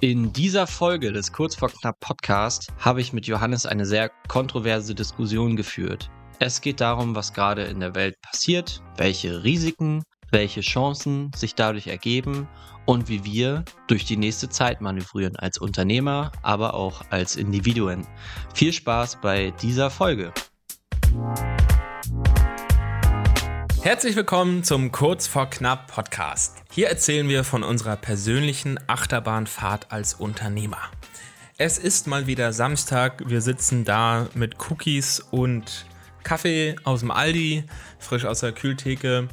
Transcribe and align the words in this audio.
In 0.00 0.32
dieser 0.34 0.66
Folge 0.66 1.12
des 1.12 1.32
Kurz 1.32 1.54
vor 1.54 1.70
Knapp 1.70 1.98
Podcast 2.00 2.68
habe 2.78 3.00
ich 3.00 3.14
mit 3.14 3.26
Johannes 3.26 3.64
eine 3.64 3.86
sehr 3.86 4.10
kontroverse 4.28 4.94
Diskussion 4.94 5.56
geführt. 5.56 6.10
Es 6.40 6.60
geht 6.60 6.80
darum, 6.80 7.14
was 7.14 7.32
gerade 7.32 7.62
in 7.62 7.80
der 7.80 7.94
Welt 7.94 8.20
passiert, 8.20 8.82
welche 8.98 9.44
Risiken, 9.44 10.02
welche 10.30 10.60
Chancen 10.60 11.30
sich 11.34 11.54
dadurch 11.54 11.86
ergeben 11.86 12.46
und 12.84 13.08
wie 13.08 13.24
wir 13.24 13.64
durch 13.86 14.04
die 14.04 14.18
nächste 14.18 14.48
Zeit 14.50 14.80
manövrieren 14.80 15.36
als 15.36 15.58
Unternehmer, 15.58 16.32
aber 16.42 16.74
auch 16.74 17.02
als 17.10 17.36
Individuen. 17.36 18.06
Viel 18.52 18.74
Spaß 18.74 19.20
bei 19.22 19.52
dieser 19.62 19.88
Folge. 19.88 20.34
Herzlich 23.84 24.16
willkommen 24.16 24.64
zum 24.64 24.92
Kurz 24.92 25.26
vor 25.26 25.50
Knapp 25.50 25.92
Podcast. 25.92 26.56
Hier 26.72 26.88
erzählen 26.88 27.28
wir 27.28 27.44
von 27.44 27.62
unserer 27.62 27.96
persönlichen 27.96 28.80
Achterbahnfahrt 28.86 29.92
als 29.92 30.14
Unternehmer. 30.14 30.78
Es 31.58 31.76
ist 31.76 32.06
mal 32.06 32.26
wieder 32.26 32.54
Samstag, 32.54 33.28
wir 33.28 33.42
sitzen 33.42 33.84
da 33.84 34.26
mit 34.32 34.56
Cookies 34.70 35.20
und 35.20 35.84
Kaffee 36.22 36.76
aus 36.84 37.00
dem 37.00 37.10
Aldi, 37.10 37.64
frisch 37.98 38.24
aus 38.24 38.40
der 38.40 38.52
Kühltheke 38.52 39.28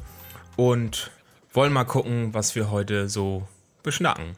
und 0.56 1.10
wollen 1.54 1.72
mal 1.72 1.84
gucken, 1.84 2.34
was 2.34 2.54
wir 2.54 2.70
heute 2.70 3.08
so 3.08 3.48
beschnacken. 3.82 4.36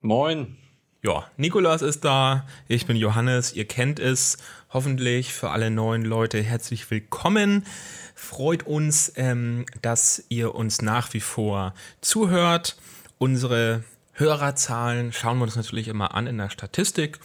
Moin. 0.00 0.56
Ja, 1.02 1.30
Nikolas 1.36 1.82
ist 1.82 2.06
da, 2.06 2.46
ich 2.68 2.86
bin 2.86 2.96
Johannes, 2.96 3.52
ihr 3.52 3.66
kennt 3.66 4.00
es 4.00 4.38
hoffentlich 4.70 5.34
für 5.34 5.50
alle 5.50 5.70
neuen 5.70 6.06
Leute 6.06 6.42
herzlich 6.42 6.90
willkommen. 6.90 7.66
Freut 8.16 8.66
uns, 8.66 9.12
ähm, 9.16 9.66
dass 9.82 10.24
ihr 10.30 10.54
uns 10.54 10.82
nach 10.82 11.12
wie 11.14 11.20
vor 11.20 11.74
zuhört. 12.00 12.76
Unsere 13.18 13.84
Hörerzahlen 14.14 15.12
schauen 15.12 15.38
wir 15.38 15.44
uns 15.44 15.54
natürlich 15.54 15.86
immer 15.88 16.14
an 16.14 16.26
in 16.26 16.38
der 16.38 16.50
Statistik 16.50 17.18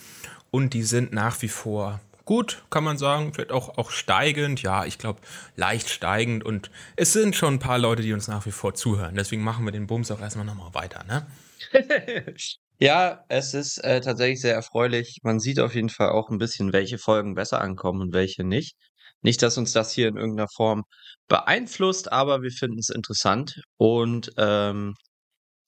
und 0.52 0.74
die 0.74 0.84
sind 0.84 1.14
nach 1.14 1.42
wie 1.42 1.48
vor 1.48 2.02
gut, 2.26 2.64
kann 2.70 2.84
man 2.84 2.98
sagen. 2.98 3.34
Vielleicht 3.34 3.52
auch, 3.52 3.78
auch 3.78 3.92
steigend. 3.92 4.62
Ja, 4.62 4.86
ich 4.86 4.98
glaube, 4.98 5.22
leicht 5.56 5.90
steigend. 5.90 6.44
Und 6.44 6.72
es 6.96 7.14
sind 7.14 7.36
schon 7.36 7.56
ein 7.56 7.60
paar 7.60 7.80
Leute, 7.80 8.02
die 8.02 8.14
uns 8.14 8.28
nach 8.28 8.46
wie 8.46 8.52
vor 8.52 8.74
zuhören. 8.74 9.16
Deswegen 9.16 9.44
machen 9.44 9.66
wir 9.66 9.72
den 9.72 9.88
Bums 9.88 10.12
auch 10.12 10.22
erstmal 10.22 10.46
nochmal 10.46 10.74
weiter, 10.74 11.04
ne? 11.06 11.26
ja, 12.80 13.24
es 13.30 13.54
ist 13.54 13.78
äh, 13.80 14.02
tatsächlich 14.02 14.42
sehr 14.42 14.56
erfreulich. 14.56 15.20
Man 15.24 15.40
sieht 15.40 15.60
auf 15.60 15.76
jeden 15.76 15.90
Fall 15.90 16.10
auch 16.10 16.30
ein 16.30 16.38
bisschen, 16.38 16.74
welche 16.74 16.98
Folgen 16.98 17.36
besser 17.36 17.62
ankommen 17.62 18.02
und 18.02 18.14
welche 18.14 18.44
nicht. 18.44 18.76
Nicht, 19.22 19.42
dass 19.42 19.58
uns 19.58 19.72
das 19.74 19.92
hier 19.92 20.08
in 20.08 20.18
irgendeiner 20.18 20.50
Form 20.56 20.84
beeinflusst, 21.28 22.12
aber 22.12 22.42
wir 22.42 22.52
finden 22.52 22.80
es 22.80 22.90
interessant. 22.90 23.62
Und 23.78 24.32
ähm, 24.38 24.96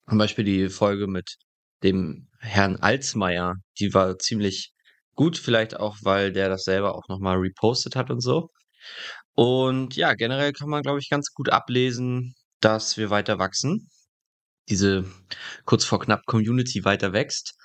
zum 0.09 0.17
Beispiel 0.17 0.45
die 0.45 0.69
Folge 0.69 1.07
mit 1.07 1.35
dem 1.83 2.29
Herrn 2.39 2.77
Alsmeier, 2.77 3.55
die 3.79 3.93
war 3.93 4.17
ziemlich 4.19 4.73
gut, 5.15 5.37
vielleicht 5.37 5.77
auch, 5.79 5.97
weil 6.03 6.31
der 6.33 6.49
das 6.49 6.63
selber 6.63 6.95
auch 6.95 7.07
nochmal 7.09 7.37
repostet 7.37 7.95
hat 7.95 8.09
und 8.09 8.21
so. 8.21 8.49
Und 9.35 9.95
ja, 9.95 10.13
generell 10.13 10.53
kann 10.53 10.69
man, 10.69 10.81
glaube 10.83 10.99
ich, 10.99 11.09
ganz 11.09 11.31
gut 11.33 11.49
ablesen, 11.49 12.35
dass 12.61 12.97
wir 12.97 13.09
weiter 13.09 13.39
wachsen. 13.39 13.89
Diese 14.69 15.05
kurz 15.65 15.85
vor 15.85 15.99
knapp 15.99 16.25
Community 16.25 16.85
weiter 16.85 17.13
wächst. 17.13 17.55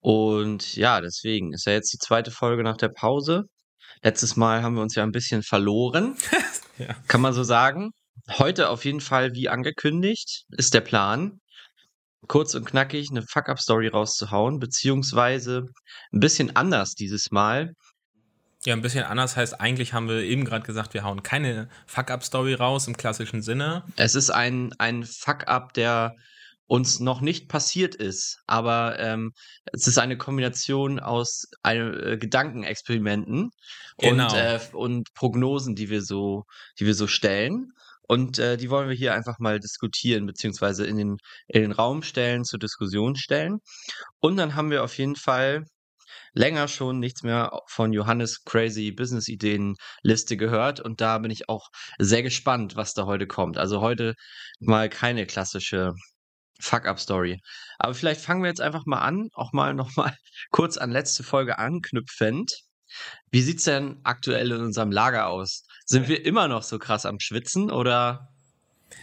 Und 0.00 0.76
ja, 0.76 1.00
deswegen 1.00 1.52
ist 1.54 1.66
ja 1.66 1.72
jetzt 1.72 1.92
die 1.92 1.98
zweite 1.98 2.30
Folge 2.30 2.62
nach 2.62 2.76
der 2.76 2.90
Pause. 2.90 3.44
Letztes 4.04 4.36
Mal 4.36 4.62
haben 4.62 4.74
wir 4.74 4.82
uns 4.82 4.94
ja 4.94 5.02
ein 5.02 5.12
bisschen 5.12 5.42
verloren, 5.42 6.14
ja. 6.78 6.94
kann 7.08 7.22
man 7.22 7.32
so 7.32 7.42
sagen. 7.42 7.90
Heute 8.28 8.68
auf 8.68 8.84
jeden 8.84 9.00
Fall, 9.00 9.32
wie 9.32 9.48
angekündigt, 9.48 10.44
ist 10.50 10.74
der 10.74 10.82
Plan, 10.82 11.40
kurz 12.28 12.54
und 12.54 12.66
knackig 12.66 13.08
eine 13.10 13.22
Fuck-Up-Story 13.22 13.88
rauszuhauen, 13.88 14.58
beziehungsweise 14.58 15.64
ein 16.12 16.20
bisschen 16.20 16.54
anders 16.54 16.94
dieses 16.94 17.30
Mal. 17.30 17.72
Ja, 18.66 18.74
ein 18.74 18.82
bisschen 18.82 19.04
anders 19.04 19.38
heißt, 19.38 19.58
eigentlich 19.58 19.94
haben 19.94 20.08
wir 20.08 20.20
eben 20.20 20.44
gerade 20.44 20.66
gesagt, 20.66 20.92
wir 20.92 21.02
hauen 21.02 21.22
keine 21.22 21.70
Fuck-Up-Story 21.86 22.54
raus 22.54 22.86
im 22.86 22.98
klassischen 22.98 23.40
Sinne. 23.40 23.84
Es 23.96 24.14
ist 24.14 24.28
ein, 24.28 24.74
ein 24.78 25.04
Fuck-Up, 25.04 25.72
der 25.72 26.14
uns 26.66 27.00
noch 27.00 27.20
nicht 27.20 27.48
passiert 27.48 27.94
ist, 27.94 28.38
aber 28.46 28.98
ähm, 28.98 29.32
es 29.72 29.86
ist 29.86 29.98
eine 29.98 30.16
Kombination 30.16 30.98
aus 30.98 31.44
äh, 31.62 32.16
Gedankenexperimenten 32.16 33.50
genau. 33.98 34.26
und, 34.26 34.34
äh, 34.34 34.60
und 34.72 35.14
Prognosen, 35.14 35.74
die 35.74 35.90
wir 35.90 36.02
so, 36.02 36.44
die 36.78 36.86
wir 36.86 36.94
so 36.94 37.06
stellen. 37.06 37.72
Und 38.06 38.38
äh, 38.38 38.58
die 38.58 38.68
wollen 38.68 38.88
wir 38.88 38.96
hier 38.96 39.14
einfach 39.14 39.38
mal 39.38 39.58
diskutieren, 39.60 40.26
beziehungsweise 40.26 40.86
in 40.86 40.96
den, 40.96 41.16
in 41.48 41.62
den 41.62 41.72
Raum 41.72 42.02
stellen, 42.02 42.44
zur 42.44 42.58
Diskussion 42.58 43.16
stellen. 43.16 43.60
Und 44.20 44.36
dann 44.36 44.54
haben 44.54 44.70
wir 44.70 44.84
auf 44.84 44.98
jeden 44.98 45.16
Fall 45.16 45.64
länger 46.34 46.68
schon 46.68 46.98
nichts 46.98 47.22
mehr 47.22 47.60
von 47.66 47.92
Johannes 47.92 48.44
Crazy 48.44 48.92
Business 48.92 49.28
Ideen 49.28 49.76
Liste 50.02 50.36
gehört 50.36 50.80
und 50.80 51.00
da 51.00 51.18
bin 51.18 51.30
ich 51.30 51.48
auch 51.48 51.68
sehr 51.98 52.22
gespannt, 52.22 52.76
was 52.76 52.92
da 52.92 53.06
heute 53.06 53.26
kommt. 53.26 53.56
Also 53.56 53.80
heute 53.80 54.14
mal 54.60 54.88
keine 54.88 55.26
klassische 55.26 55.92
Fuck-up-Story. 56.60 57.40
Aber 57.78 57.94
vielleicht 57.94 58.20
fangen 58.20 58.42
wir 58.42 58.48
jetzt 58.48 58.60
einfach 58.60 58.86
mal 58.86 59.00
an, 59.00 59.28
auch 59.34 59.52
mal 59.52 59.74
nochmal 59.74 60.16
kurz 60.50 60.76
an 60.76 60.90
letzte 60.90 61.22
Folge 61.22 61.58
anknüpfend. 61.58 62.52
Wie 63.30 63.42
sieht's 63.42 63.64
denn 63.64 63.98
aktuell 64.04 64.52
in 64.52 64.60
unserem 64.60 64.92
Lager 64.92 65.26
aus? 65.26 65.66
Sind 65.84 66.08
wir 66.08 66.24
immer 66.24 66.48
noch 66.48 66.62
so 66.62 66.78
krass 66.78 67.06
am 67.06 67.18
Schwitzen 67.18 67.70
oder? 67.70 68.28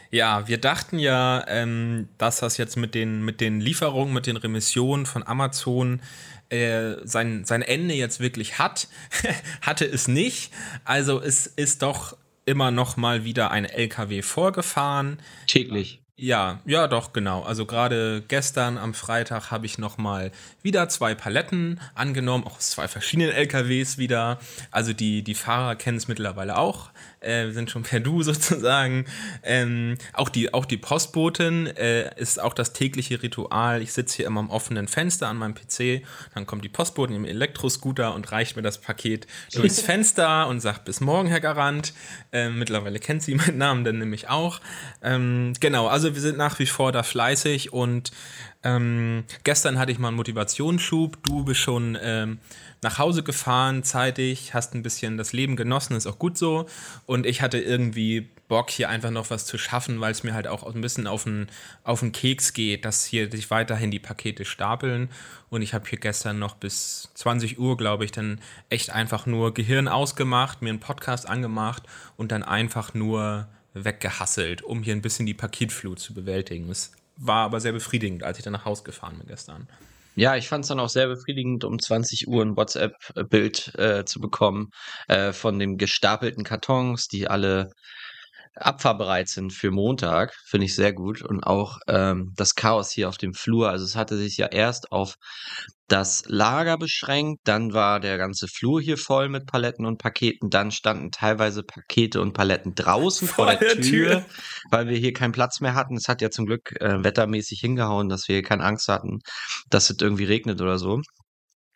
Ja, 0.10 0.48
wir 0.48 0.58
dachten 0.58 1.00
ja, 1.00 1.46
ähm, 1.48 2.10
dass 2.18 2.40
das 2.40 2.58
jetzt 2.58 2.78
mit 2.78 2.96
den, 2.96 3.24
mit 3.24 3.42
den 3.42 3.62
Lieferungen, 3.62 4.14
mit 4.14 4.28
den 4.28 4.38
Remissionen 4.38 5.06
von 5.06 5.26
Amazon 5.26 6.02
äh, 6.50 6.96
sein, 7.04 7.46
sein 7.46 7.62
Ende 7.62 7.94
jetzt 7.94 8.20
wirklich 8.20 8.60
hat. 8.60 8.88
Hatte 9.62 9.86
es 9.86 10.08
nicht. 10.08 10.52
Also 10.84 11.22
es 11.22 11.48
ist 11.48 11.82
doch 11.82 12.18
immer 12.46 12.72
noch 12.72 12.98
mal 12.98 13.24
wieder 13.24 13.52
ein 13.52 13.66
LKW 13.66 14.22
vorgefahren. 14.22 15.20
Täglich. 15.48 16.01
Ja, 16.16 16.60
ja, 16.66 16.88
doch, 16.88 17.14
genau. 17.14 17.42
Also 17.42 17.66
gerade 17.66 18.24
gestern 18.28 18.78
am 18.78 18.94
Freitag 18.94 19.50
habe 19.50 19.66
ich 19.66 19.80
nochmal 19.80 20.32
wieder 20.62 20.88
zwei 20.88 21.16
Paletten 21.16 21.80
angenommen, 21.96 22.44
auch 22.46 22.58
aus 22.58 22.70
zwei 22.72 22.88
verschiedenen 22.88 23.32
LKWs 23.32 23.98
wieder. 23.98 24.38
Also 24.70 24.94
die, 24.94 25.24
die 25.24 25.34
Fahrer 25.34 25.76
kennen 25.76 25.98
es 25.98 26.08
mittlerweile 26.08 26.58
auch 26.58 26.92
äh, 27.22 27.52
sind 27.52 27.72
schon 27.72 27.84
per 27.84 28.00
Du 28.00 28.24
sozusagen. 28.24 29.06
Ähm, 29.44 29.98
auch, 30.14 30.30
die, 30.30 30.54
auch 30.54 30.66
die 30.66 30.78
Postbotin 30.78 31.68
äh, 31.68 32.20
ist 32.20 32.42
auch 32.42 32.54
das 32.54 32.74
tägliche 32.74 33.22
Ritual. 33.22 33.82
Ich 33.82 33.94
sitze 33.94 34.18
hier 34.18 34.28
immer 34.28 34.40
am 34.40 34.50
offenen 34.50 34.88
Fenster 34.88 35.28
an 35.28 35.38
meinem 35.38 35.56
PC, 35.56 36.04
dann 36.34 36.46
kommt 36.46 36.64
die 36.66 36.70
Postbotin 36.70 37.16
im 37.16 37.26
Elektroscooter 37.26 38.14
und 38.14 38.32
reicht 38.32 38.56
mir 38.56 38.62
das 38.62 38.80
Paket 38.80 39.28
durchs 39.54 39.82
Fenster 39.82 40.48
und 40.48 40.60
sagt 40.60 40.86
bis 40.86 41.02
morgen, 41.02 41.28
Herr 41.28 41.42
Garant. 41.42 41.94
Äh, 42.32 42.50
mittlerweile 42.50 43.00
kennt 43.00 43.24
sie 43.24 43.36
meinen 43.36 43.58
Namen 43.58 43.84
dann 43.84 44.00
nämlich 44.00 44.30
auch. 44.30 44.60
Ähm, 45.02 45.54
genau, 45.60 45.88
also 45.88 46.14
wir 46.14 46.22
sind 46.22 46.38
nach 46.38 46.60
wie 46.60 46.66
vor 46.66 46.92
da 46.92 47.04
fleißig 47.04 47.74
und 47.74 48.12
ähm, 48.64 49.24
gestern 49.44 49.80
hatte 49.80 49.92
ich 49.92 49.98
mal 49.98 50.10
einen 50.10 50.18
Motivationsschub. 50.18 51.24
Du 51.24 51.44
bist 51.44 51.60
schon 51.60 51.98
ähm, 52.02 52.40
nach 52.82 53.00
Hause 53.00 53.24
gefahren, 53.24 53.84
zeitig, 53.84 54.54
hast 54.54 54.76
ein 54.76 54.84
bisschen 54.84 55.18
das 55.18 55.34
Leben 55.34 55.56
genossen, 55.56 55.96
ist 55.96 56.08
auch 56.08 56.20
gut 56.20 56.38
so. 56.38 56.68
Und 57.06 57.26
ich 57.26 57.42
hatte 57.42 57.60
irgendwie 57.60 58.30
Bock, 58.48 58.70
hier 58.70 58.90
einfach 58.90 59.12
noch 59.12 59.30
was 59.30 59.46
zu 59.46 59.58
schaffen, 59.58 60.00
weil 60.02 60.12
es 60.12 60.24
mir 60.24 60.34
halt 60.34 60.48
auch 60.48 60.64
ein 60.64 60.82
bisschen 60.82 61.08
auf 61.08 61.24
den, 61.24 61.48
auf 61.84 62.02
den 62.02 62.12
Keks 62.12 62.54
geht, 62.54 62.86
dass 62.86 63.06
hier 63.06 63.32
sich 63.32 63.50
weiterhin 63.50 63.92
die 63.92 64.00
Pakete 64.00 64.46
stapeln. 64.46 65.10
Und 65.50 65.62
ich 65.62 65.74
habe 65.74 65.88
hier 65.90 66.00
gestern 66.00 66.38
noch 66.38 66.56
bis 66.56 67.10
20 67.16 67.58
Uhr, 67.60 67.78
glaube 67.78 68.06
ich, 68.06 68.12
dann 68.12 68.40
echt 68.70 68.92
einfach 68.92 69.26
nur 69.26 69.54
Gehirn 69.54 69.88
ausgemacht, 69.88 70.62
mir 70.62 70.70
einen 70.70 70.80
Podcast 70.80 71.28
angemacht 71.28 71.84
und 72.18 72.32
dann 72.32 72.44
einfach 72.44 72.94
nur 72.94 73.48
weggehasselt, 73.74 74.62
um 74.62 74.84
hier 74.84 74.96
ein 74.96 75.02
bisschen 75.02 75.26
die 75.26 75.34
Paketflut 75.34 76.00
zu 76.00 76.14
bewältigen. 76.14 76.70
Es 76.70 76.92
war 77.22 77.46
aber 77.46 77.60
sehr 77.60 77.72
befriedigend, 77.72 78.24
als 78.24 78.38
ich 78.38 78.44
dann 78.44 78.54
nach 78.54 78.66
Hause 78.66 78.84
gefahren 78.84 79.18
bin 79.18 79.28
gestern. 79.28 79.68
Ja, 80.16 80.36
ich 80.36 80.50
fand 80.50 80.66
es 80.66 80.68
dann 80.68 80.80
auch 80.80 80.90
sehr 80.90 81.08
befriedigend, 81.08 81.64
um 81.64 81.80
20 81.80 82.28
Uhr 82.28 82.44
ein 82.44 82.58
WhatsApp-Bild 82.58 83.76
äh, 83.76 84.04
zu 84.04 84.20
bekommen 84.20 84.72
äh, 85.08 85.32
von 85.32 85.58
den 85.58 85.78
gestapelten 85.78 86.44
Kartons, 86.44 87.08
die 87.08 87.30
alle 87.30 87.72
abfahrbereit 88.56 89.30
sind 89.30 89.54
für 89.54 89.72
Montag. 89.72 90.34
Finde 90.46 90.66
ich 90.66 90.76
sehr 90.76 90.94
gut. 90.94 91.22
Und 91.22 91.44
auch 91.44 91.78
ähm, 91.88 92.34
das 92.36 92.56
Chaos 92.56 92.92
hier 92.92 93.10
auf 93.10 93.18
dem 93.18 93.34
Flur. 93.34 93.70
Also 93.70 93.86
es 93.86 93.96
hatte 93.96 94.18
sich 94.18 94.38
ja 94.38 94.48
erst 94.48 94.92
auf 94.92 95.16
das 95.92 96.24
Lager 96.28 96.78
beschränkt, 96.78 97.42
dann 97.44 97.74
war 97.74 98.00
der 98.00 98.18
ganze 98.18 98.48
Flur 98.48 98.80
hier 98.80 98.98
voll 98.98 99.28
mit 99.28 99.46
Paletten 99.46 99.86
und 99.86 99.98
Paketen, 99.98 100.50
dann 100.50 100.72
standen 100.72 101.12
teilweise 101.12 101.64
Pakete 101.64 102.22
und 102.22 102.32
Paletten 102.32 102.76
draußen 102.76 103.28
vor, 103.28 103.48
vor 103.48 103.56
der, 103.58 103.76
der 103.76 103.84
Tür, 103.84 104.10
Tür, 104.10 104.26
weil 104.70 104.88
wir 104.88 104.98
hier 104.98 105.12
keinen 105.12 105.34
Platz 105.34 105.60
mehr 105.60 105.74
hatten. 105.74 105.98
Es 105.98 106.08
hat 106.08 106.22
ja 106.22 106.30
zum 106.30 106.46
Glück 106.46 106.80
äh, 106.80 107.04
wettermäßig 107.04 107.60
hingehauen, 107.60 108.08
dass 108.08 108.30
wir 108.30 108.36
hier 108.36 108.44
keine 108.44 108.64
Angst 108.64 108.88
hatten, 108.88 109.20
dass 109.70 109.90
es 109.90 109.98
irgendwie 110.00 110.24
regnet 110.24 110.62
oder 110.62 110.78
so. 110.78 111.02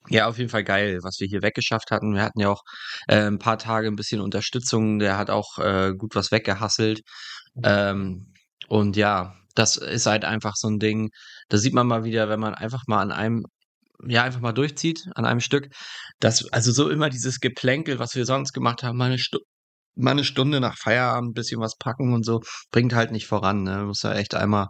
Ja, 0.10 0.28
auf 0.28 0.38
jeden 0.38 0.50
Fall 0.50 0.64
geil, 0.64 1.00
was 1.04 1.20
wir 1.20 1.28
hier 1.28 1.42
weggeschafft 1.42 1.92
hatten. 1.92 2.14
Wir 2.14 2.22
hatten 2.24 2.40
ja 2.40 2.50
auch 2.50 2.62
äh, 3.08 3.28
ein 3.28 3.40
paar 3.40 3.58
Tage 3.58 3.88
ein 3.88 3.96
bisschen 3.96 4.22
Unterstützung. 4.22 5.00
Der 5.00 5.18
hat 5.18 5.30
auch 5.30 5.58
äh, 5.60 5.94
gut 5.98 6.16
was 6.16 6.32
weggehasselt. 6.32 7.02
Ähm, 7.64 8.34
und 8.68 8.96
ja, 8.98 9.36
Das 9.56 9.78
ist 9.78 10.06
halt 10.06 10.26
einfach 10.26 10.56
so 10.56 10.68
ein 10.70 10.80
Ding. 10.80 11.10
Da 11.50 11.58
sieht 11.58 11.74
man 11.74 11.88
mal 11.88 12.04
wieder, 12.04 12.30
wenn 12.30 12.40
man 12.40 12.54
einfach 12.56 12.84
mal 12.88 13.02
an 13.02 13.12
einem 13.12 13.46
ja, 14.08 14.24
einfach 14.24 14.42
mal 14.42 14.52
durchzieht 14.54 15.06
an 15.16 15.26
einem 15.26 15.40
Stück. 15.40 15.70
Das, 16.20 16.52
also 16.52 16.72
so 16.72 16.90
immer 16.90 17.10
dieses 17.10 17.40
Geplänkel, 17.40 18.00
was 18.00 18.16
wir 18.16 18.26
sonst 18.26 18.54
gemacht 18.54 18.84
haben, 18.84 18.98
mal 18.98 19.06
eine, 19.06 19.20
Stu 19.20 19.40
mal 19.96 20.12
eine 20.12 20.26
Stunde 20.26 20.60
nach 20.60 20.78
Feierabend, 20.78 21.34
bisschen 21.36 21.62
was 21.62 21.78
packen 21.78 22.14
und 22.14 22.26
so, 22.26 22.42
bringt 22.72 22.94
halt 22.94 23.12
nicht 23.12 23.28
voran. 23.28 23.64
Ne? 23.64 23.86
Muss 23.86 24.04
ja 24.04 24.14
echt 24.14 24.36
einmal 24.36 24.68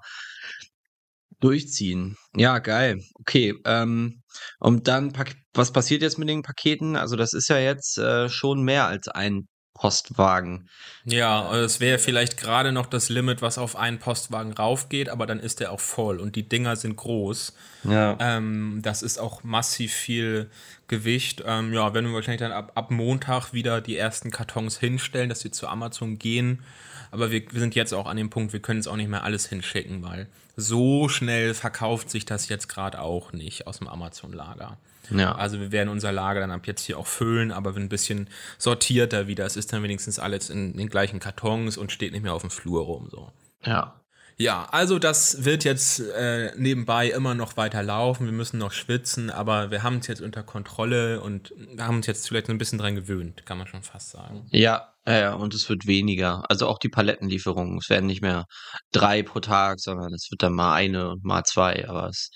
durchziehen. 1.39 2.15
Ja, 2.35 2.59
geil. 2.59 3.01
Okay. 3.15 3.53
Ähm, 3.65 4.21
und 4.59 4.87
dann, 4.87 5.13
was 5.53 5.71
passiert 5.71 6.01
jetzt 6.01 6.17
mit 6.17 6.29
den 6.29 6.41
Paketen? 6.41 6.95
Also, 6.95 7.15
das 7.15 7.33
ist 7.33 7.49
ja 7.49 7.57
jetzt 7.59 7.97
äh, 7.97 8.29
schon 8.29 8.63
mehr 8.63 8.87
als 8.87 9.07
ein 9.07 9.47
Postwagen. 9.75 10.69
Ja, 11.03 11.53
es 11.57 11.79
wäre 11.79 11.99
vielleicht 11.99 12.37
gerade 12.37 12.71
noch 12.71 12.87
das 12.87 13.09
Limit, 13.09 13.41
was 13.41 13.57
auf 13.57 13.75
einen 13.75 13.99
Postwagen 13.99 14.53
raufgeht, 14.53 15.09
aber 15.09 15.27
dann 15.27 15.39
ist 15.39 15.59
der 15.59 15.71
auch 15.71 15.81
voll 15.81 16.19
und 16.19 16.35
die 16.35 16.47
Dinger 16.47 16.77
sind 16.77 16.95
groß. 16.95 17.53
Ja. 17.83 18.17
Ähm, 18.19 18.79
das 18.81 19.03
ist 19.03 19.19
auch 19.19 19.43
massiv 19.43 19.93
viel 19.93 20.49
Gewicht. 20.87 21.43
Ähm, 21.45 21.73
ja, 21.73 21.93
wenn 21.93 22.05
wir 22.05 22.13
wahrscheinlich 22.13 22.39
dann 22.39 22.53
ab, 22.53 22.71
ab 22.75 22.89
Montag 22.89 23.53
wieder 23.53 23.81
die 23.81 23.97
ersten 23.97 24.31
Kartons 24.31 24.79
hinstellen, 24.79 25.29
dass 25.29 25.41
sie 25.41 25.51
zu 25.51 25.67
Amazon 25.67 26.17
gehen. 26.17 26.63
Aber 27.11 27.29
wir, 27.29 27.43
wir 27.51 27.59
sind 27.59 27.75
jetzt 27.75 27.93
auch 27.93 28.07
an 28.07 28.17
dem 28.17 28.29
Punkt, 28.29 28.53
wir 28.53 28.61
können 28.61 28.79
es 28.79 28.87
auch 28.87 28.95
nicht 28.95 29.09
mehr 29.09 29.23
alles 29.23 29.47
hinschicken, 29.47 30.03
weil 30.03 30.27
so 30.55 31.09
schnell 31.09 31.53
verkauft 31.53 32.09
sich 32.09 32.25
das 32.25 32.47
jetzt 32.47 32.69
gerade 32.69 33.01
auch 33.01 33.33
nicht 33.33 33.67
aus 33.67 33.79
dem 33.79 33.89
Amazon-Lager. 33.89 34.77
Ja. 35.11 35.35
Also 35.35 35.59
wir 35.59 35.71
werden 35.71 35.89
unser 35.89 36.11
Lager 36.11 36.39
dann 36.39 36.51
ab 36.51 36.67
jetzt 36.67 36.85
hier 36.85 36.97
auch 36.97 37.07
füllen, 37.07 37.51
aber 37.51 37.75
ein 37.75 37.89
bisschen 37.89 38.29
sortierter 38.57 39.27
wieder. 39.27 39.45
Es 39.45 39.57
ist 39.57 39.73
dann 39.73 39.83
wenigstens 39.83 40.19
alles 40.19 40.49
in 40.49 40.77
den 40.77 40.89
gleichen 40.89 41.19
Kartons 41.19 41.77
und 41.77 41.91
steht 41.91 42.11
nicht 42.11 42.23
mehr 42.23 42.33
auf 42.33 42.41
dem 42.41 42.51
Flur 42.51 42.83
rum. 42.83 43.09
So. 43.09 43.31
Ja. 43.63 44.01
Ja, 44.37 44.67
also 44.71 44.99
das 44.99 45.45
wird 45.45 45.63
jetzt 45.63 46.01
äh, 46.01 46.51
nebenbei 46.57 47.09
immer 47.09 47.35
noch 47.35 47.55
weiter 47.55 47.81
laufen. 47.83 48.25
Wir 48.25 48.33
müssen 48.33 48.57
noch 48.57 48.73
schwitzen, 48.73 49.29
aber 49.29 49.71
wir 49.71 49.81
haben 49.81 49.99
es 49.99 50.07
jetzt 50.07 50.21
unter 50.21 50.43
Kontrolle 50.43 51.21
und 51.21 51.53
haben 51.79 51.97
uns 51.97 52.07
jetzt 52.07 52.27
vielleicht 52.27 52.49
ein 52.49 52.57
bisschen 52.57 52.77
dran 52.77 52.95
gewöhnt, 52.95 53.45
kann 53.45 53.57
man 53.57 53.67
schon 53.67 53.81
fast 53.81 54.11
sagen. 54.11 54.45
Ja, 54.51 54.93
ja, 55.07 55.35
und 55.35 55.53
es 55.53 55.69
wird 55.69 55.85
weniger. 55.85 56.43
Also 56.49 56.67
auch 56.67 56.79
die 56.79 56.89
Palettenlieferungen. 56.89 57.77
Es 57.77 57.89
werden 57.89 58.07
nicht 58.07 58.21
mehr 58.21 58.45
drei 58.91 59.23
pro 59.23 59.39
Tag, 59.39 59.79
sondern 59.79 60.13
es 60.13 60.29
wird 60.29 60.43
dann 60.43 60.53
mal 60.53 60.73
eine 60.73 61.11
und 61.11 61.23
mal 61.23 61.43
zwei. 61.43 61.87
Aber 61.87 62.09
es, 62.09 62.29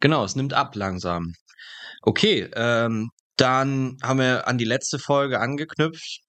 genau, 0.00 0.24
es 0.24 0.36
nimmt 0.36 0.52
ab 0.52 0.74
langsam. 0.74 1.32
Okay, 2.08 2.48
ähm, 2.54 3.10
dann 3.36 3.98
haben 4.02 4.18
wir 4.18 4.48
an 4.48 4.56
die 4.56 4.64
letzte 4.64 4.98
Folge 4.98 5.40
angeknüpft. 5.40 6.20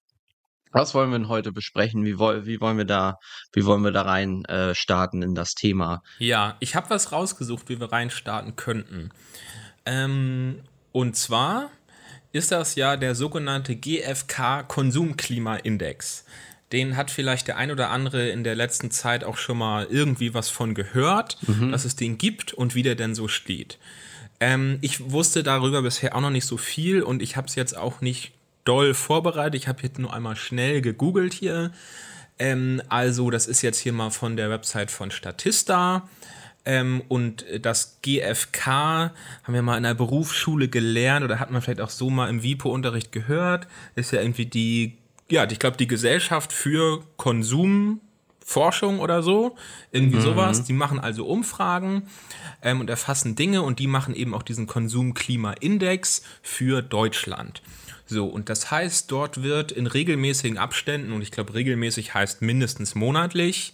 Was 0.74 0.94
wollen 0.94 1.10
wir 1.10 1.18
denn 1.18 1.30
heute 1.30 1.54
besprechen? 1.54 2.04
Wie, 2.04 2.20
woll, 2.20 2.46
wie 2.46 2.60
wollen 2.60 2.78
wir 2.78 2.84
da, 2.84 3.16
wie 3.54 3.64
wollen 3.64 3.86
wir 3.86 3.94
da 3.94 4.02
rein 4.02 4.44
äh, 4.44 4.76
starten 4.76 5.22
in 5.22 5.36
das 5.36 5.54
Thema? 5.54 6.02
Ja, 6.18 6.58
ich 6.60 6.76
habe 6.76 6.90
was 6.90 7.14
rausgesucht, 7.14 7.70
wie 7.70 7.80
wir 7.80 7.94
rein 7.94 8.10
starten 8.10 8.58
könnten. 8.58 9.12
Ähm, 9.86 10.64
und 10.92 11.16
zwar 11.16 11.70
ist 12.34 12.52
das 12.52 12.76
ja 12.76 12.98
der 12.98 13.16
sogenannte 13.16 13.78
GfK 13.78 14.64
Konsumklimaindex. 14.64 16.26
Den 16.74 16.98
hat 16.98 17.10
vielleicht 17.10 17.48
der 17.48 17.56
ein 17.56 17.72
oder 17.72 17.90
andere 17.90 18.28
in 18.28 18.44
der 18.44 18.56
letzten 18.56 18.92
Zeit 18.92 19.24
auch 19.24 19.38
schon 19.38 19.58
mal 19.58 19.88
irgendwie 19.90 20.34
was 20.34 20.50
von 20.50 20.74
gehört, 20.74 21.38
mhm. 21.48 21.72
dass 21.72 21.86
es 21.86 21.96
den 21.96 22.18
gibt 22.18 22.52
und 22.52 22.76
wie 22.76 22.84
der 22.84 22.96
denn 22.96 23.16
so 23.16 23.30
steht. 23.30 23.80
Ähm, 24.40 24.78
ich 24.82 25.12
wusste 25.12 25.44
darüber 25.44 25.82
bisher 25.82 26.16
auch 26.16 26.22
noch 26.22 26.30
nicht 26.30 26.46
so 26.46 26.58
viel 26.58 27.02
und 27.02 27.22
ich 27.22 27.36
habe 27.36 27.48
es 27.48 27.56
jetzt 27.56 27.76
auch 27.76 28.02
nicht 28.02 28.32
doll 28.64 28.94
vorbereitet. 28.94 29.56
Ich 29.56 29.68
habe 29.68 29.84
jetzt 29.84 30.00
nur 30.00 30.14
einmal 30.14 30.36
schnell 30.36 30.82
gegoogelt 30.82 31.34
hier. 31.34 31.72
Ähm, 32.38 32.82
also, 32.88 33.30
das 33.30 33.48
ist 33.48 33.62
jetzt 33.62 33.80
hier 33.80 33.94
mal 33.94 34.12
von 34.12 34.38
der 34.38 34.50
Website 34.50 34.92
von 34.92 35.12
Statista. 35.12 36.08
Ähm, 36.66 37.02
und 37.08 37.46
das 37.62 38.00
GFK 38.02 38.68
haben 38.68 39.54
wir 39.54 39.62
mal 39.62 39.78
in 39.78 39.84
der 39.84 39.94
Berufsschule 39.94 40.68
gelernt 40.68 41.26
oder 41.26 41.40
hat 41.40 41.52
man 41.52 41.62
vielleicht 41.62 41.82
auch 41.82 41.90
so 41.90 42.10
mal 42.10 42.30
im 42.30 42.44
WIPO-Unterricht 42.44 43.12
gehört. 43.12 43.68
Ist 43.96 44.12
ja 44.12 44.22
irgendwie 44.22 44.46
die, 44.46 44.98
ja, 45.30 45.50
ich 45.50 45.60
glaube, 45.60 45.78
die 45.78 45.88
Gesellschaft 45.88 46.54
für 46.54 47.04
Konsum 47.18 48.02
Forschung 48.50 49.00
oder 49.00 49.22
so, 49.22 49.56
irgendwie 49.92 50.18
mhm. 50.18 50.22
sowas. 50.22 50.64
Die 50.64 50.74
machen 50.74 51.00
also 51.00 51.28
Umfragen 51.28 52.08
ähm, 52.64 52.80
und 52.80 52.90
erfassen 52.90 53.36
Dinge 53.36 53.62
und 53.62 53.78
die 53.78 53.86
machen 53.86 54.16
eben 54.16 54.34
auch 54.34 54.42
diesen 54.42 54.66
Konsumklima-Index 54.66 56.24
für 56.42 56.82
Deutschland. 56.82 57.62
So, 58.08 58.26
und 58.26 58.50
das 58.50 58.72
heißt, 58.72 59.12
dort 59.12 59.44
wird 59.44 59.72
in 59.72 59.86
regelmäßigen 59.86 60.58
Abständen, 60.58 61.12
und 61.14 61.22
ich 61.22 61.30
glaube, 61.30 61.54
regelmäßig 61.54 62.16
heißt 62.16 62.42
mindestens 62.42 62.96
monatlich, 62.96 63.74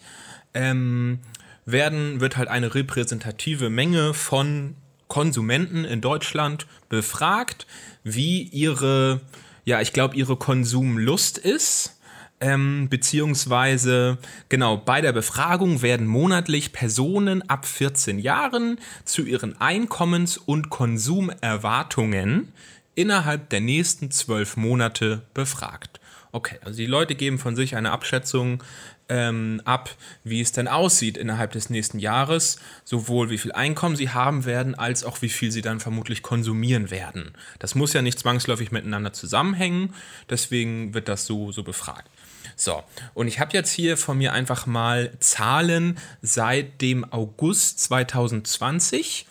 ähm, 0.53 1.19
werden, 1.65 2.19
wird 2.19 2.35
halt 2.35 2.49
eine 2.49 2.75
repräsentative 2.75 3.69
Menge 3.69 4.13
von 4.13 4.75
Konsumenten 5.07 5.85
in 5.85 6.01
Deutschland 6.01 6.67
befragt, 6.89 7.65
wie 8.03 8.43
ihre, 8.43 9.21
ja, 9.63 9.79
ich 9.79 9.93
glaube, 9.93 10.17
ihre 10.17 10.35
Konsumlust 10.35 11.37
ist 11.37 11.94
ähm, 12.41 12.87
beziehungsweise 12.89 14.17
genau 14.49 14.77
bei 14.77 15.01
der 15.01 15.13
Befragung 15.13 15.81
werden 15.81 16.05
monatlich 16.07 16.73
Personen 16.73 17.47
ab 17.49 17.65
14 17.65 18.19
Jahren 18.19 18.79
zu 19.05 19.23
ihren 19.23 19.59
Einkommens- 19.59 20.37
und 20.37 20.69
Konsumerwartungen 20.69 22.51
innerhalb 22.93 23.49
der 23.49 23.61
nächsten 23.61 24.11
zwölf 24.11 24.57
Monate 24.57 25.23
befragt. 25.33 25.99
Okay, 26.31 26.57
also 26.65 26.77
die 26.77 26.85
Leute 26.85 27.15
geben 27.15 27.39
von 27.39 27.55
sich 27.55 27.77
eine 27.77 27.91
Abschätzung 27.91 28.61
ähm, 29.07 29.61
ab, 29.65 29.89
wie 30.23 30.41
es 30.41 30.51
denn 30.51 30.67
aussieht 30.67 31.17
innerhalb 31.17 31.51
des 31.51 31.69
nächsten 31.69 31.99
Jahres, 31.99 32.57
sowohl 32.83 33.29
wie 33.29 33.37
viel 33.37 33.51
Einkommen 33.51 33.95
sie 33.95 34.09
haben 34.09 34.45
werden, 34.45 34.75
als 34.75 35.03
auch 35.03 35.21
wie 35.21 35.29
viel 35.29 35.51
sie 35.51 35.61
dann 35.61 35.79
vermutlich 35.79 36.23
konsumieren 36.23 36.89
werden. 36.89 37.31
Das 37.59 37.75
muss 37.75 37.93
ja 37.93 38.01
nicht 38.01 38.19
zwangsläufig 38.19 38.71
miteinander 38.71 39.13
zusammenhängen, 39.13 39.93
deswegen 40.29 40.93
wird 40.93 41.07
das 41.07 41.25
so, 41.25 41.51
so 41.51 41.63
befragt. 41.63 42.09
So, 42.55 42.83
und 43.13 43.27
ich 43.27 43.39
habe 43.39 43.53
jetzt 43.53 43.71
hier 43.71 43.97
von 43.97 44.17
mir 44.17 44.33
einfach 44.33 44.65
mal 44.65 45.11
Zahlen 45.19 45.97
seit 46.21 46.81
dem 46.81 47.11
August 47.11 47.79
2020. 47.81 49.27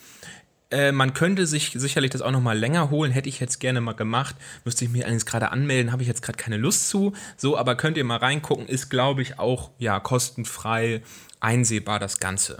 Äh, 0.70 0.92
man 0.92 1.14
könnte 1.14 1.46
sich 1.46 1.72
sicherlich 1.74 2.10
das 2.10 2.20
auch 2.20 2.30
noch 2.30 2.40
mal 2.40 2.58
länger 2.58 2.90
holen, 2.90 3.12
hätte 3.12 3.28
ich 3.28 3.40
jetzt 3.40 3.60
gerne 3.60 3.80
mal 3.80 3.92
gemacht. 3.92 4.34
Müsste 4.64 4.84
ich 4.84 4.90
mich 4.90 5.02
allerdings 5.04 5.26
gerade 5.26 5.52
anmelden, 5.52 5.92
habe 5.92 6.02
ich 6.02 6.08
jetzt 6.08 6.22
gerade 6.22 6.36
keine 6.36 6.56
Lust 6.56 6.88
zu. 6.88 7.12
So, 7.36 7.56
aber 7.56 7.76
könnt 7.76 7.96
ihr 7.96 8.04
mal 8.04 8.18
reingucken, 8.18 8.66
ist 8.66 8.90
glaube 8.90 9.22
ich 9.22 9.38
auch 9.38 9.70
ja 9.78 10.00
kostenfrei 10.00 11.02
einsehbar 11.40 11.98
das 11.98 12.18
Ganze. 12.18 12.58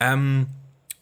Ähm, 0.00 0.46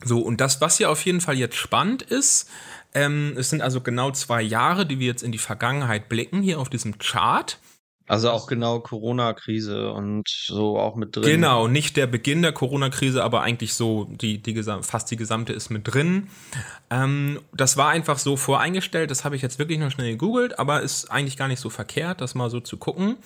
so, 0.04 0.20
und 0.20 0.40
das, 0.40 0.60
was 0.60 0.76
hier 0.76 0.90
auf 0.90 1.04
jeden 1.04 1.20
Fall 1.20 1.36
jetzt 1.36 1.56
spannend 1.56 2.03
ist, 2.03 2.48
ähm, 2.94 3.34
es 3.36 3.50
sind 3.50 3.62
also 3.62 3.81
genau 3.81 4.10
zwei 4.10 4.43
Jahre, 4.43 4.86
die 4.86 4.98
wir 4.98 5.06
jetzt 5.06 5.22
in 5.22 5.32
die 5.32 5.38
Vergangenheit 5.38 6.08
blicken, 6.08 6.43
hier 6.43 6.60
auf 6.60 6.69
diesem 6.69 6.98
Chart. 6.98 7.58
Also 8.08 8.31
auch 8.31 8.46
genau 8.46 8.79
Corona-Krise 8.79 9.91
und 9.91 10.29
so 10.29 10.79
auch 10.79 10.94
mit 10.94 11.17
drin. 11.17 11.25
Genau, 11.25 11.67
nicht 11.67 11.96
der 11.96 12.06
Beginn 12.06 12.43
der 12.43 12.53
Corona-Krise, 12.53 13.25
aber 13.25 13.43
eigentlich 13.43 13.75
so 13.75 14.05
die, 14.05 14.39
die 14.41 14.63
fast 14.82 15.10
die 15.10 15.17
gesamte 15.17 15.53
ist 15.53 15.70
mit 15.70 15.93
drin. 15.93 16.29
Ähm, 16.89 17.41
das 17.53 17.77
war 17.77 17.89
einfach 17.89 18.19
so 18.19 18.36
voreingestellt, 18.36 19.10
das 19.10 19.25
habe 19.25 19.34
ich 19.34 19.43
jetzt 19.43 19.58
wirklich 19.58 19.81
noch 19.81 19.91
schnell 19.91 20.13
gegoogelt, 20.13 20.58
aber 20.58 20.82
ist 20.82 21.10
eigentlich 21.10 21.36
gar 21.36 21.48
nicht 21.48 21.60
so 21.60 21.69
verkehrt, 21.69 22.20
das 22.20 22.36
mal 22.36 22.48
so 22.48 22.60
zu 22.60 22.77
gucken. 22.77 23.17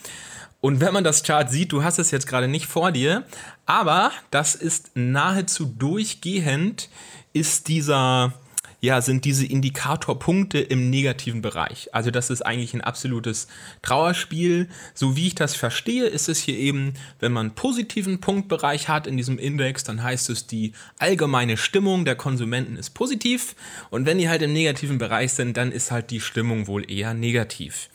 Und 0.63 0.81
wenn 0.81 0.95
man 0.95 1.05
das 1.05 1.23
Chart 1.23 1.51
sieht, 1.51 1.73
du 1.73 1.85
hast 1.85 1.99
es 1.99 2.11
jetzt 2.11 2.27
gerade 2.27 2.49
nicht 2.49 2.67
vor 2.67 2.93
dir, 2.93 3.25
aber 3.67 4.13
das 4.31 4.55
ist 4.55 4.93
nahezu 4.95 5.67
durchgehend, 5.67 6.89
ist 7.33 7.69
dieser 7.69 8.35
ja, 8.81 9.01
sind 9.03 9.25
diese 9.25 9.47
Indikatorpunkte 9.47 10.59
im 10.59 10.91
negativen 10.91 11.43
Bereich. 11.43 11.95
Also 11.95 12.11
das 12.11 12.31
ist 12.31 12.43
eigentlich 12.43 12.75
ein 12.75 12.81
absolutes 12.81 13.47
Trauerspiel. 13.83 14.69
So 14.95 15.17
wie 15.17 15.29
ich 15.29 15.35
das 15.35 15.55
verstehe, 15.55 16.07
ist 16.07 16.29
es 16.29 16.41
hier 16.41 16.57
eben, 16.57 16.95
wenn 17.19 17.33
man 17.33 17.47
einen 17.47 17.55
positiven 17.55 18.21
Punktbereich 18.21 18.89
hat 18.89 19.07
in 19.07 19.17
diesem 19.17 19.39
Index, 19.39 19.85
dann 19.85 20.03
heißt 20.03 20.31
es, 20.31 20.47
die 20.47 20.73
allgemeine 20.99 21.57
Stimmung 21.57 22.05
der 22.05 22.17
Konsumenten 22.17 22.77
ist 22.77 22.91
positiv. 22.91 23.55
Und 23.91 24.07
wenn 24.07 24.19
die 24.19 24.29
halt 24.29 24.43
im 24.43 24.53
negativen 24.53 24.99
Bereich 24.99 25.33
sind, 25.33 25.57
dann 25.57 25.73
ist 25.73 25.91
halt 25.91 26.11
die 26.11 26.21
Stimmung 26.21 26.67
wohl 26.67 26.91
eher 26.91 27.13
negativ. 27.13 27.91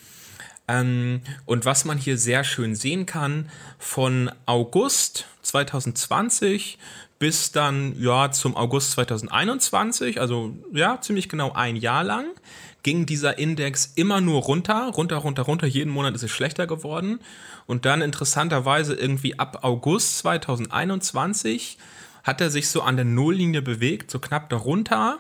Ähm, 0.67 1.21
und 1.45 1.65
was 1.65 1.85
man 1.85 1.97
hier 1.97 2.17
sehr 2.17 2.43
schön 2.43 2.75
sehen 2.75 3.05
kann, 3.05 3.49
von 3.77 4.31
August 4.45 5.25
2020 5.43 6.77
bis 7.19 7.51
dann 7.51 7.95
ja 7.99 8.31
zum 8.31 8.55
August 8.55 8.91
2021, 8.91 10.19
also 10.19 10.53
ja, 10.73 10.99
ziemlich 11.01 11.29
genau 11.29 11.53
ein 11.53 11.75
Jahr 11.75 12.03
lang, 12.03 12.25
ging 12.83 13.05
dieser 13.05 13.39
Index 13.39 13.93
immer 13.95 14.21
nur 14.21 14.43
runter, 14.43 14.91
runter, 14.95 15.17
runter, 15.17 15.43
runter. 15.43 15.65
Jeden 15.65 15.91
Monat 15.91 16.13
ist 16.13 16.23
es 16.23 16.31
schlechter 16.31 16.67
geworden. 16.67 17.19
Und 17.65 17.85
dann 17.85 18.01
interessanterweise 18.01 18.93
irgendwie 18.93 19.39
ab 19.39 19.63
August 19.63 20.19
2021 20.19 21.79
hat 22.23 22.41
er 22.41 22.51
sich 22.51 22.69
so 22.69 22.81
an 22.81 22.95
der 22.95 23.05
Nulllinie 23.05 23.61
bewegt, 23.61 24.11
so 24.11 24.19
knapp 24.19 24.49
darunter. 24.49 25.19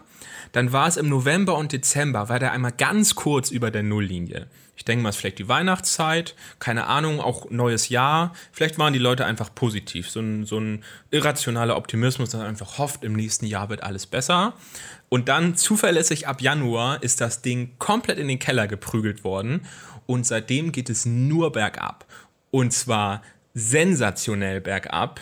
Dann 0.51 0.73
war 0.73 0.87
es 0.87 0.97
im 0.97 1.09
November 1.09 1.57
und 1.57 1.71
Dezember, 1.71 2.29
war 2.29 2.39
der 2.39 2.51
einmal 2.51 2.71
ganz 2.71 3.15
kurz 3.15 3.49
über 3.49 3.71
der 3.71 3.83
Nulllinie. 3.83 4.47
Ich 4.77 4.83
denke 4.83 5.03
mal, 5.03 5.09
es 5.09 5.15
ist 5.15 5.21
vielleicht 5.21 5.39
die 5.39 5.47
Weihnachtszeit, 5.47 6.35
keine 6.59 6.87
Ahnung, 6.87 7.21
auch 7.21 7.49
neues 7.49 7.89
Jahr. 7.89 8.33
Vielleicht 8.51 8.77
waren 8.77 8.93
die 8.93 8.99
Leute 8.99 9.25
einfach 9.25 9.53
positiv. 9.53 10.09
So 10.09 10.19
ein, 10.19 10.45
so 10.45 10.59
ein 10.59 10.83
irrationaler 11.11 11.77
Optimismus, 11.77 12.29
dass 12.29 12.39
man 12.39 12.49
einfach 12.49 12.77
hofft, 12.77 13.03
im 13.03 13.13
nächsten 13.13 13.45
Jahr 13.45 13.69
wird 13.69 13.83
alles 13.83 14.05
besser. 14.05 14.53
Und 15.09 15.29
dann 15.29 15.55
zuverlässig 15.55 16.27
ab 16.27 16.41
Januar 16.41 17.01
ist 17.03 17.21
das 17.21 17.41
Ding 17.41 17.71
komplett 17.79 18.19
in 18.19 18.27
den 18.27 18.39
Keller 18.39 18.67
geprügelt 18.67 19.23
worden. 19.23 19.65
Und 20.05 20.25
seitdem 20.25 20.71
geht 20.71 20.89
es 20.89 21.05
nur 21.05 21.51
bergab. 21.51 22.05
Und 22.51 22.71
zwar 22.71 23.21
sensationell 23.53 24.61
bergab. 24.61 25.21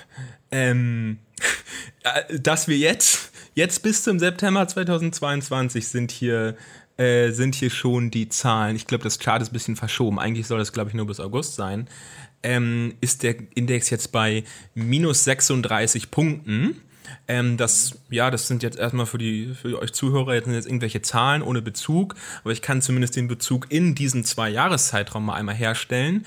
Ähm, 0.51 1.19
äh, 2.03 2.39
dass 2.39 2.67
wir 2.67 2.77
jetzt, 2.77 3.31
jetzt 3.53 3.83
bis 3.83 4.03
zum 4.03 4.19
September 4.19 4.67
2022 4.67 5.88
sind 5.88 6.12
hier 6.12 6.57
äh, 6.97 7.31
sind 7.31 7.55
hier 7.55 7.69
schon 7.69 8.12
die 8.12 8.29
Zahlen. 8.29 8.75
Ich 8.75 8.88
glaube, 8.88 9.03
das 9.03 9.19
Chart 9.19 9.41
ist 9.41 9.50
ein 9.50 9.53
bisschen 9.53 9.75
verschoben. 9.75 10.19
Eigentlich 10.19 10.47
soll 10.47 10.59
das, 10.59 10.73
glaube 10.73 10.89
ich, 10.89 10.95
nur 10.95 11.07
bis 11.07 11.19
August 11.19 11.55
sein. 11.55 11.88
Ähm, 12.43 12.93
ist 13.01 13.23
der 13.23 13.35
Index 13.55 13.89
jetzt 13.89 14.12
bei 14.12 14.43
minus 14.75 15.23
36 15.23 16.12
Punkten. 16.12 16.81
Ähm, 17.27 17.57
das, 17.57 18.00
ja, 18.09 18.29
das 18.31 18.47
sind 18.47 18.63
jetzt 18.63 18.77
erstmal 18.77 19.05
für, 19.05 19.17
die, 19.17 19.53
für 19.53 19.79
euch 19.79 19.93
Zuhörer 19.93 20.35
jetzt, 20.35 20.47
jetzt 20.47 20.65
irgendwelche 20.65 21.01
Zahlen 21.01 21.41
ohne 21.41 21.62
Bezug, 21.62 22.15
aber 22.43 22.51
ich 22.51 22.62
kann 22.62 22.81
zumindest 22.81 23.15
den 23.15 23.27
Bezug 23.27 23.67
in 23.69 23.95
diesen 23.95 24.25
zwei 24.25 24.50
Jahreszeitraum 24.50 25.25
mal 25.25 25.35
einmal 25.35 25.55
herstellen. 25.55 26.25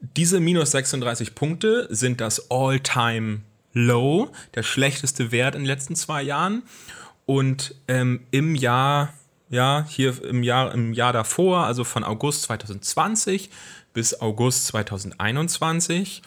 Diese 0.00 0.40
minus 0.40 0.72
36 0.72 1.34
Punkte 1.34 1.86
sind 1.90 2.20
das 2.20 2.50
All-Time 2.50 3.40
Low, 3.72 4.30
der 4.54 4.62
schlechteste 4.62 5.32
Wert 5.32 5.54
in 5.54 5.62
den 5.62 5.66
letzten 5.66 5.96
zwei 5.96 6.22
Jahren. 6.22 6.62
Und 7.24 7.76
ähm, 7.88 8.20
im 8.32 8.54
Jahr 8.54 9.14
ja, 9.52 9.86
hier 9.86 10.24
im 10.24 10.42
Jahr, 10.42 10.72
im 10.72 10.94
Jahr 10.94 11.12
davor, 11.12 11.66
also 11.66 11.84
von 11.84 12.04
August 12.04 12.44
2020 12.44 13.50
bis 13.92 14.18
August 14.18 14.66
2021, 14.68 16.22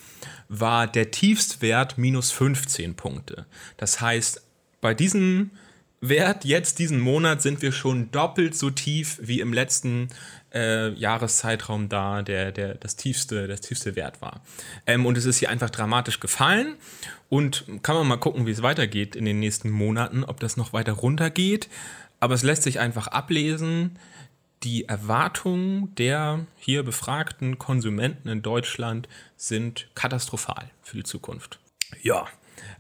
war 0.48 0.86
der 0.86 1.10
Tiefstwert 1.10 1.98
minus 1.98 2.32
15 2.32 2.94
Punkte. 2.94 3.48
Das 3.78 4.00
heißt, 4.00 4.44
bei 4.80 4.94
diesem 4.94 5.50
Wert 6.02 6.46
jetzt, 6.46 6.78
diesen 6.78 7.00
Monat, 7.00 7.42
sind 7.42 7.64
wir 7.64 7.72
schon 7.72 8.12
doppelt 8.12 8.56
so 8.56 8.70
tief 8.70 9.18
wie 9.24 9.40
im 9.40 9.54
letzten 9.54 10.10
äh, 10.54 10.92
Jahreszeitraum 10.92 11.90
da, 11.90 12.22
der, 12.22 12.52
der 12.52 12.76
das 12.76 12.96
tiefste, 12.96 13.48
das 13.48 13.62
tiefste 13.62 13.96
Wert 13.96 14.22
war. 14.22 14.42
Ähm, 14.86 15.08
und 15.08 15.18
es 15.18 15.26
ist 15.26 15.40
hier 15.40 15.50
einfach 15.50 15.72
dramatisch 15.72 16.20
gefallen. 16.20 16.76
Und 17.28 17.66
kann 17.82 17.96
man 17.96 18.08
mal 18.08 18.18
gucken, 18.18 18.46
wie 18.46 18.52
es 18.52 18.62
weitergeht 18.62 19.16
in 19.16 19.26
den 19.26 19.40
nächsten 19.40 19.72
Monaten, 19.72 20.24
ob 20.24 20.40
das 20.40 20.58
noch 20.58 20.74
weiter 20.74 20.94
runtergeht 20.94 21.70
aber 22.26 22.34
es 22.34 22.42
lässt 22.42 22.64
sich 22.64 22.80
einfach 22.80 23.06
ablesen, 23.06 24.00
die 24.64 24.86
Erwartungen 24.86 25.94
der 25.94 26.48
hier 26.58 26.82
befragten 26.82 27.60
Konsumenten 27.60 28.30
in 28.30 28.42
Deutschland 28.42 29.08
sind 29.38 29.88
katastrophal 29.94 30.72
für 30.82 30.98
die 30.98 31.04
Zukunft. 31.04 31.60
Ja, 32.02 32.26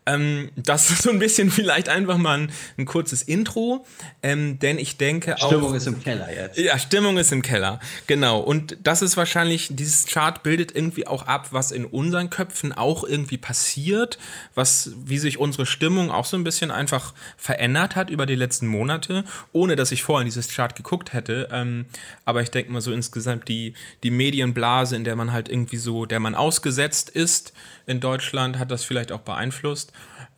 ähm, 0.05 0.51
das 0.55 0.89
ist 0.89 1.01
so 1.03 1.09
ein 1.09 1.19
bisschen 1.19 1.49
vielleicht 1.49 1.89
einfach 1.89 2.17
mal 2.17 2.39
ein, 2.39 2.51
ein 2.77 2.85
kurzes 2.85 3.21
Intro, 3.21 3.85
ähm, 4.21 4.59
denn 4.59 4.77
ich 4.77 4.97
denke 4.97 5.35
auch. 5.37 5.47
Stimmung 5.47 5.73
ist 5.75 5.87
im 5.87 6.01
Keller 6.01 6.33
jetzt. 6.33 6.57
Ja, 6.57 6.77
Stimmung 6.77 7.17
ist 7.17 7.31
im 7.31 7.41
Keller, 7.41 7.79
genau. 8.07 8.39
Und 8.39 8.77
das 8.83 9.01
ist 9.01 9.17
wahrscheinlich, 9.17 9.69
dieses 9.71 10.05
Chart 10.05 10.43
bildet 10.43 10.75
irgendwie 10.75 11.07
auch 11.07 11.23
ab, 11.23 11.47
was 11.51 11.71
in 11.71 11.85
unseren 11.85 12.29
Köpfen 12.29 12.73
auch 12.73 13.03
irgendwie 13.03 13.37
passiert, 13.37 14.17
was, 14.53 14.91
wie 15.03 15.17
sich 15.17 15.39
unsere 15.39 15.65
Stimmung 15.65 16.11
auch 16.11 16.25
so 16.25 16.37
ein 16.37 16.43
bisschen 16.43 16.71
einfach 16.71 17.13
verändert 17.37 17.95
hat 17.95 18.09
über 18.09 18.25
die 18.25 18.35
letzten 18.35 18.67
Monate, 18.67 19.23
ohne 19.53 19.75
dass 19.75 19.91
ich 19.91 20.03
vorher 20.03 20.21
in 20.21 20.27
dieses 20.27 20.49
Chart 20.49 20.75
geguckt 20.75 21.13
hätte. 21.13 21.49
Ähm, 21.51 21.85
aber 22.25 22.41
ich 22.41 22.51
denke 22.51 22.71
mal 22.71 22.81
so 22.81 22.91
insgesamt 22.91 23.47
die, 23.47 23.73
die 24.03 24.11
Medienblase, 24.11 24.95
in 24.95 25.03
der 25.03 25.15
man 25.15 25.31
halt 25.31 25.49
irgendwie 25.49 25.77
so, 25.77 26.05
der 26.05 26.19
man 26.19 26.35
ausgesetzt 26.35 27.09
ist 27.09 27.53
in 27.87 27.99
Deutschland, 27.99 28.59
hat 28.59 28.71
das 28.71 28.83
vielleicht 28.83 29.11
auch 29.11 29.21
beeinflusst 29.21 29.91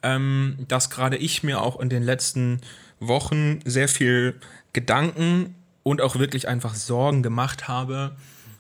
ähm, 0.08 0.56
dass 0.70 0.90
gerade 0.90 1.18
ich 1.18 1.44
mir 1.44 1.62
auch 1.62 1.80
in 1.82 1.90
den 1.90 2.02
letzten 2.02 2.62
Wochen 3.02 3.60
sehr 3.66 3.90
viel 3.90 4.40
Gedanken 4.72 5.56
und 5.84 6.02
auch 6.02 6.16
wirklich 6.16 6.48
einfach 6.48 6.76
Sorgen 6.76 7.24
gemacht 7.24 7.68
habe, 7.68 8.16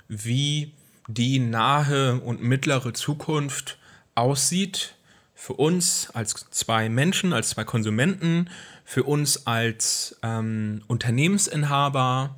wie 0.09 0.73
die 1.07 1.39
nahe 1.39 2.19
und 2.19 2.43
mittlere 2.43 2.93
Zukunft 2.93 3.77
aussieht 4.13 4.95
für 5.35 5.53
uns 5.53 6.09
als 6.13 6.47
zwei 6.51 6.89
Menschen, 6.89 7.31
als 7.31 7.49
zwei 7.49 7.63
Konsumenten, 7.63 8.49
für 8.83 9.03
uns 9.03 9.47
als 9.47 10.19
ähm, 10.23 10.81
Unternehmensinhaber 10.87 12.35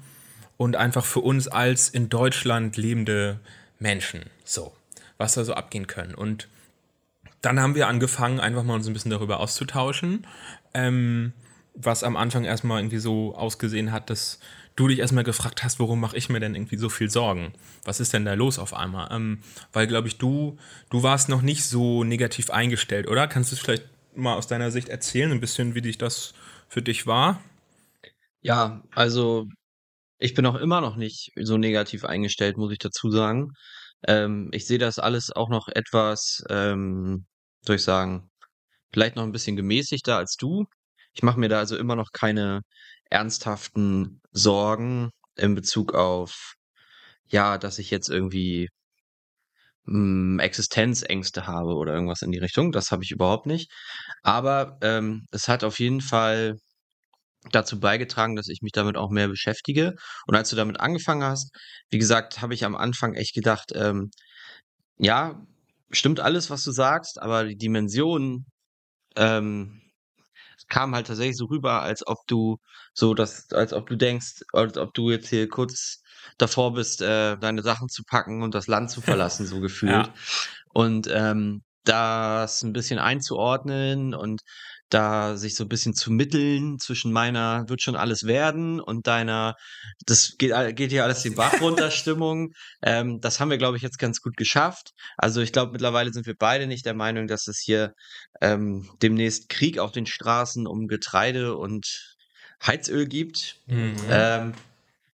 und 0.57 0.75
einfach 0.75 1.05
für 1.05 1.21
uns 1.21 1.47
als 1.47 1.89
in 1.89 2.09
Deutschland 2.09 2.77
lebende 2.77 3.39
Menschen. 3.79 4.21
So, 4.45 4.75
was 5.17 5.33
da 5.33 5.43
so 5.43 5.53
abgehen 5.53 5.87
können. 5.87 6.13
Und 6.13 6.47
dann 7.41 7.59
haben 7.59 7.75
wir 7.75 7.87
angefangen, 7.87 8.39
einfach 8.39 8.63
mal 8.63 8.75
uns 8.75 8.87
ein 8.87 8.93
bisschen 8.93 9.11
darüber 9.11 9.39
auszutauschen. 9.39 10.27
Ähm, 10.73 11.33
was 11.73 12.03
am 12.03 12.17
Anfang 12.17 12.43
erstmal 12.43 12.81
irgendwie 12.81 12.97
so 12.97 13.35
ausgesehen 13.35 13.91
hat, 13.91 14.09
dass 14.09 14.39
du 14.75 14.87
dich 14.87 14.99
erstmal 14.99 15.23
gefragt 15.23 15.63
hast, 15.63 15.79
warum 15.79 15.99
mache 15.99 16.17
ich 16.17 16.29
mir 16.29 16.39
denn 16.39 16.55
irgendwie 16.55 16.77
so 16.77 16.89
viel 16.89 17.09
Sorgen? 17.09 17.53
Was 17.83 17.99
ist 17.99 18.13
denn 18.13 18.25
da 18.25 18.33
los 18.33 18.59
auf 18.59 18.73
einmal? 18.73 19.09
Ähm, 19.11 19.39
weil, 19.73 19.87
glaube 19.87 20.07
ich, 20.07 20.17
du, 20.17 20.57
du 20.89 21.03
warst 21.03 21.29
noch 21.29 21.41
nicht 21.41 21.63
so 21.65 22.03
negativ 22.03 22.49
eingestellt, 22.49 23.07
oder? 23.07 23.27
Kannst 23.27 23.51
du 23.51 23.55
es 23.55 23.61
vielleicht 23.61 23.87
mal 24.15 24.35
aus 24.35 24.47
deiner 24.47 24.71
Sicht 24.71 24.89
erzählen, 24.89 25.31
ein 25.31 25.41
bisschen, 25.41 25.75
wie 25.75 25.81
dich 25.81 25.97
das 25.97 26.33
für 26.67 26.81
dich 26.81 27.07
war? 27.07 27.41
Ja, 28.41 28.83
also 28.93 29.47
ich 30.17 30.33
bin 30.33 30.45
auch 30.45 30.55
immer 30.55 30.81
noch 30.81 30.95
nicht 30.95 31.31
so 31.35 31.57
negativ 31.57 32.05
eingestellt, 32.05 32.57
muss 32.57 32.71
ich 32.71 32.79
dazu 32.79 33.09
sagen. 33.11 33.53
Ähm, 34.07 34.49
ich 34.53 34.65
sehe 34.65 34.77
das 34.77 34.99
alles 34.99 35.31
auch 35.31 35.49
noch 35.49 35.67
etwas, 35.67 36.43
ähm, 36.49 37.25
soll 37.61 37.77
ich 37.77 37.83
sagen, 37.83 38.29
vielleicht 38.93 39.15
noch 39.15 39.23
ein 39.23 39.31
bisschen 39.31 39.55
gemäßigter 39.55 40.17
als 40.17 40.35
du. 40.35 40.65
Ich 41.13 41.23
mache 41.23 41.39
mir 41.39 41.49
da 41.49 41.59
also 41.59 41.77
immer 41.77 41.95
noch 41.95 42.11
keine 42.13 42.61
ernsthaften 43.09 44.21
Sorgen 44.31 45.11
in 45.35 45.55
Bezug 45.55 45.93
auf, 45.93 46.53
ja, 47.27 47.57
dass 47.57 47.79
ich 47.79 47.91
jetzt 47.91 48.09
irgendwie 48.09 48.69
hm, 49.85 50.39
Existenzängste 50.39 51.47
habe 51.47 51.75
oder 51.75 51.93
irgendwas 51.93 52.21
in 52.21 52.31
die 52.31 52.39
Richtung. 52.39 52.71
Das 52.71 52.91
habe 52.91 53.03
ich 53.03 53.11
überhaupt 53.11 53.45
nicht. 53.45 53.71
Aber 54.23 54.77
ähm, 54.81 55.25
es 55.31 55.47
hat 55.47 55.63
auf 55.63 55.79
jeden 55.79 56.01
Fall 56.01 56.57
dazu 57.51 57.79
beigetragen, 57.79 58.35
dass 58.35 58.49
ich 58.49 58.61
mich 58.61 58.73
damit 58.73 58.97
auch 58.97 59.09
mehr 59.09 59.27
beschäftige. 59.29 59.95
Und 60.27 60.35
als 60.35 60.49
du 60.49 60.55
damit 60.55 60.79
angefangen 60.79 61.23
hast, 61.23 61.51
wie 61.89 61.99
gesagt, 61.99 62.41
habe 62.41 62.53
ich 62.53 62.65
am 62.65 62.75
Anfang 62.75 63.15
echt 63.15 63.33
gedacht, 63.33 63.71
ähm, 63.75 64.11
ja, 64.97 65.41
stimmt 65.91 66.19
alles, 66.19 66.49
was 66.49 66.63
du 66.63 66.71
sagst, 66.71 67.21
aber 67.21 67.45
die 67.45 67.57
Dimension 67.57 68.45
ähm, 69.15 69.81
kam 70.67 70.95
halt 70.95 71.07
tatsächlich 71.07 71.37
so 71.37 71.45
rüber, 71.45 71.81
als 71.81 72.05
ob 72.05 72.19
du 72.27 72.57
so 72.93 73.13
das, 73.13 73.51
als 73.51 73.73
ob 73.73 73.87
du 73.87 73.95
denkst, 73.95 74.43
als 74.53 74.77
ob 74.77 74.93
du 74.93 75.09
jetzt 75.09 75.29
hier 75.29 75.49
kurz 75.49 76.01
davor 76.37 76.73
bist, 76.73 77.01
äh, 77.01 77.37
deine 77.37 77.63
Sachen 77.63 77.89
zu 77.89 78.03
packen 78.03 78.43
und 78.43 78.53
das 78.53 78.67
Land 78.67 78.91
zu 78.91 79.01
verlassen, 79.01 79.45
so 79.45 79.59
gefühlt. 79.59 80.07
Ja. 80.07 80.13
Und 80.73 81.07
ähm, 81.11 81.63
das 81.83 82.61
ein 82.61 82.73
bisschen 82.73 82.99
einzuordnen 82.99 84.13
und 84.13 84.41
da 84.89 85.37
sich 85.37 85.55
so 85.55 85.63
ein 85.63 85.69
bisschen 85.69 85.93
zu 85.93 86.11
mitteln 86.11 86.79
zwischen 86.79 87.11
meiner 87.11 87.69
wird 87.69 87.81
schon 87.81 87.95
alles 87.95 88.23
werden 88.23 88.79
und 88.79 89.07
deiner, 89.07 89.55
das 90.05 90.35
geht, 90.37 90.75
geht 90.75 90.91
hier 90.91 91.03
alles 91.03 91.21
den 91.21 91.35
Bach 91.35 91.61
runter 91.61 91.91
Stimmung. 91.91 92.53
Ähm, 92.81 93.21
das 93.21 93.39
haben 93.39 93.49
wir, 93.49 93.57
glaube 93.57 93.77
ich, 93.77 93.83
jetzt 93.83 93.99
ganz 93.99 94.21
gut 94.21 94.35
geschafft. 94.35 94.91
Also 95.17 95.41
ich 95.41 95.53
glaube, 95.53 95.71
mittlerweile 95.71 96.11
sind 96.11 96.25
wir 96.25 96.35
beide 96.37 96.67
nicht 96.67 96.85
der 96.85 96.95
Meinung, 96.95 97.27
dass 97.27 97.47
es 97.47 97.59
hier 97.59 97.93
ähm, 98.41 98.89
demnächst 99.01 99.49
Krieg 99.49 99.79
auf 99.79 99.91
den 99.91 100.05
Straßen 100.07 100.65
um 100.67 100.87
Getreide 100.87 101.55
und 101.55 102.15
Heizöl 102.65 103.07
gibt. 103.07 103.57
Mhm. 103.67 103.95
Ähm, 104.09 104.53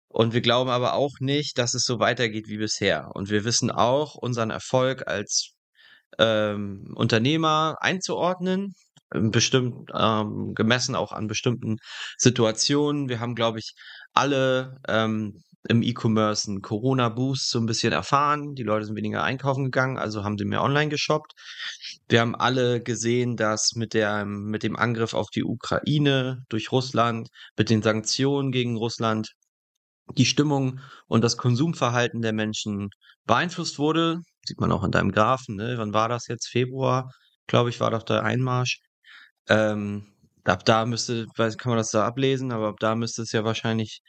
und 0.08 0.34
wir 0.34 0.42
glauben 0.42 0.68
aber 0.68 0.92
auch 0.92 1.14
nicht, 1.20 1.56
dass 1.56 1.72
es 1.72 1.84
so 1.84 1.98
weitergeht 1.98 2.46
wie 2.46 2.58
bisher. 2.58 3.10
Und 3.14 3.30
wir 3.30 3.44
wissen 3.44 3.70
auch 3.70 4.14
unseren 4.14 4.50
Erfolg 4.50 5.08
als 5.08 5.54
ähm, 6.18 6.92
Unternehmer 6.94 7.76
einzuordnen 7.80 8.74
bestimmt 9.12 9.90
ähm, 9.94 10.54
gemessen 10.54 10.94
auch 10.94 11.12
an 11.12 11.26
bestimmten 11.26 11.76
Situationen. 12.18 13.08
Wir 13.08 13.20
haben, 13.20 13.34
glaube 13.34 13.58
ich, 13.58 13.74
alle 14.12 14.76
ähm, 14.88 15.42
im 15.68 15.82
E-Commerce 15.82 16.50
einen 16.50 16.60
Corona-Boost 16.60 17.50
so 17.50 17.60
ein 17.60 17.66
bisschen 17.66 17.92
erfahren. 17.92 18.54
Die 18.54 18.64
Leute 18.64 18.86
sind 18.86 18.96
weniger 18.96 19.22
einkaufen 19.22 19.64
gegangen, 19.64 19.96
also 19.96 20.24
haben 20.24 20.36
sie 20.36 20.44
mehr 20.44 20.62
online 20.62 20.88
geshoppt. 20.88 21.32
Wir 22.08 22.20
haben 22.20 22.34
alle 22.34 22.82
gesehen, 22.82 23.36
dass 23.36 23.74
mit, 23.74 23.94
der, 23.94 24.24
mit 24.24 24.62
dem 24.62 24.76
Angriff 24.76 25.14
auf 25.14 25.30
die 25.30 25.44
Ukraine 25.44 26.44
durch 26.48 26.72
Russland, 26.72 27.28
mit 27.56 27.70
den 27.70 27.82
Sanktionen 27.82 28.50
gegen 28.50 28.76
Russland, 28.76 29.32
die 30.16 30.26
Stimmung 30.26 30.80
und 31.06 31.22
das 31.22 31.36
Konsumverhalten 31.36 32.22
der 32.22 32.32
Menschen 32.32 32.90
beeinflusst 33.24 33.78
wurde. 33.78 34.18
Sieht 34.44 34.60
man 34.60 34.72
auch 34.72 34.82
in 34.82 34.90
deinem 34.90 35.12
Graphen, 35.12 35.54
ne? 35.56 35.74
Wann 35.78 35.94
war 35.94 36.08
das 36.08 36.26
jetzt? 36.26 36.48
Februar, 36.48 37.12
glaube 37.46 37.70
ich, 37.70 37.78
war 37.78 37.92
doch 37.92 38.02
der 38.02 38.24
Einmarsch. 38.24 38.80
Ähm, 39.48 40.06
ab 40.44 40.64
da 40.64 40.84
müsste, 40.86 41.26
weiß, 41.36 41.58
kann 41.58 41.70
man 41.70 41.78
das 41.78 41.90
da 41.90 42.06
ablesen, 42.06 42.52
aber 42.52 42.68
ab 42.68 42.80
da 42.80 42.94
müsste 42.94 43.22
es 43.22 43.32
ja 43.32 43.44
wahrscheinlich, 43.44 44.02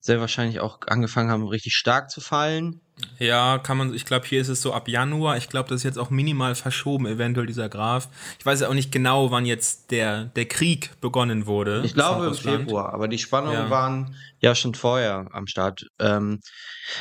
sehr 0.00 0.20
wahrscheinlich 0.20 0.60
auch 0.60 0.80
angefangen 0.86 1.30
haben, 1.30 1.46
richtig 1.46 1.74
stark 1.74 2.10
zu 2.10 2.20
fallen. 2.20 2.80
Ja, 3.18 3.58
kann 3.58 3.76
man, 3.76 3.92
ich 3.92 4.04
glaube, 4.04 4.26
hier 4.26 4.40
ist 4.40 4.48
es 4.48 4.62
so 4.62 4.72
ab 4.72 4.88
Januar. 4.88 5.36
Ich 5.36 5.48
glaube, 5.48 5.68
das 5.68 5.78
ist 5.78 5.82
jetzt 5.84 5.98
auch 5.98 6.10
minimal 6.10 6.54
verschoben, 6.54 7.06
eventuell 7.06 7.46
dieser 7.46 7.68
Graph. 7.68 8.08
Ich 8.38 8.46
weiß 8.46 8.60
ja 8.60 8.68
auch 8.68 8.74
nicht 8.74 8.92
genau, 8.92 9.30
wann 9.30 9.46
jetzt 9.46 9.90
der, 9.90 10.26
der 10.26 10.46
Krieg 10.46 10.92
begonnen 11.00 11.46
wurde. 11.46 11.82
Ich 11.84 11.94
glaube 11.94 12.26
im 12.26 12.34
Februar, 12.34 12.92
aber 12.94 13.08
die 13.08 13.18
Spannungen 13.18 13.64
ja. 13.64 13.70
waren 13.70 14.14
ja 14.38 14.54
schon 14.54 14.74
vorher 14.74 15.26
am 15.32 15.46
Start. 15.46 15.86
Ähm, 15.98 16.40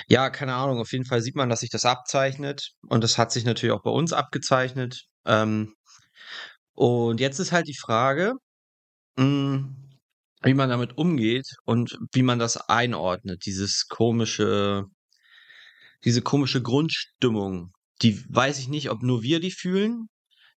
ja, 0.08 0.30
keine 0.30 0.56
Ahnung, 0.56 0.80
auf 0.80 0.92
jeden 0.92 1.06
Fall 1.06 1.22
sieht 1.22 1.36
man, 1.36 1.50
dass 1.50 1.60
sich 1.60 1.70
das 1.70 1.86
abzeichnet. 1.86 2.72
Und 2.88 3.04
das 3.04 3.18
hat 3.18 3.32
sich 3.32 3.46
natürlich 3.46 3.74
auch 3.74 3.84
bei 3.84 3.92
uns 3.92 4.14
abgezeichnet. 4.14 5.06
Ähm, 5.26 5.74
und 6.74 7.20
jetzt 7.20 7.40
ist 7.40 7.52
halt 7.52 7.68
die 7.68 7.78
Frage, 7.78 8.34
mh, 9.18 9.24
hm, 9.26 9.76
wie 10.44 10.54
man 10.54 10.70
damit 10.70 10.98
umgeht 10.98 11.48
und 11.66 11.98
wie 12.12 12.24
man 12.24 12.40
das 12.40 12.58
einordnet, 12.58 13.46
dieses 13.46 13.88
komische, 13.88 14.86
diese 16.04 16.22
komische 16.22 16.62
Grundstimmung. 16.62 17.72
Die 18.02 18.24
weiß 18.28 18.60
ich 18.60 18.68
nicht, 18.68 18.90
ob 18.90 19.04
nur 19.04 19.24
wir 19.24 19.40
die 19.40 19.52
fühlen. 19.52 20.10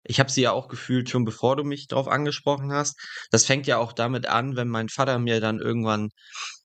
Ich 0.04 0.20
habe 0.20 0.32
sie 0.32 0.42
ja 0.42 0.52
auch 0.52 0.68
gefühlt, 0.68 1.10
schon 1.10 1.26
bevor 1.26 1.56
du 1.56 1.64
mich 1.64 1.88
darauf 1.88 2.08
angesprochen 2.08 2.72
hast. 2.72 3.00
Das 3.32 3.46
fängt 3.46 3.68
ja 3.68 3.78
auch 3.78 3.94
damit 3.94 4.28
an, 4.28 4.56
wenn 4.56 4.70
mein 4.70 4.90
Vater 4.90 5.20
mir 5.20 5.42
dann 5.42 5.60
irgendwann 5.60 6.10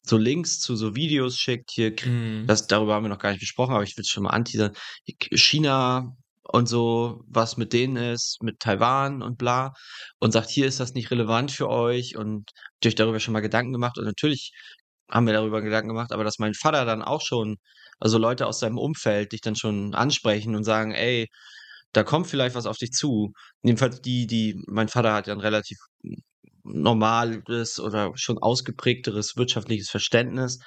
so 0.02 0.16
Links 0.16 0.58
zu 0.60 0.76
so 0.76 0.94
Videos 0.94 1.36
schickt. 1.36 1.70
Hier, 1.72 1.94
mhm. 2.04 2.46
das, 2.46 2.66
darüber 2.66 2.94
haben 2.94 3.04
wir 3.04 3.08
noch 3.08 3.18
gar 3.18 3.30
nicht 3.30 3.40
gesprochen, 3.40 3.74
aber 3.74 3.82
ich 3.82 3.96
will 3.96 4.02
es 4.02 4.08
schon 4.08 4.24
mal 4.24 4.30
anteasern. 4.30 4.72
China 5.32 6.16
und 6.52 6.68
so, 6.68 7.22
was 7.28 7.56
mit 7.56 7.72
denen 7.72 7.96
ist, 7.96 8.38
mit 8.42 8.60
Taiwan 8.60 9.22
und 9.22 9.38
bla, 9.38 9.72
und 10.18 10.32
sagt, 10.32 10.50
hier 10.50 10.66
ist 10.66 10.80
das 10.80 10.94
nicht 10.94 11.10
relevant 11.10 11.52
für 11.52 11.68
euch 11.68 12.16
und 12.16 12.50
euch 12.84 12.94
darüber 12.94 13.20
schon 13.20 13.32
mal 13.32 13.40
Gedanken 13.40 13.72
gemacht. 13.72 13.98
Und 13.98 14.04
natürlich 14.04 14.52
haben 15.10 15.26
wir 15.26 15.34
darüber 15.34 15.62
Gedanken 15.62 15.88
gemacht, 15.88 16.12
aber 16.12 16.24
dass 16.24 16.38
mein 16.38 16.54
Vater 16.54 16.84
dann 16.84 17.02
auch 17.02 17.20
schon, 17.22 17.56
also 18.00 18.18
Leute 18.18 18.46
aus 18.46 18.60
seinem 18.60 18.78
Umfeld 18.78 19.32
dich 19.32 19.40
dann 19.42 19.56
schon 19.56 19.94
ansprechen 19.94 20.56
und 20.56 20.64
sagen, 20.64 20.92
ey, 20.92 21.28
da 21.92 22.04
kommt 22.04 22.26
vielleicht 22.28 22.54
was 22.54 22.66
auf 22.66 22.78
dich 22.78 22.92
zu. 22.92 23.32
Jedenfalls 23.62 24.00
die, 24.00 24.26
die, 24.26 24.62
mein 24.66 24.88
Vater 24.88 25.12
hat 25.14 25.26
ja 25.26 25.34
ein 25.34 25.40
relativ 25.40 25.78
normales 26.62 27.80
oder 27.80 28.12
schon 28.14 28.38
ausgeprägteres 28.38 29.36
wirtschaftliches 29.36 29.90
Verständnis. 29.90 30.60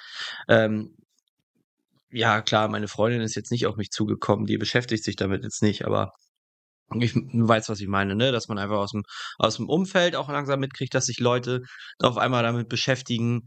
Ähm, 0.48 0.96
ja, 2.14 2.40
klar, 2.42 2.68
meine 2.68 2.88
Freundin 2.88 3.20
ist 3.20 3.34
jetzt 3.34 3.50
nicht 3.50 3.66
auf 3.66 3.76
mich 3.76 3.90
zugekommen, 3.90 4.46
die 4.46 4.58
beschäftigt 4.58 5.04
sich 5.04 5.16
damit 5.16 5.42
jetzt 5.42 5.62
nicht, 5.62 5.84
aber 5.84 6.12
ich 7.00 7.14
weiß, 7.14 7.68
was 7.68 7.80
ich 7.80 7.88
meine, 7.88 8.14
ne? 8.14 8.30
Dass 8.30 8.48
man 8.48 8.58
einfach 8.58 8.76
aus 8.76 8.92
dem, 8.92 9.02
aus 9.38 9.56
dem 9.56 9.68
Umfeld 9.68 10.16
auch 10.16 10.28
langsam 10.28 10.60
mitkriegt, 10.60 10.94
dass 10.94 11.06
sich 11.06 11.18
Leute 11.18 11.62
auf 11.98 12.18
einmal 12.18 12.42
damit 12.42 12.68
beschäftigen, 12.68 13.42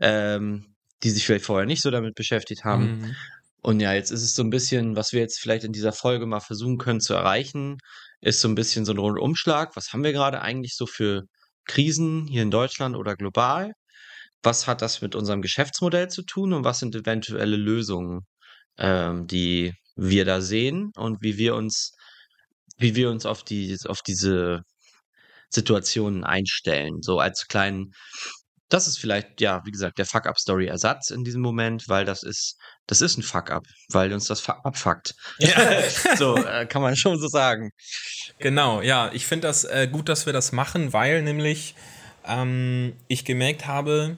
ähm, 0.00 0.74
die 1.02 1.10
sich 1.10 1.26
vielleicht 1.26 1.46
vorher 1.46 1.66
nicht 1.66 1.82
so 1.82 1.90
damit 1.90 2.14
beschäftigt 2.14 2.64
haben. 2.64 3.00
Mhm. 3.00 3.16
Und 3.62 3.80
ja, 3.80 3.92
jetzt 3.92 4.10
ist 4.10 4.22
es 4.22 4.34
so 4.34 4.42
ein 4.42 4.50
bisschen, 4.50 4.96
was 4.96 5.12
wir 5.12 5.20
jetzt 5.20 5.40
vielleicht 5.40 5.64
in 5.64 5.72
dieser 5.72 5.92
Folge 5.92 6.26
mal 6.26 6.40
versuchen 6.40 6.78
können 6.78 7.00
zu 7.00 7.14
erreichen, 7.14 7.78
ist 8.20 8.40
so 8.40 8.48
ein 8.48 8.54
bisschen 8.54 8.84
so 8.84 8.92
ein 8.92 8.98
Rundumschlag. 8.98 9.74
Was 9.76 9.92
haben 9.92 10.04
wir 10.04 10.12
gerade 10.12 10.42
eigentlich 10.42 10.74
so 10.76 10.86
für 10.86 11.22
Krisen 11.64 12.26
hier 12.26 12.42
in 12.42 12.50
Deutschland 12.50 12.96
oder 12.96 13.16
global? 13.16 13.72
Was 14.42 14.66
hat 14.66 14.82
das 14.82 15.02
mit 15.02 15.14
unserem 15.14 15.42
Geschäftsmodell 15.42 16.08
zu 16.08 16.22
tun 16.22 16.52
und 16.52 16.64
was 16.64 16.78
sind 16.80 16.94
eventuelle 16.94 17.56
Lösungen, 17.56 18.26
ähm, 18.78 19.26
die 19.26 19.74
wir 19.96 20.24
da 20.24 20.40
sehen 20.40 20.90
und 20.96 21.22
wie 21.22 21.38
wir 21.38 21.54
uns, 21.54 21.92
wie 22.78 22.94
wir 22.94 23.10
uns 23.10 23.26
auf 23.26 23.44
die, 23.44 23.76
auf 23.86 24.02
diese 24.02 24.62
Situationen 25.50 26.24
einstellen. 26.24 27.02
So 27.02 27.18
als 27.18 27.46
kleinen, 27.46 27.92
das 28.68 28.86
ist 28.86 28.98
vielleicht, 28.98 29.40
ja, 29.40 29.60
wie 29.64 29.70
gesagt, 29.70 29.98
der 29.98 30.06
Fuck-Up-Story-Ersatz 30.06 31.10
in 31.10 31.24
diesem 31.24 31.42
Moment, 31.42 31.84
weil 31.88 32.06
das 32.06 32.22
ist, 32.22 32.56
das 32.86 33.02
ist 33.02 33.18
ein 33.18 33.22
Fuck-Up, 33.22 33.64
weil 33.90 34.12
uns 34.12 34.26
das 34.26 34.48
abfuckt. 34.48 35.14
Ja. 35.38 35.82
so, 36.16 36.36
äh, 36.36 36.66
kann 36.66 36.80
man 36.80 36.96
schon 36.96 37.18
so 37.18 37.28
sagen. 37.28 37.70
Genau, 38.38 38.80
ja, 38.80 39.10
ich 39.12 39.26
finde 39.26 39.46
das 39.46 39.64
äh, 39.64 39.88
gut, 39.92 40.08
dass 40.08 40.24
wir 40.24 40.32
das 40.32 40.52
machen, 40.52 40.94
weil 40.94 41.22
nämlich 41.22 41.74
ähm, 42.26 42.94
ich 43.08 43.24
gemerkt 43.24 43.66
habe, 43.66 44.16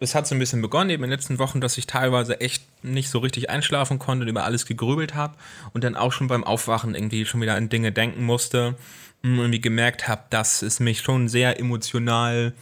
es 0.00 0.14
hat 0.14 0.26
so 0.26 0.34
ein 0.34 0.38
bisschen 0.38 0.62
begonnen 0.62 0.90
eben 0.90 1.04
in 1.04 1.10
den 1.10 1.18
letzten 1.18 1.38
Wochen, 1.38 1.60
dass 1.60 1.78
ich 1.78 1.86
teilweise 1.86 2.40
echt 2.40 2.64
nicht 2.84 3.08
so 3.08 3.18
richtig 3.18 3.50
einschlafen 3.50 3.98
konnte 3.98 4.24
und 4.24 4.28
über 4.28 4.44
alles 4.44 4.66
gegrübelt 4.66 5.14
habe 5.14 5.34
und 5.72 5.84
dann 5.84 5.96
auch 5.96 6.12
schon 6.12 6.28
beim 6.28 6.44
Aufwachen 6.44 6.94
irgendwie 6.94 7.24
schon 7.24 7.40
wieder 7.40 7.54
an 7.54 7.68
Dinge 7.68 7.92
denken 7.92 8.24
musste 8.24 8.76
und 9.22 9.38
irgendwie 9.38 9.60
gemerkt 9.60 10.06
habe, 10.06 10.24
dass 10.30 10.62
es 10.62 10.80
mich 10.80 11.00
schon 11.00 11.28
sehr 11.28 11.58
emotional 11.58 12.52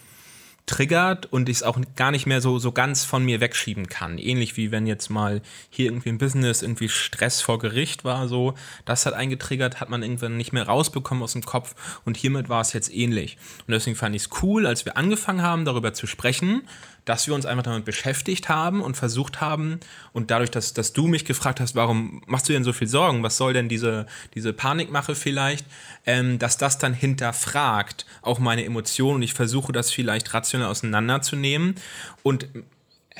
triggert 0.66 1.26
und 1.26 1.48
ich 1.48 1.58
es 1.58 1.62
auch 1.62 1.78
gar 1.96 2.10
nicht 2.10 2.26
mehr 2.26 2.40
so, 2.40 2.58
so 2.58 2.72
ganz 2.72 3.04
von 3.04 3.24
mir 3.24 3.40
wegschieben 3.40 3.88
kann. 3.88 4.18
Ähnlich 4.18 4.56
wie 4.56 4.70
wenn 4.70 4.86
jetzt 4.86 5.10
mal 5.10 5.42
hier 5.70 5.86
irgendwie 5.86 6.08
im 6.08 6.18
Business 6.18 6.62
irgendwie 6.62 6.88
Stress 6.88 7.40
vor 7.40 7.58
Gericht 7.58 8.04
war, 8.04 8.28
so, 8.28 8.54
das 8.84 9.04
hat 9.04 9.14
eingetriggert, 9.14 9.80
hat 9.80 9.90
man 9.90 10.02
irgendwann 10.02 10.36
nicht 10.36 10.52
mehr 10.52 10.66
rausbekommen 10.66 11.22
aus 11.22 11.32
dem 11.32 11.42
Kopf 11.42 11.74
und 12.04 12.16
hiermit 12.16 12.48
war 12.48 12.60
es 12.60 12.72
jetzt 12.72 12.94
ähnlich. 12.94 13.38
Und 13.66 13.72
deswegen 13.72 13.96
fand 13.96 14.14
ich 14.14 14.22
es 14.22 14.30
cool, 14.42 14.66
als 14.66 14.84
wir 14.84 14.96
angefangen 14.96 15.42
haben, 15.42 15.64
darüber 15.64 15.92
zu 15.94 16.06
sprechen, 16.06 16.62
dass 17.04 17.26
wir 17.26 17.34
uns 17.34 17.46
einfach 17.46 17.64
damit 17.64 17.84
beschäftigt 17.84 18.48
haben 18.48 18.80
und 18.80 18.96
versucht 18.96 19.40
haben 19.40 19.80
und 20.12 20.30
dadurch, 20.30 20.50
dass, 20.50 20.72
dass 20.72 20.92
du 20.92 21.06
mich 21.06 21.24
gefragt 21.24 21.60
hast, 21.60 21.74
warum 21.74 22.22
machst 22.26 22.48
du 22.48 22.52
denn 22.52 22.64
so 22.64 22.72
viel 22.72 22.88
Sorgen, 22.88 23.22
was 23.22 23.36
soll 23.36 23.52
denn 23.52 23.68
diese, 23.68 24.06
diese 24.34 24.52
Panikmache 24.52 25.14
vielleicht, 25.14 25.66
ähm, 26.06 26.38
dass 26.38 26.58
das 26.58 26.78
dann 26.78 26.94
hinterfragt 26.94 28.06
auch 28.22 28.38
meine 28.38 28.64
Emotionen 28.64 29.16
und 29.16 29.22
ich 29.22 29.34
versuche 29.34 29.72
das 29.72 29.90
vielleicht 29.90 30.32
rational 30.34 30.68
auseinanderzunehmen. 30.68 31.74
Und 32.22 32.46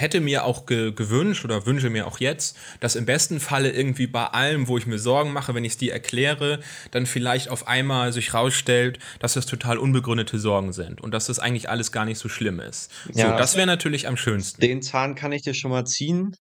hätte 0.02 0.20
mir 0.20 0.44
auch 0.44 0.66
ge 0.66 0.92
gewünscht 0.92 1.44
oder 1.44 1.64
wünsche 1.64 1.88
mir 1.88 2.06
auch 2.06 2.20
jetzt, 2.20 2.56
dass 2.80 2.96
im 2.96 3.06
besten 3.06 3.40
Falle 3.40 3.70
irgendwie 3.70 4.06
bei 4.06 4.26
allem, 4.26 4.68
wo 4.68 4.76
ich 4.76 4.86
mir 4.86 4.98
Sorgen 4.98 5.32
mache, 5.32 5.54
wenn 5.54 5.64
ich 5.64 5.72
es 5.72 5.78
dir 5.78 5.92
erkläre, 5.92 6.60
dann 6.90 7.06
vielleicht 7.06 7.48
auf 7.48 7.68
einmal 7.68 8.12
sich 8.12 8.34
rausstellt, 8.34 8.98
dass 9.20 9.34
das 9.34 9.46
total 9.46 9.78
unbegründete 9.78 10.38
Sorgen 10.38 10.72
sind 10.72 11.00
und 11.00 11.12
dass 11.12 11.26
das 11.26 11.38
eigentlich 11.38 11.70
alles 11.70 11.92
gar 11.92 12.04
nicht 12.04 12.18
so 12.18 12.28
schlimm 12.28 12.60
ist. 12.60 12.90
Ja, 13.14 13.30
so, 13.30 13.38
das 13.38 13.56
wäre 13.56 13.66
natürlich 13.66 14.08
am 14.08 14.16
schönsten. 14.16 14.60
Den 14.60 14.82
Zahn 14.82 15.14
kann 15.14 15.32
ich 15.32 15.42
dir 15.42 15.54
schon 15.54 15.70
mal 15.70 15.86
ziehen. 15.86 16.36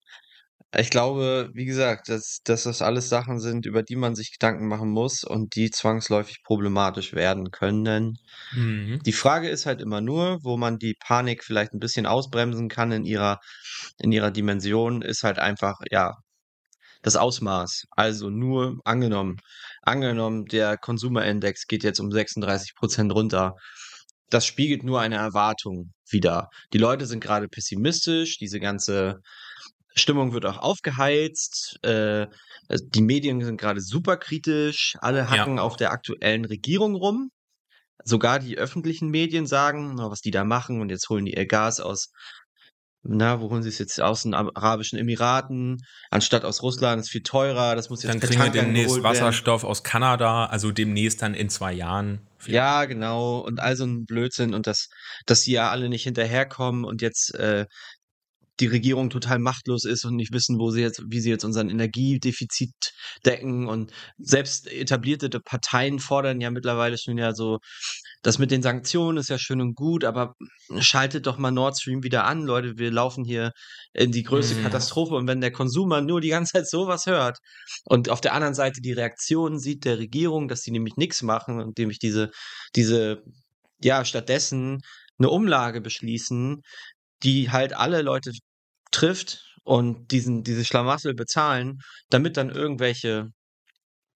Ich 0.77 0.91
glaube, 0.91 1.51
wie 1.55 1.65
gesagt, 1.65 2.11
dass, 2.11 2.41
dass 2.45 2.65
das 2.65 2.83
alles 2.83 3.09
Sachen 3.09 3.41
sind, 3.41 3.65
über 3.65 3.83
die 3.83 3.97
man 3.97 4.15
sich 4.15 4.33
Gedanken 4.33 4.69
machen 4.69 4.91
muss 4.91 5.25
und 5.25 5.55
die 5.55 5.71
zwangsläufig 5.71 6.43
problematisch 6.45 7.15
werden 7.15 7.51
können. 7.51 8.19
Mhm. 8.53 9.01
Die 9.07 9.13
Frage 9.13 9.49
ist 9.49 9.65
halt 9.65 9.81
immer 9.81 10.03
nur, 10.03 10.39
wo 10.43 10.59
man 10.59 10.79
die 10.79 10.95
Panik 11.01 11.43
vielleicht 11.43 11.73
ein 11.73 11.79
bisschen 11.79 12.05
ausbremsen 12.05 12.69
kann 12.69 12.93
in 12.93 13.07
ihrer, 13.07 13.39
in 13.99 14.13
ihrer 14.13 14.31
Dimension, 14.31 15.01
ist 15.01 15.23
halt 15.23 15.39
einfach, 15.39 15.79
ja, 15.91 16.17
das 17.03 17.17
Ausmaß. 17.17 17.85
Also 17.93 18.29
nur 18.29 18.79
angenommen, 18.85 19.37
angenommen, 19.83 20.45
der 20.47 20.77
Konsumerindex 20.77 21.67
geht 21.67 21.83
jetzt 21.83 22.01
um 22.01 22.11
36 22.11 22.75
Prozent 22.75 23.13
runter. 23.13 23.55
Das 24.31 24.45
spiegelt 24.45 24.83
nur 24.83 25.01
eine 25.01 25.17
Erwartung 25.17 25.93
wieder. 26.11 26.49
Die 26.75 26.79
Leute 26.79 27.07
sind 27.07 27.21
gerade 27.21 27.49
pessimistisch, 27.49 28.37
diese 28.39 28.61
ganze 28.61 29.21
Stimmung 29.99 30.33
wird 30.33 30.47
auch 30.47 30.59
aufgeheizt. 30.59 31.79
Äh, 31.83 32.27
die 32.71 33.03
Medien 33.03 33.43
sind 33.45 33.61
gerade 33.61 33.81
super 33.81 34.17
kritisch. 34.17 34.97
Alle 35.01 35.31
hacken 35.31 35.57
ja. 35.57 35.63
auf 35.63 35.77
der 35.77 35.93
aktuellen 35.93 36.45
Regierung 36.45 36.95
rum. 36.95 37.31
Sogar 38.05 38.39
die 38.39 38.57
öffentlichen 38.57 39.11
Medien 39.11 39.47
sagen, 39.47 39.99
was 39.99 40.21
die 40.21 40.31
da 40.31 40.45
machen 40.45 40.81
und 40.81 40.91
jetzt 40.91 41.09
holen 41.09 41.25
die 41.25 41.35
ihr 41.35 41.47
Gas 41.47 41.81
aus, 41.81 42.13
na, 43.03 43.41
wo 43.41 43.51
holen 43.51 43.63
sie 43.63 43.69
es 43.69 43.79
jetzt 43.79 44.01
aus 44.01 44.23
den 44.23 44.35
Arabischen 44.35 44.99
Emiraten, 44.99 45.79
anstatt 46.11 46.45
aus 46.45 46.63
Russland, 46.63 47.01
ist 47.01 47.11
viel 47.11 47.23
teurer, 47.23 47.75
das 47.75 47.91
muss 47.91 48.03
jetzt 48.03 48.13
Dann 48.13 48.21
kriegen 48.21 48.43
wir 48.43 48.51
demnächst 48.51 49.03
Wasserstoff 49.03 49.65
aus 49.65 49.83
Kanada, 49.83 50.47
also 50.47 50.73
demnächst 50.73 51.23
dann 51.23 51.35
in 51.35 51.49
zwei 51.49 51.73
Jahren. 51.73 52.27
Ja, 52.47 52.85
genau, 52.85 53.39
und 53.39 53.61
all 53.61 53.77
so 53.77 53.85
ein 53.85 54.05
Blödsinn 54.05 54.53
und 54.53 54.67
dass, 54.67 54.89
dass 55.27 55.43
sie 55.43 55.53
ja 55.53 55.71
alle 55.71 55.89
nicht 55.89 56.05
hinterherkommen 56.05 56.85
und 56.85 57.01
jetzt 57.01 57.35
äh, 57.35 57.67
die 58.61 58.67
Regierung 58.67 59.11
total 59.11 59.39
machtlos 59.39 59.85
ist 59.85 60.05
und 60.05 60.17
nicht 60.17 60.33
wissen, 60.33 60.59
wo 60.59 60.71
sie 60.71 60.81
jetzt, 60.81 61.03
wie 61.09 61.21
sie 61.21 61.31
jetzt 61.31 61.45
unseren 61.45 61.71
Energiedefizit 61.71 62.93
decken. 63.25 63.69
Und 63.69 63.93
selbst 64.19 64.67
etablierte 64.71 65.29
Parteien 65.41 65.99
fordern 65.99 66.41
ja 66.41 66.51
mittlerweile 66.51 66.99
schon 66.99 67.19
ja 67.19 67.35
so, 67.35 67.59
das 68.23 68.39
mit 68.39 68.51
den 68.51 68.63
Sanktionen 68.63 69.19
ist 69.19 69.29
ja 69.29 69.39
schön 69.39 69.61
und 69.61 69.75
gut, 69.75 70.05
aber 70.05 70.35
schaltet 70.81 71.27
doch 71.27 71.39
mal 71.39 71.51
Nord 71.51 71.79
Stream 71.79 72.03
wieder 72.03 72.25
an, 72.25 72.43
Leute. 72.43 72.79
Wir 72.79 72.91
laufen 72.91 73.25
hier 73.25 73.53
in 73.93 74.11
die 74.11 74.25
größte 74.25 74.57
mhm. 74.57 74.65
Katastrophe. 74.65 75.15
Und 75.15 75.29
wenn 75.29 75.41
der 75.41 75.53
Konsumer 75.53 76.01
nur 76.01 76.21
die 76.21 76.31
ganze 76.31 76.55
Zeit 76.55 76.69
sowas 76.69 77.07
hört 77.07 77.39
und 77.85 78.09
auf 78.09 78.21
der 78.21 78.35
anderen 78.35 78.55
Seite 78.55 78.81
die 78.81 78.93
Reaktion 78.93 79.59
sieht 79.59 79.85
der 79.85 79.99
Regierung, 79.99 80.49
dass 80.49 80.63
sie 80.63 80.73
nämlich 80.73 80.97
nichts 80.97 81.23
machen, 81.23 81.61
indem 81.61 81.91
ich 81.91 81.99
diese, 81.99 82.31
diese, 82.75 83.23
ja, 83.83 84.05
stattdessen 84.05 84.81
eine 85.19 85.31
Umlage 85.31 85.81
beschließen, 85.81 86.63
die 87.23 87.51
halt 87.51 87.75
alle 87.75 88.03
Leute 88.03 88.33
trifft 88.91 89.45
und 89.65 90.11
diesen, 90.13 90.43
diese 90.45 90.65
Schlamassel 90.65 91.15
bezahlen, 91.15 91.81
damit 92.11 92.37
dann 92.37 92.51
irgendwelche 92.51 93.29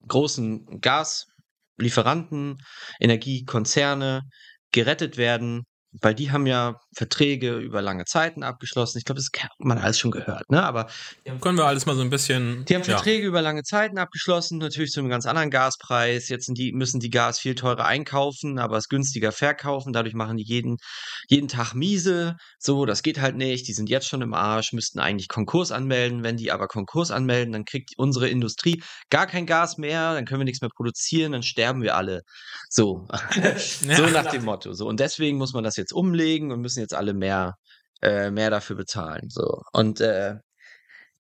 großen 0.09 0.81
Gaslieferanten, 0.81 2.59
Energiekonzerne 3.01 4.23
gerettet 4.73 5.17
werden 5.17 5.65
weil 6.01 6.15
die 6.15 6.31
haben 6.31 6.47
ja 6.47 6.81
Verträge 6.95 7.57
über 7.57 7.83
lange 7.83 8.05
Zeiten 8.07 8.43
abgeschlossen. 8.43 8.99
Ich 8.99 9.05
glaube, 9.05 9.21
das 9.21 9.29
hat 9.43 9.51
man 9.59 9.79
alles 9.79 9.99
schon 9.99 10.11
gehört, 10.11 10.51
ne? 10.51 10.63
Aber 10.63 10.89
können 11.41 11.59
wir 11.59 11.67
alles 11.67 11.85
mal 11.85 11.95
so 11.95 12.01
ein 12.01 12.09
bisschen. 12.09 12.65
Die 12.65 12.75
haben 12.75 12.85
Verträge 12.85 13.23
ja. 13.23 13.29
über 13.29 13.43
lange 13.43 13.63
Zeiten 13.63 13.99
abgeschlossen, 13.99 14.59
natürlich 14.59 14.91
zu 14.91 15.01
einem 15.01 15.11
ganz 15.11 15.27
anderen 15.27 15.51
Gaspreis. 15.51 16.29
Jetzt 16.29 16.51
die, 16.53 16.73
müssen 16.73 17.01
die 17.01 17.11
Gas 17.11 17.39
viel 17.39 17.55
teurer 17.55 17.85
einkaufen, 17.85 18.59
aber 18.59 18.79
es 18.79 18.89
günstiger 18.89 19.33
verkaufen. 19.33 19.93
Dadurch 19.93 20.15
machen 20.15 20.39
die 20.39 20.45
jeden, 20.45 20.79
jeden 21.29 21.49
Tag 21.49 21.75
miese. 21.75 22.37
So, 22.59 22.87
das 22.87 23.03
geht 23.03 23.21
halt 23.21 23.37
nicht. 23.37 23.69
Die 23.69 23.75
sind 23.75 23.91
jetzt 23.91 24.09
schon 24.09 24.23
im 24.23 24.33
Arsch, 24.33 24.73
müssten 24.73 24.99
eigentlich 24.99 25.29
Konkurs 25.29 25.73
anmelden. 25.73 26.23
Wenn 26.23 26.39
die 26.39 26.53
aber 26.53 26.69
Konkurs 26.69 27.11
anmelden, 27.11 27.53
dann 27.53 27.65
kriegt 27.65 27.91
unsere 27.99 28.29
Industrie 28.29 28.83
gar 29.11 29.27
kein 29.27 29.45
Gas 29.45 29.77
mehr, 29.77 30.15
dann 30.15 30.25
können 30.25 30.41
wir 30.41 30.45
nichts 30.45 30.63
mehr 30.63 30.71
produzieren, 30.75 31.33
dann 31.33 31.43
sterben 31.43 31.83
wir 31.83 31.97
alle. 31.97 32.23
So, 32.71 33.07
so 33.57 34.07
nach 34.07 34.27
dem 34.27 34.45
Motto. 34.45 34.73
So, 34.73 34.87
und 34.89 35.01
deswegen 35.01 35.37
muss 35.37 35.53
man 35.53 35.65
das 35.65 35.77
jetzt 35.77 35.82
jetzt 35.83 35.93
umlegen 35.93 36.53
und 36.53 36.61
müssen 36.61 36.81
jetzt 36.81 36.95
alle 36.95 37.15
mehr, 37.15 37.57
äh, 38.03 38.31
mehr 38.31 38.51
dafür 38.51 38.77
bezahlen. 38.77 39.29
So. 39.29 39.63
Und 39.73 40.01
äh, 40.01 40.37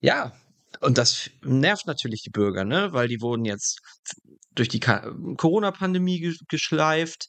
ja, 0.00 0.32
und 0.80 0.98
das 0.98 1.30
nervt 1.42 1.86
natürlich 1.86 2.22
die 2.22 2.30
Bürger, 2.30 2.64
ne? 2.64 2.92
Weil 2.92 3.08
die 3.08 3.20
wurden 3.20 3.44
jetzt 3.44 3.80
durch 4.54 4.68
die 4.68 4.80
Corona-Pandemie 4.80 6.34
geschleift. 6.48 7.26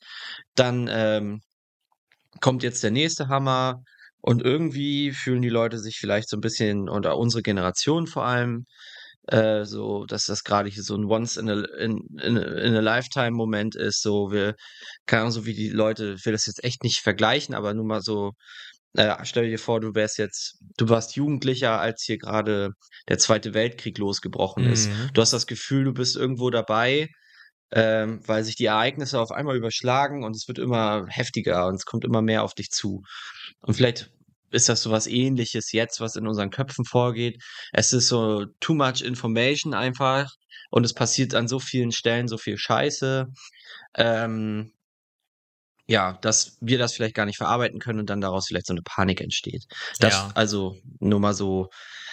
Dann 0.55 0.87
ähm, 0.89 1.41
kommt 2.41 2.63
jetzt 2.63 2.83
der 2.83 2.91
nächste 2.91 3.27
Hammer. 3.27 3.83
Und 4.25 4.41
irgendwie 4.41 5.11
fühlen 5.11 5.41
die 5.41 5.49
Leute 5.49 5.79
sich 5.79 5.97
vielleicht 5.99 6.29
so 6.29 6.37
ein 6.37 6.41
bisschen, 6.41 6.87
oder 6.87 7.17
unsere 7.17 7.43
Generation 7.43 8.07
vor 8.07 8.25
allem, 8.25 8.65
äh, 9.27 9.63
so, 9.65 10.05
dass 10.05 10.25
das 10.25 10.43
gerade 10.43 10.69
hier 10.69 10.83
so 10.83 10.95
ein 10.95 11.05
Once 11.05 11.38
in 11.38 11.49
a, 11.49 11.63
in, 11.79 12.07
in, 12.21 12.38
in 12.38 12.75
a 12.75 12.79
Lifetime 12.79 13.31
Moment 13.31 13.75
ist. 13.75 14.01
So, 14.01 14.31
wir, 14.31 14.55
keine 15.05 15.21
Ahnung, 15.21 15.31
so 15.31 15.45
wie 15.45 15.53
die 15.53 15.69
Leute, 15.69 16.15
ich 16.17 16.25
will 16.25 16.33
das 16.33 16.45
jetzt 16.45 16.63
echt 16.63 16.83
nicht 16.83 16.99
vergleichen, 16.99 17.55
aber 17.55 17.73
nur 17.73 17.86
mal 17.86 18.01
so, 18.01 18.33
äh, 18.95 19.15
stell 19.23 19.49
dir 19.49 19.59
vor, 19.59 19.79
du 19.79 19.95
wärst 19.95 20.17
jetzt, 20.17 20.59
du 20.77 20.89
warst 20.89 21.15
Jugendlicher, 21.15 21.79
als 21.79 22.03
hier 22.03 22.17
gerade 22.17 22.71
der 23.07 23.17
Zweite 23.17 23.53
Weltkrieg 23.53 23.97
losgebrochen 23.97 24.65
ist. 24.71 24.89
Mhm. 24.89 25.09
Du 25.13 25.21
hast 25.21 25.33
das 25.33 25.47
Gefühl, 25.47 25.86
du 25.86 25.93
bist 25.93 26.15
irgendwo 26.15 26.49
dabei, 26.49 27.07
ähm, 27.71 28.21
weil 28.27 28.43
sich 28.43 28.55
die 28.55 28.65
Ereignisse 28.65 29.19
auf 29.19 29.31
einmal 29.31 29.55
überschlagen 29.55 30.23
und 30.23 30.36
es 30.36 30.47
wird 30.47 30.59
immer 30.59 31.05
heftiger 31.07 31.67
und 31.67 31.75
es 31.75 31.86
kommt 31.86 32.05
immer 32.05 32.21
mehr 32.21 32.43
auf 32.43 32.53
dich 32.53 32.69
zu. 32.69 33.01
Und 33.62 33.73
vielleicht 33.73 34.12
ist 34.53 34.69
das 34.69 34.83
so 34.83 34.91
was 34.91 35.07
ähnliches 35.07 35.71
jetzt, 35.71 35.99
was 35.99 36.15
in 36.15 36.27
unseren 36.27 36.51
Köpfen 36.51 36.85
vorgeht. 36.85 37.41
Es 37.71 37.93
ist 37.93 38.07
so 38.07 38.45
too 38.59 38.75
much 38.75 39.01
information 39.01 39.73
einfach 39.73 40.29
und 40.69 40.85
es 40.85 40.93
passiert 40.93 41.35
an 41.35 41.47
so 41.47 41.59
vielen 41.59 41.91
Stellen 41.91 42.27
so 42.27 42.37
viel 42.37 42.57
Scheiße. 42.57 43.27
Ähm, 43.97 44.71
ja, 45.87 46.17
dass 46.21 46.57
wir 46.61 46.77
das 46.77 46.93
vielleicht 46.93 47.15
gar 47.15 47.25
nicht 47.25 47.37
verarbeiten 47.37 47.79
können 47.79 47.99
und 47.99 48.09
dann 48.09 48.21
daraus 48.21 48.47
vielleicht 48.47 48.67
so 48.67 48.73
eine 48.73 48.81
Panik 48.81 49.21
entsteht. 49.21 49.65
Das, 49.99 50.13
ja. 50.13 50.31
also 50.33 50.77
nur 50.99 51.19
mal 51.19 51.33
so 51.33 51.69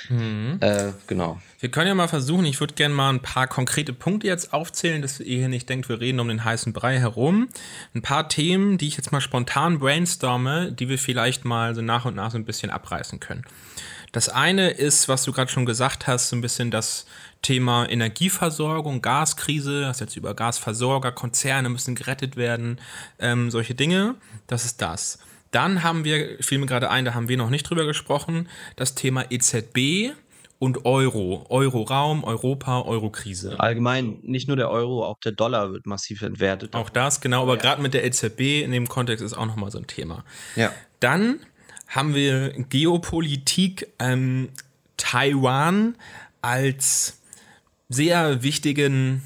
Mhm. 0.09 0.59
Äh, 0.61 0.93
genau. 1.07 1.41
Wir 1.59 1.71
können 1.71 1.89
ja 1.89 1.95
mal 1.95 2.09
versuchen, 2.09 2.45
ich 2.45 2.59
würde 2.61 2.75
gerne 2.75 2.95
mal 2.95 3.11
ein 3.11 3.21
paar 3.21 3.47
konkrete 3.47 3.93
Punkte 3.93 4.27
jetzt 4.27 4.53
aufzählen, 4.53 5.03
dass 5.03 5.21
ihr 5.21 5.39
hier 5.39 5.49
nicht 5.49 5.69
denkt, 5.69 5.89
wir 5.89 6.01
reden 6.01 6.21
um 6.21 6.29
den 6.29 6.45
heißen 6.45 6.73
Brei 6.73 6.99
herum. 6.99 7.49
Ein 7.95 8.03
paar 8.03 8.29
Themen, 8.29 8.79
die 8.79 8.89
ich 8.89 8.97
jetzt 8.97 9.13
mal 9.13 9.21
spontan 9.21 9.79
brainstorme, 9.79 10.73
die 10.73 10.89
wir 10.89 10.99
vielleicht 10.99 11.45
mal 11.45 11.75
so 11.75 11.83
nach 11.83 12.05
und 12.05 12.17
nach 12.17 12.31
so 12.31 12.39
ein 12.39 12.45
bisschen 12.45 12.71
abreißen 12.71 13.21
können. 13.21 13.45
Das 14.13 14.29
eine 14.29 14.71
ist, 14.71 15.09
was 15.09 15.23
du 15.25 15.33
gerade 15.33 15.51
schon 15.51 15.67
gesagt 15.67 16.07
hast, 16.07 16.31
so 16.31 16.37
ein 16.37 16.41
bisschen 16.41 16.71
das 16.71 17.07
Thema 17.43 17.89
Energieversorgung, 17.89 19.03
Gaskrise, 19.03 19.83
das 19.83 20.01
jetzt 20.01 20.17
über 20.17 20.35
Gasversorger, 20.35 21.13
Konzerne 21.13 21.69
müssen 21.69 21.95
gerettet 21.95 22.37
werden, 22.37 22.81
ähm, 23.19 23.51
solche 23.51 23.75
Dinge. 23.75 24.17
Das 24.47 24.65
ist 24.65 24.83
das. 24.83 25.19
Dann 25.51 25.83
haben 25.83 26.05
wir, 26.05 26.37
fiel 26.41 26.59
mir 26.59 26.67
gerade 26.67 26.91
ein, 26.91 27.05
da 27.05 27.15
haben 27.15 27.29
wir 27.29 27.37
noch 27.37 27.51
nicht 27.51 27.69
drüber 27.69 27.87
gesprochen, 27.87 28.49
das 28.77 28.95
Thema 28.95 29.25
EZB 29.31 30.13
und 30.59 30.85
Euro, 30.85 31.47
Euroraum, 31.49 32.23
Europa, 32.23 32.83
Eurokrise. 32.83 33.59
Allgemein, 33.59 34.19
nicht 34.23 34.47
nur 34.47 34.57
der 34.57 34.71
Euro, 34.71 35.05
auch 35.05 35.19
der 35.25 35.33
Dollar 35.33 35.73
wird 35.73 35.87
massiv 35.87 36.23
entwertet. 36.23 36.75
Auch 36.75 36.91
das, 36.91 37.21
genau, 37.21 37.43
aber 37.43 37.55
ja. 37.57 37.63
gerade 37.63 37.83
mit 37.83 37.95
der 37.95 38.05
EZB 38.05 38.63
in 38.63 38.71
dem 38.71 38.87
Kontext 38.87 39.25
ist 39.25 39.33
auch 39.33 39.47
nochmal 39.47 39.71
so 39.71 39.79
ein 39.79 39.87
Thema. 39.87 40.25
Ja. 40.57 40.71
Dann 41.01 41.41
haben 41.91 42.15
wir 42.15 42.51
Geopolitik, 42.71 43.93
ähm, 43.99 44.49
Taiwan 44.97 45.97
als 46.41 47.21
sehr 47.89 48.43
wichtigen 48.43 49.23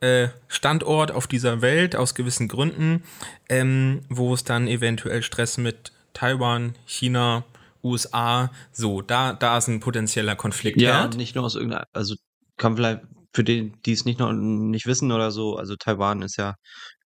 äh, 0.00 0.28
Standort 0.48 1.12
auf 1.12 1.26
dieser 1.26 1.62
Welt 1.62 1.96
aus 1.96 2.14
gewissen 2.14 2.48
Gründen, 2.48 3.04
ähm, 3.48 4.02
wo 4.08 4.34
es 4.34 4.44
dann 4.44 4.66
eventuell 4.66 5.22
Stress 5.22 5.56
mit 5.58 5.92
Taiwan, 6.12 6.74
China, 6.86 7.44
USA, 7.84 8.50
so, 8.72 9.00
da, 9.00 9.32
da 9.32 9.58
ist 9.58 9.68
ein 9.68 9.80
potenzieller 9.80 10.34
Konflikt. 10.34 10.80
Ja, 10.80 11.04
Wert. 11.04 11.16
nicht 11.16 11.36
nur 11.36 11.44
aus 11.44 11.54
irgendeiner, 11.54 11.86
also 11.92 12.16
kann 12.56 12.76
vielleicht 12.76 13.02
für 13.32 13.44
die, 13.44 13.72
die 13.86 13.92
es 13.92 14.04
nicht 14.04 14.18
noch 14.18 14.32
nicht 14.32 14.86
wissen 14.86 15.12
oder 15.12 15.30
so, 15.30 15.56
also 15.56 15.76
Taiwan 15.76 16.22
ist 16.22 16.36
ja 16.36 16.56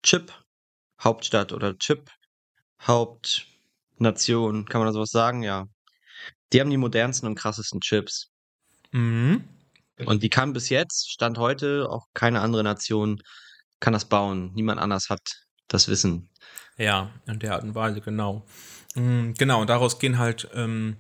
Chip, 0.04 0.32
Hauptstadt 1.02 1.52
oder 1.52 1.78
Chip, 1.78 2.10
Hauptnation, 4.02 4.66
kann 4.66 4.82
man 4.82 4.88
da 4.88 4.94
sowas 4.94 5.12
sagen? 5.12 5.44
Ja. 5.44 5.68
Die 6.52 6.60
haben 6.60 6.72
die 6.72 6.78
modernsten 6.78 7.28
und 7.28 7.36
krassesten 7.36 7.82
Chips. 7.82 8.32
Mhm. 8.92 9.44
Und 10.06 10.24
die 10.24 10.30
kann 10.30 10.54
bis 10.54 10.70
jetzt, 10.70 11.12
Stand 11.12 11.38
heute, 11.38 11.88
auch 11.90 12.08
keine 12.16 12.42
andere 12.42 12.64
Nation 12.64 13.22
kann 13.80 13.94
das 13.94 14.06
bauen. 14.06 14.52
Niemand 14.56 14.80
anders 14.80 15.10
hat 15.10 15.22
das 15.68 15.88
Wissen. 15.88 16.30
Ja, 16.78 17.12
in 17.28 17.40
der 17.40 17.54
Art 17.54 17.64
und 17.64 17.76
Weise, 17.76 18.02
genau. 18.02 18.44
Mhm, 18.96 19.36
genau, 19.36 19.66
daraus 19.66 20.00
gehen 20.00 20.18
halt, 20.18 20.50
ähm, 20.56 20.98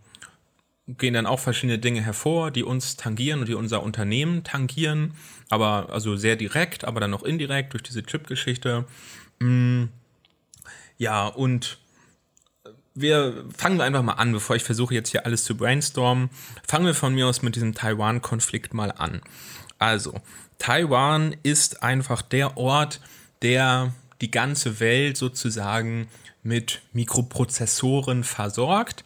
gehen 0.88 1.16
dann 1.16 1.26
auch 1.26 1.40
verschiedene 1.40 1.80
Dinge 1.80 2.02
hervor, 2.02 2.52
die 2.52 2.64
uns 2.64 2.98
tangieren 2.98 3.40
und 3.40 3.50
die 3.50 3.56
unser 3.56 3.82
Unternehmen 3.82 4.44
tangieren. 4.44 5.16
Aber 5.50 5.90
also 5.90 6.16
sehr 6.16 6.36
direkt, 6.36 6.84
aber 6.86 7.00
dann 7.00 7.14
auch 7.16 7.24
indirekt 7.24 7.74
durch 7.74 7.84
diese 7.84 8.04
Chip-Geschichte. 8.04 8.86
Mhm, 9.40 9.90
ja, 10.98 11.26
und 11.26 11.81
wir 13.02 13.46
fangen 13.56 13.78
wir 13.78 13.86
einfach 13.86 14.04
mal 14.04 14.14
an, 14.14 14.32
bevor 14.32 14.56
ich 14.56 14.64
versuche 14.64 14.94
jetzt 14.94 15.10
hier 15.10 15.26
alles 15.26 15.44
zu 15.44 15.56
brainstormen. 15.56 16.30
Fangen 16.68 16.86
wir 16.86 16.96
von 16.96 17.14
mir 17.14 17.28
aus 17.28 17.42
mit 17.42 17.56
diesem 17.56 17.74
Taiwan-Konflikt 17.74 18.74
mal 18.74 18.92
an. 18.92 19.22
Also, 19.80 20.22
Taiwan 20.58 21.36
ist 21.44 21.84
einfach 21.84 22.22
der 22.22 22.58
Ort, 22.58 23.02
der 23.42 23.94
die 24.22 24.32
ganze 24.32 24.80
Welt 24.80 25.18
sozusagen 25.18 26.08
mit 26.44 26.82
Mikroprozessoren 26.94 28.24
versorgt. 28.24 29.04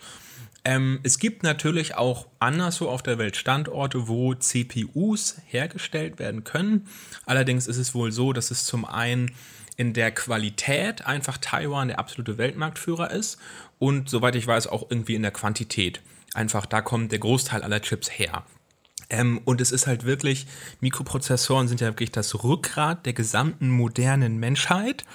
Ähm, 0.66 1.00
es 1.04 1.20
gibt 1.20 1.44
natürlich 1.44 1.96
auch 1.96 2.28
anderswo 2.40 2.90
auf 2.90 3.04
der 3.04 3.18
Welt 3.18 3.38
Standorte, 3.38 4.08
wo 4.08 4.34
CPUs 4.34 5.38
hergestellt 5.46 6.20
werden 6.20 6.44
können. 6.44 6.88
Allerdings 7.26 7.68
ist 7.68 7.78
es 7.78 7.94
wohl 7.94 8.12
so, 8.12 8.34
dass 8.34 8.52
es 8.52 8.66
zum 8.66 8.84
einen 8.84 9.32
in 9.78 9.94
der 9.94 10.12
Qualität 10.12 11.06
einfach 11.06 11.38
Taiwan 11.38 11.90
der 11.90 12.00
absolute 12.00 12.38
Weltmarktführer 12.38 13.12
ist 13.12 13.38
und 13.80 14.10
soweit 14.10 14.36
ich 14.36 14.48
weiß 14.48 14.68
auch 14.68 14.88
irgendwie 14.90 15.16
in 15.16 15.22
der 15.22 15.32
Quantität. 15.32 16.02
Einfach 16.34 16.66
da 16.66 16.82
kommt 16.82 17.12
der 17.12 17.20
Großteil 17.20 17.64
aller 17.64 17.82
Chips 17.82 18.10
her. 18.10 18.44
Ähm, 19.10 19.42
und 19.46 19.62
es 19.62 19.72
ist 19.72 19.88
halt 19.88 20.06
wirklich, 20.06 20.48
Mikroprozessoren 20.82 21.68
sind 21.68 21.82
ja 21.82 21.88
wirklich 21.88 22.12
das 22.12 22.44
Rückgrat 22.44 23.06
der 23.06 23.14
gesamten 23.14 23.70
modernen 23.70 24.38
Menschheit. 24.38 25.06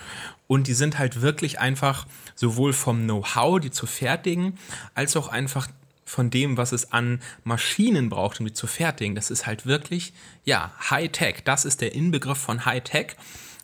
Und 0.46 0.66
die 0.66 0.75
sind 0.75 0.99
halt 0.99 1.20
wirklich 1.20 1.61
einfach 1.61 2.07
sowohl 2.35 2.73
vom 2.73 3.05
Know-how, 3.05 3.61
die 3.61 3.70
zu 3.70 3.87
fertigen, 3.87 4.59
als 4.94 5.16
auch 5.16 5.29
einfach 5.29 5.68
von 6.05 6.31
dem, 6.31 6.57
was 6.57 6.73
es 6.73 6.92
an 6.92 7.20
Maschinen 7.44 8.09
braucht, 8.09 8.40
um 8.40 8.46
die 8.46 8.53
zu 8.53 8.66
fertigen. 8.66 9.14
Das 9.14 9.31
ist 9.31 9.46
halt 9.46 9.64
wirklich, 9.66 10.12
ja, 10.44 10.73
High-Tech. 10.90 11.42
Das 11.44 11.64
ist 11.64 11.81
der 11.81 11.94
Inbegriff 11.94 12.38
von 12.38 12.64
High-Tech. 12.64 13.16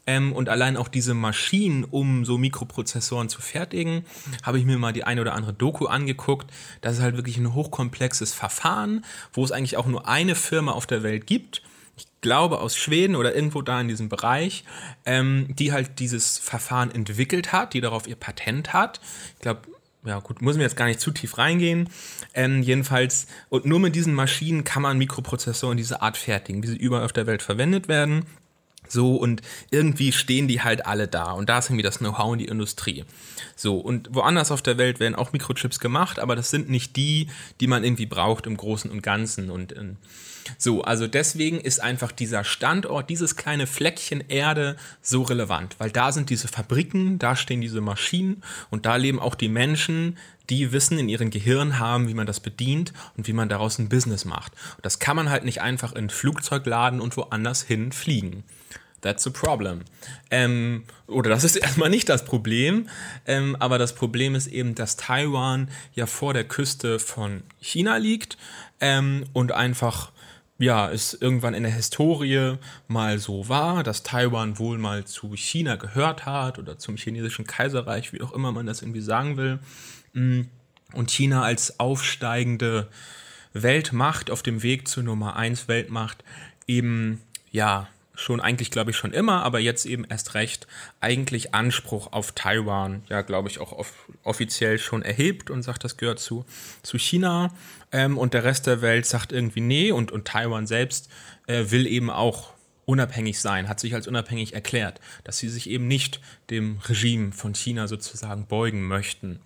Ähm, 0.06 0.32
und 0.32 0.48
allein 0.48 0.76
auch 0.76 0.88
diese 0.88 1.14
Maschinen, 1.14 1.84
um 1.84 2.24
so 2.24 2.38
Mikroprozessoren 2.38 3.28
zu 3.28 3.42
fertigen, 3.42 4.04
habe 4.42 4.58
ich 4.58 4.64
mir 4.64 4.78
mal 4.78 4.92
die 4.92 5.04
eine 5.04 5.20
oder 5.20 5.34
andere 5.34 5.52
Doku 5.52 5.86
angeguckt. 5.86 6.50
Das 6.80 6.94
ist 6.96 7.02
halt 7.02 7.16
wirklich 7.16 7.38
ein 7.38 7.54
hochkomplexes 7.54 8.32
Verfahren, 8.32 9.04
wo 9.32 9.44
es 9.44 9.52
eigentlich 9.52 9.76
auch 9.76 9.86
nur 9.86 10.06
eine 10.08 10.34
Firma 10.34 10.72
auf 10.72 10.86
der 10.86 11.02
Welt 11.02 11.26
gibt. 11.26 11.62
Ich 11.96 12.06
glaube 12.20 12.60
aus 12.60 12.76
Schweden 12.76 13.16
oder 13.16 13.34
irgendwo 13.34 13.62
da 13.62 13.80
in 13.80 13.88
diesem 13.88 14.08
Bereich, 14.08 14.64
ähm, 15.06 15.46
die 15.48 15.72
halt 15.72 15.98
dieses 15.98 16.38
Verfahren 16.38 16.90
entwickelt 16.90 17.52
hat, 17.52 17.74
die 17.74 17.80
darauf 17.80 18.06
ihr 18.06 18.16
Patent 18.16 18.72
hat. 18.72 19.00
Ich 19.34 19.40
glaube, 19.40 19.62
ja 20.04 20.20
gut, 20.20 20.40
muss 20.40 20.56
mir 20.56 20.62
jetzt 20.62 20.76
gar 20.76 20.86
nicht 20.86 21.00
zu 21.00 21.10
tief 21.10 21.36
reingehen. 21.36 21.88
Ähm, 22.32 22.62
jedenfalls, 22.62 23.26
und 23.48 23.64
nur 23.64 23.80
mit 23.80 23.96
diesen 23.96 24.14
Maschinen 24.14 24.62
kann 24.62 24.82
man 24.82 24.98
Mikroprozessoren 24.98 25.76
dieser 25.76 26.02
Art 26.02 26.16
fertigen, 26.16 26.62
wie 26.62 26.68
sie 26.68 26.76
überall 26.76 27.04
auf 27.04 27.12
der 27.12 27.26
Welt 27.26 27.42
verwendet 27.42 27.88
werden. 27.88 28.24
So, 28.88 29.16
und 29.16 29.42
irgendwie 29.70 30.12
stehen 30.12 30.49
die 30.49 30.62
halt 30.62 30.87
alle 30.87 31.09
da. 31.09 31.33
Und 31.33 31.49
da 31.49 31.59
ist 31.59 31.66
irgendwie 31.66 31.83
das 31.83 31.99
Know-how 31.99 32.33
in 32.35 32.38
die 32.38 32.46
Industrie. 32.46 33.05
So, 33.55 33.79
und 33.79 34.14
woanders 34.14 34.51
auf 34.51 34.62
der 34.62 34.79
Welt 34.79 35.01
werden 35.01 35.14
auch 35.14 35.33
Mikrochips 35.33 35.81
gemacht, 35.81 36.18
aber 36.18 36.37
das 36.37 36.51
sind 36.51 36.68
nicht 36.68 36.96
die, 36.96 37.29
die 37.61 37.66
man 37.66 37.85
irgendwie 37.85 38.07
braucht 38.07 38.46
im 38.46 38.57
Großen 38.57 38.90
und 38.90 39.03
Ganzen. 39.03 39.51
Und 39.51 39.72
in, 39.72 39.96
so, 40.59 40.83
also 40.83 41.07
deswegen 41.07 41.61
ist 41.61 41.83
einfach 41.83 42.12
dieser 42.12 42.44
Standort, 42.44 43.11
dieses 43.11 43.37
kleine 43.37 43.66
Fleckchen 43.66 44.25
Erde 44.29 44.77
so 45.03 45.22
relevant, 45.22 45.77
weil 45.79 45.90
da 45.90 46.12
sind 46.12 46.31
diese 46.31 46.49
Fabriken, 46.49 47.18
da 47.18 47.37
stehen 47.37 47.61
diese 47.61 47.81
Maschinen 47.81 48.42
und 48.70 48.87
da 48.87 48.96
leben 48.96 49.18
auch 49.20 49.35
die 49.35 49.49
Menschen, 49.49 50.16
die 50.51 50.72
Wissen 50.72 50.99
in 50.99 51.09
ihren 51.09 51.31
Gehirn 51.31 51.79
haben, 51.79 52.09
wie 52.09 52.14
man 52.14 52.27
das 52.27 52.40
bedient 52.40 52.92
und 53.16 53.27
wie 53.27 53.33
man 53.33 53.49
daraus 53.49 53.79
ein 53.79 53.88
Business 53.88 54.25
macht. 54.25 54.53
Und 54.77 54.85
das 54.85 54.99
kann 54.99 55.16
man 55.16 55.31
halt 55.31 55.44
nicht 55.44 55.61
einfach 55.61 55.92
in 55.92 56.07
ein 56.07 56.11
Flugzeug 56.11 56.64
laden 56.66 57.01
und 57.01 57.16
woanders 57.16 57.62
hin 57.62 57.90
fliegen. 57.92 58.44
That's 59.00 59.26
a 59.26 59.30
problem. 59.30 59.82
Ähm, 60.30 60.85
oder 61.06 61.30
das 61.30 61.44
ist 61.44 61.56
erstmal 61.56 61.90
nicht 61.90 62.09
das 62.09 62.24
Problem, 62.24 62.88
ähm, 63.26 63.56
aber 63.59 63.78
das 63.78 63.94
Problem 63.94 64.35
ist 64.35 64.46
eben, 64.46 64.74
dass 64.74 64.96
Taiwan 64.96 65.70
ja 65.94 66.06
vor 66.06 66.35
der 66.35 66.44
Küste 66.44 66.98
von 66.98 67.42
China 67.61 67.96
liegt 67.96 68.37
ähm, 68.80 69.24
und 69.32 69.52
einfach 69.52 70.12
ja, 70.59 70.90
es 70.90 71.12
irgendwann 71.12 71.54
in 71.54 71.64
der 71.64 71.72
Historie 71.72 72.56
mal 72.88 73.18
so 73.18 73.48
war, 73.48 73.82
dass 73.82 74.02
Taiwan 74.02 74.59
wohl 74.59 74.78
mal 74.78 75.04
zu 75.04 75.37
China 75.37 75.76
gehört 75.76 76.24
hat 76.24 76.59
oder 76.59 76.78
zum 76.78 76.96
chinesischen 76.96 77.46
Kaiserreich, 77.46 78.12
wie 78.12 78.22
auch 78.22 78.32
immer 78.32 78.52
man 78.52 78.66
das 78.66 78.80
irgendwie 78.80 79.02
sagen 79.02 79.37
will. 79.37 79.59
Mm, 80.14 80.42
und 80.92 81.11
China 81.11 81.42
als 81.42 81.78
aufsteigende 81.78 82.88
Weltmacht 83.52 84.30
auf 84.30 84.42
dem 84.42 84.62
Weg 84.62 84.88
zur 84.88 85.02
Nummer 85.02 85.37
1 85.37 85.68
Weltmacht 85.68 86.24
eben, 86.66 87.20
ja, 87.50 87.88
schon 88.16 88.40
eigentlich, 88.40 88.70
glaube 88.70 88.90
ich, 88.90 88.96
schon 88.96 89.12
immer, 89.12 89.42
aber 89.44 89.61
jetzt 89.61 89.87
eben 89.87 90.05
erst 90.05 90.35
recht 90.35 90.66
eigentlich 91.00 91.55
Anspruch 91.55 92.12
auf 92.12 92.33
Taiwan, 92.33 93.05
ja, 93.09 93.22
glaube 93.22 93.48
ich, 93.48 93.61
auch 93.61 93.72
off 93.72 93.92
offiziell 94.24 94.79
schon 94.79 95.02
erhebt 95.02 95.50
und 95.50 95.62
sagt, 95.62 95.85
das 95.85 95.96
gehört 95.96 96.18
zu, 96.18 96.44
zu 96.83 96.98
China. 96.98 97.52
Ähm, 97.92 98.18
und 98.18 98.35
der 98.35 98.42
Rest 98.42 98.66
der 98.66 98.83
Welt 98.83 99.07
sagt 99.07 99.33
irgendwie 99.33 99.61
nee 99.61 99.92
und, 99.92 100.11
und 100.11 100.26
Taiwan 100.26 100.66
selbst 100.66 101.09
äh, 101.46 101.66
will 101.68 101.87
eben 101.87 102.11
auch 102.11 102.52
unabhängig 102.87 103.40
sein, 103.40 103.68
hat 103.68 103.81
sich 103.81 103.94
als 103.94 104.09
unabhängig 104.09 104.55
erklärt, 104.55 105.00
dass 105.24 105.38
sie 105.38 105.48
sich 105.48 105.68
eben 105.68 105.87
nicht 105.87 106.20
dem 106.50 106.79
Regime 106.88 107.33
von 107.33 107.55
China 107.55 107.88
sozusagen 107.88 108.46
beugen 108.46 108.87
möchten. 108.87 109.40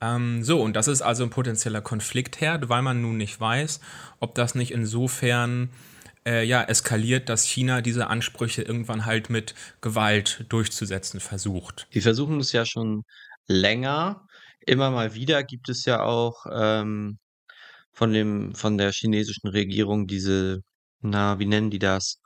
Ähm, 0.00 0.42
so, 0.42 0.60
und 0.60 0.74
das 0.74 0.88
ist 0.88 1.02
also 1.02 1.24
ein 1.24 1.30
potenzieller 1.30 1.80
Konfliktherd, 1.80 2.68
weil 2.68 2.82
man 2.82 3.02
nun 3.02 3.16
nicht 3.16 3.40
weiß, 3.40 3.80
ob 4.20 4.34
das 4.34 4.54
nicht 4.54 4.72
insofern 4.72 5.70
äh, 6.26 6.44
ja, 6.44 6.62
eskaliert, 6.62 7.28
dass 7.28 7.44
China 7.44 7.80
diese 7.80 8.08
Ansprüche 8.08 8.62
irgendwann 8.62 9.06
halt 9.06 9.30
mit 9.30 9.54
Gewalt 9.80 10.44
durchzusetzen 10.48 11.20
versucht. 11.20 11.86
Die 11.94 12.00
versuchen 12.00 12.40
es 12.40 12.52
ja 12.52 12.64
schon 12.64 13.02
länger. 13.46 14.26
Immer 14.64 14.90
mal 14.90 15.14
wieder 15.14 15.42
gibt 15.42 15.68
es 15.68 15.84
ja 15.84 16.02
auch 16.02 16.46
ähm, 16.52 17.18
von 17.92 18.12
dem, 18.12 18.54
von 18.54 18.78
der 18.78 18.92
chinesischen 18.92 19.48
Regierung 19.48 20.06
diese, 20.06 20.60
na, 21.00 21.38
wie 21.38 21.46
nennen 21.46 21.70
die 21.70 21.80
das? 21.80 22.20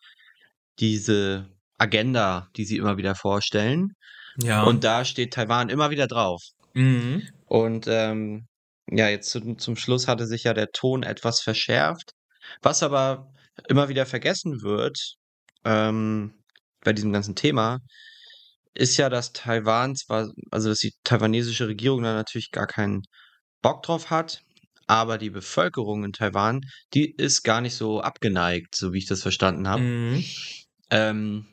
Diese 0.79 1.49
Agenda, 1.79 2.49
die 2.57 2.65
sie 2.65 2.77
immer 2.77 2.99
wieder 2.99 3.15
vorstellen. 3.15 3.93
Ja. 4.39 4.65
Und 4.65 4.85
da 4.85 5.05
steht 5.05 5.33
Taiwan 5.33 5.71
immer 5.71 5.91
wieder 5.91 6.07
drauf. 6.07 6.43
Mhm. 6.75 7.27
Und 7.47 7.87
ähm, 7.89 8.47
ja, 8.91 9.09
jetzt 9.09 9.31
zum, 9.31 9.59
zum 9.59 9.77
Schluss 9.77 10.07
hatte 10.07 10.27
sich 10.27 10.45
ja 10.45 10.53
der 10.53 10.71
Ton 10.71 11.03
etwas 11.03 11.41
verschärft, 11.41 12.13
was 12.63 12.83
aber 12.83 13.33
immer 13.69 13.89
wieder 13.89 14.07
vergessen 14.07 14.63
wird 14.63 15.17
ähm, 15.65 16.35
bei 16.83 16.93
diesem 16.93 17.13
ganzen 17.13 17.35
Thema, 17.35 17.81
ist 18.75 18.97
ja, 18.97 19.09
dass 19.09 19.33
Taiwan 19.33 19.97
zwar, 19.97 20.31
also 20.51 20.69
dass 20.69 20.79
die 20.79 20.93
taiwanesische 21.05 21.69
Regierung 21.69 22.03
da 22.03 22.15
natürlich 22.15 22.51
gar 22.51 22.67
keinen 22.67 23.03
Bock 23.63 23.83
drauf 23.83 24.11
hat, 24.11 24.43
aber 24.87 25.19
die 25.19 25.31
Bevölkerung 25.31 26.05
in 26.05 26.13
Taiwan, 26.13 26.61
die 26.95 27.11
ist 27.11 27.43
gar 27.43 27.61
nicht 27.61 27.75
so 27.75 28.01
abgeneigt, 28.01 28.77
so 28.77 28.93
wie 28.93 28.99
ich 28.99 29.07
das 29.07 29.23
verstanden 29.23 29.67
habe. 29.69 29.83
Mhm. 29.83 30.25
Ähm, 30.91 31.47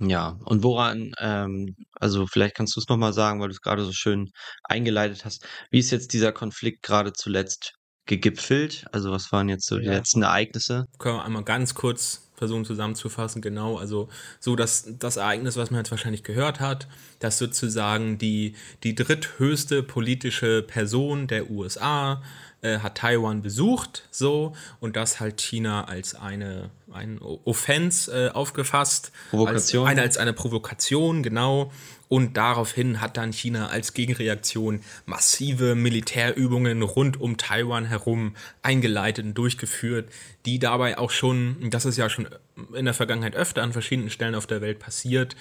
ja, 0.00 0.36
und 0.44 0.62
woran, 0.62 1.12
ähm, 1.18 1.76
also 1.92 2.26
vielleicht 2.26 2.56
kannst 2.56 2.74
du 2.76 2.80
es 2.80 2.88
nochmal 2.88 3.12
sagen, 3.12 3.40
weil 3.40 3.48
du 3.48 3.54
es 3.54 3.60
gerade 3.60 3.84
so 3.84 3.92
schön 3.92 4.30
eingeleitet 4.64 5.24
hast. 5.24 5.46
Wie 5.70 5.78
ist 5.78 5.92
jetzt 5.92 6.12
dieser 6.12 6.32
Konflikt 6.32 6.82
gerade 6.82 7.12
zuletzt 7.12 7.74
gegipfelt? 8.06 8.86
Also 8.92 9.10
was 9.10 9.32
waren 9.32 9.48
jetzt 9.48 9.66
so 9.66 9.78
die 9.78 9.86
ja. 9.86 9.92
letzten 9.92 10.22
Ereignisse? 10.22 10.86
Können 10.98 11.16
wir 11.16 11.24
einmal 11.24 11.44
ganz 11.44 11.74
kurz 11.74 12.24
versuchen 12.36 12.64
zusammenzufassen, 12.64 13.42
genau. 13.42 13.78
Also 13.78 14.08
so 14.40 14.56
dass 14.56 14.86
das 14.98 15.16
Ereignis, 15.16 15.56
was 15.56 15.70
man 15.70 15.80
jetzt 15.80 15.90
wahrscheinlich 15.90 16.24
gehört 16.24 16.60
hat, 16.60 16.88
dass 17.20 17.38
sozusagen 17.38 18.18
die, 18.18 18.54
die 18.82 18.94
dritthöchste 18.94 19.82
politische 19.82 20.62
Person 20.62 21.26
der 21.26 21.50
USA 21.50 22.22
äh, 22.64 22.78
hat 22.78 22.96
Taiwan 22.96 23.42
besucht, 23.42 24.08
so, 24.10 24.54
und 24.80 24.96
das 24.96 25.20
halt 25.20 25.40
China 25.40 25.84
als 25.84 26.14
eine, 26.14 26.70
ein 26.92 27.20
Offense 27.20 28.10
äh, 28.10 28.30
aufgefasst. 28.30 29.12
Provokation. 29.30 29.86
Als 29.86 29.92
eine, 29.92 30.02
als 30.02 30.16
eine 30.18 30.32
Provokation, 30.32 31.22
genau. 31.22 31.70
Und 32.14 32.36
daraufhin 32.36 33.00
hat 33.00 33.16
dann 33.16 33.32
China 33.32 33.70
als 33.70 33.92
Gegenreaktion 33.92 34.82
massive 35.04 35.74
Militärübungen 35.74 36.80
rund 36.82 37.20
um 37.20 37.38
Taiwan 37.38 37.86
herum 37.86 38.36
eingeleitet 38.62 39.24
und 39.24 39.34
durchgeführt, 39.34 40.08
die 40.46 40.60
dabei 40.60 40.96
auch 40.96 41.10
schon, 41.10 41.56
das 41.70 41.84
ist 41.84 41.96
ja 41.96 42.08
schon 42.08 42.28
in 42.72 42.84
der 42.84 42.94
Vergangenheit 42.94 43.34
öfter 43.34 43.64
an 43.64 43.72
verschiedenen 43.72 44.10
Stellen 44.10 44.36
auf 44.36 44.46
der 44.46 44.60
Welt 44.60 44.78
passiert, 44.78 45.34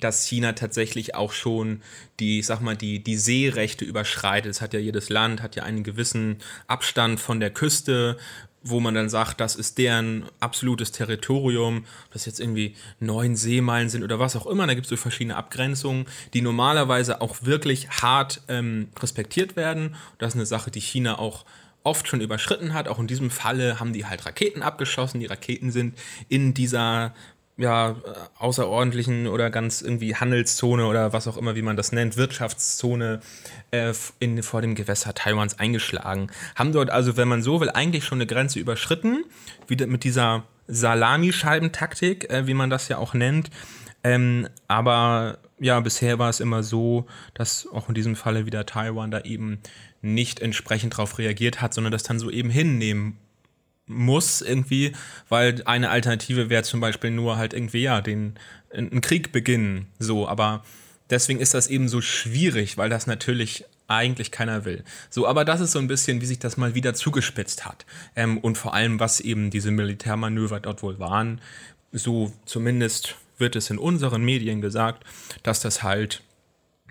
dass 0.00 0.24
China 0.24 0.52
tatsächlich 0.52 1.14
auch 1.14 1.32
schon 1.32 1.82
die, 2.18 2.40
sag 2.40 2.62
mal, 2.62 2.76
die, 2.76 3.02
die 3.02 3.16
Seerechte 3.16 3.84
überschreitet. 3.84 4.50
Es 4.50 4.62
hat 4.62 4.72
ja 4.72 4.80
jedes 4.80 5.10
Land, 5.10 5.42
hat 5.42 5.54
ja 5.54 5.64
einen 5.64 5.84
gewissen 5.84 6.38
Abstand 6.66 7.20
von 7.20 7.40
der 7.40 7.50
Küste, 7.50 8.16
wo 8.62 8.80
man 8.80 8.94
dann 8.94 9.08
sagt, 9.08 9.40
das 9.40 9.54
ist 9.54 9.78
deren 9.78 10.24
absolutes 10.40 10.92
Territorium, 10.92 11.84
das 12.12 12.26
jetzt 12.26 12.40
irgendwie 12.40 12.74
neun 13.00 13.36
Seemeilen 13.36 13.88
sind 13.88 14.02
oder 14.02 14.18
was 14.18 14.36
auch 14.36 14.46
immer. 14.46 14.66
Da 14.66 14.74
gibt 14.74 14.86
es 14.86 14.90
so 14.90 14.96
verschiedene 14.96 15.36
Abgrenzungen, 15.36 16.06
die 16.34 16.42
normalerweise 16.42 17.20
auch 17.20 17.36
wirklich 17.42 17.88
hart 17.88 18.42
ähm, 18.48 18.88
respektiert 19.00 19.56
werden. 19.56 19.94
Das 20.18 20.30
ist 20.30 20.36
eine 20.36 20.46
Sache, 20.46 20.70
die 20.70 20.80
China 20.80 21.18
auch 21.18 21.44
oft 21.84 22.08
schon 22.08 22.20
überschritten 22.20 22.74
hat. 22.74 22.88
Auch 22.88 22.98
in 22.98 23.06
diesem 23.06 23.30
Falle 23.30 23.80
haben 23.80 23.92
die 23.92 24.06
halt 24.06 24.26
Raketen 24.26 24.62
abgeschossen. 24.62 25.20
Die 25.20 25.26
Raketen 25.26 25.70
sind 25.70 25.96
in 26.28 26.52
dieser 26.52 27.14
ja, 27.58 27.96
außerordentlichen 28.38 29.26
oder 29.26 29.50
ganz 29.50 29.82
irgendwie 29.82 30.14
Handelszone 30.14 30.86
oder 30.86 31.12
was 31.12 31.26
auch 31.26 31.36
immer, 31.36 31.56
wie 31.56 31.62
man 31.62 31.76
das 31.76 31.90
nennt, 31.90 32.16
Wirtschaftszone 32.16 33.20
äh, 33.72 33.92
in, 34.20 34.42
vor 34.44 34.62
dem 34.62 34.76
Gewässer 34.76 35.12
Taiwans 35.12 35.58
eingeschlagen. 35.58 36.28
Haben 36.54 36.72
dort 36.72 36.90
also, 36.90 37.16
wenn 37.16 37.26
man 37.26 37.42
so 37.42 37.60
will, 37.60 37.70
eigentlich 37.70 38.04
schon 38.04 38.18
eine 38.18 38.26
Grenze 38.26 38.60
überschritten, 38.60 39.24
wieder 39.66 39.88
mit 39.88 40.04
dieser 40.04 40.44
Salamischeibentaktik, 40.68 42.30
äh, 42.30 42.46
wie 42.46 42.54
man 42.54 42.70
das 42.70 42.86
ja 42.86 42.98
auch 42.98 43.12
nennt. 43.12 43.50
Ähm, 44.04 44.48
aber 44.68 45.38
ja, 45.58 45.80
bisher 45.80 46.20
war 46.20 46.30
es 46.30 46.38
immer 46.38 46.62
so, 46.62 47.06
dass 47.34 47.66
auch 47.72 47.88
in 47.88 47.96
diesem 47.96 48.14
Falle 48.14 48.46
wieder 48.46 48.66
Taiwan 48.66 49.10
da 49.10 49.22
eben 49.22 49.58
nicht 50.00 50.38
entsprechend 50.38 50.94
darauf 50.94 51.18
reagiert 51.18 51.60
hat, 51.60 51.74
sondern 51.74 51.90
das 51.90 52.04
dann 52.04 52.20
so 52.20 52.30
eben 52.30 52.50
hinnehmen 52.50 53.18
muss 53.88 54.42
irgendwie, 54.42 54.92
weil 55.28 55.62
eine 55.64 55.90
Alternative 55.90 56.50
wäre 56.50 56.62
zum 56.62 56.80
Beispiel 56.80 57.10
nur 57.10 57.36
halt 57.36 57.52
irgendwie 57.54 57.82
ja 57.82 58.00
den 58.00 58.34
einen 58.72 59.00
Krieg 59.00 59.32
beginnen 59.32 59.86
so, 59.98 60.28
aber 60.28 60.64
deswegen 61.10 61.40
ist 61.40 61.54
das 61.54 61.68
eben 61.68 61.88
so 61.88 62.00
schwierig, 62.00 62.76
weil 62.76 62.90
das 62.90 63.06
natürlich 63.06 63.64
eigentlich 63.86 64.30
keiner 64.30 64.66
will. 64.66 64.84
So, 65.08 65.26
aber 65.26 65.44
das 65.46 65.60
ist 65.60 65.72
so 65.72 65.78
ein 65.78 65.88
bisschen, 65.88 66.20
wie 66.20 66.26
sich 66.26 66.38
das 66.38 66.58
mal 66.58 66.74
wieder 66.74 66.92
zugespitzt 66.92 67.64
hat 67.64 67.86
ähm, 68.14 68.38
und 68.38 68.58
vor 68.58 68.74
allem, 68.74 69.00
was 69.00 69.20
eben 69.20 69.50
diese 69.50 69.70
Militärmanöver 69.70 70.60
dort 70.60 70.82
wohl 70.82 70.98
waren. 70.98 71.40
So 71.92 72.32
zumindest 72.44 73.16
wird 73.38 73.56
es 73.56 73.70
in 73.70 73.78
unseren 73.78 74.22
Medien 74.22 74.60
gesagt, 74.60 75.04
dass 75.42 75.60
das 75.60 75.82
halt 75.82 76.22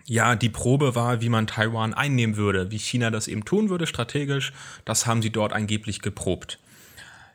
ja, 0.09 0.37
die 0.37 0.49
Probe 0.49 0.95
war, 0.95 1.21
wie 1.21 1.27
man 1.27 1.47
Taiwan 1.47 1.93
einnehmen 1.93 2.37
würde, 2.37 2.71
wie 2.71 2.79
China 2.79 3.11
das 3.11 3.27
eben 3.27 3.43
tun 3.43 3.69
würde 3.69 3.85
strategisch. 3.85 4.53
Das 4.85 5.05
haben 5.05 5.21
sie 5.21 5.31
dort 5.31 5.51
angeblich 5.51 6.01
geprobt. 6.01 6.59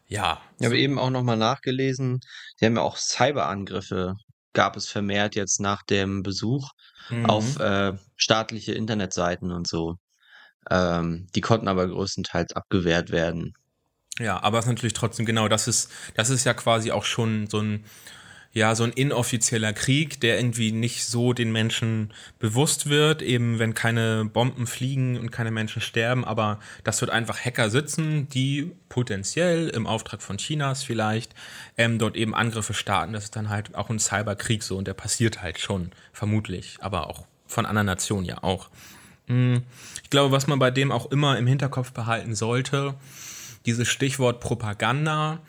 Ja. 0.06 0.40
Ich 0.58 0.66
habe 0.66 0.78
eben 0.78 0.98
auch 0.98 1.10
nochmal 1.10 1.36
nachgelesen, 1.36 2.20
die 2.60 2.66
haben 2.66 2.76
ja 2.76 2.82
auch 2.82 2.96
Cyberangriffe, 2.96 4.14
gab 4.52 4.76
es 4.76 4.88
vermehrt 4.88 5.34
jetzt 5.34 5.60
nach 5.60 5.82
dem 5.82 6.22
Besuch 6.22 6.70
mhm. 7.08 7.26
auf 7.26 7.58
äh, 7.58 7.94
staatliche 8.16 8.72
Internetseiten 8.72 9.52
und 9.52 9.66
so. 9.66 9.96
Ähm, 10.70 11.26
die 11.34 11.40
konnten 11.40 11.68
aber 11.68 11.88
größtenteils 11.88 12.52
abgewehrt 12.52 13.10
werden. 13.10 13.54
Ja, 14.18 14.42
aber 14.42 14.58
es 14.58 14.66
ist 14.66 14.70
natürlich 14.70 14.92
trotzdem 14.92 15.26
genau, 15.26 15.48
das 15.48 15.66
ist, 15.68 15.90
das 16.14 16.30
ist 16.30 16.44
ja 16.44 16.54
quasi 16.54 16.92
auch 16.92 17.04
schon 17.04 17.46
so 17.48 17.60
ein, 17.60 17.84
ja, 18.54 18.74
so 18.74 18.84
ein 18.84 18.92
inoffizieller 18.92 19.72
Krieg, 19.72 20.20
der 20.20 20.36
irgendwie 20.36 20.72
nicht 20.72 21.06
so 21.06 21.32
den 21.32 21.52
Menschen 21.52 22.12
bewusst 22.38 22.88
wird, 22.88 23.22
eben 23.22 23.58
wenn 23.58 23.72
keine 23.72 24.26
Bomben 24.26 24.66
fliegen 24.66 25.18
und 25.18 25.30
keine 25.30 25.50
Menschen 25.50 25.80
sterben, 25.80 26.24
aber 26.24 26.60
das 26.84 27.00
wird 27.00 27.10
einfach 27.10 27.38
Hacker 27.38 27.70
sitzen, 27.70 28.28
die 28.28 28.72
potenziell 28.90 29.68
im 29.70 29.86
Auftrag 29.86 30.20
von 30.20 30.36
Chinas 30.36 30.82
vielleicht 30.82 31.34
ähm, 31.78 31.98
dort 31.98 32.14
eben 32.14 32.34
Angriffe 32.34 32.74
starten. 32.74 33.14
Das 33.14 33.24
ist 33.24 33.36
dann 33.36 33.48
halt 33.48 33.74
auch 33.74 33.88
ein 33.88 33.98
Cyberkrieg 33.98 34.62
so 34.62 34.76
und 34.76 34.86
der 34.86 34.94
passiert 34.94 35.40
halt 35.40 35.58
schon, 35.58 35.92
vermutlich, 36.12 36.76
aber 36.80 37.08
auch 37.08 37.26
von 37.46 37.64
anderen 37.64 37.86
Nationen 37.86 38.26
ja 38.26 38.42
auch. 38.42 38.68
Hm, 39.28 39.62
ich 40.02 40.10
glaube, 40.10 40.30
was 40.30 40.46
man 40.46 40.58
bei 40.58 40.70
dem 40.70 40.92
auch 40.92 41.10
immer 41.10 41.38
im 41.38 41.46
Hinterkopf 41.46 41.92
behalten 41.92 42.34
sollte, 42.34 42.94
dieses 43.64 43.88
Stichwort 43.88 44.40
Propaganda, 44.40 45.40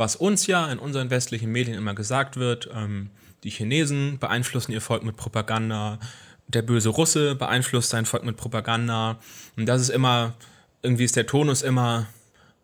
was 0.00 0.16
uns 0.16 0.46
ja 0.46 0.72
in 0.72 0.78
unseren 0.78 1.10
westlichen 1.10 1.52
Medien 1.52 1.76
immer 1.76 1.94
gesagt 1.94 2.38
wird, 2.38 2.70
ähm, 2.74 3.10
die 3.44 3.50
Chinesen 3.50 4.18
beeinflussen 4.18 4.72
ihr 4.72 4.80
Volk 4.80 5.04
mit 5.04 5.18
Propaganda, 5.18 5.98
der 6.48 6.62
böse 6.62 6.88
Russe 6.88 7.34
beeinflusst 7.34 7.90
sein 7.90 8.06
Volk 8.06 8.24
mit 8.24 8.38
Propaganda. 8.38 9.18
Und 9.56 9.66
das 9.66 9.82
ist 9.82 9.90
immer, 9.90 10.32
irgendwie 10.82 11.04
ist 11.04 11.16
der 11.16 11.26
Tonus 11.26 11.60
immer, 11.60 12.06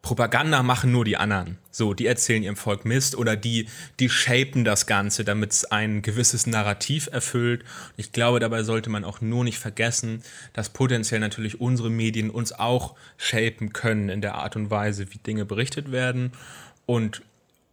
Propaganda 0.07 0.63
machen 0.63 0.93
nur 0.93 1.05
die 1.05 1.17
anderen. 1.17 1.59
So, 1.73 1.93
die 1.93 2.07
erzählen 2.07 2.43
ihrem 2.43 2.57
Volk 2.57 2.85
Mist 2.85 3.19
oder 3.19 3.37
die, 3.37 3.67
die 3.99 4.09
shapen 4.09 4.65
das 4.65 4.87
Ganze, 4.87 5.25
damit 5.25 5.53
es 5.53 5.65
ein 5.65 6.01
gewisses 6.01 6.47
Narrativ 6.47 7.09
erfüllt. 7.11 7.65
Ich 7.97 8.13
glaube, 8.13 8.39
dabei 8.39 8.63
sollte 8.63 8.89
man 8.89 9.05
auch 9.05 9.21
nur 9.21 9.43
nicht 9.43 9.59
vergessen, 9.59 10.23
dass 10.53 10.69
potenziell 10.71 11.19
natürlich 11.19 11.61
unsere 11.61 11.91
Medien 11.91 12.31
uns 12.31 12.53
auch 12.53 12.95
shapen 13.19 13.73
können 13.73 14.09
in 14.09 14.21
der 14.21 14.37
Art 14.37 14.55
und 14.55 14.71
Weise, 14.71 15.13
wie 15.13 15.19
Dinge 15.19 15.45
berichtet 15.45 15.91
werden. 15.91 16.31
Und 16.87 17.23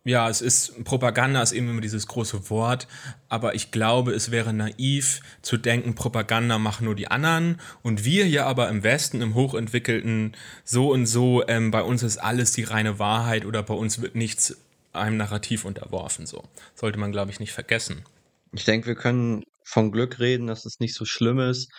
ja, 0.05 0.29
es 0.29 0.41
ist, 0.41 0.83
Propaganda 0.83 1.41
ist 1.41 1.53
eben 1.53 1.69
immer 1.69 1.79
dieses 1.79 2.07
große 2.07 2.49
Wort, 2.49 2.87
aber 3.29 3.55
ich 3.55 3.71
glaube, 3.71 4.11
es 4.11 4.31
wäre 4.31 4.51
naiv 4.51 5.21
zu 5.41 5.55
denken, 5.55 5.95
Propaganda 5.95 6.57
machen 6.57 6.85
nur 6.85 6.95
die 6.95 7.07
anderen 7.07 7.61
und 7.83 8.03
wir 8.03 8.25
hier 8.25 8.45
aber 8.45 8.67
im 8.67 8.83
Westen, 8.83 9.21
im 9.21 9.33
hochentwickelten, 9.33 10.35
so 10.65 10.91
und 10.91 11.05
so, 11.05 11.47
ähm, 11.47 11.71
bei 11.71 11.81
uns 11.81 12.03
ist 12.03 12.17
alles 12.17 12.51
die 12.51 12.63
reine 12.63 12.99
Wahrheit 12.99 13.45
oder 13.45 13.63
bei 13.63 13.73
uns 13.73 14.01
wird 14.01 14.15
nichts 14.15 14.57
einem 14.91 15.17
Narrativ 15.17 15.63
unterworfen, 15.63 16.25
so. 16.25 16.43
Sollte 16.75 16.99
man, 16.99 17.13
glaube 17.13 17.31
ich, 17.31 17.39
nicht 17.39 17.53
vergessen. 17.53 18.03
Ich 18.51 18.65
denke, 18.65 18.87
wir 18.87 18.95
können 18.95 19.43
von 19.63 19.91
Glück 19.91 20.19
reden, 20.19 20.47
dass 20.47 20.65
es 20.65 20.79
nicht 20.79 20.95
so 20.95 21.05
schlimm 21.05 21.39
ist 21.39 21.71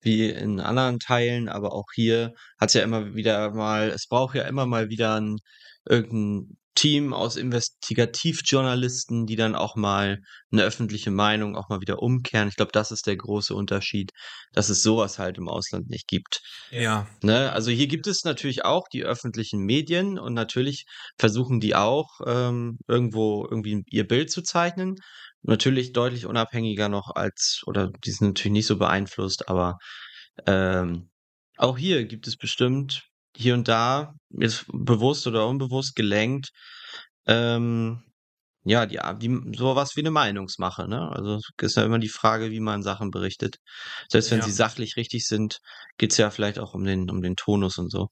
wie 0.00 0.30
in 0.30 0.60
anderen 0.60 0.98
Teilen, 0.98 1.48
aber 1.48 1.72
auch 1.72 1.86
hier 1.94 2.34
hat 2.58 2.70
es 2.70 2.74
ja 2.74 2.82
immer 2.82 3.14
wieder 3.14 3.50
mal, 3.52 3.90
es 3.90 4.06
braucht 4.06 4.34
ja 4.34 4.44
immer 4.44 4.66
mal 4.66 4.88
wieder 4.88 5.20
ein 5.20 5.38
irgendein 5.84 6.56
Team 6.76 7.12
aus 7.12 7.34
Investigativjournalisten, 7.36 9.26
die 9.26 9.34
dann 9.34 9.56
auch 9.56 9.74
mal 9.74 10.20
eine 10.52 10.62
öffentliche 10.62 11.10
Meinung 11.10 11.56
auch 11.56 11.68
mal 11.68 11.80
wieder 11.80 12.00
umkehren. 12.00 12.48
Ich 12.48 12.54
glaube, 12.54 12.70
das 12.72 12.92
ist 12.92 13.06
der 13.08 13.16
große 13.16 13.54
Unterschied, 13.54 14.12
dass 14.52 14.68
es 14.68 14.82
sowas 14.82 15.18
halt 15.18 15.38
im 15.38 15.48
Ausland 15.48 15.88
nicht 15.88 16.06
gibt. 16.06 16.40
Ja. 16.70 17.08
Ne? 17.22 17.50
Also 17.52 17.70
hier 17.70 17.88
gibt 17.88 18.06
es 18.06 18.22
natürlich 18.24 18.64
auch 18.64 18.84
die 18.92 19.02
öffentlichen 19.02 19.60
Medien 19.64 20.18
und 20.18 20.34
natürlich 20.34 20.84
versuchen 21.18 21.58
die 21.58 21.74
auch 21.74 22.20
ähm, 22.24 22.78
irgendwo 22.86 23.46
irgendwie 23.50 23.82
ihr 23.90 24.06
Bild 24.06 24.30
zu 24.30 24.42
zeichnen. 24.42 24.96
Natürlich 25.42 25.92
deutlich 25.92 26.26
unabhängiger 26.26 26.88
noch 26.88 27.10
als, 27.14 27.62
oder 27.66 27.90
die 28.04 28.10
sind 28.10 28.28
natürlich 28.28 28.52
nicht 28.52 28.66
so 28.66 28.78
beeinflusst, 28.78 29.48
aber 29.48 29.78
ähm, 30.46 31.10
auch 31.56 31.78
hier 31.78 32.04
gibt 32.04 32.26
es 32.26 32.36
bestimmt 32.36 33.08
hier 33.36 33.54
und 33.54 33.68
da, 33.68 34.14
ist 34.30 34.64
bewusst 34.72 35.26
oder 35.26 35.46
unbewusst 35.46 35.94
gelenkt, 35.94 36.50
ähm, 37.26 38.02
ja, 38.68 38.84
die, 38.84 38.98
die 39.20 39.56
sowas 39.56 39.94
wie 39.94 40.00
eine 40.00 40.10
Meinungsmache, 40.10 40.88
ne? 40.88 41.08
Also 41.12 41.38
ist 41.60 41.76
ja 41.76 41.84
immer 41.84 42.00
die 42.00 42.08
Frage, 42.08 42.50
wie 42.50 42.58
man 42.58 42.82
Sachen 42.82 43.12
berichtet. 43.12 43.58
Selbst 44.08 44.32
wenn 44.32 44.40
ja. 44.40 44.44
sie 44.44 44.50
sachlich 44.50 44.96
richtig 44.96 45.24
sind, 45.24 45.60
geht's 45.98 46.16
ja 46.16 46.30
vielleicht 46.30 46.58
auch 46.58 46.74
um 46.74 46.82
den, 46.82 47.08
um 47.08 47.22
den 47.22 47.36
Tonus 47.36 47.78
und 47.78 47.92
so. 47.92 48.08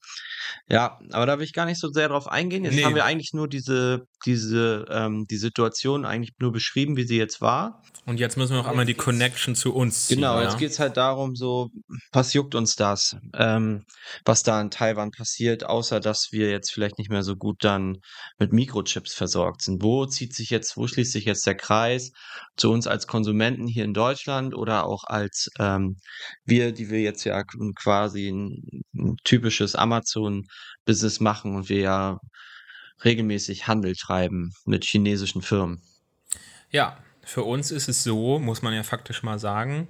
Ja, 0.69 0.97
aber 1.11 1.25
da 1.25 1.37
will 1.37 1.45
ich 1.45 1.51
gar 1.51 1.65
nicht 1.65 1.81
so 1.81 1.89
sehr 1.91 2.07
drauf 2.07 2.29
eingehen. 2.29 2.63
Jetzt 2.63 2.75
nee. 2.75 2.85
haben 2.85 2.95
wir 2.95 3.03
eigentlich 3.03 3.33
nur 3.33 3.49
diese, 3.49 4.07
diese, 4.25 4.85
ähm, 4.89 5.25
die 5.29 5.37
Situation 5.37 6.05
eigentlich 6.05 6.33
nur 6.39 6.51
beschrieben, 6.51 6.97
wie 6.97 7.05
sie 7.05 7.17
jetzt 7.17 7.41
war. 7.41 7.83
Und 8.05 8.19
jetzt 8.19 8.37
müssen 8.37 8.53
wir 8.53 8.57
noch 8.57 8.67
einmal 8.67 8.85
die 8.85 8.93
Connection 8.93 9.55
zu 9.55 9.73
uns 9.73 10.07
ziehen. 10.07 10.17
Genau, 10.17 10.37
ja? 10.37 10.43
jetzt 10.43 10.57
geht's 10.57 10.79
halt 10.79 10.97
darum, 10.97 11.35
so, 11.35 11.69
was 12.11 12.33
juckt 12.33 12.55
uns 12.55 12.75
das, 12.75 13.17
ähm, 13.33 13.83
was 14.25 14.43
da 14.43 14.61
in 14.61 14.69
Taiwan 14.69 15.11
passiert, 15.11 15.65
außer 15.65 15.99
dass 15.99 16.29
wir 16.31 16.49
jetzt 16.49 16.71
vielleicht 16.71 16.97
nicht 16.97 17.09
mehr 17.09 17.23
so 17.23 17.35
gut 17.35 17.63
dann 17.63 17.97
mit 18.37 18.53
Mikrochips 18.53 19.13
versorgt 19.13 19.61
sind. 19.61 19.81
Wo 19.81 20.05
zieht 20.05 20.35
sich 20.35 20.49
jetzt, 20.49 20.77
wo 20.77 20.87
schließt 20.87 21.11
sich 21.11 21.25
jetzt 21.25 21.45
der 21.47 21.55
Kreis 21.55 22.11
zu 22.57 22.71
uns 22.71 22.87
als 22.87 23.07
Konsumenten 23.07 23.67
hier 23.67 23.85
in 23.85 23.93
Deutschland 23.93 24.55
oder 24.55 24.85
auch 24.85 25.03
als 25.05 25.49
ähm, 25.59 25.97
wir, 26.45 26.71
die 26.71 26.89
wir 26.89 27.01
jetzt 27.01 27.23
ja 27.23 27.43
quasi 27.75 28.29
ein, 28.29 28.83
ein 28.95 29.17
typisches 29.23 29.75
Amazon-Business 29.75 31.19
machen 31.19 31.55
und 31.55 31.69
wir 31.69 31.79
ja 31.79 32.19
regelmäßig 33.03 33.67
Handel 33.67 33.95
treiben 33.95 34.53
mit 34.65 34.85
chinesischen 34.85 35.41
Firmen. 35.41 35.81
Ja, 36.71 36.97
für 37.23 37.43
uns 37.43 37.71
ist 37.71 37.89
es 37.89 38.03
so, 38.03 38.39
muss 38.39 38.61
man 38.61 38.73
ja 38.73 38.83
faktisch 38.83 39.23
mal 39.23 39.39
sagen, 39.39 39.87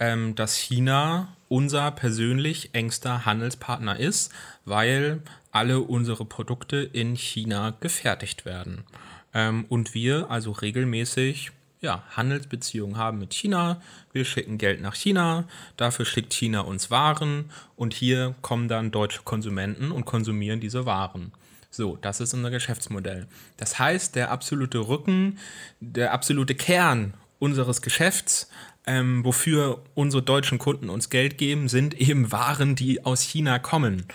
ähm, 0.00 0.34
dass 0.34 0.56
China 0.56 1.28
unser 1.48 1.90
persönlich 1.92 2.74
engster 2.74 3.24
Handelspartner 3.24 3.98
ist, 3.98 4.32
weil 4.64 5.22
alle 5.52 5.80
unsere 5.80 6.24
Produkte 6.24 6.78
in 6.78 7.14
China 7.14 7.74
gefertigt 7.78 8.44
werden. 8.44 8.84
Ähm, 9.32 9.66
und 9.68 9.94
wir 9.94 10.30
also 10.30 10.50
regelmäßig 10.50 11.52
ja, 11.80 12.02
Handelsbeziehungen 12.10 12.96
haben 12.96 13.18
mit 13.18 13.34
China. 13.34 13.80
Wir 14.12 14.24
schicken 14.24 14.58
Geld 14.58 14.80
nach 14.80 14.94
China, 14.94 15.44
dafür 15.76 16.06
schickt 16.06 16.32
China 16.32 16.60
uns 16.60 16.90
Waren 16.90 17.50
und 17.76 17.94
hier 17.94 18.34
kommen 18.40 18.68
dann 18.68 18.90
deutsche 18.90 19.22
Konsumenten 19.22 19.92
und 19.92 20.06
konsumieren 20.06 20.60
diese 20.60 20.86
Waren. 20.86 21.30
So, 21.76 21.98
das 22.00 22.20
ist 22.20 22.32
unser 22.34 22.52
Geschäftsmodell. 22.52 23.26
Das 23.56 23.80
heißt, 23.80 24.14
der 24.14 24.30
absolute 24.30 24.86
Rücken, 24.86 25.40
der 25.80 26.12
absolute 26.12 26.54
Kern 26.54 27.14
unseres 27.40 27.82
Geschäfts, 27.82 28.48
ähm, 28.86 29.24
wofür 29.24 29.82
unsere 29.94 30.22
deutschen 30.22 30.58
Kunden 30.58 30.88
uns 30.88 31.10
Geld 31.10 31.36
geben, 31.36 31.68
sind 31.68 32.00
eben 32.00 32.30
Waren, 32.30 32.76
die 32.76 33.04
aus 33.04 33.22
China 33.22 33.58
kommen. 33.58 34.06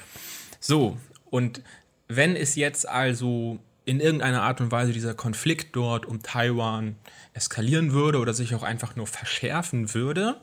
So, 0.61 0.97
und 1.25 1.61
wenn 2.07 2.37
es 2.37 2.55
jetzt 2.55 2.87
also 2.87 3.59
in 3.83 3.99
irgendeiner 3.99 4.43
Art 4.43 4.61
und 4.61 4.71
Weise 4.71 4.93
dieser 4.93 5.13
Konflikt 5.13 5.75
dort 5.75 6.05
um 6.05 6.23
Taiwan 6.23 6.95
eskalieren 7.33 7.91
würde 7.91 8.19
oder 8.19 8.33
sich 8.33 8.55
auch 8.55 8.63
einfach 8.63 8.95
nur 8.95 9.05
verschärfen 9.05 9.93
würde, 9.93 10.39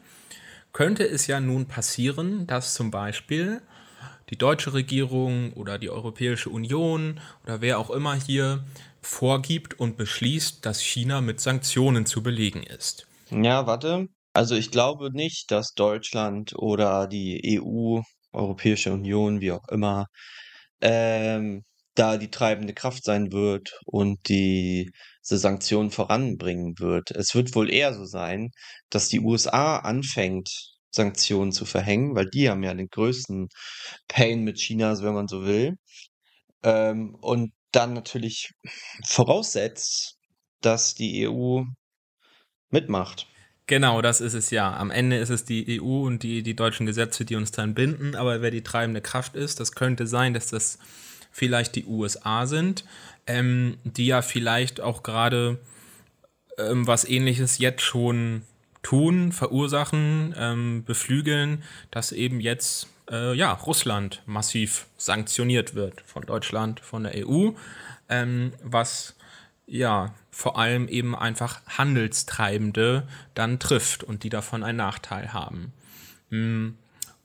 könnte 0.74 1.08
es 1.08 1.26
ja 1.28 1.40
nun 1.40 1.64
passieren, 1.64 2.46
dass 2.46 2.74
zum 2.74 2.90
Beispiel 2.90 3.62
die 4.30 4.36
deutsche 4.36 4.72
Regierung 4.72 5.52
oder 5.54 5.78
die 5.78 5.90
Europäische 5.90 6.50
Union 6.50 7.20
oder 7.44 7.60
wer 7.60 7.78
auch 7.78 7.90
immer 7.90 8.14
hier 8.14 8.64
vorgibt 9.00 9.78
und 9.78 9.96
beschließt, 9.96 10.64
dass 10.64 10.80
China 10.80 11.20
mit 11.20 11.40
Sanktionen 11.40 12.06
zu 12.06 12.22
belegen 12.22 12.62
ist. 12.62 13.06
Ja, 13.30 13.66
warte. 13.66 14.08
Also 14.32 14.54
ich 14.54 14.70
glaube 14.70 15.10
nicht, 15.12 15.50
dass 15.50 15.72
Deutschland 15.74 16.54
oder 16.56 17.06
die 17.06 17.58
EU, 17.58 18.00
Europäische 18.32 18.92
Union, 18.92 19.40
wie 19.40 19.52
auch 19.52 19.66
immer, 19.68 20.06
ähm, 20.80 21.64
da 21.94 22.18
die 22.18 22.30
treibende 22.30 22.74
Kraft 22.74 23.04
sein 23.04 23.32
wird 23.32 23.80
und 23.86 24.28
die 24.28 24.90
diese 25.24 25.38
Sanktionen 25.38 25.90
voranbringen 25.90 26.78
wird. 26.78 27.10
Es 27.10 27.34
wird 27.34 27.54
wohl 27.54 27.70
eher 27.70 27.94
so 27.94 28.04
sein, 28.04 28.50
dass 28.90 29.08
die 29.08 29.20
USA 29.20 29.78
anfängt, 29.78 30.75
Sanktionen 30.96 31.52
zu 31.52 31.64
verhängen, 31.64 32.16
weil 32.16 32.28
die 32.28 32.50
haben 32.50 32.62
ja 32.64 32.74
den 32.74 32.88
größten 32.88 33.48
Pain 34.08 34.42
mit 34.42 34.58
China, 34.58 35.00
wenn 35.02 35.14
man 35.14 35.28
so 35.28 35.44
will. 35.44 35.78
Ähm, 36.62 37.14
und 37.20 37.52
dann 37.70 37.92
natürlich 37.92 38.52
voraussetzt, 39.04 40.18
dass 40.60 40.94
die 40.94 41.28
EU 41.28 41.62
mitmacht. 42.70 43.28
Genau, 43.66 44.00
das 44.00 44.20
ist 44.20 44.34
es 44.34 44.50
ja. 44.50 44.76
Am 44.76 44.90
Ende 44.90 45.18
ist 45.18 45.30
es 45.30 45.44
die 45.44 45.80
EU 45.80 46.06
und 46.06 46.22
die, 46.22 46.42
die 46.42 46.54
deutschen 46.54 46.86
Gesetze, 46.86 47.24
die 47.24 47.34
uns 47.34 47.50
dann 47.50 47.74
binden. 47.74 48.14
Aber 48.14 48.40
wer 48.40 48.50
die 48.50 48.62
treibende 48.62 49.00
Kraft 49.00 49.34
ist, 49.34 49.58
das 49.60 49.72
könnte 49.72 50.06
sein, 50.06 50.34
dass 50.34 50.48
das 50.48 50.78
vielleicht 51.32 51.74
die 51.74 51.84
USA 51.84 52.46
sind, 52.46 52.84
ähm, 53.26 53.76
die 53.84 54.06
ja 54.06 54.22
vielleicht 54.22 54.80
auch 54.80 55.02
gerade 55.02 55.58
ähm, 56.58 56.86
was 56.86 57.04
ähnliches 57.04 57.58
jetzt 57.58 57.82
schon 57.82 58.42
tun, 58.86 59.32
verursachen, 59.32 60.32
ähm, 60.38 60.84
beflügeln, 60.84 61.64
dass 61.90 62.12
eben 62.12 62.38
jetzt 62.38 62.86
äh, 63.10 63.34
ja, 63.34 63.50
Russland 63.52 64.22
massiv 64.26 64.86
sanktioniert 64.96 65.74
wird 65.74 66.02
von 66.02 66.22
Deutschland, 66.22 66.78
von 66.78 67.02
der 67.02 67.26
EU, 67.26 67.50
ähm, 68.08 68.52
was 68.62 69.16
ja 69.66 70.14
vor 70.30 70.56
allem 70.56 70.86
eben 70.86 71.16
einfach 71.16 71.62
Handelstreibende 71.66 73.08
dann 73.34 73.58
trifft 73.58 74.04
und 74.04 74.22
die 74.22 74.28
davon 74.28 74.62
einen 74.62 74.78
Nachteil 74.78 75.32
haben. 75.32 75.72
Mm, 76.30 76.68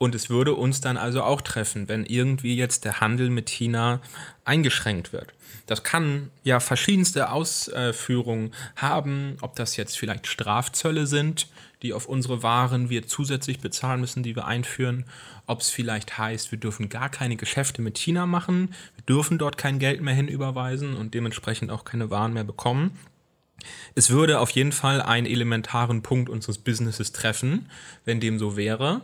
Und 0.01 0.15
es 0.15 0.31
würde 0.31 0.55
uns 0.55 0.81
dann 0.81 0.97
also 0.97 1.21
auch 1.21 1.41
treffen, 1.41 1.87
wenn 1.87 2.07
irgendwie 2.07 2.55
jetzt 2.55 2.85
der 2.85 3.01
Handel 3.01 3.29
mit 3.29 3.51
China 3.51 4.01
eingeschränkt 4.45 5.13
wird. 5.13 5.31
Das 5.67 5.83
kann 5.83 6.31
ja 6.43 6.59
verschiedenste 6.59 7.29
Ausführungen 7.29 8.51
haben, 8.75 9.37
ob 9.41 9.55
das 9.55 9.77
jetzt 9.77 9.99
vielleicht 9.99 10.25
Strafzölle 10.25 11.05
sind, 11.05 11.49
die 11.83 11.93
auf 11.93 12.07
unsere 12.07 12.41
Waren 12.41 12.89
wir 12.89 13.05
zusätzlich 13.05 13.59
bezahlen 13.59 14.01
müssen, 14.01 14.23
die 14.23 14.35
wir 14.35 14.47
einführen, 14.47 15.05
ob 15.45 15.61
es 15.61 15.69
vielleicht 15.69 16.17
heißt, 16.17 16.51
wir 16.51 16.57
dürfen 16.57 16.89
gar 16.89 17.09
keine 17.09 17.35
Geschäfte 17.35 17.83
mit 17.83 17.99
China 17.99 18.25
machen, 18.25 18.73
wir 18.95 19.05
dürfen 19.05 19.37
dort 19.37 19.59
kein 19.59 19.77
Geld 19.77 20.01
mehr 20.01 20.15
hinüberweisen 20.15 20.95
und 20.95 21.13
dementsprechend 21.13 21.69
auch 21.69 21.85
keine 21.85 22.09
Waren 22.09 22.33
mehr 22.33 22.43
bekommen. 22.43 22.97
Es 23.93 24.09
würde 24.09 24.39
auf 24.39 24.49
jeden 24.49 24.71
Fall 24.71 24.99
einen 24.99 25.27
elementaren 25.27 26.01
Punkt 26.01 26.27
unseres 26.27 26.57
Businesses 26.57 27.11
treffen, 27.11 27.69
wenn 28.03 28.19
dem 28.19 28.39
so 28.39 28.57
wäre. 28.57 29.01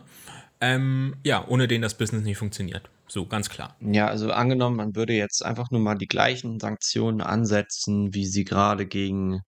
Ähm, 0.60 1.16
ja, 1.24 1.46
ohne 1.46 1.68
den 1.68 1.82
das 1.82 1.96
Business 1.96 2.24
nicht 2.24 2.38
funktioniert. 2.38 2.90
So, 3.06 3.26
ganz 3.26 3.48
klar. 3.48 3.76
Ja, 3.80 4.08
also 4.08 4.32
angenommen, 4.32 4.76
man 4.76 4.94
würde 4.94 5.14
jetzt 5.14 5.44
einfach 5.44 5.70
nur 5.70 5.80
mal 5.80 5.94
die 5.94 6.06
gleichen 6.06 6.60
Sanktionen 6.60 7.20
ansetzen, 7.20 8.12
wie 8.12 8.26
sie 8.26 8.44
gerade 8.44 8.86
gegen 8.86 9.40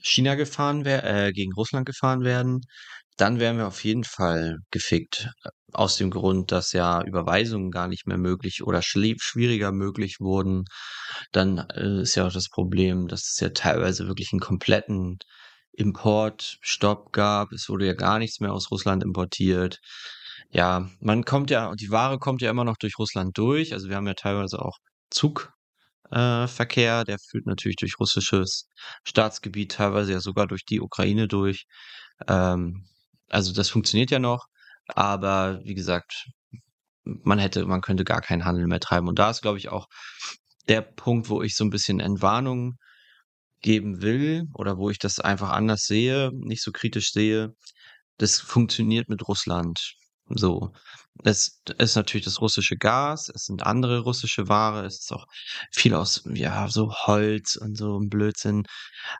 China 0.00 0.34
gefahren 0.34 0.84
werden, 0.84 1.28
äh, 1.28 1.32
gegen 1.32 1.52
Russland 1.52 1.86
gefahren 1.86 2.22
werden, 2.22 2.60
dann 3.16 3.38
wären 3.38 3.58
wir 3.58 3.66
auf 3.66 3.84
jeden 3.84 4.04
Fall 4.04 4.58
gefickt. 4.70 5.28
Aus 5.72 5.96
dem 5.96 6.10
Grund, 6.10 6.52
dass 6.52 6.72
ja 6.72 7.02
Überweisungen 7.04 7.70
gar 7.70 7.86
nicht 7.86 8.06
mehr 8.06 8.16
möglich 8.18 8.62
oder 8.64 8.82
schwieriger 8.82 9.72
möglich 9.72 10.16
wurden. 10.20 10.64
Dann 11.32 11.58
äh, 11.58 12.02
ist 12.02 12.14
ja 12.16 12.26
auch 12.26 12.32
das 12.32 12.48
Problem, 12.48 13.08
dass 13.08 13.28
es 13.30 13.38
ja 13.40 13.50
teilweise 13.50 14.08
wirklich 14.08 14.32
einen 14.32 14.40
kompletten 14.40 15.18
Importstopp 15.72 17.12
gab. 17.12 17.52
Es 17.52 17.68
wurde 17.68 17.86
ja 17.86 17.94
gar 17.94 18.18
nichts 18.18 18.40
mehr 18.40 18.52
aus 18.52 18.70
Russland 18.70 19.04
importiert. 19.04 19.78
Ja, 20.52 20.88
man 21.00 21.24
kommt 21.24 21.50
ja, 21.50 21.72
die 21.76 21.90
Ware 21.90 22.18
kommt 22.18 22.42
ja 22.42 22.50
immer 22.50 22.64
noch 22.64 22.76
durch 22.76 22.98
Russland 22.98 23.38
durch. 23.38 23.72
Also 23.72 23.88
wir 23.88 23.96
haben 23.96 24.06
ja 24.06 24.14
teilweise 24.14 24.60
auch 24.60 24.78
Zugverkehr, 25.10 27.00
äh, 27.00 27.04
der 27.04 27.18
führt 27.18 27.46
natürlich 27.46 27.76
durch 27.76 27.94
russisches 28.00 28.68
Staatsgebiet, 29.04 29.72
teilweise 29.72 30.12
ja 30.12 30.20
sogar 30.20 30.46
durch 30.48 30.64
die 30.64 30.80
Ukraine 30.80 31.28
durch. 31.28 31.66
Ähm, 32.28 32.86
also 33.28 33.52
das 33.52 33.70
funktioniert 33.70 34.10
ja 34.10 34.18
noch, 34.18 34.46
aber 34.88 35.60
wie 35.64 35.74
gesagt, 35.74 36.26
man 37.04 37.38
hätte, 37.38 37.66
man 37.66 37.80
könnte 37.80 38.04
gar 38.04 38.20
keinen 38.20 38.44
Handel 38.44 38.66
mehr 38.66 38.80
treiben. 38.80 39.08
Und 39.08 39.18
da 39.18 39.30
ist, 39.30 39.42
glaube 39.42 39.58
ich, 39.58 39.68
auch 39.70 39.86
der 40.68 40.82
Punkt, 40.82 41.28
wo 41.28 41.42
ich 41.42 41.56
so 41.56 41.64
ein 41.64 41.70
bisschen 41.70 42.00
Entwarnung 42.00 42.74
geben 43.62 44.02
will 44.02 44.44
oder 44.54 44.78
wo 44.78 44.90
ich 44.90 44.98
das 44.98 45.20
einfach 45.20 45.50
anders 45.50 45.84
sehe, 45.84 46.30
nicht 46.34 46.62
so 46.62 46.72
kritisch 46.72 47.12
sehe. 47.12 47.54
Das 48.18 48.40
funktioniert 48.40 49.08
mit 49.08 49.26
Russland 49.28 49.96
so. 50.30 50.72
Es 51.24 51.62
ist 51.78 51.96
natürlich 51.96 52.24
das 52.24 52.40
russische 52.40 52.76
Gas, 52.76 53.30
es 53.34 53.44
sind 53.44 53.64
andere 53.64 54.00
russische 54.00 54.48
Ware, 54.48 54.86
es 54.86 55.00
ist 55.00 55.12
auch 55.12 55.26
viel 55.72 55.94
aus, 55.94 56.22
ja, 56.32 56.68
so 56.68 56.92
Holz 56.92 57.56
und 57.56 57.76
so 57.76 57.98
ein 57.98 58.08
Blödsinn. 58.08 58.64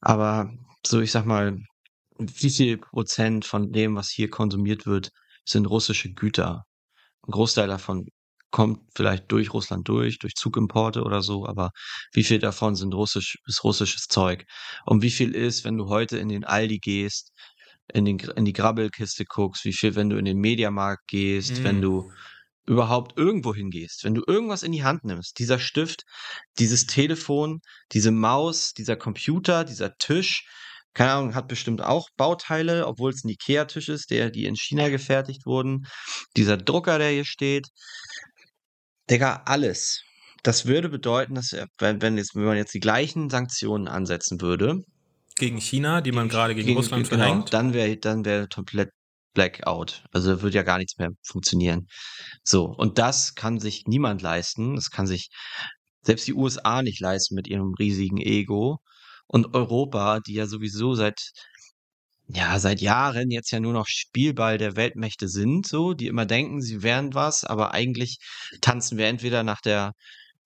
Aber 0.00 0.50
so, 0.86 1.00
ich 1.00 1.12
sag 1.12 1.26
mal, 1.26 1.58
wie 2.18 2.50
viel 2.50 2.78
Prozent 2.78 3.44
von 3.44 3.72
dem, 3.72 3.96
was 3.96 4.10
hier 4.10 4.30
konsumiert 4.30 4.86
wird, 4.86 5.10
sind 5.44 5.66
russische 5.66 6.12
Güter? 6.12 6.64
Ein 7.26 7.32
Großteil 7.32 7.68
davon 7.68 8.06
kommt 8.50 8.80
vielleicht 8.94 9.30
durch 9.32 9.52
Russland 9.52 9.88
durch, 9.88 10.18
durch 10.18 10.34
Zugimporte 10.34 11.02
oder 11.02 11.22
so, 11.22 11.46
aber 11.46 11.70
wie 12.12 12.24
viel 12.24 12.38
davon 12.38 12.76
sind 12.76 12.94
russisch, 12.94 13.38
ist 13.46 13.64
russisches 13.64 14.06
Zeug? 14.08 14.44
Und 14.86 15.02
wie 15.02 15.10
viel 15.10 15.34
ist, 15.34 15.64
wenn 15.64 15.76
du 15.78 15.88
heute 15.88 16.18
in 16.18 16.28
den 16.28 16.44
Aldi 16.44 16.78
gehst, 16.80 17.32
in, 17.94 18.04
den, 18.04 18.18
in 18.18 18.44
die 18.44 18.52
Grabbelkiste 18.52 19.24
guckst, 19.24 19.64
wie 19.64 19.72
viel, 19.72 19.94
wenn 19.94 20.10
du 20.10 20.16
in 20.16 20.24
den 20.24 20.38
Mediamarkt 20.38 21.06
gehst, 21.06 21.60
mm. 21.60 21.64
wenn 21.64 21.80
du 21.80 22.10
überhaupt 22.66 23.18
irgendwo 23.18 23.54
hingehst, 23.54 24.04
wenn 24.04 24.14
du 24.14 24.22
irgendwas 24.26 24.62
in 24.62 24.72
die 24.72 24.84
Hand 24.84 25.04
nimmst, 25.04 25.38
dieser 25.38 25.58
Stift, 25.58 26.04
dieses 26.58 26.86
Telefon, 26.86 27.60
diese 27.92 28.12
Maus, 28.12 28.72
dieser 28.72 28.96
Computer, 28.96 29.64
dieser 29.64 29.96
Tisch, 29.96 30.44
keine 30.94 31.12
Ahnung, 31.12 31.34
hat 31.34 31.48
bestimmt 31.48 31.82
auch 31.82 32.08
Bauteile, 32.16 32.86
obwohl 32.86 33.10
es 33.10 33.24
ein 33.24 33.28
Ikea-Tisch 33.28 33.88
ist, 33.88 34.10
der, 34.10 34.30
die 34.30 34.44
in 34.44 34.56
China 34.56 34.88
gefertigt 34.88 35.46
wurden. 35.46 35.86
Dieser 36.36 36.56
Drucker, 36.56 36.98
der 36.98 37.10
hier 37.10 37.24
steht. 37.24 37.68
Digga, 39.08 39.42
alles. 39.46 40.02
Das 40.42 40.66
würde 40.66 40.88
bedeuten, 40.88 41.34
dass 41.34 41.52
wenn, 41.78 42.02
wenn, 42.02 42.16
jetzt, 42.16 42.34
wenn 42.34 42.44
man 42.44 42.56
jetzt 42.56 42.74
die 42.74 42.80
gleichen 42.80 43.30
Sanktionen 43.30 43.88
ansetzen 43.88 44.40
würde. 44.40 44.82
Gegen 45.40 45.58
China, 45.58 46.02
die 46.02 46.12
man 46.12 46.28
gerade 46.28 46.54
gegen, 46.54 46.66
gegen, 46.66 46.78
Russland 46.78 47.08
genau, 47.08 47.24
verhängt. 47.24 47.52
Dann 47.52 47.72
wäre 47.72 47.96
dann 47.96 48.24
wär 48.26 48.46
komplett 48.46 48.90
Blackout. 49.32 50.04
Also 50.12 50.42
würde 50.42 50.56
ja 50.56 50.62
gar 50.62 50.76
nichts 50.76 50.98
mehr 50.98 51.10
funktionieren. 51.22 51.86
So, 52.44 52.64
und 52.66 52.98
das 52.98 53.34
kann 53.34 53.58
sich 53.58 53.84
niemand 53.86 54.20
leisten. 54.20 54.74
Das 54.76 54.90
kann 54.90 55.06
sich 55.06 55.30
selbst 56.02 56.26
die 56.26 56.34
USA 56.34 56.82
nicht 56.82 57.00
leisten 57.00 57.34
mit 57.34 57.48
ihrem 57.48 57.72
riesigen 57.78 58.18
Ego 58.18 58.80
und 59.26 59.54
Europa, 59.54 60.20
die 60.20 60.34
ja 60.34 60.46
sowieso 60.46 60.94
seit 60.94 61.32
ja, 62.32 62.58
seit 62.58 62.80
Jahren 62.80 63.30
jetzt 63.30 63.50
ja 63.50 63.60
nur 63.60 63.72
noch 63.72 63.86
Spielball 63.88 64.58
der 64.58 64.76
Weltmächte 64.76 65.26
sind, 65.26 65.66
so, 65.66 65.94
die 65.94 66.06
immer 66.06 66.26
denken, 66.26 66.60
sie 66.60 66.82
wären 66.82 67.14
was, 67.14 67.44
aber 67.44 67.72
eigentlich 67.72 68.18
tanzen 68.60 68.98
wir 68.98 69.06
entweder 69.06 69.42
nach 69.42 69.60
der, 69.60 69.94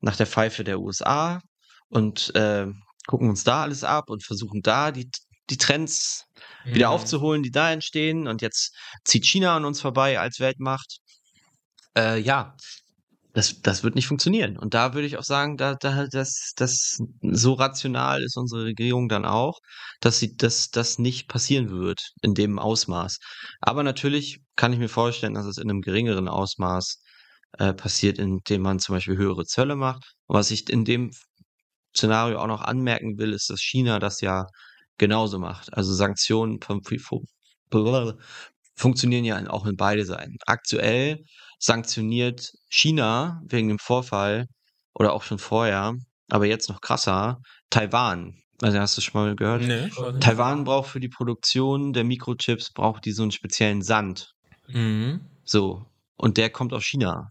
nach 0.00 0.16
der 0.16 0.26
Pfeife 0.26 0.64
der 0.64 0.80
USA 0.80 1.40
und 1.88 2.34
äh, 2.36 2.68
gucken 3.06 3.28
uns 3.28 3.44
da 3.44 3.62
alles 3.62 3.84
ab 3.84 4.10
und 4.10 4.24
versuchen 4.24 4.62
da 4.62 4.90
die, 4.90 5.10
die 5.50 5.58
Trends 5.58 6.24
mhm. 6.64 6.74
wieder 6.74 6.90
aufzuholen, 6.90 7.42
die 7.42 7.50
da 7.50 7.70
entstehen. 7.70 8.26
Und 8.28 8.42
jetzt 8.42 8.74
zieht 9.04 9.26
China 9.26 9.56
an 9.56 9.64
uns 9.64 9.80
vorbei 9.80 10.18
als 10.18 10.40
Weltmacht. 10.40 10.98
Äh, 11.96 12.20
ja, 12.20 12.56
das, 13.34 13.60
das 13.60 13.82
wird 13.82 13.96
nicht 13.96 14.06
funktionieren. 14.06 14.56
Und 14.56 14.74
da 14.74 14.94
würde 14.94 15.06
ich 15.06 15.18
auch 15.18 15.24
sagen, 15.24 15.56
da, 15.56 15.74
da, 15.74 16.06
das, 16.06 16.52
das, 16.56 16.98
so 17.20 17.54
rational 17.54 18.22
ist 18.22 18.36
unsere 18.36 18.64
Regierung 18.64 19.08
dann 19.08 19.24
auch, 19.24 19.58
dass 20.00 20.20
sie, 20.20 20.36
dass 20.36 20.70
das 20.70 20.98
nicht 20.98 21.28
passieren 21.28 21.68
wird 21.70 22.00
in 22.22 22.34
dem 22.34 22.58
Ausmaß. 22.58 23.18
Aber 23.60 23.82
natürlich 23.82 24.40
kann 24.54 24.72
ich 24.72 24.78
mir 24.78 24.88
vorstellen, 24.88 25.34
dass 25.34 25.46
es 25.46 25.58
in 25.58 25.68
einem 25.68 25.80
geringeren 25.80 26.28
Ausmaß 26.28 27.00
äh, 27.58 27.74
passiert, 27.74 28.18
indem 28.18 28.62
man 28.62 28.78
zum 28.78 28.94
Beispiel 28.94 29.16
höhere 29.16 29.44
Zölle 29.44 29.74
macht. 29.74 30.14
Und 30.26 30.36
was 30.36 30.52
ich 30.52 30.70
in 30.70 30.84
dem 30.84 31.10
Szenario 31.96 32.40
auch 32.40 32.46
noch 32.46 32.62
anmerken 32.62 33.18
will, 33.18 33.32
ist, 33.32 33.50
dass 33.50 33.60
China 33.60 33.98
das 33.98 34.20
ja 34.20 34.46
genauso 34.98 35.38
macht. 35.38 35.72
Also 35.72 35.92
Sanktionen 35.92 36.60
funktionieren 38.76 39.24
ja 39.24 39.50
auch 39.50 39.66
in 39.66 39.76
beide 39.76 40.04
Seiten. 40.04 40.36
Aktuell 40.46 41.24
sanktioniert 41.58 42.52
China 42.68 43.40
wegen 43.46 43.68
dem 43.68 43.78
Vorfall 43.78 44.46
oder 44.94 45.12
auch 45.12 45.22
schon 45.22 45.38
vorher, 45.38 45.94
aber 46.28 46.46
jetzt 46.46 46.68
noch 46.68 46.80
krasser, 46.80 47.38
Taiwan. 47.70 48.34
Also 48.62 48.78
hast 48.78 48.96
du 48.96 49.00
schon 49.00 49.20
mal 49.20 49.34
gehört? 49.34 49.62
Nee, 49.62 49.90
Taiwan 50.20 50.64
braucht 50.64 50.90
für 50.90 51.00
die 51.00 51.08
Produktion 51.08 51.92
der 51.92 52.04
Mikrochips 52.04 52.72
braucht 52.72 53.04
die 53.04 53.12
so 53.12 53.22
einen 53.22 53.32
speziellen 53.32 53.82
Sand. 53.82 54.32
Mhm. 54.68 55.20
So. 55.44 55.84
Und 56.16 56.36
der 56.36 56.50
kommt 56.50 56.72
aus 56.72 56.84
China. 56.84 57.30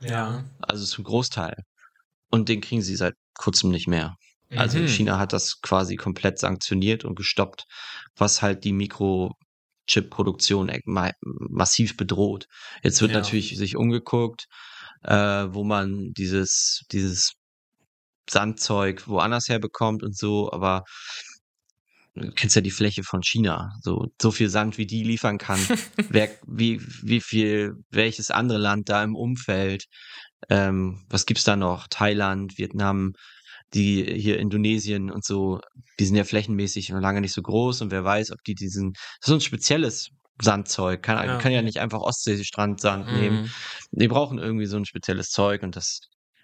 Ja. 0.00 0.44
Also 0.60 0.84
zum 0.84 1.04
Großteil. 1.04 1.64
Und 2.30 2.48
den 2.48 2.60
kriegen 2.60 2.82
sie 2.82 2.96
seit 2.96 3.14
kurzem 3.34 3.70
nicht 3.70 3.88
mehr. 3.88 4.16
Also 4.50 4.78
mhm. 4.78 4.88
China 4.88 5.18
hat 5.18 5.32
das 5.32 5.60
quasi 5.60 5.96
komplett 5.96 6.38
sanktioniert 6.38 7.04
und 7.04 7.16
gestoppt, 7.16 7.64
was 8.16 8.40
halt 8.40 8.64
die 8.64 8.72
Mikro 8.72 9.34
Chip-Produktion 9.86 10.70
massiv 10.84 11.96
bedroht. 11.96 12.46
Jetzt 12.82 13.00
wird 13.00 13.12
ja. 13.12 13.18
natürlich 13.18 13.56
sich 13.56 13.76
umgeguckt, 13.76 14.46
äh, 15.02 15.14
wo 15.14 15.64
man 15.64 16.12
dieses, 16.16 16.84
dieses 16.92 17.32
Sandzeug 18.28 19.08
woanders 19.08 19.48
herbekommt 19.48 20.02
und 20.02 20.16
so, 20.16 20.52
aber 20.52 20.84
du 22.14 22.30
kennst 22.32 22.56
ja 22.56 22.62
die 22.62 22.70
Fläche 22.70 23.02
von 23.02 23.22
China. 23.22 23.72
So, 23.82 24.06
so 24.20 24.30
viel 24.30 24.50
Sand, 24.50 24.76
wie 24.76 24.86
die 24.86 25.04
liefern 25.04 25.38
kann. 25.38 25.60
wer, 26.10 26.30
wie, 26.46 26.80
wie 27.02 27.20
viel, 27.20 27.74
welches 27.90 28.30
andere 28.30 28.58
Land 28.58 28.88
da 28.88 29.02
im 29.02 29.14
Umfeld, 29.14 29.84
ähm, 30.48 31.04
was 31.08 31.26
gibt's 31.26 31.44
da 31.44 31.56
noch? 31.56 31.88
Thailand, 31.88 32.58
Vietnam, 32.58 33.12
die 33.74 34.04
hier 34.04 34.38
Indonesien 34.38 35.10
und 35.10 35.24
so, 35.24 35.60
die 35.98 36.06
sind 36.06 36.16
ja 36.16 36.24
flächenmäßig 36.24 36.90
noch 36.90 37.00
lange 37.00 37.20
nicht 37.20 37.34
so 37.34 37.42
groß 37.42 37.82
und 37.82 37.90
wer 37.90 38.04
weiß, 38.04 38.32
ob 38.32 38.42
die 38.46 38.54
diesen, 38.54 38.94
so 39.20 39.34
ein 39.34 39.40
spezielles 39.40 40.10
Sandzeug, 40.40 41.02
kann 41.02 41.26
ja, 41.26 41.38
kann 41.38 41.52
ja 41.52 41.62
nicht 41.62 41.78
einfach 41.78 42.00
Ostseestrandsand 42.00 43.06
mhm. 43.06 43.20
nehmen. 43.20 43.52
Die 43.90 44.08
brauchen 44.08 44.38
irgendwie 44.38 44.66
so 44.66 44.76
ein 44.76 44.84
spezielles 44.84 45.30
Zeug 45.30 45.62
und 45.62 45.76
das 45.76 46.00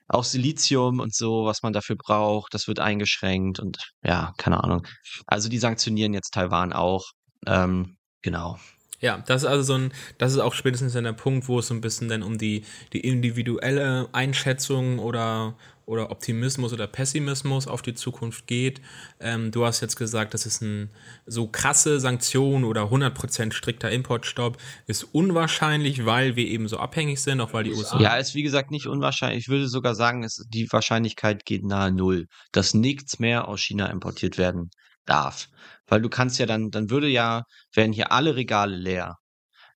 auch 0.08 0.24
Silizium 0.24 1.00
und 1.00 1.14
so, 1.14 1.44
was 1.46 1.62
man 1.62 1.72
dafür 1.72 1.96
braucht, 1.96 2.52
das 2.52 2.68
wird 2.68 2.78
eingeschränkt 2.78 3.58
und 3.58 3.78
ja, 4.02 4.34
keine 4.36 4.62
Ahnung. 4.62 4.86
Also 5.26 5.48
die 5.48 5.58
sanktionieren 5.58 6.12
jetzt 6.12 6.34
Taiwan 6.34 6.72
auch. 6.72 7.04
Ähm, 7.46 7.96
genau. 8.20 8.58
Ja, 9.00 9.22
das 9.26 9.42
ist 9.42 9.48
also 9.48 9.62
so 9.62 9.74
ein, 9.74 9.92
das 10.18 10.32
ist 10.32 10.38
auch 10.38 10.54
spätestens 10.54 10.92
dann 10.92 11.04
der 11.04 11.12
Punkt, 11.12 11.48
wo 11.48 11.58
es 11.58 11.68
so 11.68 11.74
ein 11.74 11.80
bisschen 11.80 12.08
dann 12.08 12.22
um 12.22 12.38
die, 12.38 12.64
die 12.92 13.00
individuelle 13.00 14.08
Einschätzung 14.12 14.98
oder, 14.98 15.56
oder 15.84 16.10
Optimismus 16.10 16.72
oder 16.72 16.86
Pessimismus 16.86 17.66
auf 17.66 17.82
die 17.82 17.94
Zukunft 17.94 18.46
geht. 18.46 18.80
Ähm, 19.20 19.50
du 19.50 19.66
hast 19.66 19.80
jetzt 19.80 19.96
gesagt, 19.96 20.32
das 20.32 20.46
ist 20.46 20.62
ein 20.62 20.90
so 21.26 21.48
krasse 21.48 22.00
Sanktion 22.00 22.64
oder 22.64 22.84
100% 22.84 23.52
strikter 23.52 23.90
Importstopp 23.90 24.58
ist 24.86 25.02
unwahrscheinlich, 25.12 26.06
weil 26.06 26.36
wir 26.36 26.46
eben 26.46 26.68
so 26.68 26.78
abhängig 26.78 27.20
sind, 27.20 27.40
auch 27.40 27.52
weil 27.52 27.64
die 27.64 27.72
USA. 27.72 28.00
Ja, 28.00 28.16
ist 28.16 28.34
wie 28.34 28.42
gesagt 28.42 28.70
nicht 28.70 28.86
unwahrscheinlich. 28.86 29.44
Ich 29.44 29.48
würde 29.48 29.68
sogar 29.68 29.94
sagen, 29.94 30.22
es, 30.22 30.46
die 30.48 30.70
Wahrscheinlichkeit 30.70 31.44
geht 31.44 31.64
nahe 31.64 31.92
Null, 31.92 32.26
dass 32.52 32.74
nichts 32.74 33.18
mehr 33.18 33.48
aus 33.48 33.60
China 33.60 33.86
importiert 33.86 34.38
werden 34.38 34.70
darf. 35.06 35.48
Weil 35.86 36.00
du 36.00 36.08
kannst 36.08 36.38
ja 36.38 36.46
dann, 36.46 36.70
dann 36.70 36.90
würde 36.90 37.08
ja, 37.08 37.42
werden 37.74 37.92
hier 37.92 38.12
alle 38.12 38.36
Regale 38.36 38.76
leer. 38.76 39.16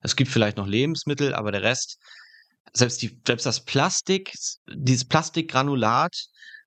Es 0.01 0.17
gibt 0.17 0.31
vielleicht 0.31 0.57
noch 0.57 0.67
Lebensmittel, 0.67 1.35
aber 1.35 1.53
der 1.53 1.63
Rest, 1.63 1.99
selbst 2.73 3.03
die, 3.03 3.21
selbst 3.27 3.47
das 3.47 3.65
Plastik, 3.65 4.33
dieses 4.73 5.07
Plastikgranulat, 5.07 6.15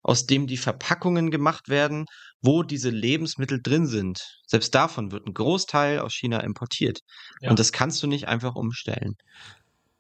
aus 0.04 0.26
dem 0.26 0.48
die 0.48 0.58
Verpackungen 0.58 1.32
gemacht 1.32 1.70
werden, 1.70 2.06
wo 2.42 2.64
diese 2.64 2.90
Lebensmittel 2.90 3.62
drin 3.62 3.86
sind, 3.86 4.20
selbst 4.48 4.74
davon 4.74 5.12
wird 5.12 5.28
ein 5.28 5.34
Großteil 5.34 6.00
aus 6.00 6.14
China 6.14 6.40
importiert. 6.40 7.00
Ja. 7.40 7.52
Und 7.52 7.60
das 7.60 7.72
kannst 7.72 8.02
du 8.02 8.08
nicht 8.08 8.28
einfach 8.28 8.56
umstellen. 8.56 9.16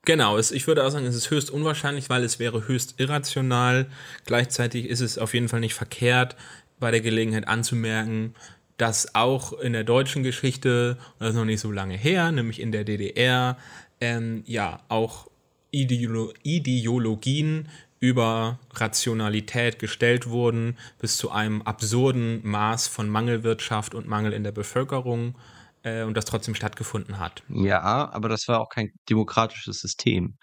Genau, 0.03 0.37
es, 0.37 0.51
ich 0.51 0.65
würde 0.65 0.83
auch 0.83 0.89
sagen, 0.89 1.05
es 1.05 1.15
ist 1.15 1.29
höchst 1.29 1.51
unwahrscheinlich, 1.51 2.09
weil 2.09 2.23
es 2.23 2.39
wäre 2.39 2.67
höchst 2.67 2.99
irrational. 2.99 3.87
Gleichzeitig 4.25 4.87
ist 4.87 5.01
es 5.01 5.19
auf 5.19 5.35
jeden 5.35 5.47
Fall 5.47 5.59
nicht 5.59 5.75
verkehrt, 5.75 6.35
bei 6.79 6.89
der 6.89 7.01
Gelegenheit 7.01 7.47
anzumerken, 7.47 8.33
dass 8.81 9.13
auch 9.13 9.53
in 9.53 9.73
der 9.73 9.83
deutschen 9.83 10.23
Geschichte, 10.23 10.97
das 11.19 11.29
ist 11.29 11.35
noch 11.35 11.45
nicht 11.45 11.59
so 11.59 11.71
lange 11.71 11.95
her, 11.95 12.31
nämlich 12.31 12.59
in 12.59 12.71
der 12.71 12.83
DDR, 12.83 13.55
ähm, 13.99 14.41
ja, 14.47 14.79
auch 14.89 15.27
Ideolo 15.69 16.33
Ideologien 16.41 17.69
über 17.99 18.57
Rationalität 18.73 19.77
gestellt 19.77 20.27
wurden, 20.27 20.79
bis 20.97 21.17
zu 21.17 21.29
einem 21.29 21.61
absurden 21.61 22.41
Maß 22.43 22.87
von 22.87 23.07
Mangelwirtschaft 23.07 23.93
und 23.93 24.07
Mangel 24.07 24.33
in 24.33 24.43
der 24.43 24.51
Bevölkerung 24.51 25.37
äh, 25.83 26.01
und 26.01 26.17
das 26.17 26.25
trotzdem 26.25 26.55
stattgefunden 26.55 27.19
hat. 27.19 27.43
Ja, 27.49 28.11
aber 28.11 28.29
das 28.29 28.47
war 28.47 28.59
auch 28.59 28.69
kein 28.69 28.89
demokratisches 29.07 29.79
System. 29.79 30.39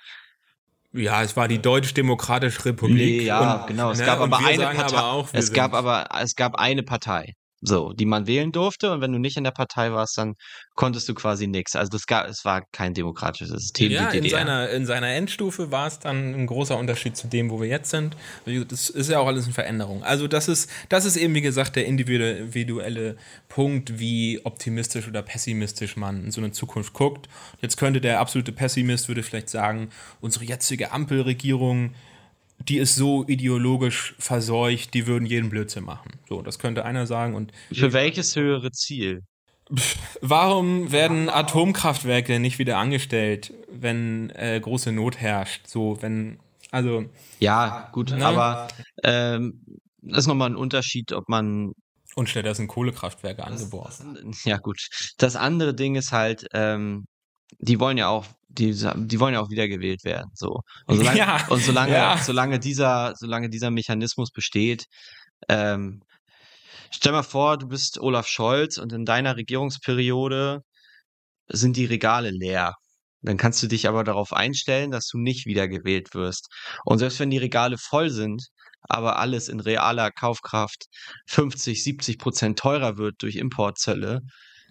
Ja, 0.93 1.25
es 1.25 1.37
war 1.37 1.49
die 1.49 1.61
Deutsch-Demokratische 1.61 2.67
Republik. 2.67 3.23
Ja, 3.23 3.63
und, 3.63 3.67
genau. 3.67 3.91
Es 3.91 3.99
ne, 3.99 4.07
gab 4.07 4.21
aber 4.21 4.39
eine 4.39 4.63
Partei. 4.63 4.97
Aber 4.97 5.13
auch, 5.13 5.29
es 5.33 5.53
gab 5.53 5.75
aber 5.75 6.09
es 6.23 6.37
gab 6.37 6.55
eine 6.55 6.85
Partei. 6.85 7.35
So, 7.61 7.93
die 7.93 8.07
man 8.07 8.29
wählen 8.29 8.53
durfte 8.53 8.93
und 8.93 9.01
wenn 9.01 9.11
du 9.11 9.19
nicht 9.19 9.37
in 9.37 9.43
der 9.43 9.51
Partei 9.51 9.91
warst, 9.91 10.17
dann 10.17 10.35
konntest 10.77 11.09
du 11.09 11.15
quasi 11.15 11.49
nichts. 11.49 11.75
Also 11.75 11.91
das 11.91 12.07
gab, 12.07 12.29
es 12.29 12.45
war 12.45 12.63
kein 12.71 12.95
demokratisches 12.95 13.51
System. 13.51 13.91
Ja, 13.91 14.11
in 14.11 14.29
seiner, 14.29 14.71
in 14.71 14.87
seiner 14.87 15.09
Endstufe 15.09 15.73
war 15.73 15.89
es 15.89 15.99
dann 15.99 16.35
ein 16.35 16.47
großer 16.47 16.79
Unterschied 16.79 17.17
zu 17.17 17.27
dem, 17.27 17.51
wo 17.51 17.61
wir 17.61 17.67
jetzt 17.67 17.91
sind. 17.91 18.17
Das 18.47 18.89
ist 18.91 19.11
ja 19.11 19.19
auch 19.19 19.27
alles 19.27 19.47
eine 19.47 19.55
Veränderung. 19.55 20.05
Also 20.05 20.29
das 20.29 20.47
ist, 20.47 20.71
das 20.89 21.05
ist 21.05 21.17
eben, 21.17 21.35
wie 21.35 21.41
gesagt, 21.41 21.75
der 21.75 21.87
individuelle 21.87 23.17
Punkt, 23.49 23.99
wie 23.99 24.41
optimistisch 24.45 25.09
oder 25.09 25.23
pessimistisch 25.23 25.97
man 25.97 26.27
in 26.27 26.31
so 26.31 26.41
eine 26.41 26.53
Zukunft 26.53 26.93
guckt. 26.93 27.29
Jetzt 27.61 27.77
könnte 27.77 28.01
der 28.01 28.21
absolute 28.21 28.53
Pessimist, 28.53 29.09
würde 29.09 29.25
vielleicht 29.25 29.49
sagen, 29.49 29.91
unsere 30.21 30.45
jetzige 30.45 30.93
Ampelregierung 30.93 31.93
die 32.61 32.79
ist 32.79 32.95
so 32.95 33.25
ideologisch 33.27 34.15
verseucht, 34.19 34.95
die 34.95 35.07
würden 35.07 35.27
jeden 35.27 35.49
Blödsinn 35.49 35.85
machen. 35.85 36.13
So, 36.29 36.43
das 36.43 36.59
könnte 36.59 36.85
einer 36.85 37.07
sagen. 37.07 37.35
Und 37.35 37.53
Für 37.73 37.93
welches 37.93 38.35
höhere 38.37 38.71
Ziel? 38.73 39.23
Warum 40.21 40.93
werden 40.93 41.29
Atomkraftwerke 41.29 42.39
nicht 42.41 42.59
wieder 42.59 42.79
angestellt, 42.79 43.53
wenn 43.71 44.31
äh, 44.31 44.59
große 44.61 44.93
Not 44.93 45.19
herrscht? 45.19 45.67
So, 45.67 45.99
wenn, 46.01 46.39
also. 46.71 47.05
Ja, 47.39 47.91
gut, 47.93 48.11
ne? 48.11 48.25
aber 48.25 48.69
ähm, 49.05 49.63
das 50.01 50.21
ist 50.21 50.27
nochmal 50.27 50.51
ein 50.51 50.57
Unterschied, 50.57 51.13
ob 51.13 51.29
man. 51.29 51.73
Und 52.15 52.29
stattdessen 52.29 52.67
Kohlekraftwerke 52.67 53.45
angeworfen. 53.45 54.35
Ja, 54.45 54.57
gut. 54.57 54.89
Das 55.19 55.37
andere 55.37 55.75
Ding 55.75 55.95
ist 55.95 56.13
halt, 56.13 56.47
ähm, 56.53 57.05
die 57.59 57.81
wollen 57.81 57.99
ja 57.99 58.09
auch 58.09 58.27
die, 58.49 58.73
die 58.73 59.21
wollen 59.21 59.35
ja 59.35 59.41
auch 59.41 59.51
wiedergewählt 59.51 60.05
werden. 60.05 60.31
So. 60.35 60.63
Und 60.87 60.99
solange, 60.99 61.19
ja, 61.19 61.47
und 61.49 61.63
solange, 61.63 61.93
ja. 61.93 62.19
solange, 62.19 62.59
dieser, 62.59 63.15
solange 63.17 63.49
dieser 63.51 63.71
Mechanismus 63.71 64.31
besteht, 64.31 64.87
ähm, 65.49 66.03
stell 66.91 67.13
mal 67.13 67.23
vor, 67.23 67.59
du 67.59 67.69
bist 67.69 68.01
Olaf 68.01 68.27
Scholz 68.27 68.79
und 68.79 68.93
in 68.93 69.05
deiner 69.05 69.37
Regierungsperiode 69.37 70.63
sind 71.49 71.77
die 71.77 71.85
Regale 71.85 72.31
leer. 72.31 72.75
Dann 73.23 73.37
kannst 73.37 73.63
du 73.63 73.67
dich 73.67 73.89
aber 73.89 74.05
darauf 74.05 74.33
einstellen, 74.33 74.91
dass 74.91 75.09
du 75.09 75.19
nicht 75.19 75.47
wiedergewählt 75.47 76.15
wirst. 76.15 76.49
Und 76.85 76.99
selbst 76.99 77.21
wenn 77.21 77.31
die 77.31 77.39
Regale 77.39 77.77
voll 77.79 78.11
sind, 78.11 78.49
aber 78.83 79.19
alles 79.19 79.49
in 79.49 79.61
realer 79.61 80.11
Kaufkraft 80.11 80.87
50, 81.27 81.83
70 81.83 82.19
Prozent 82.19 82.59
teurer 82.59 82.97
wird 82.97 83.17
durch 83.23 83.37
Importzölle, 83.37 84.21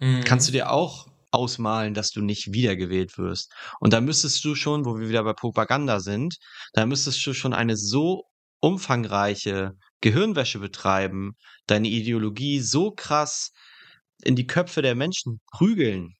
mhm. 0.00 0.24
kannst 0.24 0.48
du 0.48 0.52
dir 0.52 0.70
auch 0.70 1.06
ausmalen, 1.38 1.94
dass 1.94 2.10
du 2.10 2.20
nicht 2.20 2.52
wiedergewählt 2.52 3.16
wirst. 3.16 3.52
Und 3.80 3.92
da 3.92 4.00
müsstest 4.00 4.44
du 4.44 4.54
schon, 4.54 4.84
wo 4.84 4.98
wir 4.98 5.08
wieder 5.08 5.24
bei 5.24 5.32
Propaganda 5.32 6.00
sind, 6.00 6.36
da 6.72 6.84
müsstest 6.84 7.24
du 7.24 7.32
schon 7.32 7.54
eine 7.54 7.76
so 7.76 8.24
umfangreiche 8.60 9.72
Gehirnwäsche 10.00 10.58
betreiben, 10.58 11.32
deine 11.66 11.88
Ideologie 11.88 12.60
so 12.60 12.90
krass 12.90 13.52
in 14.22 14.36
die 14.36 14.46
Köpfe 14.46 14.82
der 14.82 14.94
Menschen 14.96 15.40
prügeln, 15.52 16.14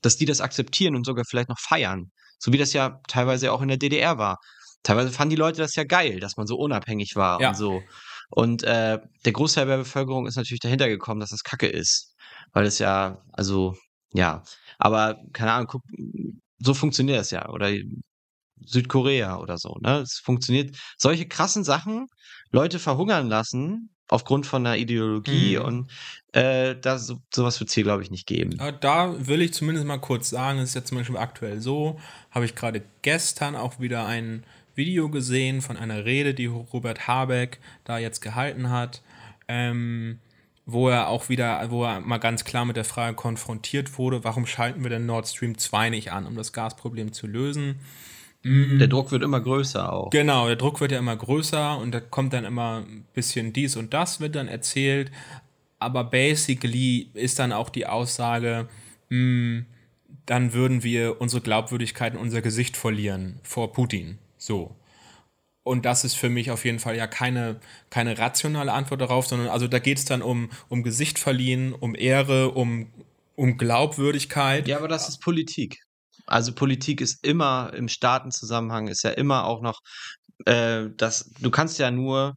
dass 0.00 0.16
die 0.16 0.24
das 0.24 0.40
akzeptieren 0.40 0.96
und 0.96 1.04
sogar 1.04 1.24
vielleicht 1.28 1.50
noch 1.50 1.60
feiern. 1.60 2.10
So 2.38 2.52
wie 2.52 2.58
das 2.58 2.72
ja 2.72 3.00
teilweise 3.06 3.52
auch 3.52 3.62
in 3.62 3.68
der 3.68 3.76
DDR 3.76 4.18
war. 4.18 4.38
Teilweise 4.82 5.12
fanden 5.12 5.30
die 5.30 5.36
Leute 5.36 5.58
das 5.58 5.76
ja 5.76 5.84
geil, 5.84 6.18
dass 6.18 6.36
man 6.36 6.46
so 6.46 6.56
unabhängig 6.56 7.12
war 7.14 7.40
ja. 7.40 7.50
und 7.50 7.54
so. 7.54 7.82
Und 8.30 8.64
äh, 8.64 8.98
der 9.24 9.32
Großteil 9.32 9.66
der 9.66 9.76
Bevölkerung 9.76 10.26
ist 10.26 10.36
natürlich 10.36 10.60
dahinter 10.60 10.88
gekommen, 10.88 11.20
dass 11.20 11.30
das 11.30 11.44
Kacke 11.44 11.68
ist. 11.68 12.16
Weil 12.52 12.64
es 12.64 12.78
ja, 12.78 13.22
also 13.32 13.76
ja, 14.12 14.42
aber 14.78 15.18
keine 15.32 15.52
Ahnung, 15.52 15.68
guck, 15.68 15.82
so 16.58 16.74
funktioniert 16.74 17.18
das 17.18 17.30
ja. 17.30 17.48
Oder 17.48 17.72
Südkorea 18.64 19.38
oder 19.38 19.58
so. 19.58 19.76
Ne? 19.80 19.98
Es 19.98 20.18
funktioniert. 20.18 20.76
Solche 20.96 21.26
krassen 21.26 21.64
Sachen, 21.64 22.06
Leute 22.50 22.78
verhungern 22.78 23.28
lassen 23.28 23.90
aufgrund 24.08 24.46
von 24.46 24.66
einer 24.66 24.76
Ideologie 24.76 25.56
mhm. 25.56 25.64
und 25.64 25.92
äh, 26.32 26.76
da 26.78 26.98
so, 26.98 27.18
sowas 27.32 27.58
wird 27.60 27.70
es 27.70 27.74
hier, 27.74 27.84
glaube 27.84 28.02
ich, 28.02 28.10
nicht 28.10 28.26
geben. 28.26 28.58
Da 28.80 29.26
will 29.26 29.40
ich 29.40 29.54
zumindest 29.54 29.86
mal 29.86 29.98
kurz 29.98 30.30
sagen, 30.30 30.58
es 30.58 30.70
ist 30.70 30.74
jetzt 30.74 30.88
zum 30.88 30.98
Beispiel 30.98 31.16
aktuell 31.16 31.60
so, 31.60 31.98
habe 32.30 32.44
ich 32.44 32.54
gerade 32.54 32.82
gestern 33.00 33.56
auch 33.56 33.80
wieder 33.80 34.06
ein 34.06 34.44
Video 34.74 35.08
gesehen 35.08 35.62
von 35.62 35.76
einer 35.76 36.04
Rede, 36.04 36.34
die 36.34 36.46
Robert 36.46 37.06
Habeck 37.06 37.58
da 37.84 37.98
jetzt 37.98 38.20
gehalten 38.20 38.70
hat. 38.70 39.02
Ähm, 39.48 40.18
wo 40.64 40.88
er 40.88 41.08
auch 41.08 41.28
wieder, 41.28 41.70
wo 41.70 41.84
er 41.84 42.00
mal 42.00 42.18
ganz 42.18 42.44
klar 42.44 42.64
mit 42.64 42.76
der 42.76 42.84
Frage 42.84 43.16
konfrontiert 43.16 43.98
wurde, 43.98 44.24
warum 44.24 44.46
schalten 44.46 44.82
wir 44.82 44.90
denn 44.90 45.06
Nord 45.06 45.28
Stream 45.28 45.58
2 45.58 45.90
nicht 45.90 46.12
an, 46.12 46.26
um 46.26 46.36
das 46.36 46.52
Gasproblem 46.52 47.12
zu 47.12 47.26
lösen? 47.26 47.80
Mhm. 48.42 48.78
Der 48.78 48.88
Druck 48.88 49.10
wird 49.10 49.22
immer 49.22 49.40
größer 49.40 49.92
auch. 49.92 50.10
Genau, 50.10 50.46
der 50.46 50.56
Druck 50.56 50.80
wird 50.80 50.92
ja 50.92 50.98
immer 50.98 51.16
größer 51.16 51.78
und 51.78 51.92
da 51.92 52.00
kommt 52.00 52.32
dann 52.32 52.44
immer 52.44 52.84
ein 52.86 53.04
bisschen 53.14 53.52
dies 53.52 53.76
und 53.76 53.94
das 53.94 54.20
wird 54.20 54.34
dann 54.34 54.48
erzählt. 54.48 55.10
Aber 55.78 56.04
basically 56.04 57.10
ist 57.14 57.38
dann 57.38 57.52
auch 57.52 57.68
die 57.68 57.86
Aussage, 57.86 58.68
mh, 59.08 59.16
hm, 59.16 59.66
dann 60.26 60.52
würden 60.52 60.84
wir 60.84 61.20
unsere 61.20 61.42
Glaubwürdigkeit 61.42 62.14
und 62.14 62.20
unser 62.20 62.42
Gesicht 62.42 62.76
verlieren 62.76 63.40
vor 63.42 63.72
Putin. 63.72 64.18
So. 64.38 64.76
Und 65.64 65.84
das 65.84 66.04
ist 66.04 66.14
für 66.14 66.28
mich 66.28 66.50
auf 66.50 66.64
jeden 66.64 66.80
Fall 66.80 66.96
ja 66.96 67.06
keine, 67.06 67.60
keine 67.88 68.18
rationale 68.18 68.72
Antwort 68.72 69.00
darauf, 69.00 69.26
sondern 69.26 69.48
also 69.48 69.68
da 69.68 69.78
geht 69.78 69.98
es 69.98 70.04
dann 70.04 70.20
um, 70.20 70.50
um 70.68 70.82
Gesicht 70.82 71.18
verliehen, 71.18 71.72
um 71.72 71.94
Ehre, 71.94 72.50
um, 72.50 72.92
um 73.36 73.56
Glaubwürdigkeit. 73.58 74.66
Ja, 74.66 74.78
aber 74.78 74.88
das 74.88 75.08
ist 75.08 75.20
Politik. 75.20 75.78
Also 76.26 76.52
Politik 76.52 77.00
ist 77.00 77.24
immer 77.24 77.72
im 77.74 77.88
Staatenzusammenhang, 77.88 78.88
ist 78.88 79.04
ja 79.04 79.10
immer 79.10 79.44
auch 79.44 79.62
noch, 79.62 79.80
äh, 80.46 80.86
das, 80.96 81.30
du 81.40 81.50
kannst 81.50 81.78
ja 81.78 81.90
nur 81.90 82.34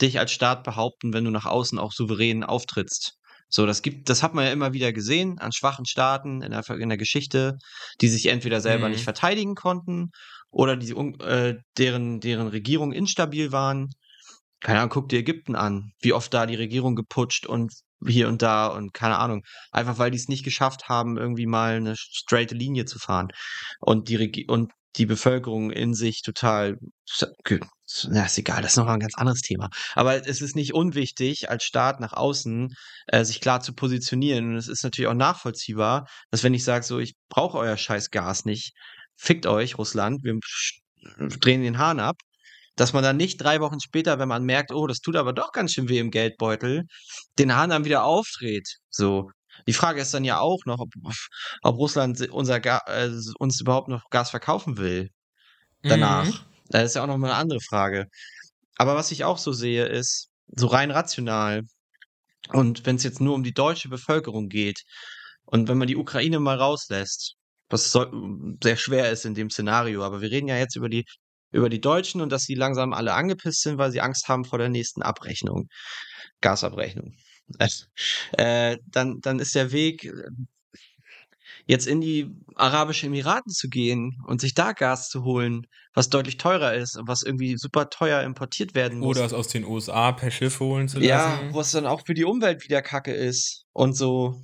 dich 0.00 0.18
als 0.18 0.30
Staat 0.30 0.62
behaupten, 0.62 1.12
wenn 1.12 1.24
du 1.24 1.30
nach 1.30 1.46
außen 1.46 1.78
auch 1.78 1.92
souverän 1.92 2.44
auftrittst. 2.44 3.14
So, 3.48 3.66
das 3.66 3.82
gibt, 3.82 4.08
das 4.08 4.22
hat 4.22 4.32
man 4.32 4.44
ja 4.44 4.52
immer 4.52 4.72
wieder 4.72 4.92
gesehen 4.92 5.38
an 5.40 5.50
schwachen 5.50 5.84
Staaten 5.84 6.40
in 6.40 6.52
der, 6.52 6.68
in 6.70 6.88
der 6.88 6.98
Geschichte, 6.98 7.58
die 8.00 8.08
sich 8.08 8.26
entweder 8.26 8.60
selber 8.60 8.86
mhm. 8.86 8.92
nicht 8.92 9.04
verteidigen 9.04 9.56
konnten 9.56 10.12
oder 10.50 10.76
die, 10.76 10.92
äh, 10.92 11.56
deren, 11.78 12.20
deren 12.20 12.48
Regierung 12.48 12.92
instabil 12.92 13.52
waren. 13.52 13.90
Keine 14.60 14.80
Ahnung, 14.80 14.90
guck 14.90 15.08
dir 15.08 15.20
Ägypten 15.20 15.56
an, 15.56 15.92
wie 16.02 16.12
oft 16.12 16.34
da 16.34 16.46
die 16.46 16.56
Regierung 16.56 16.94
geputscht 16.94 17.46
und 17.46 17.72
hier 18.06 18.28
und 18.28 18.42
da 18.42 18.66
und 18.66 18.92
keine 18.92 19.18
Ahnung. 19.18 19.42
Einfach 19.72 19.98
weil 19.98 20.10
die 20.10 20.18
es 20.18 20.28
nicht 20.28 20.44
geschafft 20.44 20.88
haben, 20.88 21.16
irgendwie 21.16 21.46
mal 21.46 21.76
eine 21.76 21.94
straight 21.96 22.50
Linie 22.50 22.84
zu 22.84 22.98
fahren. 22.98 23.28
Und 23.80 24.08
die, 24.08 24.16
Regi 24.16 24.46
und 24.48 24.72
die 24.96 25.06
Bevölkerung 25.06 25.70
in 25.70 25.94
sich 25.94 26.22
total 26.22 26.78
na, 28.08 28.24
ist 28.24 28.38
egal, 28.38 28.62
das 28.62 28.72
ist 28.72 28.76
nochmal 28.76 28.94
ein 28.94 29.00
ganz 29.00 29.16
anderes 29.16 29.40
Thema. 29.40 29.68
Aber 29.94 30.26
es 30.26 30.40
ist 30.40 30.54
nicht 30.54 30.74
unwichtig, 30.74 31.50
als 31.50 31.64
Staat 31.64 32.00
nach 32.00 32.12
außen 32.12 32.72
äh, 33.08 33.24
sich 33.24 33.40
klar 33.40 33.60
zu 33.60 33.74
positionieren. 33.74 34.50
Und 34.50 34.56
es 34.56 34.68
ist 34.68 34.84
natürlich 34.84 35.08
auch 35.08 35.14
nachvollziehbar, 35.14 36.06
dass 36.30 36.44
wenn 36.44 36.54
ich 36.54 36.64
sage, 36.64 36.84
so, 36.84 36.98
ich 36.98 37.14
brauche 37.28 37.58
euer 37.58 37.76
scheiß 37.76 38.10
Gas 38.10 38.44
nicht, 38.44 38.74
fickt 39.20 39.46
euch, 39.46 39.76
Russland, 39.76 40.24
wir 40.24 40.38
drehen 41.38 41.62
den 41.62 41.78
Hahn 41.78 42.00
ab, 42.00 42.16
dass 42.74 42.92
man 42.94 43.02
dann 43.02 43.18
nicht 43.18 43.36
drei 43.36 43.60
Wochen 43.60 43.78
später, 43.80 44.18
wenn 44.18 44.28
man 44.28 44.44
merkt, 44.44 44.72
oh, 44.72 44.86
das 44.86 45.00
tut 45.00 45.16
aber 45.16 45.34
doch 45.34 45.52
ganz 45.52 45.72
schön 45.72 45.88
weh 45.88 45.98
im 45.98 46.10
Geldbeutel, 46.10 46.84
den 47.38 47.54
Hahn 47.54 47.70
dann 47.70 47.84
wieder 47.84 48.04
aufdreht. 48.04 48.78
So. 48.88 49.30
Die 49.66 49.74
Frage 49.74 50.00
ist 50.00 50.14
dann 50.14 50.24
ja 50.24 50.40
auch 50.40 50.64
noch, 50.64 50.78
ob, 50.78 50.88
ob 51.62 51.76
Russland 51.76 52.20
unser 52.30 52.60
Ga 52.60 52.80
äh, 52.86 53.10
uns 53.38 53.60
überhaupt 53.60 53.88
noch 53.88 54.08
Gas 54.08 54.30
verkaufen 54.30 54.78
will. 54.78 55.10
Danach. 55.82 56.24
Mhm. 56.24 56.38
Das 56.68 56.84
ist 56.84 56.94
ja 56.94 57.02
auch 57.02 57.06
noch 57.06 57.18
mal 57.18 57.28
eine 57.28 57.36
andere 57.36 57.60
Frage. 57.60 58.06
Aber 58.76 58.96
was 58.96 59.10
ich 59.10 59.24
auch 59.24 59.38
so 59.38 59.52
sehe, 59.52 59.84
ist, 59.84 60.30
so 60.56 60.66
rein 60.68 60.90
rational, 60.90 61.62
und 62.52 62.86
wenn 62.86 62.96
es 62.96 63.02
jetzt 63.02 63.20
nur 63.20 63.34
um 63.34 63.42
die 63.42 63.52
deutsche 63.52 63.90
Bevölkerung 63.90 64.48
geht, 64.48 64.82
und 65.44 65.68
wenn 65.68 65.78
man 65.78 65.88
die 65.88 65.96
Ukraine 65.96 66.40
mal 66.40 66.56
rauslässt, 66.56 67.34
was 67.70 67.90
so, 67.90 68.06
sehr 68.62 68.76
schwer 68.76 69.10
ist 69.10 69.24
in 69.24 69.34
dem 69.34 69.50
Szenario, 69.50 70.04
aber 70.04 70.20
wir 70.20 70.30
reden 70.30 70.48
ja 70.48 70.58
jetzt 70.58 70.76
über 70.76 70.88
die, 70.88 71.04
über 71.52 71.68
die 71.68 71.80
Deutschen 71.80 72.20
und 72.20 72.30
dass 72.30 72.42
sie 72.42 72.54
langsam 72.54 72.92
alle 72.92 73.14
angepisst 73.14 73.62
sind, 73.62 73.78
weil 73.78 73.90
sie 73.90 74.00
Angst 74.00 74.28
haben 74.28 74.44
vor 74.44 74.58
der 74.58 74.68
nächsten 74.68 75.02
Abrechnung, 75.02 75.68
Gasabrechnung. 76.40 77.14
Äh, 78.38 78.78
dann, 78.86 79.18
dann 79.22 79.40
ist 79.40 79.56
der 79.56 79.72
Weg 79.72 80.08
jetzt 81.66 81.86
in 81.86 82.00
die 82.00 82.30
Arabischen 82.56 83.08
Emiraten 83.08 83.52
zu 83.52 83.68
gehen 83.68 84.16
und 84.26 84.40
sich 84.40 84.54
da 84.54 84.72
Gas 84.72 85.08
zu 85.08 85.24
holen, 85.24 85.66
was 85.94 86.08
deutlich 86.08 86.36
teurer 86.36 86.74
ist 86.74 86.96
und 86.96 87.08
was 87.08 87.22
irgendwie 87.22 87.56
super 87.56 87.90
teuer 87.90 88.22
importiert 88.22 88.74
werden 88.74 88.98
muss. 88.98 89.16
Oder 89.16 89.26
es 89.26 89.32
aus 89.32 89.48
den 89.48 89.64
USA 89.64 90.12
per 90.12 90.30
Schiff 90.30 90.60
holen 90.60 90.88
zu 90.88 90.98
lassen. 90.98 91.08
Ja, 91.08 91.40
was 91.52 91.70
dann 91.72 91.86
auch 91.86 92.02
für 92.06 92.14
die 92.14 92.24
Umwelt 92.24 92.64
wieder 92.64 92.82
Kacke 92.82 93.12
ist 93.12 93.64
und 93.72 93.96
so. 93.96 94.40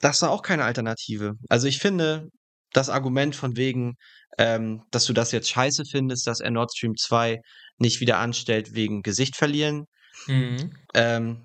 Das 0.00 0.16
ist 0.16 0.22
auch 0.22 0.42
keine 0.42 0.64
Alternative. 0.64 1.34
Also 1.48 1.66
ich 1.66 1.78
finde, 1.78 2.28
das 2.72 2.88
Argument 2.88 3.34
von 3.34 3.56
wegen, 3.56 3.94
ähm, 4.38 4.82
dass 4.90 5.06
du 5.06 5.12
das 5.12 5.32
jetzt 5.32 5.50
scheiße 5.50 5.84
findest, 5.90 6.26
dass 6.26 6.40
er 6.40 6.50
Nord 6.50 6.72
Stream 6.76 6.94
2 6.96 7.38
nicht 7.78 8.00
wieder 8.00 8.18
anstellt 8.18 8.74
wegen 8.74 9.02
Gesicht 9.02 9.36
verlieren, 9.36 9.84
mhm. 10.26 10.72
ähm, 10.94 11.42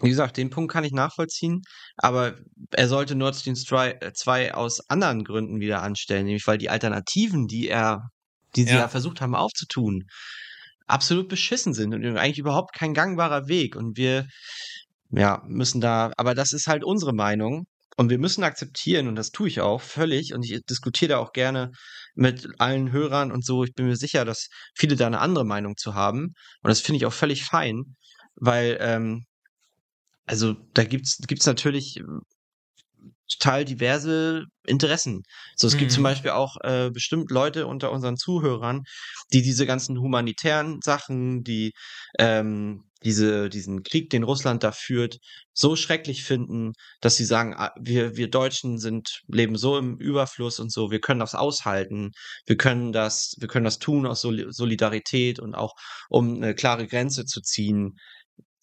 wie 0.00 0.10
gesagt, 0.10 0.36
den 0.36 0.50
Punkt 0.50 0.72
kann 0.72 0.84
ich 0.84 0.92
nachvollziehen, 0.92 1.62
aber 1.96 2.36
er 2.70 2.88
sollte 2.88 3.14
Nord 3.14 3.34
Stream 3.34 3.56
2 3.56 4.00
äh, 4.00 4.50
aus 4.52 4.80
anderen 4.88 5.24
Gründen 5.24 5.60
wieder 5.60 5.82
anstellen, 5.82 6.26
nämlich 6.26 6.46
weil 6.46 6.58
die 6.58 6.70
Alternativen, 6.70 7.46
die 7.46 7.68
er, 7.68 8.08
die 8.54 8.64
sie 8.64 8.70
ja, 8.70 8.80
ja 8.80 8.88
versucht 8.88 9.20
haben 9.20 9.34
aufzutun, 9.34 10.04
absolut 10.86 11.28
beschissen 11.28 11.74
sind 11.74 11.94
und 11.94 12.16
eigentlich 12.16 12.38
überhaupt 12.38 12.74
kein 12.74 12.94
gangbarer 12.94 13.48
Weg. 13.48 13.76
Und 13.76 13.96
wir, 13.96 14.26
ja, 15.10 15.42
müssen 15.46 15.80
da, 15.80 16.12
aber 16.16 16.34
das 16.34 16.52
ist 16.52 16.66
halt 16.66 16.84
unsere 16.84 17.12
Meinung. 17.12 17.66
Und 17.98 18.10
wir 18.10 18.18
müssen 18.18 18.44
akzeptieren, 18.44 19.08
und 19.08 19.16
das 19.16 19.32
tue 19.32 19.48
ich 19.48 19.60
auch 19.60 19.80
völlig, 19.80 20.32
und 20.32 20.44
ich 20.44 20.64
diskutiere 20.70 21.08
da 21.08 21.18
auch 21.18 21.32
gerne 21.32 21.72
mit 22.14 22.48
allen 22.58 22.92
Hörern 22.92 23.32
und 23.32 23.44
so. 23.44 23.64
Ich 23.64 23.74
bin 23.74 23.86
mir 23.86 23.96
sicher, 23.96 24.24
dass 24.24 24.50
viele 24.76 24.94
da 24.94 25.08
eine 25.08 25.18
andere 25.18 25.44
Meinung 25.44 25.76
zu 25.76 25.94
haben. 25.94 26.34
Und 26.62 26.68
das 26.68 26.80
finde 26.80 26.98
ich 26.98 27.06
auch 27.06 27.12
völlig 27.12 27.44
fein, 27.44 27.96
weil 28.36 28.78
ähm, 28.80 29.24
also 30.26 30.54
da 30.74 30.84
gibt's 30.84 31.18
gibt's 31.26 31.46
natürlich 31.46 32.00
total 33.28 33.64
diverse 33.64 34.44
Interessen. 34.66 35.22
So, 35.56 35.66
es 35.66 35.74
mhm. 35.74 35.78
gibt 35.78 35.92
zum 35.92 36.02
mhm. 36.02 36.04
Beispiel 36.04 36.30
auch 36.30 36.56
äh, 36.62 36.90
bestimmt 36.90 37.30
Leute 37.30 37.66
unter 37.66 37.92
unseren 37.92 38.16
Zuhörern, 38.16 38.82
die 39.32 39.42
diese 39.42 39.66
ganzen 39.66 40.00
humanitären 40.00 40.80
Sachen, 40.82 41.42
die 41.42 41.72
ähm, 42.18 42.84
diese, 43.04 43.48
diesen 43.48 43.82
Krieg, 43.82 44.10
den 44.10 44.24
Russland 44.24 44.64
da 44.64 44.72
führt, 44.72 45.18
so 45.52 45.76
schrecklich 45.76 46.24
finden, 46.24 46.72
dass 47.00 47.16
sie 47.16 47.24
sagen, 47.24 47.54
ah, 47.56 47.72
wir, 47.80 48.16
wir 48.16 48.28
Deutschen 48.28 48.78
sind, 48.78 49.20
leben 49.28 49.56
so 49.56 49.78
im 49.78 49.98
Überfluss 49.98 50.58
und 50.58 50.72
so, 50.72 50.90
wir 50.90 51.00
können 51.00 51.20
das 51.20 51.34
aushalten, 51.34 52.10
wir 52.46 52.56
können 52.56 52.92
das, 52.92 53.34
wir 53.38 53.48
können 53.48 53.64
das 53.64 53.78
tun 53.78 54.06
aus 54.06 54.20
Solidarität 54.22 55.38
und 55.38 55.54
auch 55.54 55.74
um 56.08 56.36
eine 56.36 56.54
klare 56.54 56.86
Grenze 56.86 57.24
zu 57.24 57.40
ziehen 57.40 57.96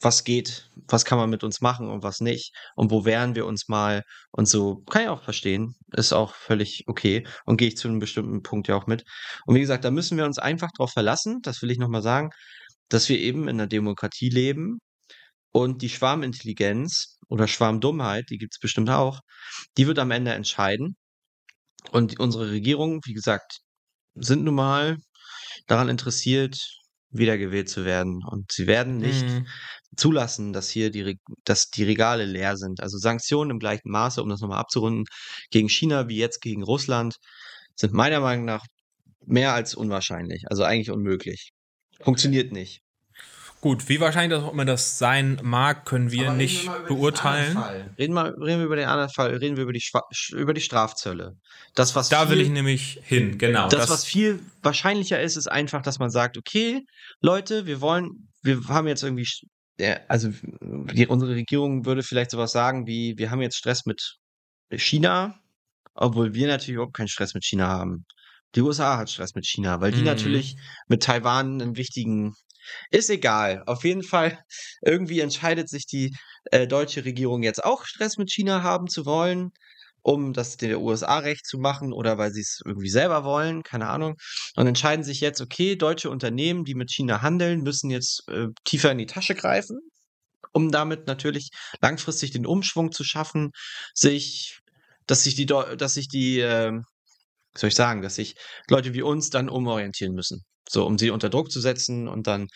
was 0.05 0.23
geht, 0.23 0.69
was 0.87 1.03
kann 1.03 1.17
man 1.17 1.29
mit 1.29 1.43
uns 1.43 1.61
machen 1.61 1.89
und 1.89 2.03
was 2.03 2.21
nicht 2.21 2.53
und 2.75 2.91
wo 2.91 3.05
wehren 3.05 3.35
wir 3.35 3.45
uns 3.45 3.67
mal 3.67 4.03
und 4.31 4.47
so. 4.47 4.83
Kann 4.89 5.03
ich 5.03 5.09
auch 5.09 5.23
verstehen, 5.23 5.75
ist 5.93 6.13
auch 6.13 6.35
völlig 6.35 6.85
okay 6.87 7.27
und 7.45 7.57
gehe 7.57 7.69
ich 7.69 7.77
zu 7.77 7.87
einem 7.87 7.99
bestimmten 7.99 8.43
Punkt 8.43 8.67
ja 8.67 8.75
auch 8.75 8.87
mit. 8.87 9.03
Und 9.45 9.55
wie 9.55 9.61
gesagt, 9.61 9.83
da 9.83 9.91
müssen 9.91 10.17
wir 10.17 10.25
uns 10.25 10.37
einfach 10.39 10.69
darauf 10.77 10.91
verlassen, 10.91 11.39
das 11.41 11.61
will 11.61 11.71
ich 11.71 11.79
nochmal 11.79 12.03
sagen, 12.03 12.29
dass 12.89 13.09
wir 13.09 13.19
eben 13.19 13.47
in 13.47 13.59
einer 13.59 13.67
Demokratie 13.67 14.29
leben 14.29 14.79
und 15.51 15.81
die 15.81 15.89
Schwarmintelligenz 15.89 17.17
oder 17.29 17.47
Schwarmdummheit, 17.47 18.29
die 18.29 18.37
gibt 18.37 18.53
es 18.55 18.59
bestimmt 18.59 18.89
auch, 18.91 19.21
die 19.77 19.87
wird 19.87 19.99
am 19.99 20.11
Ende 20.11 20.33
entscheiden. 20.33 20.95
Und 21.91 22.19
unsere 22.19 22.51
Regierungen, 22.51 23.01
wie 23.05 23.13
gesagt, 23.13 23.59
sind 24.15 24.43
nun 24.43 24.55
mal 24.55 24.97
daran 25.67 25.89
interessiert, 25.89 26.59
wiedergewählt 27.17 27.69
zu 27.69 27.85
werden. 27.85 28.21
Und 28.29 28.51
sie 28.51 28.67
werden 28.67 28.97
nicht 28.97 29.25
mhm. 29.25 29.47
zulassen, 29.95 30.53
dass 30.53 30.69
hier 30.69 30.91
die, 30.91 31.17
dass 31.43 31.69
die 31.69 31.83
Regale 31.83 32.25
leer 32.25 32.57
sind. 32.57 32.81
Also 32.81 32.97
Sanktionen 32.97 33.51
im 33.51 33.59
gleichen 33.59 33.89
Maße, 33.89 34.21
um 34.21 34.29
das 34.29 34.41
nochmal 34.41 34.59
abzurunden, 34.59 35.05
gegen 35.51 35.69
China 35.69 36.07
wie 36.07 36.17
jetzt 36.17 36.41
gegen 36.41 36.63
Russland, 36.63 37.15
sind 37.75 37.93
meiner 37.93 38.19
Meinung 38.19 38.45
nach 38.45 38.65
mehr 39.25 39.53
als 39.53 39.75
unwahrscheinlich. 39.75 40.43
Also 40.47 40.63
eigentlich 40.63 40.91
unmöglich. 40.91 41.51
Funktioniert 42.01 42.51
nicht. 42.51 42.81
Gut, 43.65 43.89
wie 43.89 43.99
wahrscheinlich 43.99 44.39
auch 44.39 44.53
immer 44.53 44.63
das 44.63 44.99
sein 44.99 45.39
mag, 45.41 45.85
können 45.85 46.11
wir 46.11 46.27
Aber 46.27 46.37
nicht 46.37 46.67
wir 46.67 46.85
beurteilen. 46.87 47.57
Reden, 47.97 48.13
mal, 48.13 48.29
reden 48.29 48.59
wir 48.59 48.65
über 48.65 48.75
den 48.75 48.87
anderen 48.87 49.09
Fall, 49.09 49.35
reden 49.37 49.57
wir 49.57 49.63
über 49.63 49.73
die, 49.73 49.83
über 50.33 50.53
die 50.53 50.61
Strafzölle. 50.61 51.35
Das, 51.73 51.95
was 51.95 52.09
da 52.09 52.27
viel, 52.27 52.35
will 52.35 52.41
ich 52.41 52.49
nämlich 52.49 52.99
hin, 53.01 53.39
genau. 53.39 53.67
Das, 53.67 53.79
das, 53.79 53.89
was 53.89 54.05
viel 54.05 54.39
wahrscheinlicher 54.61 55.19
ist, 55.19 55.35
ist 55.35 55.47
einfach, 55.47 55.81
dass 55.81 55.97
man 55.97 56.11
sagt, 56.11 56.37
okay, 56.37 56.85
Leute, 57.21 57.65
wir 57.65 57.81
wollen, 57.81 58.29
wir 58.43 58.61
haben 58.67 58.87
jetzt 58.87 59.01
irgendwie, 59.01 59.27
also 60.09 60.29
die, 60.61 61.07
unsere 61.07 61.31
Regierung 61.31 61.87
würde 61.87 62.03
vielleicht 62.03 62.29
sowas 62.29 62.51
sagen 62.51 62.85
wie, 62.85 63.17
wir 63.17 63.31
haben 63.31 63.41
jetzt 63.41 63.57
Stress 63.57 63.87
mit 63.87 64.17
China, 64.73 65.39
obwohl 65.95 66.35
wir 66.35 66.45
natürlich 66.45 66.75
überhaupt 66.75 66.95
keinen 66.95 67.07
Stress 67.07 67.33
mit 67.33 67.43
China 67.43 67.67
haben. 67.67 68.05
Die 68.55 68.61
USA 68.61 68.97
hat 68.97 69.09
Stress 69.09 69.35
mit 69.35 69.45
China, 69.45 69.81
weil 69.81 69.91
die 69.91 69.99
mhm. 69.99 70.05
natürlich 70.05 70.55
mit 70.87 71.03
Taiwan 71.03 71.61
einen 71.61 71.77
wichtigen 71.77 72.33
ist 72.89 73.09
egal. 73.09 73.63
Auf 73.67 73.83
jeden 73.83 74.03
Fall, 74.03 74.39
irgendwie 74.81 75.19
entscheidet 75.19 75.69
sich 75.69 75.85
die 75.85 76.15
äh, 76.45 76.67
deutsche 76.67 77.05
Regierung 77.05 77.43
jetzt 77.43 77.63
auch 77.63 77.85
Stress 77.85 78.17
mit 78.17 78.31
China 78.31 78.63
haben 78.63 78.87
zu 78.87 79.05
wollen, 79.05 79.51
um 80.01 80.33
das 80.33 80.57
der 80.57 80.79
USA 80.81 81.19
recht 81.19 81.45
zu 81.45 81.57
machen 81.57 81.93
oder 81.93 82.17
weil 82.17 82.31
sie 82.31 82.41
es 82.41 82.61
irgendwie 82.65 82.89
selber 82.89 83.23
wollen, 83.23 83.63
keine 83.63 83.87
Ahnung. 83.87 84.15
Und 84.55 84.67
entscheiden 84.67 85.03
sich 85.03 85.19
jetzt, 85.19 85.41
okay, 85.41 85.75
deutsche 85.75 86.09
Unternehmen, 86.09 86.63
die 86.63 86.75
mit 86.75 86.91
China 86.91 87.21
handeln, 87.21 87.61
müssen 87.61 87.89
jetzt 87.89 88.27
äh, 88.29 88.47
tiefer 88.63 88.91
in 88.91 88.99
die 88.99 89.07
Tasche 89.07 89.35
greifen, 89.35 89.79
um 90.51 90.71
damit 90.71 91.07
natürlich 91.07 91.49
langfristig 91.81 92.31
den 92.31 92.45
Umschwung 92.45 92.91
zu 92.91 93.03
schaffen, 93.03 93.51
sich, 93.93 94.59
dass 95.07 95.23
sich 95.23 95.35
die, 95.35 95.45
dass 95.45 95.93
sich 95.95 96.07
die, 96.07 96.39
äh, 96.39 96.79
soll 97.57 97.69
ich 97.69 97.75
sagen, 97.75 98.01
dass 98.01 98.15
sich 98.15 98.35
Leute 98.69 98.93
wie 98.93 99.01
uns 99.01 99.29
dann 99.29 99.49
umorientieren 99.49 100.13
müssen. 100.13 100.43
So, 100.67 100.85
um 100.85 100.97
sie 100.97 101.11
unter 101.11 101.29
Druck 101.29 101.51
zu 101.51 101.61
setzen 101.61 102.07
und 102.07 102.27
dann, 102.27 102.47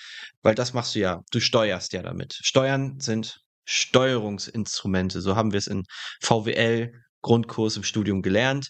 weil 0.41 0.55
das 0.55 0.73
machst 0.73 0.95
du 0.95 0.99
ja, 0.99 1.21
du 1.31 1.39
steuerst 1.39 1.93
ja 1.93 2.01
damit. 2.01 2.33
Steuern 2.41 2.99
sind 2.99 3.39
Steuerungsinstrumente, 3.65 5.21
so 5.21 5.35
haben 5.35 5.51
wir 5.51 5.59
es 5.59 5.67
in 5.67 5.83
VWL 6.21 6.91
Grundkurs 7.21 7.77
im 7.77 7.83
Studium 7.83 8.21
gelernt. 8.21 8.69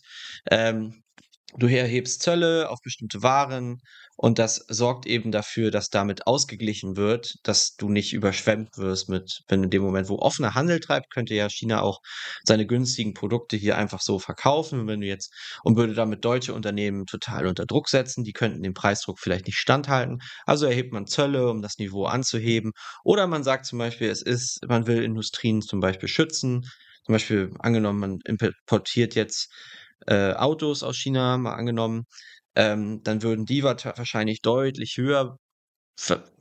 Ähm, 0.51 1.03
du 1.57 1.67
erhebst 1.67 2.21
Zölle 2.21 2.69
auf 2.69 2.80
bestimmte 2.84 3.23
Waren 3.23 3.80
und 4.22 4.38
das 4.38 4.65
sorgt 4.67 5.05
eben 5.05 5.32
dafür, 5.32 5.72
dass 5.72 5.89
damit 5.89 6.28
ausgeglichen 6.28 6.97
wird, 6.97 7.36
dass 7.43 7.78
du 7.78 7.88
nicht 7.88 8.11
überschwemmt 8.11 8.78
wirst 8.78 9.07
mit, 9.07 9.43
wenn 9.47 9.63
in 9.63 9.70
dem 9.70 9.82
Moment, 9.82 10.09
wo 10.09 10.20
offener 10.20 10.55
Handel 10.55 10.82
treibt, 10.82 11.09
könnte 11.09 11.36
ja 11.36 11.47
China 11.49 11.84
auch 11.84 12.01
seine 12.43 12.67
günstigen 12.67 13.13
Produkte 13.13 13.55
hier 13.55 13.78
einfach 13.78 14.01
so 14.01 14.20
verkaufen. 14.20 14.88
wenn 14.88 14.99
du 14.99 15.07
jetzt, 15.07 15.34
und 15.63 15.78
würde 15.78 15.93
damit 15.93 16.26
deutsche 16.26 16.53
Unternehmen 16.53 17.05
total 17.05 17.47
unter 17.47 17.65
Druck 17.65 17.88
setzen, 17.88 18.26
die 18.26 18.34
könnten 18.34 18.61
dem 18.61 18.74
Preisdruck 18.74 19.20
vielleicht 19.20 19.47
nicht 19.47 19.57
standhalten. 19.57 20.20
Also 20.45 20.65
erhebt 20.65 20.91
man 20.91 21.07
Zölle, 21.07 21.49
um 21.49 21.61
das 21.61 21.78
Niveau 21.78 22.03
anzuheben. 22.03 22.74
Oder 23.05 23.26
man 23.26 23.45
sagt 23.45 23.67
zum 23.67 23.80
Beispiel, 23.80 24.09
es 24.09 24.22
ist, 24.22 24.59
man 24.67 24.86
will 24.86 25.01
Industrien 25.01 25.61
zum 25.61 25.80
Beispiel 25.80 26.09
schützen. 26.09 26.65
Zum 27.05 27.13
Beispiel 27.13 27.53
angenommen, 27.59 27.99
man 27.99 28.20
importiert 28.26 29.15
jetzt 29.15 29.49
äh, 30.07 30.34
Autos 30.34 30.84
aus 30.84 30.97
China, 30.97 31.38
mal 31.38 31.53
angenommen, 31.53 32.03
ähm, 32.60 33.01
dann 33.03 33.24
würden 33.24 33.45
die 33.45 33.64
wahrscheinlich 33.64 34.41
deutlich 34.41 34.97
höher 34.97 35.38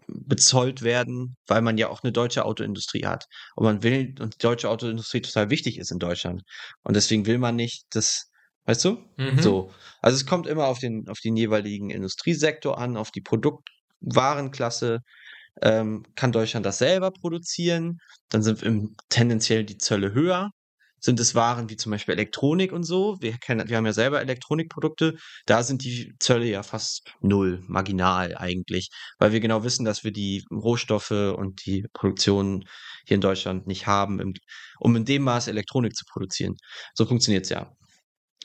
bezollt 0.09 0.83
werden, 0.83 1.37
weil 1.47 1.63
man 1.63 1.79
ja 1.79 1.89
auch 1.89 2.03
eine 2.03 2.11
deutsche 2.13 2.45
Autoindustrie 2.45 3.07
hat. 3.07 3.27
Und 3.55 3.65
man 3.65 3.83
will, 3.85 4.15
und 4.19 4.35
die 4.35 4.43
deutsche 4.43 4.69
Autoindustrie 4.69 5.21
total 5.21 5.51
wichtig 5.51 5.79
ist 5.79 5.93
in 5.93 6.01
Deutschland. 6.01 6.43
Und 6.83 6.97
deswegen 6.97 7.27
will 7.27 7.39
man 7.39 7.55
nicht, 7.55 7.85
dass, 7.91 8.31
weißt 8.65 8.85
du? 8.87 9.05
Mhm. 9.17 9.41
So. 9.41 9.73
Also 10.03 10.17
es 10.17 10.27
kommt 10.27 10.49
immer 10.49 10.67
auf 10.67 10.81
den, 10.81 11.09
auf 11.09 11.21
den 11.21 11.37
jeweiligen 11.37 11.91
Industriesektor 11.91 12.79
an, 12.79 12.97
auf 12.97 13.13
die 13.13 13.21
Produkt, 13.21 13.69
Warenklasse 14.01 15.01
ähm, 15.63 16.05
kann 16.17 16.33
Deutschland 16.33 16.67
das 16.67 16.79
selber 16.79 17.13
produzieren. 17.13 17.99
Dann 18.29 18.43
sind 18.43 18.63
im, 18.65 18.97
tendenziell 19.09 19.65
die 19.65 19.79
Zölle 19.79 20.13
höher. 20.15 20.51
Sind 21.01 21.21
es 21.21 21.35
Waren 21.35 21.71
wie 21.71 21.77
zum 21.77 21.93
Beispiel 21.93 22.15
Elektronik 22.15 22.73
und 22.73 22.85
so? 22.85 23.17
Wir, 23.21 23.37
kennen, 23.39 23.69
wir 23.69 23.77
haben 23.77 23.87
ja 23.87 23.93
selber 23.93 24.21
Elektronikprodukte. 24.21 25.17
Da 25.47 25.63
sind 25.63 25.85
die 25.85 26.15
Zölle 26.19 26.47
ja 26.47 26.63
fast 26.63 27.13
null, 27.21 27.63
marginal 27.67 28.37
eigentlich, 28.37 28.91
weil 29.19 29.33
wir 29.33 29.41
genau 29.41 29.65
wissen, 29.65 29.85
dass 29.85 30.05
wir 30.05 30.13
die 30.13 30.45
Rohstoffe 30.51 31.11
und 31.11 31.65
die 31.67 31.87
Produktion 31.93 32.65
hier 33.07 33.17
in 33.17 33.21
Deutschland 33.21 33.67
nicht 33.67 33.87
haben, 33.87 34.35
um 34.79 34.97
in 34.97 35.05
dem 35.05 35.23
Maß 35.23 35.49
Elektronik 35.49 35.95
zu 35.95 36.05
produzieren. 36.05 36.57
So 36.95 37.07
funktioniert 37.07 37.45
es 37.45 37.51
ja. 37.51 37.73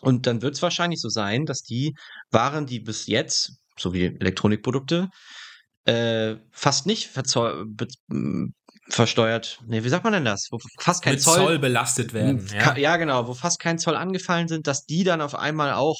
Und 0.01 0.27
dann 0.27 0.41
wird 0.41 0.55
es 0.55 0.61
wahrscheinlich 0.61 0.99
so 0.99 1.09
sein, 1.09 1.45
dass 1.45 1.63
die 1.63 1.95
Waren, 2.29 2.65
die 2.65 2.79
bis 2.79 3.07
jetzt, 3.07 3.57
so 3.77 3.93
wie 3.93 4.05
Elektronikprodukte, 4.05 5.09
äh, 5.85 6.35
fast 6.51 6.85
nicht 6.85 7.09
versteuert, 8.89 9.59
nee, 9.65 9.83
wie 9.83 9.89
sagt 9.89 10.03
man 10.03 10.13
denn 10.13 10.25
das? 10.25 10.47
Wo 10.51 10.59
fast 10.79 11.03
kein 11.03 11.13
Mit 11.13 11.21
Zoll, 11.21 11.37
Zoll 11.37 11.59
belastet 11.59 12.13
werden. 12.13 12.45
Ja. 12.53 12.77
ja, 12.77 12.97
genau, 12.97 13.27
wo 13.27 13.33
fast 13.33 13.59
kein 13.59 13.79
Zoll 13.79 13.95
angefallen 13.95 14.47
sind, 14.47 14.67
dass 14.67 14.85
die 14.85 15.03
dann 15.03 15.21
auf 15.21 15.35
einmal 15.35 15.73
auch 15.73 15.97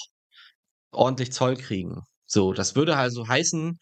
ordentlich 0.91 1.31
Zoll 1.31 1.55
kriegen. 1.55 2.01
So, 2.25 2.53
das 2.53 2.75
würde 2.75 2.97
also 2.97 3.27
heißen, 3.27 3.79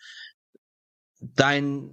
dein, 1.19 1.89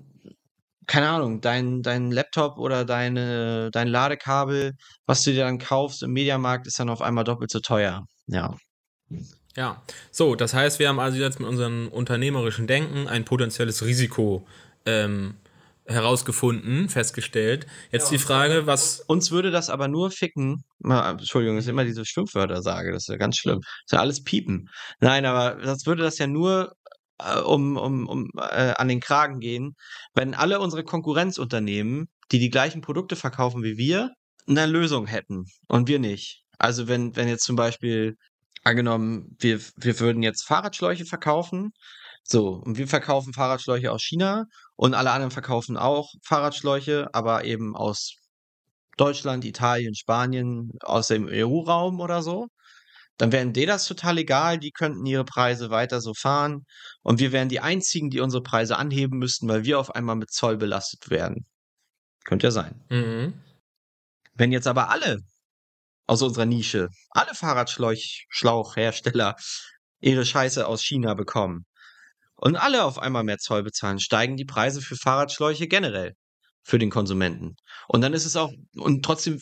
keine 0.86 1.09
Ahnung, 1.09 1.40
dein, 1.40 1.82
dein 1.82 2.11
Laptop 2.11 2.59
oder 2.59 2.84
deine, 2.84 3.70
dein 3.72 3.88
Ladekabel, 3.88 4.74
was 5.06 5.22
du 5.22 5.32
dir 5.32 5.44
dann 5.44 5.59
kaufst 5.59 6.02
im 6.02 6.12
Mediamarkt, 6.12 6.66
ist 6.66 6.78
dann 6.78 6.90
auf 6.90 7.02
einmal 7.02 7.24
doppelt 7.24 7.50
so 7.50 7.61
teuer. 7.61 8.04
Ja. 8.26 8.56
Ja, 9.56 9.82
so, 10.12 10.36
das 10.36 10.54
heißt, 10.54 10.78
wir 10.78 10.88
haben 10.88 11.00
also 11.00 11.18
jetzt 11.18 11.40
mit 11.40 11.48
unserem 11.48 11.88
unternehmerischen 11.88 12.66
Denken 12.68 13.09
ein 13.09 13.24
potenzielles 13.24 13.84
Risiko 13.84 14.46
ähm, 14.86 15.34
herausgefunden, 15.89 16.89
festgestellt. 16.89 17.66
Jetzt 17.91 18.12
ja, 18.12 18.18
die 18.18 18.22
Frage, 18.22 18.66
was. 18.66 19.01
Uns 19.01 19.30
würde 19.30 19.51
das 19.51 19.70
aber 19.70 19.89
nur 19.89 20.11
ficken. 20.11 20.64
Mal, 20.78 21.12
Entschuldigung, 21.12 21.57
das 21.57 21.64
ist 21.64 21.70
immer 21.70 21.84
diese 21.84 22.05
Schimpfwörter 22.05 22.62
sage, 22.62 22.93
das 22.93 23.05
ist 23.05 23.09
ja 23.09 23.16
ganz 23.16 23.36
schlimm. 23.36 23.61
Das 23.61 23.84
ist 23.86 23.93
ja 23.93 24.01
alles 24.01 24.22
piepen. 24.22 24.68
Nein, 25.01 25.24
aber 25.24 25.61
das 25.62 25.86
würde 25.86 26.03
das 26.03 26.18
ja 26.18 26.26
nur 26.26 26.74
äh, 27.18 27.41
um, 27.41 27.76
um, 27.76 28.07
um 28.07 28.30
äh, 28.36 28.74
an 28.76 28.89
den 28.89 29.01
Kragen 29.01 29.41
gehen, 29.41 29.74
wenn 30.14 30.34
alle 30.34 30.61
unsere 30.61 30.84
Konkurrenzunternehmen, 30.84 32.09
die 32.30 32.39
die 32.39 32.51
gleichen 32.51 32.82
Produkte 32.82 33.16
verkaufen 33.16 33.62
wie 33.62 33.76
wir, 33.76 34.11
eine 34.47 34.66
Lösung 34.66 35.07
hätten 35.07 35.45
und 35.68 35.89
wir 35.89 35.99
nicht. 35.99 36.43
Also 36.59 36.89
wenn, 36.89 37.16
wenn 37.16 37.28
jetzt 37.28 37.45
zum 37.45 37.57
Beispiel 37.57 38.16
angenommen, 38.64 39.36
wir, 39.41 39.61
wir 39.76 40.01
würden 40.01 40.22
jetzt 40.22 40.47
Fahrradschläuche 40.47 41.07
verkaufen. 41.07 41.70
So, 42.24 42.49
und 42.64 42.76
wir 42.78 42.89
verkaufen 42.89 43.32
Fahrradschläuche 43.32 43.91
aus 43.91 44.03
China 44.03 44.45
und 44.78 44.94
alle 44.94 45.10
anderen 45.10 45.32
verkaufen 45.32 45.76
auch 45.76 46.14
Fahrradschläuche, 46.22 47.08
aber 47.12 47.44
eben 47.44 47.74
aus 47.74 48.14
Deutschland, 48.96 49.44
Italien, 49.44 49.96
Spanien, 49.96 50.70
aus 50.82 51.08
dem 51.08 51.26
EU-Raum 51.28 51.98
oder 52.00 52.22
so. 52.22 52.46
Dann 53.16 53.32
wären 53.32 53.52
denen 53.52 53.66
das 53.66 53.86
total 53.86 54.18
egal, 54.18 54.58
die 54.58 54.70
könnten 54.70 55.04
ihre 55.04 55.24
Preise 55.24 55.70
weiter 55.70 56.00
so 56.00 56.14
fahren 56.14 56.64
und 57.02 57.18
wir 57.18 57.32
wären 57.32 57.48
die 57.48 57.58
einzigen, 57.58 58.10
die 58.10 58.20
unsere 58.20 58.44
Preise 58.44 58.76
anheben 58.76 59.18
müssten, 59.18 59.48
weil 59.48 59.64
wir 59.64 59.80
auf 59.80 59.96
einmal 59.96 60.14
mit 60.14 60.30
Zoll 60.30 60.56
belastet 60.56 61.10
werden. 61.10 61.44
Könnte 62.24 62.46
ja 62.46 62.52
sein. 62.52 62.80
Mhm. 62.88 63.34
Wenn 64.34 64.52
jetzt 64.52 64.68
aber 64.68 64.90
alle 64.90 65.18
aus 66.06 66.22
unserer 66.22 66.46
Nische 66.46 66.88
alle 67.10 67.34
Fahrradschlauchhersteller 67.34 69.34
ihre 69.98 70.24
Scheiße 70.24 70.64
aus 70.64 70.84
China 70.84 71.14
bekommen 71.14 71.66
und 72.39 72.57
alle 72.57 72.84
auf 72.84 72.99
einmal 72.99 73.24
mehr 73.24 73.39
Zoll 73.39 73.62
bezahlen, 73.62 74.01
steigen 74.01 74.36
die 74.36 74.45
Preise 74.45 74.80
für 74.80 74.97
Fahrradschläuche 74.97 75.68
generell 75.68 76.14
für 76.64 76.78
den 76.78 76.91
Konsumenten. 76.91 77.57
Und 77.89 78.03
dann 78.03 78.12
ist 78.12 78.26
es 78.26 78.36
auch, 78.36 78.53
und 78.76 79.05
trotzdem 79.05 79.41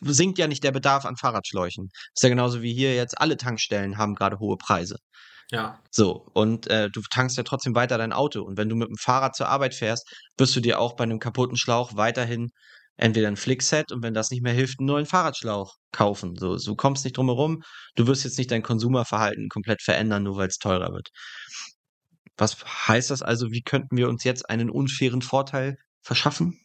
sinkt 0.00 0.38
ja 0.38 0.46
nicht 0.46 0.64
der 0.64 0.72
Bedarf 0.72 1.04
an 1.04 1.16
Fahrradschläuchen. 1.16 1.90
Ist 2.14 2.22
ja 2.22 2.28
genauso 2.30 2.62
wie 2.62 2.72
hier 2.72 2.94
jetzt 2.94 3.20
alle 3.20 3.36
Tankstellen 3.36 3.98
haben 3.98 4.14
gerade 4.14 4.38
hohe 4.38 4.56
Preise. 4.56 4.96
Ja. 5.50 5.78
So, 5.90 6.26
und 6.34 6.66
äh, 6.68 6.90
du 6.90 7.00
tankst 7.10 7.36
ja 7.36 7.42
trotzdem 7.42 7.74
weiter 7.74 7.98
dein 7.98 8.12
Auto. 8.12 8.42
Und 8.42 8.56
wenn 8.56 8.68
du 8.68 8.76
mit 8.76 8.88
dem 8.88 8.96
Fahrrad 8.96 9.36
zur 9.36 9.48
Arbeit 9.48 9.74
fährst, 9.74 10.10
wirst 10.36 10.56
du 10.56 10.60
dir 10.60 10.80
auch 10.80 10.96
bei 10.96 11.04
einem 11.04 11.18
kaputten 11.18 11.56
Schlauch 11.56 11.96
weiterhin 11.96 12.50
entweder 12.96 13.28
ein 13.28 13.36
Flickset 13.36 13.92
und 13.92 14.02
wenn 14.02 14.12
das 14.12 14.30
nicht 14.30 14.42
mehr 14.42 14.52
hilft, 14.52 14.80
einen 14.80 14.88
neuen 14.88 15.06
Fahrradschlauch 15.06 15.76
kaufen. 15.92 16.34
So, 16.36 16.56
du 16.56 16.76
kommst 16.76 17.04
nicht 17.04 17.16
drum 17.16 17.28
herum. 17.28 17.62
Du 17.94 18.06
wirst 18.06 18.24
jetzt 18.24 18.38
nicht 18.38 18.50
dein 18.50 18.62
Konsumerverhalten 18.62 19.48
komplett 19.48 19.82
verändern, 19.82 20.24
nur 20.24 20.36
weil 20.36 20.48
es 20.48 20.58
teurer 20.58 20.92
wird. 20.92 21.08
Was 22.38 22.56
heißt 22.64 23.10
das 23.10 23.22
also? 23.22 23.50
Wie 23.50 23.62
könnten 23.62 23.96
wir 23.96 24.08
uns 24.08 24.24
jetzt 24.24 24.48
einen 24.48 24.70
unfairen 24.70 25.22
Vorteil 25.22 25.78
verschaffen? 26.00 26.58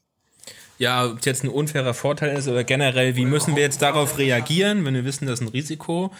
Ja, 0.77 1.05
ob 1.05 1.19
es 1.19 1.25
jetzt 1.25 1.43
ein 1.43 1.49
unfairer 1.49 1.93
Vorteil 1.93 2.35
ist 2.35 2.47
oder 2.47 2.63
generell, 2.63 3.15
wie 3.15 3.25
müssen 3.25 3.55
wir 3.55 3.63
jetzt 3.63 3.81
darauf 3.81 4.17
reagieren, 4.17 4.85
wenn 4.85 4.95
wir 4.95 5.05
wissen, 5.05 5.27
das 5.27 5.39
ist 5.39 5.47
ein 5.47 5.51
Risiko? 5.51 6.11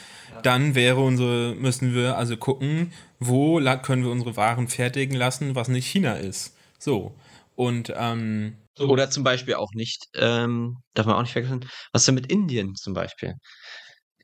Dann 0.43 0.75
wäre 0.75 0.99
unsere, 0.99 1.55
müssen 1.55 1.93
wir 1.93 2.17
also 2.17 2.37
gucken, 2.37 2.93
wo 3.19 3.59
können 3.81 4.03
wir 4.03 4.11
unsere 4.11 4.35
Waren 4.35 4.67
fertigen 4.67 5.15
lassen, 5.15 5.55
was 5.55 5.67
nicht 5.67 5.87
China 5.87 6.13
ist. 6.13 6.55
So. 6.77 7.15
Und 7.55 7.93
ähm, 7.95 8.57
oder 8.79 9.09
zum 9.09 9.23
Beispiel 9.23 9.55
auch 9.55 9.71
nicht, 9.73 10.07
ähm, 10.15 10.77
darf 10.93 11.05
man 11.05 11.15
auch 11.15 11.21
nicht 11.21 11.33
vergessen, 11.33 11.69
was 11.91 12.05
denn 12.05 12.15
mit 12.15 12.31
Indien 12.31 12.75
zum 12.75 12.93
Beispiel? 12.93 13.35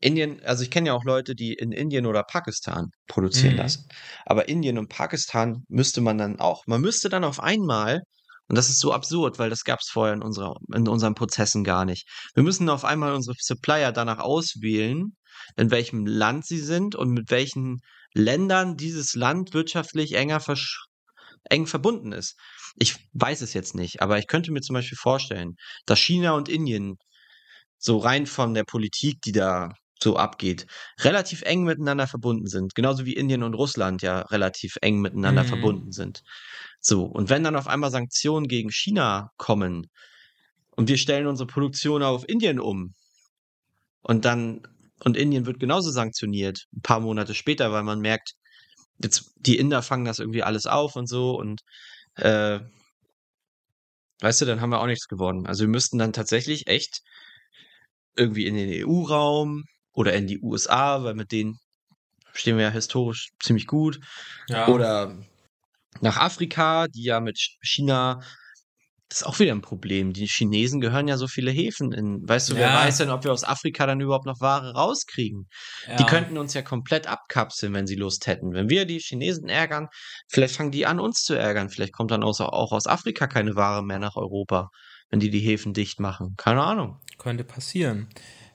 Indien, 0.02 0.42
also 0.44 0.64
ich 0.64 0.72
kenne 0.72 0.88
ja 0.88 0.94
auch 0.94 1.04
Leute, 1.04 1.36
die 1.36 1.54
in 1.54 1.72
Indien 1.72 2.06
oder 2.06 2.24
Pakistan 2.24 2.92
produzieren 3.08 3.54
mhm. 3.54 3.60
lassen. 3.60 3.88
Aber 4.26 4.48
Indien 4.48 4.78
und 4.78 4.90
Pakistan 4.90 5.64
müsste 5.68 6.02
man 6.02 6.18
dann 6.18 6.40
auch, 6.40 6.64
man 6.68 6.82
müsste 6.82 7.10
dann 7.10 7.24
auf 7.24 7.40
einmal, 7.40 8.02
und 8.48 8.58
das 8.58 8.70
ist 8.70 8.80
so 8.80 8.94
absurd, 8.94 9.40
weil 9.40 9.50
das 9.50 9.64
gab 9.64 9.80
es 9.82 9.90
vorher 9.90 10.14
in, 10.14 10.24
unserer, 10.24 10.56
in 10.74 10.88
unseren 10.88 11.16
Prozessen 11.16 11.64
gar 11.64 11.86
nicht. 11.86 12.08
Wir 12.34 12.44
müssen 12.44 12.70
auf 12.70 12.86
einmal 12.86 13.14
unsere 13.14 13.36
Supplier 13.40 13.92
danach 13.92 14.20
auswählen, 14.20 15.16
in 15.58 15.72
welchem 15.72 16.06
Land 16.06 16.46
sie 16.46 16.60
sind 16.60 16.96
und 16.96 17.12
mit 17.12 17.30
welchen 17.30 17.80
Ländern 18.14 18.76
dieses 18.76 19.16
Land 19.16 19.54
wirtschaftlich 19.54 20.14
enger 20.14 20.42
eng 21.46 21.68
verbunden 21.68 22.12
ist. 22.12 22.36
Ich 22.76 22.96
weiß 23.14 23.42
es 23.42 23.54
jetzt 23.54 23.76
nicht, 23.76 24.02
aber 24.02 24.18
ich 24.18 24.28
könnte 24.28 24.52
mir 24.52 24.62
zum 24.62 24.74
Beispiel 24.74 24.98
vorstellen, 24.98 25.56
dass 25.86 26.00
China 26.00 26.32
und 26.32 26.50
Indien 26.50 26.96
so 27.78 27.98
rein 27.98 28.26
von 28.26 28.54
der 28.54 28.64
Politik, 28.66 29.22
die 29.22 29.32
da 29.32 29.70
so 30.02 30.16
abgeht, 30.16 30.66
relativ 31.00 31.42
eng 31.44 31.64
miteinander 31.64 32.08
verbunden 32.08 32.48
sind. 32.48 32.76
Genauso 32.76 33.06
wie 33.06 33.14
Indien 33.14 33.44
und 33.44 33.54
Russland 33.54 34.02
ja 34.02 34.22
relativ 34.22 34.78
eng 34.82 35.00
miteinander 35.02 35.44
mhm. 35.44 35.48
verbunden 35.48 35.92
sind. 35.92 36.24
So, 36.80 37.04
und 37.04 37.30
wenn 37.30 37.44
dann 37.44 37.56
auf 37.56 37.68
einmal 37.68 37.92
Sanktionen 37.92 38.48
gegen 38.48 38.72
China 38.72 39.32
kommen 39.38 39.88
und 40.72 40.88
wir 40.88 40.98
stellen 40.98 41.28
unsere 41.28 41.48
Produktion 41.48 42.04
auf 42.04 42.28
Indien 42.28 42.60
um 42.60 42.94
und 44.02 44.26
dann, 44.26 44.62
und 45.04 45.18
Indien 45.18 45.46
wird 45.46 45.60
genauso 45.60 45.92
sanktioniert, 45.92 46.66
ein 46.74 46.82
paar 46.82 47.02
Monate 47.02 47.34
später, 47.36 47.72
weil 47.72 47.84
man 47.84 48.00
merkt, 48.00 48.34
jetzt 49.04 49.34
die 49.38 49.58
Inder 49.58 49.82
fangen 49.82 50.06
das 50.06 50.20
irgendwie 50.20 50.44
alles 50.44 50.66
auf 50.66 50.96
und 50.96 51.08
so 51.08 51.38
und 51.38 51.62
äh, 52.16 52.60
weißt 54.22 54.42
du, 54.42 54.46
dann 54.46 54.62
haben 54.62 54.72
wir 54.72 54.82
auch 54.82 54.86
nichts 54.88 55.08
gewonnen. 55.08 55.46
Also 55.46 55.64
wir 55.64 55.70
müssten 55.70 55.98
dann 55.98 56.14
tatsächlich 56.14 56.68
echt 56.68 57.02
irgendwie 58.16 58.46
in 58.46 58.56
den 58.56 58.70
EU-Raum 58.86 59.64
oder 60.00 60.14
in 60.14 60.28
die 60.28 60.40
USA, 60.42 61.04
weil 61.04 61.14
mit 61.14 61.34
denen 61.34 61.60
stehen 62.32 62.56
wir 62.56 62.64
ja 62.64 62.70
historisch 62.70 63.32
ziemlich 63.44 63.68
gut. 63.68 64.00
Ja. 64.48 64.70
Oder 64.70 65.18
nach 66.00 66.18
Afrika, 66.18 66.88
die 66.88 67.04
ja 67.04 67.20
mit 67.20 67.38
China 67.62 68.22
das 69.10 69.22
ist 69.22 69.28
auch 69.28 69.40
wieder 69.40 69.54
ein 69.54 69.62
Problem. 69.62 70.14
Die 70.14 70.28
Chinesen 70.28 70.82
gehören 70.82 71.08
ja 71.08 71.18
so 71.18 71.26
viele 71.26 71.50
Häfen 71.50 71.92
in. 71.94 72.30
Weißt 72.30 72.50
du, 72.50 72.54
ja. 72.54 72.60
wer 72.60 72.74
weiß 72.76 72.98
denn, 72.98 73.10
ob 73.10 73.24
wir 73.24 73.34
aus 73.34 73.44
Afrika 73.44 73.88
dann 73.88 74.00
überhaupt 74.00 74.28
noch 74.28 74.40
Ware 74.40 74.76
rauskriegen? 74.76 75.48
Ja. 75.88 75.96
Die 75.96 76.04
könnten 76.04 76.38
uns 76.38 76.54
ja 76.54 76.62
komplett 76.62 77.08
abkapseln, 77.08 77.74
wenn 77.74 77.88
sie 77.88 77.96
Lust 77.96 78.28
hätten. 78.28 78.54
Wenn 78.54 78.70
wir 78.70 78.86
die 78.86 79.00
Chinesen 79.00 79.50
ärgern, 79.50 79.88
vielleicht 80.28 80.56
fangen 80.56 80.70
die 80.70 80.86
an, 80.86 81.00
uns 81.00 81.24
zu 81.24 81.34
ärgern. 81.34 81.72
Vielleicht 81.72 81.94
kommt 81.94 82.12
dann 82.12 82.22
auch 82.22 82.40
aus 82.72 82.86
Afrika 82.86 83.26
keine 83.26 83.56
Ware 83.56 83.84
mehr 83.84 83.98
nach 83.98 84.16
Europa, 84.16 84.70
wenn 85.10 85.20
die 85.20 85.32
die 85.32 85.40
Häfen 85.40 85.74
dicht 85.74 86.00
machen. 86.00 86.36
Keine 86.38 86.62
Ahnung. 86.62 87.00
Könnte 87.18 87.44
passieren. 87.44 88.10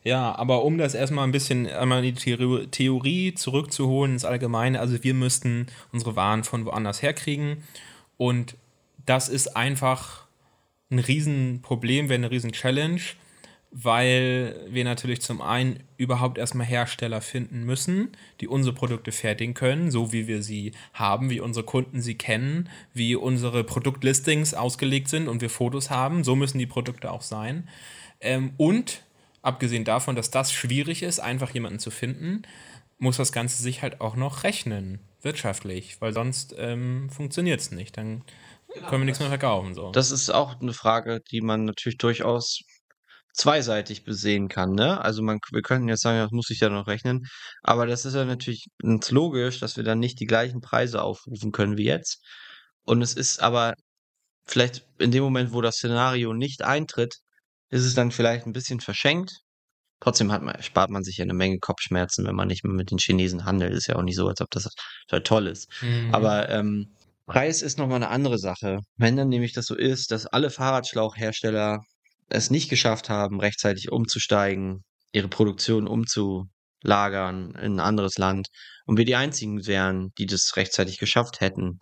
Ja, 0.05 0.35
aber 0.37 0.65
um 0.65 0.77
das 0.77 0.95
erstmal 0.95 1.27
ein 1.27 1.33
bisschen 1.33 1.67
einmal 1.67 2.05
in 2.05 2.15
die 2.15 2.67
Theorie 2.71 3.35
zurückzuholen 3.35 4.13
ins 4.13 4.27
Allgemeine, 4.27 4.79
also 4.79 5.03
wir 5.03 5.15
müssten 5.15 5.67
unsere 5.93 6.15
Waren 6.15 6.45
von 6.45 6.67
woanders 6.67 7.01
herkriegen 7.01 7.65
und 8.19 8.57
das 9.07 9.31
ist 9.31 9.57
einfach 9.57 10.27
ein 10.91 10.99
Riesenproblem, 10.99 12.11
wäre 12.11 12.19
eine 12.19 12.31
Riesen-Challenge, 12.31 13.01
weil 13.71 14.55
wir 14.69 14.85
natürlich 14.85 15.23
zum 15.23 15.41
einen 15.41 15.81
überhaupt 15.97 16.37
erstmal 16.37 16.67
Hersteller 16.67 17.23
finden 17.23 17.65
müssen, 17.65 18.13
die 18.43 18.47
unsere 18.47 18.75
Produkte 18.75 19.11
fertigen 19.11 19.55
können, 19.55 19.91
so 19.91 20.13
wie 20.13 20.29
wir 20.29 20.43
sie 20.43 20.73
haben, 20.93 21.31
wie 21.31 21.41
unsere 21.41 21.65
Kunden 21.65 22.03
sie 22.03 22.15
kennen, 22.15 22.69
wie 22.93 23.17
unsere 23.17 23.65
Produktlistings 23.65 24.53
ausgelegt 24.53 25.09
sind 25.09 25.29
und 25.29 25.41
wir 25.41 25.51
Fotos 25.51 25.89
haben. 25.91 26.25
So 26.25 26.37
müssen 26.37 26.59
die 26.59 26.67
Produkte 26.67 27.11
auch 27.11 27.23
sein. 27.23 27.69
Ähm, 28.21 28.53
und 28.59 29.04
abgesehen 29.45 29.84
davon, 29.84 30.16
dass 30.16 30.30
das 30.30 30.53
schwierig 30.53 31.03
ist, 31.03 31.20
einfach 31.20 31.51
jemanden 31.51 31.78
zu 31.78 31.90
finden, 31.90 32.42
muss 32.99 33.16
das 33.16 33.32
Ganze 33.32 33.62
sich 33.62 33.82
halt 33.82 34.01
auch 34.01 34.16
noch 34.16 34.45
rechnen 34.45 35.01
wirtschaftlich, 35.20 36.01
weil 36.01 36.12
sonst 36.12 36.55
ähm, 36.59 37.11
funktioniert 37.11 37.61
es 37.61 37.70
nicht. 37.70 37.97
Dann 37.97 38.24
genau, 38.72 38.88
können 38.88 39.03
wir 39.03 39.07
nichts 39.07 39.20
mehr 39.20 39.28
verkaufen. 39.28 39.74
So. 39.74 39.90
Das 39.90 40.11
ist 40.11 40.30
auch 40.30 40.61
eine 40.61 40.72
Frage, 40.72 41.20
die 41.30 41.40
man 41.40 41.64
natürlich 41.64 41.99
durchaus 41.99 42.61
zweiseitig 43.34 44.05
besehen 44.05 44.49
kann, 44.49 44.74
ne? 44.74 45.01
Also 45.01 45.22
man, 45.22 45.40
wir 45.51 45.62
könnten 45.62 45.88
jetzt 45.88 46.03
sagen, 46.03 46.18
das 46.18 46.30
muss 46.30 46.51
ich 46.51 46.61
ja 46.61 46.68
noch 46.68 46.86
rechnen, 46.86 47.26
aber 47.62 47.84
das 47.86 48.05
ist 48.05 48.14
ja 48.14 48.24
natürlich 48.24 48.68
ganz 48.80 49.11
logisch, 49.11 49.59
dass 49.59 49.76
wir 49.76 49.82
dann 49.82 49.99
nicht 49.99 50.20
die 50.20 50.26
gleichen 50.26 50.61
Preise 50.61 51.03
aufrufen 51.03 51.51
können 51.51 51.76
wie 51.76 51.84
jetzt. 51.84 52.24
Und 52.84 53.03
es 53.03 53.14
ist 53.14 53.42
aber 53.42 53.74
vielleicht 54.47 54.86
in 54.99 55.11
dem 55.11 55.24
Moment, 55.24 55.53
wo 55.53 55.61
das 55.62 55.76
Szenario 55.76 56.32
nicht 56.32 56.62
eintritt, 56.62 57.16
ist 57.75 57.85
es 57.85 57.95
dann 57.95 58.12
vielleicht 58.12 58.47
ein 58.47 58.53
bisschen 58.53 58.79
verschenkt. 58.79 59.41
Trotzdem 59.99 60.31
hat 60.31 60.43
man, 60.43 60.62
spart 60.62 60.91
man 60.91 61.03
sich 61.03 61.16
ja 61.16 61.25
eine 61.25 61.35
Menge 61.35 61.59
Kopfschmerzen, 61.59 62.25
wenn 62.25 62.37
man 62.37 62.47
nicht 62.47 62.62
mehr 62.62 62.72
mit 62.72 62.93
den 62.93 62.99
Chinesen 62.99 63.45
handelt. 63.45 63.72
Ist 63.72 63.89
ja 63.89 63.97
auch 63.97 64.03
nicht 64.03 64.16
so, 64.16 64.29
als 64.29 64.41
ob 64.41 64.49
das 64.51 64.68
toll 65.25 65.49
ist. 65.49 65.68
Mhm. 65.83 66.14
Aber 66.14 66.49
ähm, 66.51 66.95
Preis 67.27 67.62
ist 67.62 67.79
nochmal 67.79 67.97
eine 67.97 68.11
andere 68.11 68.39
Sache. 68.39 68.79
Wenn 68.97 69.16
dann 69.16 69.29
nämlich 69.29 69.55
das 69.55 69.66
so 69.66 69.75
ist, 69.75 70.12
dass 70.12 70.27
alle 70.27 70.51
Fahrradschlauchhersteller 70.51 71.81
es 72.29 72.51
nicht 72.51 72.70
geschafft 72.70 73.09
haben, 73.09 73.41
rechtzeitig 73.41 73.91
umzusteigen, 73.91 74.85
ihre 75.11 75.29
Produktion 75.29 75.89
umzulagern 75.89 77.57
in 77.57 77.75
ein 77.75 77.81
anderes 77.81 78.18
Land 78.18 78.49
und 78.87 78.99
wir 78.99 79.05
die 79.05 79.16
einzigen 79.16 79.66
wären, 79.66 80.11
die 80.16 80.27
das 80.27 80.53
rechtzeitig 80.55 80.99
geschafft 80.99 81.41
hätten, 81.41 81.81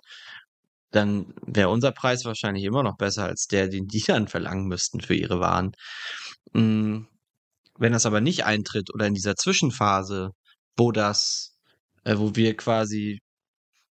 dann 0.92 1.34
wäre 1.44 1.70
unser 1.70 1.92
Preis 1.92 2.24
wahrscheinlich 2.24 2.64
immer 2.64 2.82
noch 2.82 2.96
besser 2.96 3.24
als 3.24 3.46
der, 3.46 3.68
den 3.68 3.88
die 3.88 4.02
dann 4.02 4.28
verlangen 4.28 4.66
müssten 4.66 5.00
für 5.00 5.14
ihre 5.14 5.40
Waren. 5.40 5.72
Hm, 6.54 7.08
wenn 7.78 7.92
das 7.92 8.06
aber 8.06 8.20
nicht 8.20 8.44
eintritt 8.44 8.92
oder 8.94 9.06
in 9.06 9.14
dieser 9.14 9.34
Zwischenphase, 9.34 10.30
wo 10.76 10.92
das, 10.92 11.56
äh, 12.04 12.16
wo 12.16 12.34
wir 12.36 12.56
quasi 12.56 13.20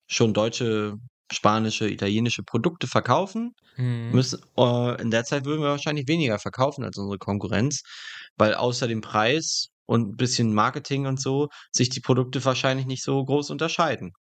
schon 0.07 0.35
deutsche 0.35 0.95
spanische, 1.33 1.89
italienische 1.89 2.43
Produkte 2.43 2.87
verkaufen, 2.87 3.55
mhm. 3.77 4.11
müssen, 4.13 4.41
äh, 4.57 5.01
in 5.01 5.11
der 5.11 5.25
Zeit 5.25 5.45
würden 5.45 5.63
wir 5.63 5.71
wahrscheinlich 5.71 6.09
weniger 6.09 6.39
verkaufen 6.39 6.85
als 6.85 6.99
unsere 6.99 7.19
Konkurrenz, 7.19 7.83
weil 8.37 8.55
außer 8.55 8.89
dem 8.89 9.01
Preis 9.01 9.69
und 9.87 10.11
ein 10.11 10.17
bisschen 10.17 10.55
Marketing 10.55 11.07
und 11.07 11.21
so 11.21 11.49
sich 11.73 11.89
die 11.89 12.01
Produkte 12.01 12.45
wahrscheinlich 12.45 12.87
nicht 12.87 13.05
so 13.05 13.25
groß 13.25 13.51
unterscheiden. 13.51 14.13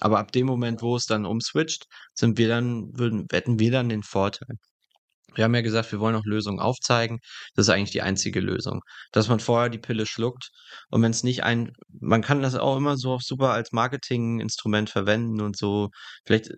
Aber 0.00 0.18
ab 0.18 0.32
dem 0.32 0.46
Moment, 0.46 0.82
wo 0.82 0.96
es 0.96 1.06
dann 1.06 1.26
umswitcht, 1.26 1.86
sind 2.14 2.38
wir 2.38 2.48
dann, 2.48 2.98
würden, 2.98 3.26
hätten 3.30 3.58
wir 3.58 3.70
dann 3.70 3.88
den 3.88 4.02
Vorteil. 4.02 4.56
Wir 5.34 5.44
haben 5.44 5.54
ja 5.54 5.62
gesagt, 5.62 5.92
wir 5.92 6.00
wollen 6.00 6.16
auch 6.16 6.24
Lösungen 6.24 6.60
aufzeigen. 6.60 7.20
Das 7.54 7.66
ist 7.66 7.70
eigentlich 7.70 7.90
die 7.92 8.02
einzige 8.02 8.40
Lösung. 8.40 8.82
Dass 9.12 9.28
man 9.28 9.40
vorher 9.40 9.70
die 9.70 9.78
Pille 9.78 10.06
schluckt 10.06 10.50
und 10.90 11.02
wenn 11.02 11.10
es 11.10 11.22
nicht 11.22 11.42
ein, 11.44 11.72
man 12.00 12.22
kann 12.22 12.42
das 12.42 12.54
auch 12.54 12.76
immer 12.76 12.96
so 12.96 13.18
super 13.18 13.50
als 13.50 13.72
Marketinginstrument 13.72 14.90
verwenden 14.90 15.40
und 15.40 15.56
so. 15.56 15.90
Vielleicht, 16.26 16.50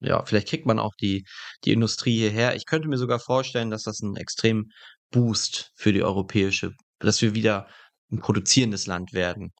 ja, 0.00 0.24
vielleicht 0.24 0.48
kriegt 0.48 0.66
man 0.66 0.78
auch 0.78 0.94
die, 1.00 1.24
die 1.64 1.72
Industrie 1.72 2.18
hierher. 2.18 2.56
Ich 2.56 2.66
könnte 2.66 2.88
mir 2.88 2.98
sogar 2.98 3.18
vorstellen, 3.20 3.70
dass 3.70 3.82
das 3.82 4.00
ein 4.00 4.16
extrem 4.16 4.70
Boost 5.10 5.72
für 5.76 5.92
die 5.92 6.02
europäische, 6.02 6.72
dass 7.00 7.20
wir 7.22 7.34
wieder 7.34 7.68
ein 8.10 8.20
produzierendes 8.20 8.86
Land 8.86 9.12
werden 9.12 9.52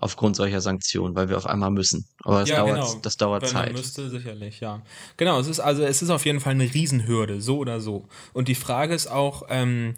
aufgrund 0.00 0.36
solcher 0.36 0.60
Sanktionen, 0.60 1.14
weil 1.14 1.28
wir 1.28 1.36
auf 1.36 1.46
einmal 1.46 1.70
müssen. 1.70 2.06
Aber 2.24 2.40
das 2.40 2.48
ja, 2.48 2.56
dauert, 2.56 2.74
genau. 2.74 2.94
das 3.02 3.16
dauert 3.16 3.42
Wenn 3.42 3.50
Zeit. 3.50 3.72
Müsste 3.72 4.10
sicherlich, 4.10 4.60
ja. 4.60 4.82
Genau, 5.16 5.38
es 5.38 5.46
ist 5.46 5.60
also 5.60 5.82
es 5.82 6.02
ist 6.02 6.10
auf 6.10 6.24
jeden 6.24 6.40
Fall 6.40 6.52
eine 6.52 6.72
Riesenhürde, 6.72 7.40
so 7.40 7.58
oder 7.58 7.80
so. 7.80 8.06
Und 8.32 8.48
die 8.48 8.54
Frage 8.54 8.94
ist 8.94 9.06
auch, 9.06 9.44
ähm, 9.48 9.94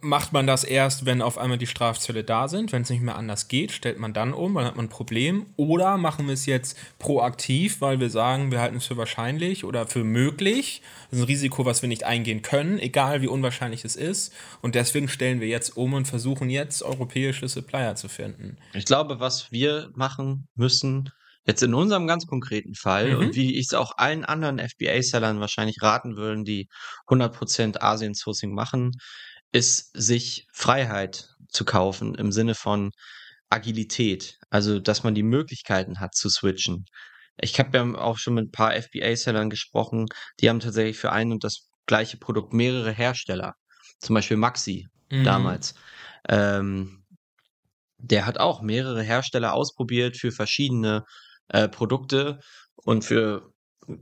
macht 0.00 0.32
man 0.32 0.46
das 0.46 0.64
erst, 0.64 1.06
wenn 1.06 1.22
auf 1.22 1.38
einmal 1.38 1.56
die 1.56 1.66
Strafzölle 1.66 2.22
da 2.22 2.48
sind, 2.48 2.72
wenn 2.72 2.82
es 2.82 2.90
nicht 2.90 3.02
mehr 3.02 3.16
anders 3.16 3.48
geht, 3.48 3.72
stellt 3.72 3.98
man 3.98 4.12
dann 4.12 4.34
um, 4.34 4.54
dann 4.54 4.66
hat 4.66 4.76
man 4.76 4.86
ein 4.86 4.90
Problem. 4.90 5.46
Oder 5.56 5.96
machen 5.96 6.26
wir 6.26 6.34
es 6.34 6.46
jetzt 6.46 6.76
proaktiv, 6.98 7.80
weil 7.80 7.98
wir 7.98 8.10
sagen, 8.10 8.50
wir 8.50 8.60
halten 8.60 8.76
es 8.76 8.86
für 8.86 8.96
wahrscheinlich 8.96 9.64
oder 9.64 9.86
für 9.86 10.04
möglich. 10.04 10.82
Das 11.10 11.18
ist 11.18 11.24
ein 11.24 11.28
Risiko, 11.28 11.64
was 11.64 11.82
wir 11.82 11.88
nicht 11.88 12.04
eingehen 12.04 12.42
können, 12.42 12.78
egal 12.78 13.22
wie 13.22 13.28
unwahrscheinlich 13.28 13.84
es 13.84 13.96
ist. 13.96 14.34
Und 14.60 14.74
deswegen 14.74 15.08
stellen 15.08 15.40
wir 15.40 15.48
jetzt 15.48 15.76
um 15.76 15.94
und 15.94 16.06
versuchen 16.06 16.50
jetzt 16.50 16.82
europäische 16.82 17.48
Supplier 17.48 17.94
zu 17.94 18.08
finden. 18.08 18.58
Ich 18.74 18.84
glaube, 18.84 19.18
was 19.20 19.50
wir 19.50 19.90
machen 19.94 20.48
müssen, 20.54 21.10
Jetzt 21.46 21.62
in 21.62 21.72
unserem 21.72 22.06
ganz 22.06 22.26
konkreten 22.26 22.74
Fall 22.74 23.14
mhm. 23.14 23.18
und 23.18 23.34
wie 23.34 23.58
ich 23.58 23.66
es 23.66 23.74
auch 23.74 23.96
allen 23.96 24.26
anderen 24.26 24.58
FBA-Sellern 24.58 25.40
wahrscheinlich 25.40 25.80
raten 25.80 26.16
würden, 26.16 26.44
die 26.44 26.68
100% 27.08 27.80
Asien-Sourcing 27.80 28.52
machen, 28.52 28.92
ist, 29.52 29.90
sich 29.94 30.46
Freiheit 30.52 31.28
zu 31.48 31.64
kaufen 31.64 32.14
im 32.14 32.32
Sinne 32.32 32.54
von 32.54 32.92
Agilität. 33.48 34.38
Also, 34.50 34.78
dass 34.78 35.02
man 35.02 35.14
die 35.14 35.22
Möglichkeiten 35.22 36.00
hat 36.00 36.14
zu 36.14 36.28
switchen. 36.28 36.86
Ich 37.36 37.58
habe 37.58 37.76
ja 37.76 37.94
auch 37.96 38.18
schon 38.18 38.34
mit 38.34 38.48
ein 38.48 38.50
paar 38.52 38.74
FBA-Sellern 38.74 39.50
gesprochen, 39.50 40.06
die 40.40 40.48
haben 40.48 40.60
tatsächlich 40.60 40.98
für 40.98 41.12
ein 41.12 41.32
und 41.32 41.42
das 41.42 41.68
gleiche 41.86 42.18
Produkt 42.18 42.52
mehrere 42.52 42.92
Hersteller. 42.92 43.54
Zum 44.00 44.14
Beispiel 44.14 44.36
Maxi 44.36 44.86
mhm. 45.10 45.24
damals. 45.24 45.74
Ähm, 46.28 47.04
der 47.98 48.26
hat 48.26 48.38
auch 48.38 48.62
mehrere 48.62 49.02
Hersteller 49.02 49.52
ausprobiert 49.52 50.16
für 50.16 50.32
verschiedene 50.32 51.04
äh, 51.48 51.68
Produkte 51.68 52.40
und 52.76 53.04
für 53.04 53.52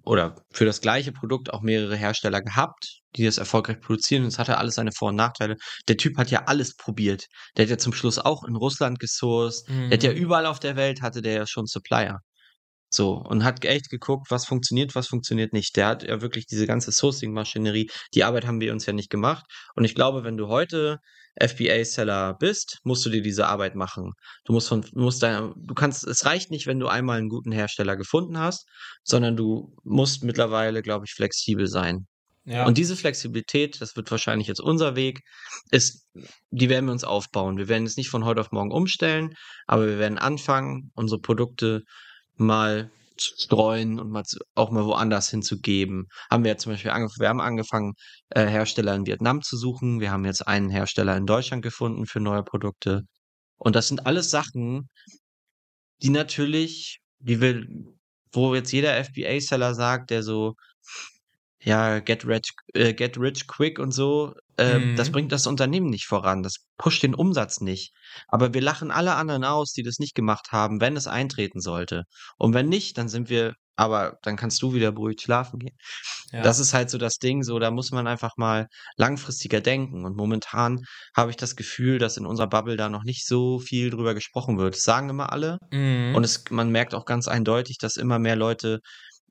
oder 0.04 0.44
für 0.50 0.64
das 0.64 0.80
gleiche 0.80 1.12
Produkt 1.12 1.52
auch 1.52 1.62
mehrere 1.62 1.96
Hersteller 1.96 2.42
gehabt, 2.42 2.97
die 3.18 3.26
das 3.26 3.38
erfolgreich 3.38 3.80
produzieren. 3.80 4.22
Und 4.22 4.28
es 4.28 4.38
hatte 4.38 4.58
alles 4.58 4.76
seine 4.76 4.92
Vor- 4.92 5.10
und 5.10 5.16
Nachteile. 5.16 5.56
Der 5.88 5.96
Typ 5.96 6.16
hat 6.16 6.30
ja 6.30 6.44
alles 6.46 6.74
probiert. 6.76 7.26
Der 7.56 7.64
hat 7.64 7.70
ja 7.70 7.78
zum 7.78 7.92
Schluss 7.92 8.18
auch 8.18 8.44
in 8.44 8.56
Russland 8.56 8.98
gesourced. 8.98 9.68
Mhm. 9.68 9.90
Der 9.90 9.98
hat 9.98 10.02
ja 10.04 10.12
mhm. 10.12 10.18
überall 10.18 10.46
auf 10.46 10.60
der 10.60 10.76
Welt 10.76 11.02
hatte 11.02 11.22
der 11.22 11.34
ja 11.34 11.46
schon 11.46 11.66
Supplier. 11.66 12.20
So, 12.90 13.12
und 13.16 13.44
hat 13.44 13.64
echt 13.64 13.90
geguckt, 13.90 14.30
was 14.30 14.46
funktioniert, 14.46 14.94
was 14.94 15.08
funktioniert 15.08 15.52
nicht. 15.52 15.76
Der 15.76 15.86
hat 15.88 16.02
ja 16.04 16.22
wirklich 16.22 16.46
diese 16.46 16.66
ganze 16.66 16.90
Sourcing-Maschinerie, 16.90 17.90
die 18.14 18.24
Arbeit 18.24 18.46
haben 18.46 18.60
wir 18.60 18.72
uns 18.72 18.86
ja 18.86 18.94
nicht 18.94 19.10
gemacht. 19.10 19.44
Und 19.74 19.84
ich 19.84 19.94
glaube, 19.94 20.24
wenn 20.24 20.38
du 20.38 20.48
heute 20.48 20.98
FBA-Seller 21.40 22.34
bist, 22.34 22.78
musst 22.84 23.04
du 23.04 23.10
dir 23.10 23.22
diese 23.22 23.46
Arbeit 23.46 23.74
machen. 23.74 24.12
Du 24.44 24.52
musst 24.52 24.68
von, 24.68 24.84
musst 24.94 25.22
dein, 25.22 25.52
du 25.56 25.74
kannst, 25.74 26.06
es 26.06 26.24
reicht 26.24 26.50
nicht, 26.50 26.66
wenn 26.66 26.80
du 26.80 26.88
einmal 26.88 27.18
einen 27.18 27.28
guten 27.28 27.52
Hersteller 27.52 27.96
gefunden 27.96 28.38
hast, 28.38 28.66
sondern 29.04 29.36
du 29.36 29.76
musst 29.84 30.24
mittlerweile, 30.24 30.82
glaube 30.82 31.04
ich, 31.06 31.12
flexibel 31.12 31.66
sein. 31.66 32.06
Ja. 32.48 32.66
Und 32.66 32.78
diese 32.78 32.96
Flexibilität, 32.96 33.78
das 33.82 33.94
wird 33.94 34.10
wahrscheinlich 34.10 34.48
jetzt 34.48 34.60
unser 34.60 34.96
Weg, 34.96 35.20
ist, 35.70 36.06
die 36.50 36.70
werden 36.70 36.86
wir 36.86 36.92
uns 36.92 37.04
aufbauen. 37.04 37.58
Wir 37.58 37.68
werden 37.68 37.84
es 37.84 37.98
nicht 37.98 38.08
von 38.08 38.24
heute 38.24 38.40
auf 38.40 38.52
morgen 38.52 38.72
umstellen, 38.72 39.34
aber 39.66 39.86
wir 39.86 39.98
werden 39.98 40.16
anfangen, 40.16 40.90
unsere 40.94 41.20
Produkte 41.20 41.82
mal 42.36 42.90
zu 43.18 43.34
streuen 43.36 44.00
und 44.00 44.10
mal 44.10 44.24
zu, 44.24 44.38
auch 44.54 44.70
mal 44.70 44.86
woanders 44.86 45.28
hinzugeben. 45.28 46.06
Haben 46.30 46.44
wir 46.44 46.56
zum 46.56 46.72
Beispiel 46.72 46.90
angefangen, 46.90 47.20
wir 47.20 47.28
haben 47.28 47.40
angefangen, 47.42 47.92
äh, 48.30 48.46
Hersteller 48.46 48.94
in 48.94 49.04
Vietnam 49.04 49.42
zu 49.42 49.58
suchen. 49.58 50.00
Wir 50.00 50.10
haben 50.10 50.24
jetzt 50.24 50.46
einen 50.46 50.70
Hersteller 50.70 51.18
in 51.18 51.26
Deutschland 51.26 51.62
gefunden 51.62 52.06
für 52.06 52.20
neue 52.20 52.44
Produkte. 52.44 53.02
Und 53.58 53.76
das 53.76 53.88
sind 53.88 54.06
alles 54.06 54.30
Sachen, 54.30 54.88
die 56.00 56.10
natürlich, 56.10 57.00
die 57.18 57.42
will, 57.42 57.68
wo 58.32 58.54
jetzt 58.54 58.72
jeder 58.72 59.04
FBA-Seller 59.04 59.74
sagt, 59.74 60.08
der 60.10 60.22
so, 60.22 60.54
ja, 61.60 61.98
get 62.00 62.26
rich, 62.26 62.52
äh, 62.74 62.94
get 62.94 63.18
rich 63.18 63.46
quick 63.46 63.78
und 63.78 63.92
so, 63.92 64.34
ähm, 64.58 64.92
mhm. 64.92 64.96
das 64.96 65.10
bringt 65.10 65.32
das 65.32 65.46
Unternehmen 65.46 65.88
nicht 65.88 66.06
voran. 66.06 66.42
Das 66.42 66.56
pusht 66.76 67.02
den 67.02 67.14
Umsatz 67.14 67.60
nicht. 67.60 67.92
Aber 68.26 68.54
wir 68.54 68.60
lachen 68.60 68.90
alle 68.90 69.14
anderen 69.14 69.44
aus, 69.44 69.72
die 69.72 69.82
das 69.82 69.98
nicht 69.98 70.14
gemacht 70.14 70.48
haben, 70.50 70.80
wenn 70.80 70.96
es 70.96 71.06
eintreten 71.06 71.60
sollte. 71.60 72.04
Und 72.38 72.54
wenn 72.54 72.68
nicht, 72.68 72.98
dann 72.98 73.08
sind 73.08 73.28
wir, 73.30 73.54
aber 73.76 74.18
dann 74.22 74.36
kannst 74.36 74.60
du 74.62 74.74
wieder 74.74 74.90
beruhigt 74.90 75.22
schlafen 75.22 75.60
gehen. 75.60 75.76
Ja. 76.32 76.42
Das 76.42 76.58
ist 76.58 76.74
halt 76.74 76.90
so 76.90 76.98
das 76.98 77.18
Ding, 77.18 77.44
so, 77.44 77.60
da 77.60 77.70
muss 77.70 77.92
man 77.92 78.08
einfach 78.08 78.32
mal 78.36 78.66
langfristiger 78.96 79.60
denken. 79.60 80.04
Und 80.04 80.16
momentan 80.16 80.80
habe 81.16 81.30
ich 81.30 81.36
das 81.36 81.54
Gefühl, 81.54 81.98
dass 81.98 82.16
in 82.16 82.26
unserer 82.26 82.48
Bubble 82.48 82.76
da 82.76 82.88
noch 82.88 83.04
nicht 83.04 83.26
so 83.26 83.60
viel 83.60 83.90
drüber 83.90 84.14
gesprochen 84.14 84.58
wird. 84.58 84.74
Das 84.74 84.82
sagen 84.82 85.08
immer 85.08 85.32
alle. 85.32 85.58
Mhm. 85.70 86.14
Und 86.16 86.24
es, 86.24 86.44
man 86.50 86.70
merkt 86.70 86.94
auch 86.94 87.04
ganz 87.04 87.28
eindeutig, 87.28 87.78
dass 87.78 87.96
immer 87.96 88.18
mehr 88.18 88.36
Leute 88.36 88.80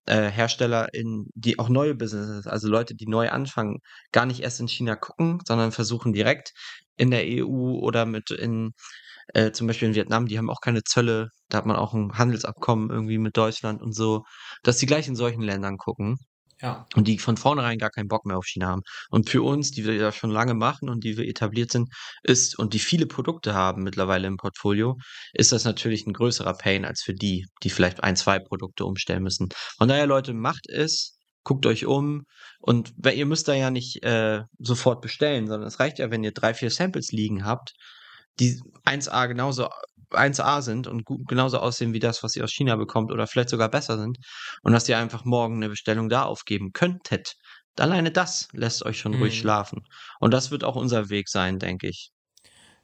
äh, 0.08 0.30
Hersteller 0.32 0.94
in 0.94 1.28
die 1.36 1.60
auch 1.60 1.70
neue 1.70 1.96
Businesses, 1.96 2.48
also 2.48 2.68
Leute, 2.70 2.96
die 2.96 3.08
neu 3.08 3.30
anfangen, 3.30 3.80
gar 4.12 4.26
nicht 4.26 4.42
erst 4.42 4.60
in 4.60 4.68
China 4.68 4.96
gucken, 4.96 5.40
sondern 5.48 5.72
versuchen 5.72 6.14
direkt 6.14 6.54
in 6.98 7.12
der 7.12 7.28
EU 7.28 7.80
oder 7.80 8.06
mit 8.06 8.32
in 8.32 8.74
äh, 9.34 9.52
zum 9.52 9.68
Beispiel 9.68 9.90
in 9.90 9.96
Vietnam, 9.96 10.28
die 10.28 10.38
haben 10.38 10.50
auch 10.50 10.62
keine 10.62 10.84
Zölle, 10.84 11.30
da 11.50 11.60
hat 11.60 11.66
man 11.66 11.76
auch 11.78 11.94
ein 11.94 12.18
Handelsabkommen 12.18 12.90
irgendwie 12.90 13.18
mit 13.20 13.38
Deutschland 13.38 13.82
und 13.82 13.94
so, 13.94 14.24
dass 14.64 14.78
die 14.78 14.86
gleich 14.88 15.08
in 15.08 15.16
solchen 15.16 15.42
Ländern 15.42 15.78
gucken. 15.78 16.18
Ja. 16.62 16.88
Und 16.96 17.08
die 17.08 17.20
von 17.20 17.38
vornherein 17.38 17.78
gar 17.78 17.92
keinen 17.92 18.08
Bock 18.08 18.26
mehr 18.26 18.38
auf 18.38 18.46
China 18.46 18.68
haben. 18.68 18.82
Und 19.10 19.30
für 19.30 19.44
uns, 19.44 19.72
die 19.72 19.86
wir 19.86 19.94
ja 19.94 20.12
schon 20.12 20.32
lange 20.32 20.56
machen 20.56 20.90
und 20.90 21.04
die 21.04 21.16
wir 21.16 21.28
etabliert 21.28 21.72
sind, 21.72 21.90
ist 22.24 22.58
und 22.58 22.74
die 22.74 22.80
viele 22.80 23.06
Produkte 23.06 23.54
haben 23.54 23.84
mittlerweile 23.84 24.28
im 24.28 24.38
Portfolio, 24.38 24.98
ist 25.34 25.52
das 25.52 25.66
natürlich 25.66 26.08
ein 26.08 26.14
größerer 26.14 26.56
Pain 26.56 26.84
als 26.84 27.02
für 27.04 27.14
die, 27.14 27.46
die 27.64 27.70
vielleicht 27.70 28.04
ein, 28.04 28.16
zwei 28.16 28.40
Produkte 28.40 28.86
umstellen 28.86 29.24
müssen. 29.24 29.50
Von 29.78 29.88
daher, 29.88 30.08
Leute, 30.08 30.34
macht 30.34 30.68
es, 30.68 31.18
guckt 31.44 31.66
euch 31.68 31.86
um 31.86 32.24
und 32.60 32.94
ihr 33.06 33.26
müsst 33.28 33.48
da 33.48 33.54
ja 33.54 33.70
nicht 33.70 34.04
äh, 34.04 34.42
sofort 34.58 35.02
bestellen, 35.02 35.48
sondern 35.48 35.68
es 35.68 35.80
reicht 35.80 36.00
ja, 36.00 36.10
wenn 36.10 36.24
ihr 36.24 36.34
drei, 36.34 36.54
vier 36.54 36.72
Samples 36.72 37.12
liegen 37.12 37.46
habt, 37.46 37.74
die 38.40 38.60
1A 38.86 39.28
genauso 39.28 39.70
1A 40.12 40.62
sind 40.62 40.88
und 40.88 41.06
gut, 41.06 41.28
genauso 41.28 41.60
aussehen 41.60 41.94
wie 41.94 42.00
das, 42.00 42.24
was 42.24 42.36
ihr 42.36 42.44
aus 42.44 42.52
China 42.52 42.76
bekommt 42.76 43.12
oder 43.12 43.28
vielleicht 43.28 43.50
sogar 43.50 43.70
besser 43.70 43.98
sind 43.98 44.18
und 44.62 44.74
dass 44.74 44.88
ihr 44.88 44.98
einfach 44.98 45.26
morgen 45.26 45.56
eine 45.58 45.70
Bestellung 45.70 46.10
da 46.10 46.24
aufgeben 46.24 46.72
könntet. 46.74 47.36
Alleine 47.78 48.12
das 48.12 48.48
lässt 48.54 48.86
euch 48.86 49.00
schon 49.00 49.14
mhm. 49.14 49.20
ruhig 49.20 49.38
schlafen. 49.38 49.84
Und 50.20 50.34
das 50.34 50.52
wird 50.52 50.64
auch 50.64 50.76
unser 50.76 51.10
Weg 51.10 51.30
sein, 51.30 51.60
denke 51.60 51.88
ich. 51.88 52.12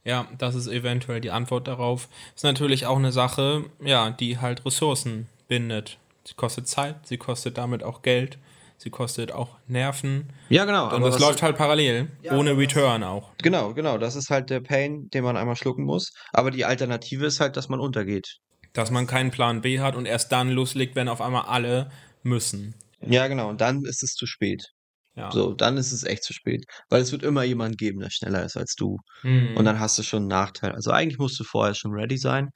Ja, 0.04 0.28
das 0.38 0.56
ist 0.56 0.68
eventuell 0.68 1.22
die 1.22 1.32
Antwort 1.32 1.68
darauf. 1.68 2.10
Ist 2.36 2.44
natürlich 2.44 2.86
auch 2.86 2.98
eine 2.98 3.12
Sache, 3.12 3.66
ja, 3.82 4.12
die 4.12 4.38
halt 4.40 4.66
Ressourcen 4.66 5.30
bindet. 5.48 5.98
Sie 6.26 6.36
kostet 6.36 6.68
Zeit, 6.68 7.08
sie 7.08 7.18
kostet 7.18 7.58
damit 7.58 7.84
auch 7.84 8.02
Geld, 8.02 8.38
sie 8.84 8.90
kostet 8.90 9.32
auch 9.32 9.58
Nerven. 9.68 10.32
Ja, 10.50 10.66
genau. 10.66 10.94
Und 10.94 11.02
das 11.02 11.20
läuft 11.20 11.42
halt 11.42 11.58
parallel, 11.58 12.12
ja, 12.22 12.38
ohne 12.38 12.58
Return 12.58 13.04
auch. 13.04 13.32
Genau, 13.42 13.74
genau. 13.74 13.98
Das 13.98 14.16
ist 14.16 14.30
halt 14.30 14.50
der 14.50 14.60
Pain, 14.60 15.10
den 15.10 15.24
man 15.24 15.38
einmal 15.38 15.56
schlucken 15.56 15.86
muss. 15.86 16.12
Aber 16.34 16.52
die 16.52 16.66
Alternative 16.66 17.26
ist 17.26 17.40
halt, 17.40 17.58
dass 17.58 17.70
man 17.70 17.80
untergeht. 17.80 18.40
Dass 18.74 18.92
man 18.92 19.08
keinen 19.08 19.32
Plan 19.32 19.62
B 19.62 19.80
hat 19.80 19.96
und 19.96 20.06
erst 20.06 20.32
dann 20.32 20.50
loslegt, 20.50 20.96
wenn 20.96 21.08
auf 21.08 21.22
einmal 21.22 21.44
alle 21.44 21.90
müssen. 22.24 22.76
Ja, 23.02 23.28
genau. 23.28 23.50
Und 23.50 23.62
dann 23.62 23.84
ist 23.86 24.04
es 24.04 24.14
zu 24.14 24.26
spät. 24.26 24.74
Ja. 25.16 25.32
So, 25.32 25.54
dann 25.54 25.78
ist 25.78 25.92
es 25.92 26.04
echt 26.04 26.24
zu 26.24 26.34
spät. 26.34 26.66
Weil 26.90 27.02
es 27.02 27.12
wird 27.12 27.22
immer 27.24 27.44
jemand 27.44 27.78
geben, 27.78 28.00
der 28.00 28.10
schneller 28.10 28.44
ist 28.44 28.58
als 28.58 28.74
du. 28.76 28.98
Mhm. 29.22 29.56
Und 29.56 29.66
dann 29.66 29.80
hast 29.80 29.98
du 30.00 30.04
schon 30.04 30.24
einen 30.24 30.28
Nachteil. 30.28 30.72
Also 30.72 30.92
eigentlich 30.92 31.20
musst 31.20 31.40
du 31.40 31.44
vorher 31.44 31.76
schon 31.76 31.94
ready 31.94 32.18
sein. 32.18 32.50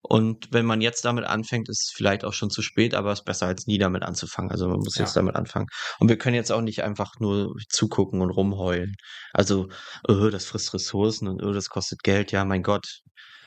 Und 0.00 0.48
wenn 0.52 0.64
man 0.64 0.80
jetzt 0.80 1.04
damit 1.04 1.24
anfängt, 1.24 1.68
ist 1.68 1.88
es 1.88 1.92
vielleicht 1.94 2.24
auch 2.24 2.32
schon 2.32 2.50
zu 2.50 2.62
spät, 2.62 2.94
aber 2.94 3.12
es 3.12 3.20
ist 3.20 3.24
besser 3.24 3.46
als 3.46 3.66
nie 3.66 3.78
damit 3.78 4.04
anzufangen. 4.04 4.52
Also 4.52 4.68
man 4.68 4.78
muss 4.78 4.96
ja. 4.96 5.04
jetzt 5.04 5.16
damit 5.16 5.34
anfangen. 5.34 5.66
Und 5.98 6.08
wir 6.08 6.16
können 6.16 6.36
jetzt 6.36 6.52
auch 6.52 6.60
nicht 6.60 6.84
einfach 6.84 7.14
nur 7.18 7.54
zugucken 7.68 8.20
und 8.20 8.30
rumheulen. 8.30 8.94
Also, 9.32 9.68
oh, 10.06 10.28
das 10.30 10.44
frisst 10.44 10.72
Ressourcen 10.72 11.26
und 11.26 11.42
oh, 11.42 11.52
das 11.52 11.68
kostet 11.68 12.02
Geld. 12.04 12.30
Ja, 12.30 12.44
mein 12.44 12.62
Gott. 12.62 13.00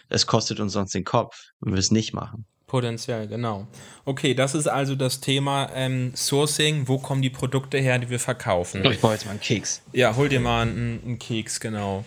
Es 0.09 0.25
kostet 0.25 0.59
uns 0.59 0.73
sonst 0.73 0.93
den 0.93 1.03
Kopf, 1.03 1.37
wenn 1.59 1.73
wir 1.73 1.79
es 1.79 1.91
nicht 1.91 2.13
machen. 2.13 2.45
Potenziell, 2.67 3.27
genau. 3.27 3.65
Okay, 4.03 4.33
das 4.33 4.53
ist 4.53 4.67
also 4.67 4.95
das 4.95 5.21
Thema 5.21 5.69
ähm, 5.73 6.13
Sourcing. 6.13 6.89
Wo 6.89 6.97
kommen 6.97 7.21
die 7.21 7.29
Produkte 7.29 7.77
her, 7.77 7.97
die 7.97 8.09
wir 8.09 8.19
verkaufen? 8.19 8.83
Ich 8.83 8.99
brauche 8.99 9.13
jetzt 9.13 9.23
mal 9.23 9.31
einen 9.31 9.39
Keks. 9.39 9.81
Ja, 9.93 10.17
hol 10.17 10.27
dir 10.27 10.41
mal 10.41 10.63
einen, 10.63 11.01
einen 11.01 11.17
Keks, 11.17 11.61
genau. 11.61 12.03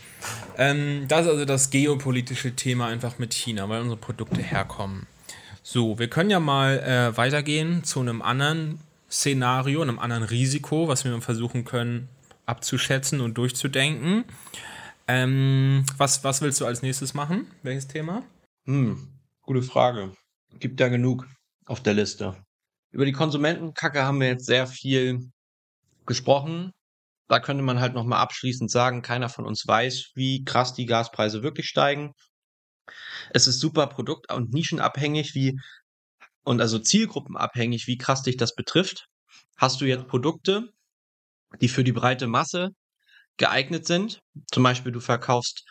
Ähm, 0.59 1.07
das 1.09 1.23
ist 1.23 1.33
also 1.33 1.45
das 1.47 1.71
geopolitische 1.71 2.55
Thema 2.55 2.89
einfach 2.89 3.19
mit 3.19 3.33
China, 3.33 3.71
weil 3.71 3.81
unsere 3.81 3.99
Produkte 3.99 4.43
herkommen. 4.43 5.07
So, 5.63 5.99
wir 5.99 6.09
können 6.09 6.29
ja 6.29 6.41
mal 6.41 6.79
äh, 6.81 7.17
weitergehen 7.17 7.83
zu 7.83 8.01
einem 8.01 8.21
anderen 8.21 8.81
Szenario, 9.11 9.81
einem 9.81 9.99
anderen 9.99 10.25
Risiko, 10.25 10.89
was 10.89 11.05
wir 11.05 11.21
versuchen 11.23 11.65
können 11.65 12.09
abzuschätzen 12.45 13.21
und 13.21 13.39
durchzudenken. 13.39 14.25
Ähm, 15.09 15.87
was, 15.97 16.23
was 16.23 16.43
willst 16.43 16.61
du 16.61 16.67
als 16.67 16.83
nächstes 16.83 17.15
machen? 17.15 17.47
Welches 17.63 17.89
Thema? 17.89 18.25
Hm, 18.67 19.09
gute 19.43 19.63
Frage. 19.63 20.13
Gibt 20.59 20.81
ja 20.81 20.89
genug 20.89 21.27
auf 21.67 21.83
der 21.83 21.95
Liste. 21.95 22.37
Über 22.91 23.05
die 23.05 23.13
Konsumentenkacke 23.13 24.03
haben 24.03 24.21
wir 24.21 24.29
jetzt 24.29 24.47
sehr 24.47 24.67
viel 24.67 25.31
gesprochen. 26.07 26.73
Da 27.29 27.39
könnte 27.39 27.63
man 27.63 27.79
halt 27.79 27.95
nochmal 27.95 28.21
abschließend 28.21 28.71
sagen, 28.71 29.03
keiner 29.03 29.29
von 29.29 29.47
uns 29.47 29.67
weiß, 29.67 30.11
wie 30.15 30.45
krass 30.45 30.75
die 30.75 30.87
Gaspreise 30.87 31.45
wirklich 31.45 31.69
steigen. 31.69 32.13
Es 33.33 33.47
ist 33.47 33.61
super 33.61 33.87
produkt- 33.87 34.33
und 34.33 34.53
nischenabhängig, 34.53 35.35
wie 35.35 35.57
und 36.43 36.61
also 36.61 36.79
zielgruppenabhängig, 36.79 37.87
wie 37.87 37.99
krass 37.99 38.23
dich 38.23 38.37
das 38.37 38.55
betrifft. 38.55 39.07
Hast 39.57 39.81
du 39.81 39.85
jetzt 39.85 40.09
Produkte, 40.09 40.71
die 41.61 41.69
für 41.69 41.85
die 41.85 41.93
breite 41.93 42.27
Masse 42.27 42.71
geeignet 43.37 43.87
sind? 43.87 44.21
Zum 44.51 44.63
Beispiel, 44.63 44.91
du 44.91 45.01
verkaufst 45.01 45.65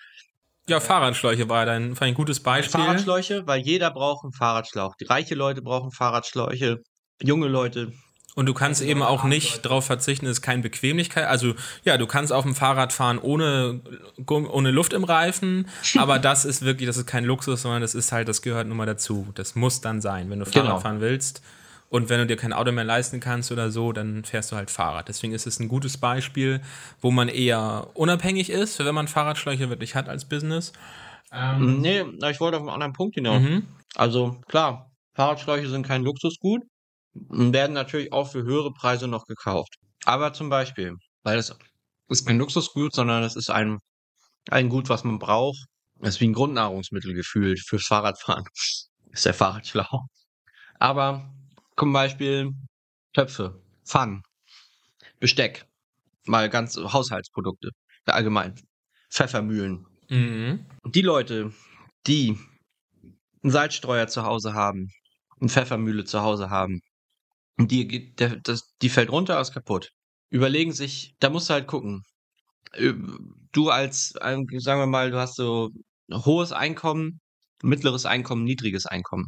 ja, 0.69 0.79
Fahrradschläuche 0.79 1.49
war 1.49 1.67
ein, 1.67 1.95
ein 1.99 2.13
gutes 2.13 2.39
Beispiel. 2.39 2.79
Fahrradschläuche, 2.79 3.45
weil 3.45 3.61
jeder 3.61 3.91
braucht 3.91 4.23
einen 4.23 4.33
Fahrradschlauch. 4.33 4.95
Die 4.95 5.05
reiche 5.05 5.35
Leute 5.35 5.61
brauchen 5.61 5.91
Fahrradschläuche, 5.91 6.77
junge 7.21 7.47
Leute. 7.47 7.91
Und 8.35 8.45
du 8.45 8.53
kannst 8.53 8.81
eben 8.81 9.01
auch 9.01 9.25
nicht 9.25 9.65
darauf 9.65 9.85
verzichten, 9.85 10.25
es 10.25 10.37
ist 10.37 10.41
keine 10.41 10.61
Bequemlichkeit. 10.61 11.25
Also 11.25 11.55
ja, 11.83 11.97
du 11.97 12.07
kannst 12.07 12.31
auf 12.31 12.43
dem 12.43 12.55
Fahrrad 12.55 12.93
fahren 12.93 13.17
ohne, 13.17 13.81
ohne 14.27 14.71
Luft 14.71 14.93
im 14.93 15.03
Reifen, 15.03 15.67
aber 15.97 16.19
das 16.19 16.45
ist 16.45 16.63
wirklich, 16.63 16.87
das 16.87 16.97
ist 16.97 17.07
kein 17.07 17.25
Luxus, 17.25 17.63
sondern 17.63 17.81
das 17.81 17.95
ist 17.95 18.11
halt, 18.11 18.29
das 18.29 18.41
gehört 18.41 18.67
nun 18.67 18.77
mal 18.77 18.85
dazu. 18.85 19.27
Das 19.35 19.55
muss 19.55 19.81
dann 19.81 19.99
sein, 19.99 20.29
wenn 20.29 20.39
du 20.39 20.45
Fahrrad 20.45 20.67
genau. 20.67 20.79
fahren 20.79 21.01
willst. 21.01 21.41
Und 21.89 22.09
wenn 22.09 22.19
du 22.19 22.27
dir 22.27 22.37
kein 22.37 22.53
Auto 22.53 22.71
mehr 22.71 22.83
leisten 22.83 23.19
kannst 23.19 23.51
oder 23.51 23.71
so, 23.71 23.91
dann 23.91 24.23
fährst 24.23 24.51
du 24.51 24.55
halt 24.55 24.69
Fahrrad. 24.69 25.07
Deswegen 25.07 25.33
ist 25.33 25.47
es 25.47 25.59
ein 25.59 25.67
gutes 25.67 25.97
Beispiel, 25.97 26.61
wo 27.01 27.09
man 27.09 27.27
eher 27.27 27.89
unabhängig 27.95 28.51
ist, 28.51 28.77
wenn 28.79 28.93
man 28.93 29.07
Fahrradschläuche 29.07 29.69
wirklich 29.69 29.95
hat 29.95 30.07
als 30.07 30.29
Business. 30.29 30.71
Ähm, 31.31 31.81
nee, 31.81 32.01
ich 32.29 32.39
wollte 32.39 32.57
auf 32.57 32.63
einen 32.63 32.69
anderen 32.69 32.93
Punkt 32.93 33.15
hinaus. 33.15 33.41
Mhm. 33.41 33.65
Also 33.95 34.39
klar, 34.47 34.91
Fahrradschläuche 35.13 35.67
sind 35.67 35.85
kein 35.85 36.03
Luxusgut 36.03 36.61
und 37.27 37.53
werden 37.53 37.73
natürlich 37.73 38.13
auch 38.13 38.31
für 38.31 38.43
höhere 38.43 38.71
Preise 38.71 39.07
noch 39.07 39.25
gekauft. 39.25 39.75
Aber 40.05 40.33
zum 40.33 40.49
Beispiel, 40.49 40.95
weil 41.23 41.39
es 41.39 41.55
ist 42.07 42.25
kein 42.25 42.37
Luxusgut, 42.37 42.93
sondern 42.93 43.23
es 43.23 43.35
ist 43.35 43.49
ein, 43.49 43.79
ein 44.49 44.69
Gut, 44.69 44.89
was 44.89 45.03
man 45.03 45.17
braucht. 45.17 45.65
Es 46.01 46.15
ist 46.15 46.21
wie 46.21 46.27
ein 46.27 46.33
Grundnahrungsmittel 46.33 47.13
gefühlt 47.13 47.59
fürs 47.59 47.85
Fahrradfahren. 47.85 48.45
ist 49.11 49.25
der 49.25 49.33
Fahrradschlauch. 49.33 50.05
Aber 50.79 51.33
zum 51.79 51.93
Beispiel 51.93 52.51
Töpfe, 53.13 53.61
Pfannen, 53.85 54.21
Besteck, 55.19 55.65
mal 56.25 56.49
ganz 56.49 56.75
Haushaltsprodukte, 56.77 57.69
allgemein, 58.05 58.55
Pfeffermühlen. 59.09 59.85
Mhm. 60.09 60.65
Die 60.85 61.01
Leute, 61.01 61.53
die 62.05 62.37
einen 63.43 63.51
Salzstreuer 63.51 64.07
zu 64.07 64.23
Hause 64.23 64.53
haben, 64.53 64.91
eine 65.39 65.49
Pfeffermühle 65.49 66.03
zu 66.03 66.21
Hause 66.21 66.49
haben, 66.49 66.81
die, 67.57 68.13
der, 68.15 68.35
das, 68.37 68.73
die 68.81 68.89
fällt 68.89 69.09
runter, 69.09 69.39
ist 69.39 69.53
kaputt. 69.53 69.91
Überlegen 70.29 70.73
sich, 70.73 71.15
da 71.19 71.29
musst 71.29 71.49
du 71.49 71.53
halt 71.53 71.67
gucken. 71.67 72.03
Du 73.51 73.69
als, 73.69 74.09
sagen 74.09 74.47
wir 74.47 74.85
mal, 74.85 75.11
du 75.11 75.17
hast 75.17 75.35
so 75.35 75.69
hohes 76.11 76.51
Einkommen, 76.51 77.19
mittleres 77.63 78.05
Einkommen, 78.05 78.43
niedriges 78.43 78.85
Einkommen. 78.85 79.27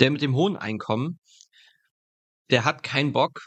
Der 0.00 0.10
mit 0.10 0.22
dem 0.22 0.34
hohen 0.34 0.56
Einkommen, 0.56 1.18
der 2.50 2.64
hat 2.64 2.82
keinen 2.82 3.12
Bock, 3.12 3.40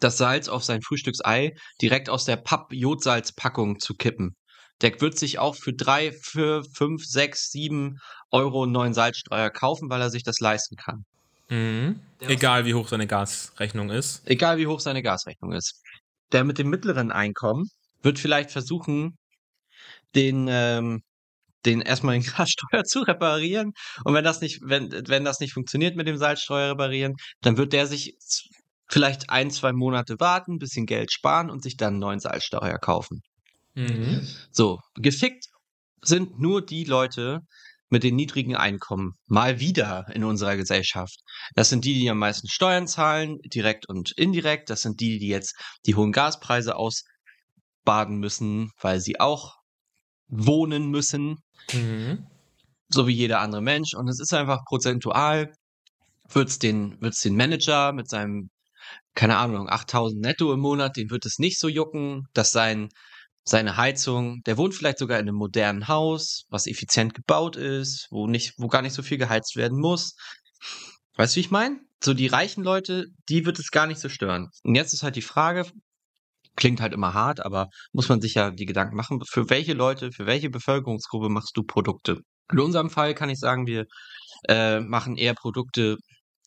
das 0.00 0.16
Salz 0.16 0.48
auf 0.48 0.64
sein 0.64 0.82
Frühstücksei 0.82 1.54
direkt 1.82 2.08
aus 2.08 2.24
der 2.24 2.36
Papp-Jodsalzpackung 2.36 3.80
zu 3.80 3.94
kippen. 3.94 4.36
Der 4.80 5.00
wird 5.00 5.18
sich 5.18 5.38
auch 5.38 5.56
für 5.56 5.72
drei, 5.72 6.12
für 6.12 6.62
fünf, 6.72 7.04
sechs, 7.04 7.50
sieben 7.50 7.98
Euro 8.30 8.62
einen 8.62 8.72
neuen 8.72 8.94
Salzstreuer 8.94 9.50
kaufen, 9.50 9.90
weil 9.90 10.00
er 10.00 10.10
sich 10.10 10.22
das 10.22 10.38
leisten 10.38 10.76
kann. 10.76 11.04
Mhm. 11.48 12.00
Egal 12.20 12.64
wie 12.64 12.74
hoch 12.74 12.88
seine 12.88 13.06
Gasrechnung 13.06 13.90
ist. 13.90 14.22
Egal 14.26 14.58
wie 14.58 14.66
hoch 14.66 14.80
seine 14.80 15.02
Gasrechnung 15.02 15.52
ist. 15.52 15.82
Der 16.30 16.44
mit 16.44 16.58
dem 16.58 16.68
mittleren 16.68 17.10
Einkommen 17.10 17.68
wird 18.02 18.18
vielleicht 18.18 18.50
versuchen, 18.50 19.16
den 20.14 20.46
ähm, 20.48 21.02
den 21.66 21.80
erstmal 21.80 22.18
den 22.18 22.30
Gassteuer 22.36 22.84
zu 22.84 23.00
reparieren. 23.00 23.72
Und 24.04 24.14
wenn 24.14 24.24
das 24.24 24.40
nicht, 24.40 24.60
wenn, 24.62 24.90
wenn 25.08 25.24
das 25.24 25.40
nicht 25.40 25.52
funktioniert 25.52 25.96
mit 25.96 26.06
dem 26.06 26.16
Salzsteuer 26.16 26.72
reparieren, 26.72 27.14
dann 27.40 27.56
wird 27.56 27.72
der 27.72 27.86
sich 27.86 28.16
vielleicht 28.88 29.30
ein, 29.30 29.50
zwei 29.50 29.72
Monate 29.72 30.16
warten, 30.18 30.58
bisschen 30.58 30.86
Geld 30.86 31.12
sparen 31.12 31.50
und 31.50 31.62
sich 31.62 31.76
dann 31.76 31.94
einen 31.94 32.00
neuen 32.00 32.20
Salzsteuer 32.20 32.78
kaufen. 32.78 33.20
Mhm. 33.74 34.26
So, 34.50 34.80
gefickt 34.94 35.46
sind 36.02 36.40
nur 36.40 36.64
die 36.64 36.84
Leute 36.84 37.40
mit 37.90 38.02
den 38.02 38.16
niedrigen 38.16 38.56
Einkommen 38.56 39.12
mal 39.26 39.60
wieder 39.60 40.06
in 40.12 40.24
unserer 40.24 40.56
Gesellschaft. 40.56 41.20
Das 41.54 41.68
sind 41.70 41.84
die, 41.84 41.94
die 41.94 42.10
am 42.10 42.18
meisten 42.18 42.48
Steuern 42.48 42.86
zahlen, 42.86 43.38
direkt 43.44 43.88
und 43.88 44.12
indirekt. 44.16 44.70
Das 44.70 44.82
sind 44.82 45.00
die, 45.00 45.18
die 45.18 45.28
jetzt 45.28 45.54
die 45.86 45.94
hohen 45.94 46.12
Gaspreise 46.12 46.76
ausbaden 46.76 48.18
müssen, 48.18 48.70
weil 48.80 49.00
sie 49.00 49.20
auch 49.20 49.57
wohnen 50.28 50.90
müssen. 50.90 51.36
Mhm. 51.72 52.26
So 52.88 53.06
wie 53.06 53.14
jeder 53.14 53.40
andere 53.40 53.62
Mensch. 53.62 53.94
Und 53.94 54.08
es 54.08 54.20
ist 54.20 54.32
einfach 54.32 54.64
prozentual, 54.64 55.52
wird's 56.28 56.58
den, 56.58 57.00
wird's 57.00 57.20
den 57.20 57.36
Manager 57.36 57.92
mit 57.92 58.08
seinem, 58.08 58.50
keine 59.14 59.36
Ahnung, 59.36 59.68
8000 59.68 60.20
netto 60.20 60.52
im 60.52 60.60
Monat, 60.60 60.96
den 60.96 61.10
wird 61.10 61.26
es 61.26 61.38
nicht 61.38 61.58
so 61.58 61.68
jucken, 61.68 62.26
dass 62.32 62.52
sein, 62.52 62.88
seine 63.44 63.76
Heizung, 63.76 64.42
der 64.46 64.56
wohnt 64.56 64.74
vielleicht 64.74 64.98
sogar 64.98 65.18
in 65.18 65.28
einem 65.28 65.36
modernen 65.36 65.88
Haus, 65.88 66.44
was 66.48 66.66
effizient 66.66 67.14
gebaut 67.14 67.56
ist, 67.56 68.06
wo 68.10 68.26
nicht, 68.26 68.54
wo 68.58 68.68
gar 68.68 68.82
nicht 68.82 68.94
so 68.94 69.02
viel 69.02 69.18
geheizt 69.18 69.56
werden 69.56 69.78
muss. 69.78 70.14
Weißt 71.16 71.34
du, 71.34 71.36
wie 71.36 71.40
ich 71.40 71.50
meine? 71.50 71.80
So 72.02 72.14
die 72.14 72.28
reichen 72.28 72.62
Leute, 72.62 73.06
die 73.28 73.44
wird 73.44 73.58
es 73.58 73.70
gar 73.70 73.86
nicht 73.86 74.00
so 74.00 74.08
stören. 74.08 74.48
Und 74.62 74.76
jetzt 74.76 74.92
ist 74.92 75.02
halt 75.02 75.16
die 75.16 75.22
Frage, 75.22 75.66
klingt 76.58 76.80
halt 76.80 76.92
immer 76.92 77.14
hart, 77.14 77.40
aber 77.44 77.68
muss 77.92 78.08
man 78.08 78.20
sich 78.20 78.34
ja 78.34 78.50
die 78.50 78.66
Gedanken 78.66 78.96
machen, 78.96 79.22
für 79.24 79.48
welche 79.48 79.74
Leute, 79.74 80.10
für 80.12 80.26
welche 80.26 80.50
Bevölkerungsgruppe 80.50 81.28
machst 81.28 81.56
du 81.56 81.62
Produkte? 81.62 82.18
In 82.52 82.58
unserem 82.58 82.90
Fall 82.90 83.14
kann 83.14 83.30
ich 83.30 83.38
sagen, 83.38 83.66
wir 83.66 83.86
äh, 84.48 84.80
machen 84.80 85.16
eher 85.16 85.34
Produkte 85.34 85.96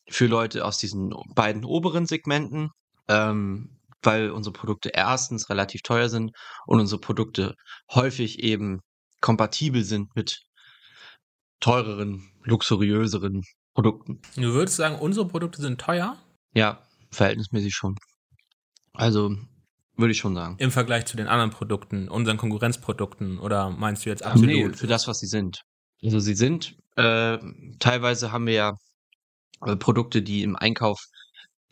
für 0.08 0.26
Leute 0.26 0.64
aus 0.66 0.76
diesen 0.76 1.14
beiden 1.34 1.64
oberen 1.64 2.06
Segmenten, 2.06 2.68
ähm, 3.08 3.78
weil 4.02 4.30
unsere 4.30 4.52
Produkte 4.52 4.90
erstens 4.92 5.48
relativ 5.48 5.80
teuer 5.80 6.10
sind 6.10 6.32
und 6.66 6.78
unsere 6.80 7.00
Produkte 7.00 7.54
häufig 7.90 8.40
eben 8.40 8.80
kompatibel 9.20 9.82
sind 9.82 10.14
mit 10.14 10.42
teureren, 11.60 12.30
luxuriöseren 12.42 13.42
Produkten. 13.72 14.20
Du 14.34 14.52
würdest 14.52 14.76
sagen, 14.76 14.98
unsere 14.98 15.26
Produkte 15.26 15.62
sind 15.62 15.80
teuer? 15.80 16.18
Ja, 16.52 16.82
verhältnismäßig 17.10 17.74
schon. 17.74 17.94
Also 18.92 19.36
würde 19.96 20.12
ich 20.12 20.18
schon 20.18 20.34
sagen. 20.34 20.56
Im 20.58 20.70
Vergleich 20.70 21.06
zu 21.06 21.16
den 21.16 21.26
anderen 21.26 21.50
Produkten, 21.50 22.08
unseren 22.08 22.36
Konkurrenzprodukten, 22.36 23.38
oder 23.38 23.70
meinst 23.70 24.04
du 24.04 24.10
jetzt 24.10 24.24
absolut? 24.24 24.48
Nee, 24.48 24.72
für 24.72 24.86
das, 24.86 25.08
was 25.08 25.20
sie 25.20 25.26
sind. 25.26 25.62
Also 26.02 26.18
sie 26.18 26.34
sind, 26.34 26.76
äh, 26.96 27.38
teilweise 27.78 28.32
haben 28.32 28.46
wir 28.46 28.54
ja 28.54 28.72
äh, 29.64 29.76
Produkte, 29.76 30.22
die 30.22 30.42
im 30.42 30.56
Einkauf 30.56 31.00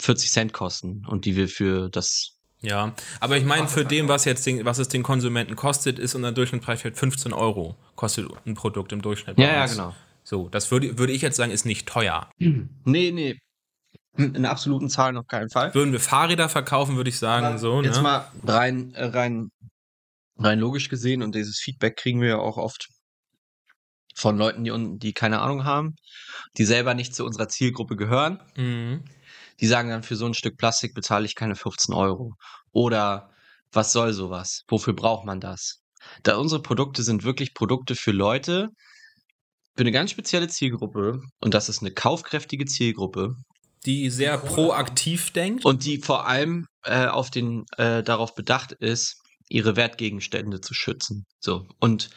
40 0.00 0.30
Cent 0.30 0.52
kosten 0.52 1.04
und 1.06 1.24
die 1.24 1.36
wir 1.36 1.48
für 1.48 1.88
das 1.90 2.36
ja, 2.62 2.94
aber 3.20 3.38
ich 3.38 3.44
meine, 3.44 3.68
für 3.68 3.86
dem, 3.86 4.08
was 4.08 4.26
jetzt 4.26 4.44
den, 4.44 4.66
was 4.66 4.78
es 4.78 4.88
den 4.88 5.02
Konsumenten 5.02 5.56
kostet, 5.56 5.98
ist 5.98 6.14
unser 6.14 6.32
Durchschnittspreis 6.32 6.84
halt 6.84 6.98
15 6.98 7.32
Euro. 7.32 7.74
Kostet 7.96 8.28
ein 8.44 8.54
Produkt 8.54 8.92
im 8.92 9.00
Durchschnitt. 9.00 9.38
Ja, 9.38 9.46
ja, 9.46 9.66
genau. 9.66 9.94
So, 10.24 10.48
das 10.50 10.70
würde, 10.70 10.98
würde 10.98 11.14
ich 11.14 11.22
jetzt 11.22 11.36
sagen, 11.36 11.52
ist 11.52 11.64
nicht 11.64 11.88
teuer. 11.88 12.30
Nee, 12.38 13.12
nee. 13.12 13.38
In 14.24 14.46
absoluten 14.46 14.88
Zahlen 14.88 15.16
auf 15.16 15.26
keinen 15.26 15.50
Fall. 15.50 15.74
Würden 15.74 15.92
wir 15.92 16.00
Fahrräder 16.00 16.48
verkaufen, 16.48 16.96
würde 16.96 17.10
ich 17.10 17.18
sagen, 17.18 17.46
aber 17.46 17.58
so. 17.58 17.82
Jetzt 17.82 17.96
ne? 17.96 18.02
mal 18.02 18.26
rein, 18.44 18.94
äh, 18.94 19.04
rein, 19.06 19.50
rein 20.36 20.58
logisch 20.58 20.88
gesehen 20.88 21.22
und 21.22 21.34
dieses 21.34 21.58
Feedback 21.58 21.96
kriegen 21.96 22.20
wir 22.20 22.28
ja 22.28 22.38
auch 22.38 22.56
oft 22.56 22.88
von 24.14 24.36
Leuten, 24.36 24.64
die, 24.64 24.98
die 24.98 25.12
keine 25.12 25.40
Ahnung 25.40 25.64
haben, 25.64 25.94
die 26.56 26.64
selber 26.64 26.94
nicht 26.94 27.14
zu 27.14 27.24
unserer 27.24 27.48
Zielgruppe 27.48 27.96
gehören. 27.96 28.40
Mhm 28.56 29.04
die 29.60 29.66
sagen 29.66 29.90
dann, 29.90 30.02
für 30.02 30.16
so 30.16 30.26
ein 30.26 30.34
Stück 30.34 30.56
Plastik 30.56 30.94
bezahle 30.94 31.26
ich 31.26 31.34
keine 31.34 31.54
15 31.54 31.94
Euro. 31.94 32.34
Oder 32.72 33.30
was 33.72 33.92
soll 33.92 34.12
sowas? 34.12 34.64
Wofür 34.68 34.94
braucht 34.94 35.26
man 35.26 35.40
das? 35.40 35.82
Da 36.22 36.36
unsere 36.36 36.62
Produkte 36.62 37.02
sind 37.02 37.24
wirklich 37.24 37.54
Produkte 37.54 37.94
für 37.94 38.12
Leute, 38.12 38.68
für 39.76 39.82
eine 39.82 39.92
ganz 39.92 40.10
spezielle 40.10 40.48
Zielgruppe, 40.48 41.20
und 41.40 41.54
das 41.54 41.68
ist 41.68 41.82
eine 41.82 41.92
kaufkräftige 41.92 42.64
Zielgruppe. 42.64 43.34
Die 43.86 44.10
sehr 44.10 44.38
proaktiv 44.38 45.30
denkt. 45.30 45.64
Und 45.64 45.84
die 45.84 45.98
vor 45.98 46.26
allem 46.26 46.66
äh, 46.84 47.06
auf 47.06 47.30
den, 47.30 47.64
äh, 47.76 48.02
darauf 48.02 48.34
bedacht 48.34 48.72
ist, 48.72 49.16
ihre 49.48 49.76
Wertgegenstände 49.76 50.60
zu 50.60 50.74
schützen. 50.74 51.24
So. 51.40 51.66
Und 51.80 52.10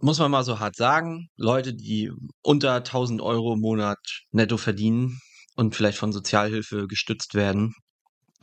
muss 0.00 0.18
man 0.18 0.30
mal 0.30 0.44
so 0.44 0.60
hart 0.60 0.76
sagen, 0.76 1.28
Leute, 1.36 1.74
die 1.74 2.12
unter 2.42 2.74
1000 2.74 3.22
Euro 3.22 3.54
im 3.54 3.60
Monat 3.60 3.98
netto 4.30 4.56
verdienen, 4.58 5.20
und 5.56 5.74
vielleicht 5.74 5.98
von 5.98 6.12
Sozialhilfe 6.12 6.86
gestützt 6.86 7.34
werden, 7.34 7.74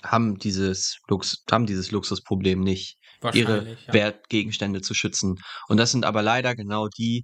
haben 0.04 0.38
dieses, 0.38 0.98
Lux 1.08 1.44
haben 1.52 1.66
dieses 1.66 1.92
Luxusproblem 1.92 2.62
nicht, 2.62 2.98
ihre 3.34 3.78
ja. 3.88 3.94
Wertgegenstände 3.94 4.82
zu 4.82 4.94
schützen. 4.94 5.36
Und 5.68 5.78
das 5.78 5.92
sind 5.92 6.06
aber 6.06 6.24
leider 6.24 6.56
genau 6.56 6.88
die, 6.88 7.24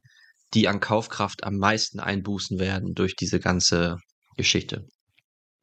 die 0.54 0.68
an 0.68 0.80
Kaufkraft 0.80 1.44
am 1.44 1.56
meisten 1.56 2.00
einbußen 2.00 2.60
werden 2.60 2.94
durch 2.94 3.16
diese 3.16 3.40
ganze 3.40 3.98
Geschichte. 4.38 4.88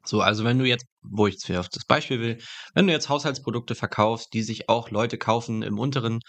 So, 0.05 0.21
also 0.21 0.45
wenn 0.45 0.59
du 0.59 0.67
jetzt, 0.67 0.87
wo 1.03 1.27
ich 1.27 1.35
jetzt 1.35 1.51
auf 1.59 1.69
das 1.71 1.85
Beispiel 1.87 2.21
will, 2.21 2.39
wenn 2.75 2.87
du 2.87 2.93
jetzt 2.93 3.09
Haushaltsprodukte 3.09 3.75
verkaufst, 3.75 4.35
die 4.35 4.43
sich 4.43 4.69
auch 4.69 4.91
Leute 4.91 5.17
kaufen 5.17 5.63
im 5.63 5.79
unteren 5.79 6.21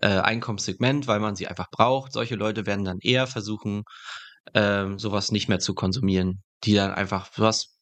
äh, 0.00 0.06
Einkommenssegment, 0.06 1.08
weil 1.08 1.18
man 1.18 1.34
sie 1.34 1.48
einfach 1.48 1.70
braucht, 1.70 2.12
solche 2.12 2.36
Leute 2.36 2.66
werden 2.66 2.84
dann 2.84 2.98
eher 3.00 3.26
versuchen, 3.26 3.82
ähm, 4.54 4.98
sowas 4.98 5.32
nicht 5.32 5.48
mehr 5.48 5.58
zu 5.58 5.74
konsumieren, 5.74 6.42
die 6.64 6.74
dann 6.74 6.92
einfach, 6.92 7.28
du 7.34 7.44
hast, 7.44 7.76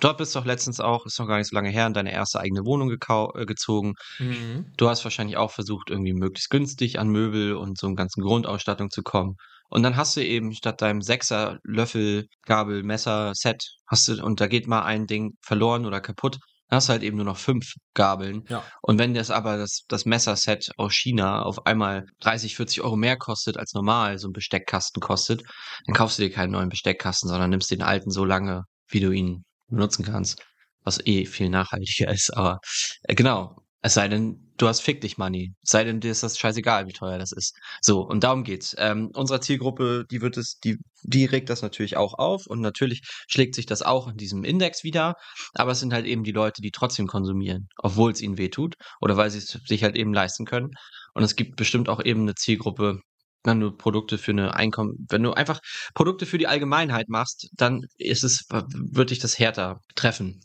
dort 0.00 0.18
bist 0.18 0.34
du 0.34 0.38
doch 0.38 0.46
letztens 0.46 0.80
auch, 0.80 1.04
ist 1.04 1.18
noch 1.18 1.26
gar 1.26 1.38
nicht 1.38 1.48
so 1.48 1.54
lange 1.54 1.70
her, 1.70 1.86
in 1.86 1.92
deine 1.92 2.12
erste 2.12 2.40
eigene 2.40 2.64
Wohnung 2.64 2.90
äh, 2.90 3.46
gezogen. 3.46 3.94
Mhm. 4.18 4.72
Du 4.78 4.88
hast 4.88 5.04
wahrscheinlich 5.04 5.36
auch 5.36 5.50
versucht, 5.50 5.90
irgendwie 5.90 6.14
möglichst 6.14 6.50
günstig 6.50 6.98
an 6.98 7.08
Möbel 7.08 7.54
und 7.54 7.78
so 7.78 7.86
einen 7.86 7.96
ganzen 7.96 8.22
Grundausstattung 8.22 8.90
zu 8.90 9.02
kommen. 9.02 9.36
Und 9.70 9.82
dann 9.82 9.96
hast 9.96 10.16
du 10.16 10.24
eben 10.24 10.52
statt 10.54 10.82
deinem 10.82 11.02
Sechser 11.02 11.58
Löffel, 11.64 12.26
Gabel, 12.42 12.82
Messer, 12.82 13.32
Set, 13.34 13.64
hast 13.86 14.08
du, 14.08 14.22
und 14.24 14.40
da 14.40 14.46
geht 14.46 14.66
mal 14.66 14.84
ein 14.84 15.06
Ding 15.06 15.32
verloren 15.42 15.86
oder 15.86 16.00
kaputt, 16.00 16.38
dann 16.68 16.76
hast 16.78 16.88
du 16.88 16.92
halt 16.92 17.02
eben 17.02 17.16
nur 17.16 17.26
noch 17.26 17.36
fünf 17.36 17.74
Gabeln. 17.94 18.44
Ja. 18.48 18.64
Und 18.82 18.98
wenn 18.98 19.14
das 19.14 19.30
aber 19.30 19.56
das, 19.58 19.84
das 19.88 20.06
Messerset 20.06 20.70
aus 20.76 20.94
China 20.94 21.42
auf 21.42 21.66
einmal 21.66 22.06
30, 22.20 22.56
40 22.56 22.82
Euro 22.82 22.96
mehr 22.96 23.16
kostet 23.16 23.56
als 23.58 23.74
normal 23.74 24.18
so 24.18 24.28
ein 24.28 24.32
Besteckkasten 24.32 25.00
kostet, 25.00 25.42
dann 25.86 25.94
kaufst 25.94 26.18
du 26.18 26.22
dir 26.22 26.30
keinen 26.30 26.52
neuen 26.52 26.70
Besteckkasten, 26.70 27.28
sondern 27.28 27.50
nimmst 27.50 27.70
den 27.70 27.82
alten 27.82 28.10
so 28.10 28.24
lange, 28.24 28.62
wie 28.88 29.00
du 29.00 29.10
ihn 29.10 29.44
benutzen 29.68 30.04
kannst. 30.04 30.42
Was 30.82 31.04
eh 31.06 31.26
viel 31.26 31.48
nachhaltiger 31.48 32.08
ist, 32.12 32.30
aber 32.30 32.60
äh, 33.02 33.14
genau. 33.14 33.56
Es 33.82 33.94
sei 33.94 34.08
denn, 34.08 34.43
du 34.56 34.68
hast 34.68 34.80
Fick 34.80 35.00
dich 35.00 35.18
Money. 35.18 35.52
Sei 35.62 35.84
denn, 35.84 36.00
dir 36.00 36.10
ist 36.10 36.22
das 36.22 36.38
scheißegal, 36.38 36.86
wie 36.86 36.92
teuer 36.92 37.18
das 37.18 37.32
ist. 37.32 37.56
So, 37.80 38.00
und 38.02 38.24
darum 38.24 38.44
geht's. 38.44 38.74
Ähm, 38.78 39.10
unserer 39.14 39.40
Zielgruppe, 39.40 40.04
die 40.10 40.20
wird 40.20 40.36
es, 40.36 40.58
die, 40.62 40.78
die 41.02 41.24
regt 41.24 41.50
das 41.50 41.62
natürlich 41.62 41.96
auch 41.96 42.14
auf 42.14 42.46
und 42.46 42.60
natürlich 42.60 43.02
schlägt 43.28 43.54
sich 43.54 43.66
das 43.66 43.82
auch 43.82 44.08
in 44.08 44.16
diesem 44.16 44.44
Index 44.44 44.84
wieder. 44.84 45.14
Aber 45.54 45.72
es 45.72 45.80
sind 45.80 45.92
halt 45.92 46.06
eben 46.06 46.24
die 46.24 46.32
Leute, 46.32 46.62
die 46.62 46.70
trotzdem 46.70 47.06
konsumieren, 47.06 47.68
obwohl 47.78 48.12
es 48.12 48.20
ihnen 48.20 48.38
wehtut 48.38 48.74
oder 49.00 49.16
weil 49.16 49.30
sie 49.30 49.38
es 49.38 49.58
sich 49.66 49.82
halt 49.82 49.96
eben 49.96 50.14
leisten 50.14 50.44
können. 50.44 50.70
Und 51.14 51.22
es 51.22 51.36
gibt 51.36 51.56
bestimmt 51.56 51.88
auch 51.88 52.04
eben 52.04 52.22
eine 52.22 52.34
Zielgruppe, 52.34 53.00
wenn 53.44 53.60
du 53.60 53.72
Produkte 53.72 54.18
für 54.18 54.32
eine 54.32 54.54
Einkommen, 54.54 55.06
wenn 55.10 55.22
du 55.22 55.32
einfach 55.32 55.60
Produkte 55.94 56.26
für 56.26 56.38
die 56.38 56.46
Allgemeinheit 56.46 57.08
machst, 57.08 57.48
dann 57.52 57.82
ist 57.98 58.24
es, 58.24 58.46
wird 58.48 59.10
dich 59.10 59.18
das 59.18 59.38
härter 59.38 59.80
treffen. 59.94 60.40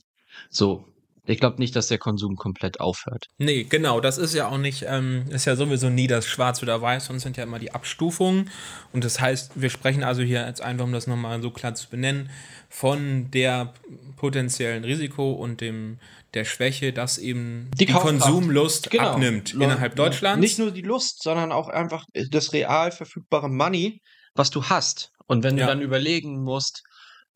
So, 0.50 0.86
ich 1.30 1.40
glaube 1.40 1.58
nicht, 1.60 1.76
dass 1.76 1.88
der 1.88 1.98
Konsum 1.98 2.36
komplett 2.36 2.80
aufhört. 2.80 3.28
Nee, 3.38 3.64
genau. 3.64 4.00
Das 4.00 4.18
ist 4.18 4.34
ja 4.34 4.48
auch 4.48 4.58
nicht, 4.58 4.86
ähm, 4.88 5.26
ist 5.30 5.46
ja 5.46 5.56
sowieso 5.56 5.90
nie 5.90 6.08
das 6.08 6.26
Schwarz 6.26 6.64
oder 6.64 6.82
Weiß, 6.82 7.10
es 7.10 7.22
sind 7.22 7.38
ja 7.38 7.44
immer 7.44 7.60
die 7.60 7.72
Abstufungen. 7.74 8.50
Und 8.94 9.04
das 9.04 9.20
heißt, 9.20 9.62
wir 9.62 9.70
sprechen 9.70 10.04
also 10.04 10.22
hier 10.22 10.46
jetzt 10.46 10.62
einfach, 10.62 10.86
um 10.86 10.94
das 10.94 11.08
nochmal 11.08 11.42
so 11.42 11.52
klar 11.52 11.76
zu 11.76 11.90
benennen, 11.90 12.30
von 12.70 13.30
der 13.32 13.74
potenziellen 14.18 14.84
Risiko 14.84 15.32
und 15.34 15.62
dem 15.62 16.00
der 16.34 16.46
Schwäche, 16.46 16.94
dass 16.94 17.18
eben 17.18 17.72
die, 17.76 17.88
die 17.88 17.94
Konsumlust 17.94 18.92
genau. 18.92 19.12
abnimmt 19.12 19.54
L 19.54 19.62
innerhalb 19.64 19.96
Deutschlands. 19.96 20.40
Nicht 20.40 20.60
nur 20.60 20.72
die 20.72 20.82
Lust, 20.82 21.24
sondern 21.24 21.52
auch 21.52 21.70
einfach 21.70 22.06
das 22.14 22.54
real 22.54 22.92
verfügbare 22.92 23.50
Money, 23.50 24.02
was 24.36 24.52
du 24.52 24.64
hast. 24.64 25.12
Und 25.26 25.44
wenn 25.44 25.58
du 25.58 25.66
dann 25.66 25.82
überlegen 25.82 26.44
musst, 26.44 26.84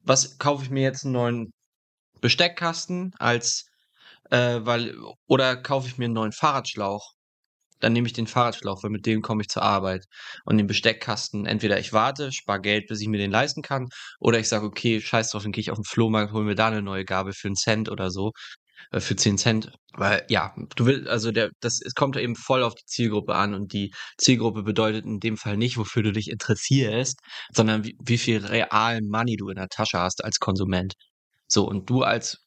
was 0.01 0.37
kaufe 0.37 0.63
ich 0.63 0.69
mir 0.69 0.83
jetzt 0.83 1.05
einen 1.05 1.13
neuen 1.13 1.53
Besteckkasten 2.21 3.13
als 3.17 3.65
äh, 4.33 4.65
weil, 4.65 4.95
oder 5.27 5.55
kaufe 5.57 5.87
ich 5.87 5.97
mir 5.97 6.05
einen 6.05 6.15
neuen 6.15 6.31
Fahrradschlauch. 6.33 7.13
Dann 7.79 7.93
nehme 7.93 8.07
ich 8.07 8.13
den 8.13 8.27
Fahrradschlauch, 8.27 8.83
weil 8.83 8.91
mit 8.91 9.05
dem 9.05 9.21
komme 9.21 9.43
ich 9.43 9.49
zur 9.49 9.63
Arbeit. 9.63 10.05
Und 10.45 10.57
den 10.57 10.67
Besteckkasten, 10.67 11.45
entweder 11.45 11.79
ich 11.79 11.93
warte, 11.93 12.31
spare 12.31 12.61
Geld, 12.61 12.87
bis 12.87 13.01
ich 13.01 13.07
mir 13.09 13.17
den 13.19 13.31
leisten 13.31 13.61
kann, 13.61 13.89
oder 14.19 14.39
ich 14.39 14.49
sage, 14.49 14.65
okay, 14.65 15.01
scheiß 15.01 15.31
drauf, 15.31 15.43
dann 15.43 15.51
gehe 15.51 15.61
ich 15.61 15.71
auf 15.71 15.77
den 15.77 15.85
Flohmarkt, 15.85 16.33
hole 16.33 16.45
mir 16.45 16.55
da 16.55 16.67
eine 16.67 16.81
neue 16.81 17.05
Gabel 17.05 17.33
für 17.33 17.47
einen 17.49 17.55
Cent 17.55 17.89
oder 17.89 18.09
so 18.11 18.31
äh, 18.91 18.99
für 19.01 19.15
10 19.15 19.37
Cent. 19.37 19.71
Weil, 19.95 20.25
ja, 20.29 20.55
du 20.75 20.85
willst, 20.87 21.07
also 21.09 21.31
der, 21.31 21.51
das 21.61 21.81
es 21.81 21.93
kommt 21.95 22.17
eben 22.17 22.35
voll 22.35 22.63
auf 22.63 22.75
die 22.75 22.85
Zielgruppe 22.85 23.35
an 23.35 23.53
und 23.53 23.73
die 23.73 23.93
Zielgruppe 24.17 24.63
bedeutet 24.63 25.05
in 25.05 25.19
dem 25.19 25.37
Fall 25.37 25.57
nicht, 25.57 25.77
wofür 25.77 26.03
du 26.03 26.11
dich 26.13 26.29
interessierst, 26.31 27.19
sondern 27.53 27.83
wie, 27.85 27.95
wie 28.03 28.17
viel 28.17 28.45
realen 28.45 29.07
Money 29.09 29.37
du 29.37 29.49
in 29.49 29.57
der 29.57 29.69
Tasche 29.69 29.99
hast 29.99 30.23
als 30.23 30.39
Konsument. 30.39 30.95
So, 31.47 31.67
und 31.67 31.89
du 31.89 32.03
als 32.03 32.43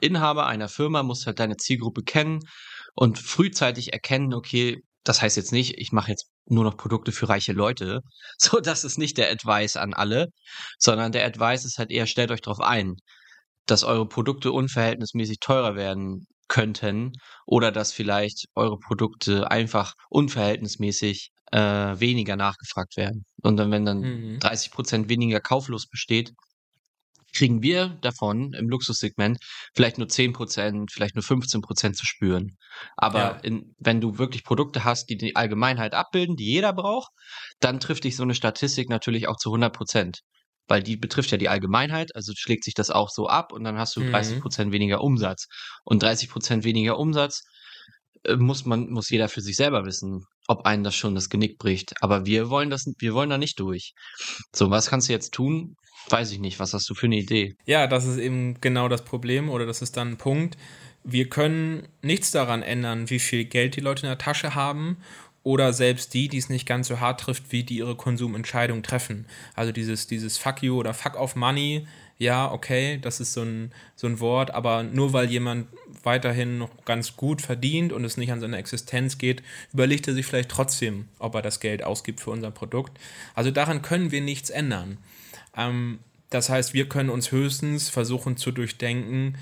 Inhaber 0.00 0.46
einer 0.46 0.68
Firma 0.68 1.02
musst 1.02 1.26
halt 1.26 1.38
deine 1.38 1.56
Zielgruppe 1.56 2.02
kennen 2.02 2.40
und 2.94 3.18
frühzeitig 3.18 3.92
erkennen, 3.92 4.34
okay, 4.34 4.82
das 5.04 5.22
heißt 5.22 5.36
jetzt 5.36 5.52
nicht, 5.52 5.78
ich 5.78 5.92
mache 5.92 6.10
jetzt 6.10 6.26
nur 6.46 6.64
noch 6.64 6.76
Produkte 6.76 7.12
für 7.12 7.28
reiche 7.28 7.52
Leute. 7.52 8.00
So, 8.38 8.60
das 8.60 8.84
ist 8.84 8.98
nicht 8.98 9.16
der 9.18 9.30
Advice 9.30 9.76
an 9.76 9.94
alle, 9.94 10.28
sondern 10.78 11.12
der 11.12 11.24
Advice 11.24 11.64
ist 11.64 11.78
halt 11.78 11.90
eher, 11.90 12.06
stellt 12.06 12.30
euch 12.30 12.42
darauf 12.42 12.60
ein, 12.60 12.96
dass 13.64 13.82
eure 13.82 14.06
Produkte 14.06 14.52
unverhältnismäßig 14.52 15.38
teurer 15.40 15.74
werden 15.74 16.26
könnten 16.48 17.12
oder 17.46 17.72
dass 17.72 17.92
vielleicht 17.92 18.46
eure 18.54 18.78
Produkte 18.78 19.50
einfach 19.50 19.94
unverhältnismäßig 20.10 21.30
äh, 21.52 21.58
weniger 21.58 22.36
nachgefragt 22.36 22.96
werden. 22.96 23.24
Und 23.42 23.56
dann, 23.56 23.70
wenn 23.70 23.84
dann 23.84 24.00
mhm. 24.00 24.38
30 24.40 24.70
Prozent 24.70 25.08
weniger 25.08 25.40
Kauflust 25.40 25.90
besteht, 25.90 26.32
kriegen 27.36 27.62
wir 27.62 27.98
davon 28.00 28.52
im 28.54 28.68
Luxussegment 28.68 29.38
vielleicht 29.74 29.98
nur 29.98 30.08
10%, 30.08 30.86
vielleicht 30.90 31.14
nur 31.14 31.24
15% 31.24 31.92
zu 31.92 32.06
spüren. 32.06 32.56
Aber 32.96 33.18
ja. 33.18 33.40
in, 33.42 33.74
wenn 33.78 34.00
du 34.00 34.18
wirklich 34.18 34.42
Produkte 34.44 34.84
hast, 34.84 35.06
die 35.10 35.16
die 35.16 35.36
Allgemeinheit 35.36 35.94
abbilden, 35.94 36.36
die 36.36 36.46
jeder 36.46 36.72
braucht, 36.72 37.10
dann 37.60 37.80
trifft 37.80 38.04
dich 38.04 38.16
so 38.16 38.22
eine 38.22 38.34
Statistik 38.34 38.88
natürlich 38.88 39.28
auch 39.28 39.36
zu 39.36 39.50
100%. 39.50 40.18
Weil 40.68 40.82
die 40.82 40.96
betrifft 40.96 41.30
ja 41.30 41.38
die 41.38 41.48
Allgemeinheit, 41.48 42.16
also 42.16 42.32
schlägt 42.34 42.64
sich 42.64 42.74
das 42.74 42.90
auch 42.90 43.10
so 43.10 43.28
ab 43.28 43.52
und 43.52 43.62
dann 43.62 43.78
hast 43.78 43.94
du 43.96 44.00
mhm. 44.00 44.14
30% 44.14 44.72
weniger 44.72 45.00
Umsatz. 45.00 45.46
Und 45.84 46.02
30% 46.02 46.64
weniger 46.64 46.98
Umsatz 46.98 47.42
äh, 48.24 48.36
muss 48.36 48.64
man, 48.64 48.90
muss 48.90 49.10
jeder 49.10 49.28
für 49.28 49.42
sich 49.42 49.56
selber 49.56 49.84
wissen, 49.84 50.24
ob 50.48 50.66
einen 50.66 50.84
das 50.84 50.94
schon 50.94 51.14
das 51.14 51.28
Genick 51.28 51.58
bricht. 51.58 52.02
Aber 52.02 52.26
wir 52.26 52.50
wollen 52.50 52.70
das, 52.70 52.86
wir 52.98 53.14
wollen 53.14 53.30
da 53.30 53.38
nicht 53.38 53.60
durch. 53.60 53.92
So, 54.54 54.70
was 54.70 54.88
kannst 54.88 55.08
du 55.08 55.12
jetzt 55.12 55.32
tun? 55.34 55.76
Weiß 56.08 56.30
ich 56.32 56.38
nicht. 56.38 56.60
Was 56.60 56.72
hast 56.72 56.88
du 56.88 56.94
für 56.94 57.06
eine 57.06 57.16
Idee? 57.16 57.56
Ja, 57.64 57.86
das 57.86 58.04
ist 58.04 58.18
eben 58.18 58.60
genau 58.60 58.88
das 58.88 59.04
Problem 59.04 59.48
oder 59.48 59.66
das 59.66 59.82
ist 59.82 59.96
dann 59.96 60.12
ein 60.12 60.16
Punkt. 60.16 60.56
Wir 61.02 61.28
können 61.28 61.88
nichts 62.02 62.30
daran 62.30 62.62
ändern, 62.62 63.10
wie 63.10 63.18
viel 63.18 63.44
Geld 63.44 63.76
die 63.76 63.80
Leute 63.80 64.02
in 64.02 64.08
der 64.08 64.18
Tasche 64.18 64.54
haben 64.54 64.96
oder 65.42 65.72
selbst 65.72 66.14
die, 66.14 66.26
die 66.26 66.38
es 66.38 66.48
nicht 66.48 66.66
ganz 66.66 66.88
so 66.88 66.98
hart 66.98 67.20
trifft, 67.20 67.52
wie 67.52 67.62
die 67.62 67.76
ihre 67.76 67.94
Konsumentscheidung 67.94 68.82
treffen. 68.82 69.26
Also 69.54 69.70
dieses, 69.70 70.08
dieses 70.08 70.38
Fuck 70.38 70.62
you 70.64 70.76
oder 70.76 70.92
Fuck 70.92 71.14
off 71.14 71.36
Money, 71.36 71.86
ja, 72.18 72.50
okay, 72.50 72.98
das 73.00 73.20
ist 73.20 73.32
so 73.32 73.42
ein, 73.42 73.72
so 73.94 74.06
ein 74.06 74.18
Wort, 74.20 74.50
aber 74.50 74.82
nur 74.82 75.12
weil 75.12 75.30
jemand 75.30 75.68
weiterhin 76.02 76.58
noch 76.58 76.70
ganz 76.84 77.16
gut 77.16 77.42
verdient 77.42 77.92
und 77.92 78.04
es 78.04 78.16
nicht 78.16 78.32
an 78.32 78.40
seine 78.40 78.56
Existenz 78.56 79.18
geht, 79.18 79.42
überlegt 79.72 80.08
er 80.08 80.14
sich 80.14 80.26
vielleicht 80.26 80.48
trotzdem, 80.48 81.06
ob 81.18 81.34
er 81.34 81.42
das 81.42 81.60
Geld 81.60 81.84
ausgibt 81.84 82.20
für 82.20 82.30
unser 82.30 82.50
Produkt. 82.50 82.98
Also 83.34 83.50
daran 83.50 83.82
können 83.82 84.10
wir 84.10 84.22
nichts 84.22 84.50
ändern. 84.50 84.98
Ähm, 85.56 86.00
das 86.30 86.48
heißt, 86.48 86.74
wir 86.74 86.88
können 86.88 87.10
uns 87.10 87.32
höchstens 87.32 87.88
versuchen 87.88 88.36
zu 88.36 88.50
durchdenken, 88.50 89.36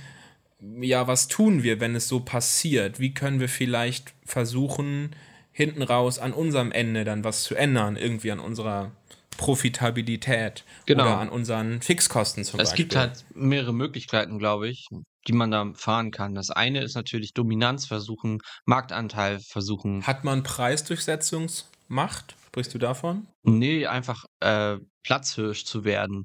ja, 0.80 1.06
was 1.06 1.28
tun 1.28 1.62
wir, 1.62 1.80
wenn 1.80 1.94
es 1.94 2.08
so 2.08 2.20
passiert? 2.20 2.98
Wie 2.98 3.12
können 3.12 3.40
wir 3.40 3.48
vielleicht 3.48 4.14
versuchen, 4.24 5.14
hinten 5.52 5.82
raus 5.82 6.18
an 6.18 6.32
unserem 6.32 6.72
Ende 6.72 7.04
dann 7.04 7.24
was 7.24 7.44
zu 7.44 7.54
ändern, 7.54 7.96
irgendwie 7.96 8.32
an 8.32 8.40
unserer 8.40 8.92
Profitabilität 9.36 10.64
genau. 10.86 11.04
oder 11.04 11.18
an 11.18 11.28
unseren 11.28 11.82
Fixkosten 11.82 12.44
zum 12.44 12.60
es 12.60 12.70
Beispiel. 12.70 12.84
Es 12.84 12.88
gibt 12.88 12.96
halt 12.96 13.24
mehrere 13.34 13.74
Möglichkeiten, 13.74 14.38
glaube 14.38 14.68
ich, 14.68 14.88
die 15.26 15.32
man 15.32 15.50
da 15.50 15.72
fahren 15.74 16.10
kann. 16.10 16.34
Das 16.34 16.50
eine 16.50 16.82
ist 16.82 16.94
natürlich 16.94 17.34
Dominanz 17.34 17.86
versuchen, 17.86 18.40
Marktanteil 18.64 19.40
versuchen. 19.40 20.06
Hat 20.06 20.24
man 20.24 20.42
Preisdurchsetzungsmacht? 21.88 22.36
Sprichst 22.46 22.74
du 22.74 22.78
davon? 22.78 23.26
Nee, 23.42 23.86
einfach 23.86 24.24
äh, 24.40 24.78
Platzhirsch 25.02 25.64
zu 25.64 25.84
werden. 25.84 26.24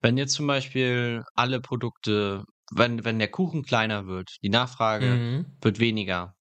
Wenn 0.00 0.16
jetzt 0.16 0.34
zum 0.34 0.46
Beispiel 0.46 1.24
alle 1.34 1.60
Produkte, 1.60 2.44
wenn, 2.72 3.04
wenn 3.04 3.18
der 3.18 3.30
Kuchen 3.30 3.62
kleiner 3.62 4.06
wird, 4.06 4.36
die 4.42 4.48
Nachfrage 4.48 5.06
mhm. 5.06 5.56
wird 5.60 5.78
weniger, 5.78 6.34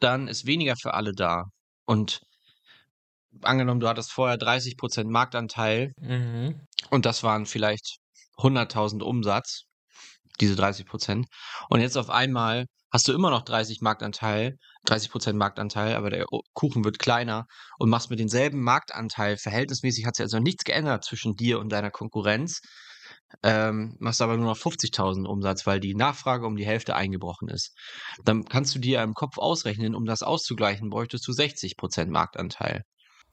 dann 0.00 0.28
ist 0.28 0.46
weniger 0.46 0.76
für 0.76 0.94
alle 0.94 1.12
da. 1.12 1.44
Und 1.84 2.22
angenommen, 3.42 3.80
du 3.80 3.88
hattest 3.88 4.12
vorher 4.12 4.38
30% 4.38 5.04
Marktanteil 5.10 5.92
mhm. 5.98 6.60
und 6.90 7.06
das 7.06 7.22
waren 7.22 7.46
vielleicht 7.46 7.98
100.000 8.36 9.02
Umsatz, 9.02 9.64
diese 10.40 10.54
30%. 10.54 11.26
Und 11.68 11.80
jetzt 11.80 11.98
auf 11.98 12.10
einmal 12.10 12.66
hast 12.90 13.08
du 13.08 13.12
immer 13.12 13.30
noch 13.30 13.42
30 13.42 13.80
Marktanteil, 13.80 14.56
30% 14.86 15.34
Marktanteil, 15.34 15.94
aber 15.94 16.10
der 16.10 16.26
Kuchen 16.52 16.84
wird 16.84 16.98
kleiner 16.98 17.46
und 17.78 17.90
machst 17.90 18.10
mit 18.10 18.18
denselben 18.18 18.62
Marktanteil, 18.62 19.36
verhältnismäßig 19.36 20.06
hat 20.06 20.16
sich 20.16 20.24
also 20.24 20.38
nichts 20.38 20.64
geändert 20.64 21.04
zwischen 21.04 21.36
dir 21.36 21.60
und 21.60 21.70
deiner 21.70 21.90
Konkurrenz, 21.90 22.60
ähm, 23.42 23.96
machst 24.00 24.22
aber 24.22 24.36
nur 24.36 24.46
noch 24.46 24.58
50.000 24.58 25.26
Umsatz, 25.26 25.66
weil 25.66 25.80
die 25.80 25.94
Nachfrage 25.94 26.46
um 26.46 26.56
die 26.56 26.66
Hälfte 26.66 26.96
eingebrochen 26.96 27.48
ist. 27.48 27.76
Dann 28.24 28.44
kannst 28.44 28.74
du 28.74 28.78
dir 28.78 29.02
im 29.02 29.14
Kopf 29.14 29.38
ausrechnen, 29.38 29.94
um 29.94 30.04
das 30.04 30.22
auszugleichen, 30.22 30.90
bräuchtest 30.90 31.26
du 31.26 31.32
60% 31.32 32.10
Marktanteil. 32.10 32.82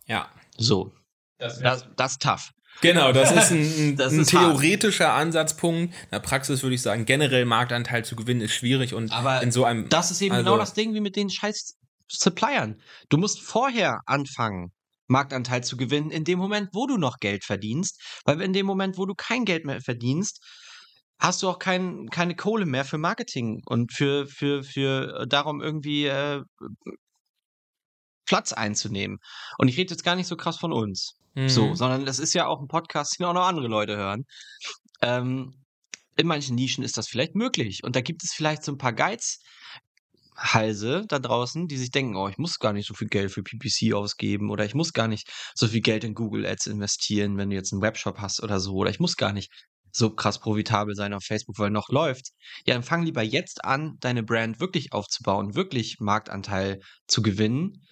Ja. 0.05 0.29
So. 0.57 0.91
Das, 1.39 1.59
das, 1.59 1.87
das 1.95 2.11
ist 2.13 2.21
tough. 2.21 2.51
Genau, 2.81 3.11
das 3.11 3.31
ist 3.31 3.51
ein, 3.51 3.95
das 3.97 4.13
ein 4.13 4.21
ist 4.21 4.29
theoretischer 4.29 5.07
hart. 5.07 5.21
Ansatzpunkt. 5.21 5.93
In 5.93 6.09
der 6.11 6.19
Praxis 6.19 6.63
würde 6.63 6.75
ich 6.75 6.81
sagen, 6.81 7.05
generell 7.05 7.45
Marktanteil 7.45 8.05
zu 8.05 8.15
gewinnen 8.15 8.41
ist 8.41 8.53
schwierig 8.53 8.93
und 8.93 9.11
Aber 9.11 9.41
in 9.41 9.51
so 9.51 9.65
einem. 9.65 9.89
Das 9.89 10.11
ist 10.11 10.21
eben 10.21 10.29
genau 10.29 10.37
also, 10.37 10.51
genau 10.51 10.57
das 10.59 10.73
Ding 10.73 10.93
wie 10.93 11.01
mit 11.01 11.15
den 11.15 11.29
scheiß 11.29 11.77
Suppliern. 12.07 12.81
Du 13.09 13.17
musst 13.17 13.41
vorher 13.41 13.99
anfangen, 14.05 14.71
Marktanteil 15.07 15.63
zu 15.63 15.77
gewinnen, 15.77 16.11
in 16.11 16.23
dem 16.23 16.39
Moment, 16.39 16.69
wo 16.73 16.85
du 16.87 16.97
noch 16.97 17.17
Geld 17.19 17.43
verdienst. 17.43 18.01
Weil 18.25 18.41
in 18.41 18.53
dem 18.53 18.65
Moment, 18.65 18.97
wo 18.97 19.05
du 19.05 19.13
kein 19.15 19.45
Geld 19.45 19.65
mehr 19.65 19.81
verdienst, 19.81 20.43
hast 21.19 21.41
du 21.41 21.49
auch 21.49 21.59
kein, 21.59 22.07
keine 22.09 22.35
Kohle 22.35 22.65
mehr 22.65 22.85
für 22.85 22.97
Marketing 22.97 23.61
und 23.65 23.93
für, 23.93 24.27
für, 24.27 24.63
für 24.63 25.25
darum 25.27 25.61
irgendwie 25.61 26.05
äh, 26.05 26.41
Platz 28.25 28.53
einzunehmen. 28.53 29.19
Und 29.57 29.67
ich 29.69 29.77
rede 29.77 29.91
jetzt 29.91 30.03
gar 30.03 30.15
nicht 30.15 30.27
so 30.27 30.35
krass 30.35 30.57
von 30.57 30.71
uns. 30.71 31.15
Mhm. 31.37 31.49
So, 31.49 31.75
sondern 31.75 32.05
das 32.05 32.17
ist 32.17 32.33
ja 32.33 32.47
auch 32.47 32.59
ein 32.59 32.67
Podcast, 32.67 33.19
den 33.19 33.27
auch 33.27 33.33
noch 33.33 33.45
andere 33.45 33.67
Leute 33.67 33.95
hören. 33.95 34.25
Ähm, 35.03 35.53
in 36.15 36.25
manchen 36.25 36.55
Nischen 36.55 36.83
ist 36.83 36.97
das 36.97 37.07
vielleicht 37.07 37.35
möglich. 37.35 37.83
Und 37.83 37.95
da 37.95 38.01
gibt 38.01 38.23
es 38.23 38.33
vielleicht 38.33 38.63
so 38.63 38.71
ein 38.71 38.79
paar 38.79 38.93
Geizhalse 38.93 41.05
da 41.07 41.19
draußen, 41.19 41.67
die 41.67 41.77
sich 41.77 41.91
denken, 41.91 42.15
oh, 42.15 42.27
ich 42.27 42.39
muss 42.39 42.57
gar 42.57 42.73
nicht 42.73 42.87
so 42.87 42.95
viel 42.95 43.07
Geld 43.07 43.31
für 43.31 43.43
PPC 43.43 43.93
ausgeben 43.93 44.49
oder 44.49 44.65
ich 44.65 44.73
muss 44.73 44.93
gar 44.93 45.07
nicht 45.07 45.29
so 45.53 45.67
viel 45.67 45.81
Geld 45.81 46.03
in 46.03 46.15
Google 46.15 46.47
Ads 46.47 46.65
investieren, 46.65 47.37
wenn 47.37 47.51
du 47.51 47.55
jetzt 47.55 47.71
einen 47.71 47.83
Webshop 47.83 48.17
hast 48.17 48.41
oder 48.41 48.59
so. 48.59 48.73
Oder 48.73 48.89
ich 48.89 48.99
muss 48.99 49.15
gar 49.15 49.31
nicht 49.31 49.51
so 49.91 50.09
krass 50.09 50.39
profitabel 50.39 50.95
sein 50.95 51.13
auf 51.13 51.23
Facebook, 51.23 51.59
weil 51.59 51.69
noch 51.69 51.89
läuft. 51.89 52.29
Ja, 52.65 52.73
dann 52.73 52.81
fang 52.81 53.03
lieber 53.03 53.21
jetzt 53.21 53.63
an, 53.63 53.97
deine 53.99 54.23
Brand 54.23 54.59
wirklich 54.59 54.91
aufzubauen, 54.91 55.53
wirklich 55.53 55.97
Marktanteil 55.99 56.79
zu 57.05 57.21
gewinnen 57.21 57.83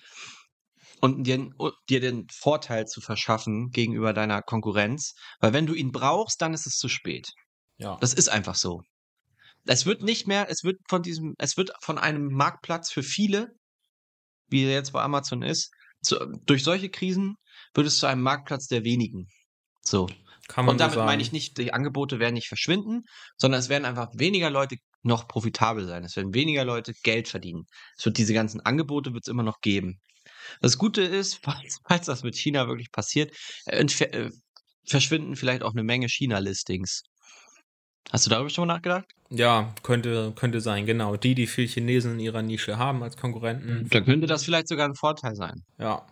und 1.06 1.24
dir, 1.24 1.50
dir 1.88 2.00
den 2.00 2.28
Vorteil 2.32 2.88
zu 2.88 3.00
verschaffen 3.00 3.70
gegenüber 3.70 4.12
deiner 4.12 4.42
Konkurrenz. 4.42 5.14
Weil 5.40 5.54
wenn 5.54 5.68
du 5.68 5.74
ihn 5.74 5.92
brauchst, 5.92 6.42
dann 6.42 6.54
ist 6.54 6.66
es 6.66 6.78
zu 6.78 6.90
spät. 6.90 7.32
Ja. 7.78 7.98
Das 8.02 8.14
ist 8.14 8.30
einfach 8.30 8.56
so. 8.56 8.82
Es 9.68 9.86
wird 9.86 10.02
nicht 10.02 10.28
mehr, 10.28 10.50
es 10.50 10.64
wird 10.64 10.78
von 10.88 11.02
diesem, 11.02 11.36
es 11.38 11.58
wird 11.58 11.72
von 11.82 11.98
einem 11.98 12.28
Marktplatz 12.34 12.92
für 12.92 13.04
viele, 13.04 13.54
wie 14.48 14.64
er 14.64 14.74
jetzt 14.74 14.94
bei 14.94 15.02
Amazon 15.02 15.42
ist, 15.42 15.72
zu, 16.02 16.18
durch 16.46 16.64
solche 16.64 16.90
Krisen 16.90 17.36
wird 17.74 17.88
es 17.88 17.98
zu 17.98 18.08
einem 18.08 18.22
Marktplatz 18.22 18.68
der 18.68 18.84
wenigen. 18.84 19.28
So. 19.82 20.08
Kann 20.48 20.66
man 20.66 20.74
und 20.74 20.80
damit 20.80 20.96
so 20.96 21.04
meine 21.04 21.22
ich 21.24 21.32
nicht, 21.32 21.58
die 21.58 21.74
Angebote 21.74 22.20
werden 22.20 22.36
nicht 22.36 22.48
verschwinden, 22.48 23.04
sondern 23.38 23.60
es 23.60 23.70
werden 23.70 23.86
einfach 23.86 24.10
weniger 24.14 24.52
Leute 24.52 24.78
noch 25.02 25.28
profitabel 25.28 25.88
sein. 25.88 26.04
Es 26.04 26.16
werden 26.16 26.36
weniger 26.36 26.66
Leute 26.66 26.94
Geld 27.04 27.28
verdienen. 27.28 27.66
Es 27.98 28.06
wird 28.06 28.20
diese 28.20 28.34
ganzen 28.34 28.62
Angebote 28.62 29.14
wird 29.14 29.24
es 29.26 29.32
immer 29.32 29.44
noch 29.44 29.62
geben. 29.62 30.02
Das 30.62 30.78
Gute 30.78 31.02
ist, 31.02 31.40
falls, 31.44 31.80
falls 31.88 32.06
das 32.06 32.24
mit 32.24 32.36
China 32.36 32.68
wirklich 32.68 32.92
passiert, 32.92 33.36
äh, 33.66 33.84
äh, 33.84 34.30
verschwinden 34.88 35.36
vielleicht 35.36 35.64
auch 35.64 35.74
eine 35.74 35.84
Menge 35.84 36.08
China-Listings. 36.08 37.04
Hast 38.12 38.26
du 38.26 38.30
darüber 38.30 38.50
schon 38.50 38.68
mal 38.68 38.76
nachgedacht? 38.76 39.06
Ja, 39.32 39.74
könnte, 39.82 40.32
könnte 40.36 40.62
sein, 40.62 40.86
genau. 40.86 41.18
Die, 41.18 41.34
die 41.34 41.48
viel 41.48 41.68
Chinesen 41.68 42.14
in 42.14 42.20
ihrer 42.20 42.44
Nische 42.44 42.78
haben 42.78 43.02
als 43.02 43.18
Konkurrenten. 43.18 43.90
Da 43.90 44.02
könnte 44.02 44.28
das 44.28 44.44
vielleicht 44.44 44.68
sogar 44.68 44.88
ein 44.88 44.94
Vorteil 44.94 45.36
sein. 45.36 45.64
Ja, 45.80 46.06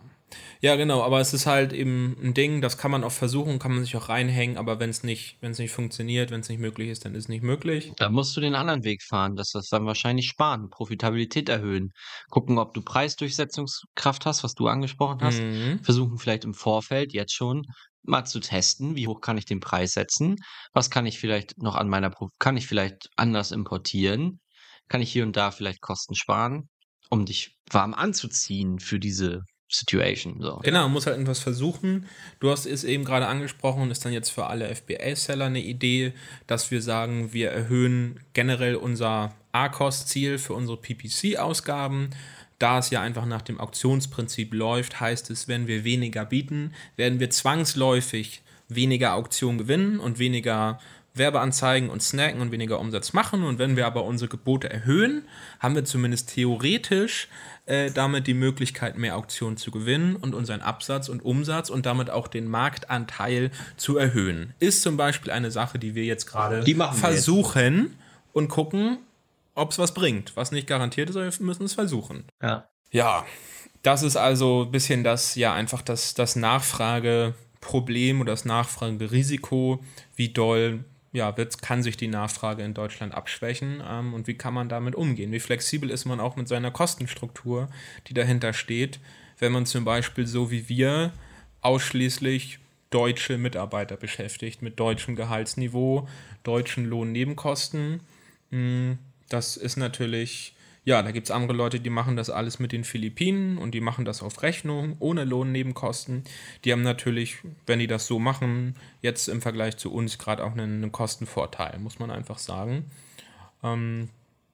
ja, 0.60 0.76
genau, 0.76 1.02
aber 1.02 1.20
es 1.20 1.34
ist 1.34 1.46
halt 1.46 1.72
eben 1.72 2.16
ein 2.22 2.32
Ding, 2.32 2.60
das 2.60 2.78
kann 2.78 2.90
man 2.90 3.04
auch 3.04 3.12
versuchen, 3.12 3.58
kann 3.58 3.74
man 3.74 3.84
sich 3.84 3.96
auch 3.96 4.08
reinhängen, 4.08 4.56
aber 4.56 4.80
wenn 4.80 4.90
es 4.90 5.02
nicht, 5.02 5.36
wenn 5.40 5.52
es 5.52 5.58
nicht 5.58 5.72
funktioniert, 5.72 6.30
wenn 6.30 6.40
es 6.40 6.48
nicht 6.48 6.60
möglich 6.60 6.88
ist, 6.88 7.04
dann 7.04 7.14
ist 7.14 7.24
es 7.24 7.28
nicht 7.28 7.42
möglich. 7.42 7.92
Da 7.96 8.08
musst 8.08 8.36
du 8.36 8.40
den 8.40 8.54
anderen 8.54 8.82
Weg 8.84 9.02
fahren, 9.02 9.36
dass 9.36 9.50
das 9.50 9.68
dann 9.68 9.84
wahrscheinlich 9.84 10.26
sparen, 10.26 10.70
Profitabilität 10.70 11.48
erhöhen, 11.48 11.92
gucken, 12.30 12.58
ob 12.58 12.72
du 12.72 12.82
Preisdurchsetzungskraft 12.82 14.24
hast, 14.24 14.42
was 14.42 14.54
du 14.54 14.68
angesprochen 14.68 15.18
hast, 15.20 15.40
mhm. 15.40 15.80
versuchen 15.82 16.18
vielleicht 16.18 16.44
im 16.44 16.54
Vorfeld 16.54 17.12
jetzt 17.12 17.34
schon 17.34 17.62
mal 18.02 18.24
zu 18.24 18.40
testen, 18.40 18.96
wie 18.96 19.06
hoch 19.06 19.20
kann 19.20 19.38
ich 19.38 19.46
den 19.46 19.60
Preis 19.60 19.92
setzen, 19.92 20.36
was 20.72 20.90
kann 20.90 21.06
ich 21.06 21.18
vielleicht 21.18 21.58
noch 21.58 21.74
an 21.74 21.88
meiner, 21.88 22.12
kann 22.38 22.56
ich 22.56 22.66
vielleicht 22.66 23.08
anders 23.16 23.50
importieren, 23.50 24.40
kann 24.88 25.00
ich 25.00 25.12
hier 25.12 25.24
und 25.24 25.36
da 25.36 25.50
vielleicht 25.50 25.80
Kosten 25.80 26.14
sparen, 26.14 26.68
um 27.10 27.24
dich 27.24 27.56
warm 27.70 27.94
anzuziehen 27.94 28.78
für 28.78 28.98
diese 28.98 29.42
Situation. 29.78 30.40
So. 30.40 30.60
Genau, 30.62 30.82
man 30.82 30.92
muss 30.92 31.06
halt 31.06 31.18
etwas 31.18 31.40
versuchen. 31.40 32.06
Du 32.40 32.50
hast 32.50 32.66
es 32.66 32.84
eben 32.84 33.04
gerade 33.04 33.26
angesprochen 33.26 33.82
und 33.82 33.90
ist 33.90 34.04
dann 34.04 34.12
jetzt 34.12 34.30
für 34.30 34.46
alle 34.46 34.74
FBA-Seller 34.74 35.46
eine 35.46 35.60
Idee, 35.60 36.12
dass 36.46 36.70
wir 36.70 36.82
sagen, 36.82 37.32
wir 37.32 37.50
erhöhen 37.50 38.20
generell 38.32 38.76
unser 38.76 39.34
A-Cost-Ziel 39.52 40.38
für 40.38 40.54
unsere 40.54 40.78
PPC-Ausgaben. 40.78 42.10
Da 42.58 42.78
es 42.78 42.90
ja 42.90 43.00
einfach 43.00 43.26
nach 43.26 43.42
dem 43.42 43.60
Auktionsprinzip 43.60 44.54
läuft, 44.54 45.00
heißt 45.00 45.30
es, 45.30 45.48
wenn 45.48 45.66
wir 45.66 45.84
weniger 45.84 46.24
bieten, 46.24 46.72
werden 46.96 47.20
wir 47.20 47.30
zwangsläufig 47.30 48.42
weniger 48.68 49.14
Auktionen 49.14 49.58
gewinnen 49.58 50.00
und 50.00 50.18
weniger 50.18 50.78
Werbeanzeigen 51.14 51.90
und 51.90 52.02
Snacken 52.02 52.40
und 52.40 52.50
weniger 52.50 52.80
Umsatz 52.80 53.12
machen. 53.12 53.44
Und 53.44 53.58
wenn 53.58 53.76
wir 53.76 53.86
aber 53.86 54.04
unsere 54.04 54.28
Gebote 54.28 54.68
erhöhen, 54.68 55.22
haben 55.60 55.74
wir 55.76 55.84
zumindest 55.84 56.34
theoretisch 56.34 57.28
äh, 57.66 57.90
damit 57.90 58.26
die 58.26 58.34
Möglichkeit, 58.34 58.98
mehr 58.98 59.16
Auktionen 59.16 59.56
zu 59.56 59.70
gewinnen 59.70 60.16
und 60.16 60.34
unseren 60.34 60.60
Absatz 60.60 61.08
und 61.08 61.24
Umsatz 61.24 61.70
und 61.70 61.86
damit 61.86 62.10
auch 62.10 62.28
den 62.28 62.48
Marktanteil 62.48 63.50
zu 63.76 63.96
erhöhen. 63.96 64.54
Ist 64.58 64.82
zum 64.82 64.96
Beispiel 64.96 65.32
eine 65.32 65.50
Sache, 65.50 65.78
die 65.78 65.94
wir 65.94 66.04
jetzt 66.04 66.26
gerade 66.26 66.62
versuchen 66.92 67.76
jetzt. 67.76 67.92
und 68.32 68.48
gucken, 68.48 68.98
ob 69.54 69.70
es 69.70 69.78
was 69.78 69.94
bringt. 69.94 70.36
Was 70.36 70.50
nicht 70.50 70.66
garantiert 70.66 71.10
ist, 71.10 71.16
aber 71.16 71.24
wir 71.24 71.46
müssen 71.46 71.64
es 71.64 71.74
versuchen. 71.74 72.24
Ja. 72.42 72.68
Ja, 72.90 73.24
das 73.82 74.02
ist 74.02 74.16
also 74.16 74.64
ein 74.64 74.70
bisschen 74.70 75.04
das, 75.04 75.34
ja, 75.34 75.54
einfach 75.54 75.82
das, 75.82 76.14
das 76.14 76.36
Nachfrageproblem 76.36 78.20
oder 78.20 78.32
das 78.32 78.44
Nachfragerisiko, 78.44 79.82
wie 80.16 80.28
doll 80.28 80.84
ja, 81.14 81.36
wird, 81.36 81.62
kann 81.62 81.82
sich 81.84 81.96
die 81.96 82.08
Nachfrage 82.08 82.64
in 82.64 82.74
Deutschland 82.74 83.14
abschwächen 83.14 83.80
ähm, 83.88 84.12
und 84.14 84.26
wie 84.26 84.34
kann 84.34 84.52
man 84.52 84.68
damit 84.68 84.96
umgehen? 84.96 85.30
Wie 85.30 85.40
flexibel 85.40 85.88
ist 85.88 86.04
man 86.04 86.18
auch 86.18 86.34
mit 86.34 86.48
seiner 86.48 86.72
Kostenstruktur, 86.72 87.68
die 88.08 88.14
dahinter 88.14 88.52
steht, 88.52 88.98
wenn 89.38 89.52
man 89.52 89.64
zum 89.64 89.84
Beispiel 89.84 90.26
so 90.26 90.50
wie 90.50 90.68
wir 90.68 91.12
ausschließlich 91.60 92.58
deutsche 92.90 93.38
Mitarbeiter 93.38 93.96
beschäftigt 93.96 94.60
mit 94.60 94.80
deutschem 94.80 95.14
Gehaltsniveau, 95.14 96.08
deutschen 96.42 96.84
Lohnnebenkosten. 96.84 98.00
Hm, 98.50 98.98
das 99.28 99.56
ist 99.56 99.76
natürlich 99.76 100.53
ja, 100.84 101.02
da 101.02 101.12
gibt 101.12 101.26
es 101.26 101.30
andere 101.30 101.56
Leute, 101.56 101.80
die 101.80 101.90
machen 101.90 102.16
das 102.16 102.28
alles 102.28 102.58
mit 102.58 102.72
den 102.72 102.84
Philippinen 102.84 103.56
und 103.56 103.72
die 103.72 103.80
machen 103.80 104.04
das 104.04 104.22
auf 104.22 104.42
Rechnung, 104.42 104.96
ohne 104.98 105.24
Lohnnebenkosten. 105.24 106.24
Die 106.64 106.72
haben 106.72 106.82
natürlich, 106.82 107.38
wenn 107.66 107.78
die 107.78 107.86
das 107.86 108.06
so 108.06 108.18
machen, 108.18 108.76
jetzt 109.00 109.28
im 109.28 109.40
Vergleich 109.40 109.78
zu 109.78 109.92
uns 109.92 110.18
gerade 110.18 110.44
auch 110.44 110.52
einen, 110.52 110.82
einen, 110.82 110.92
Kostenvorteil, 110.92 111.78
muss 111.78 111.98
man 111.98 112.10
einfach 112.10 112.38
sagen. 112.38 112.84
Ähm, 113.62 114.10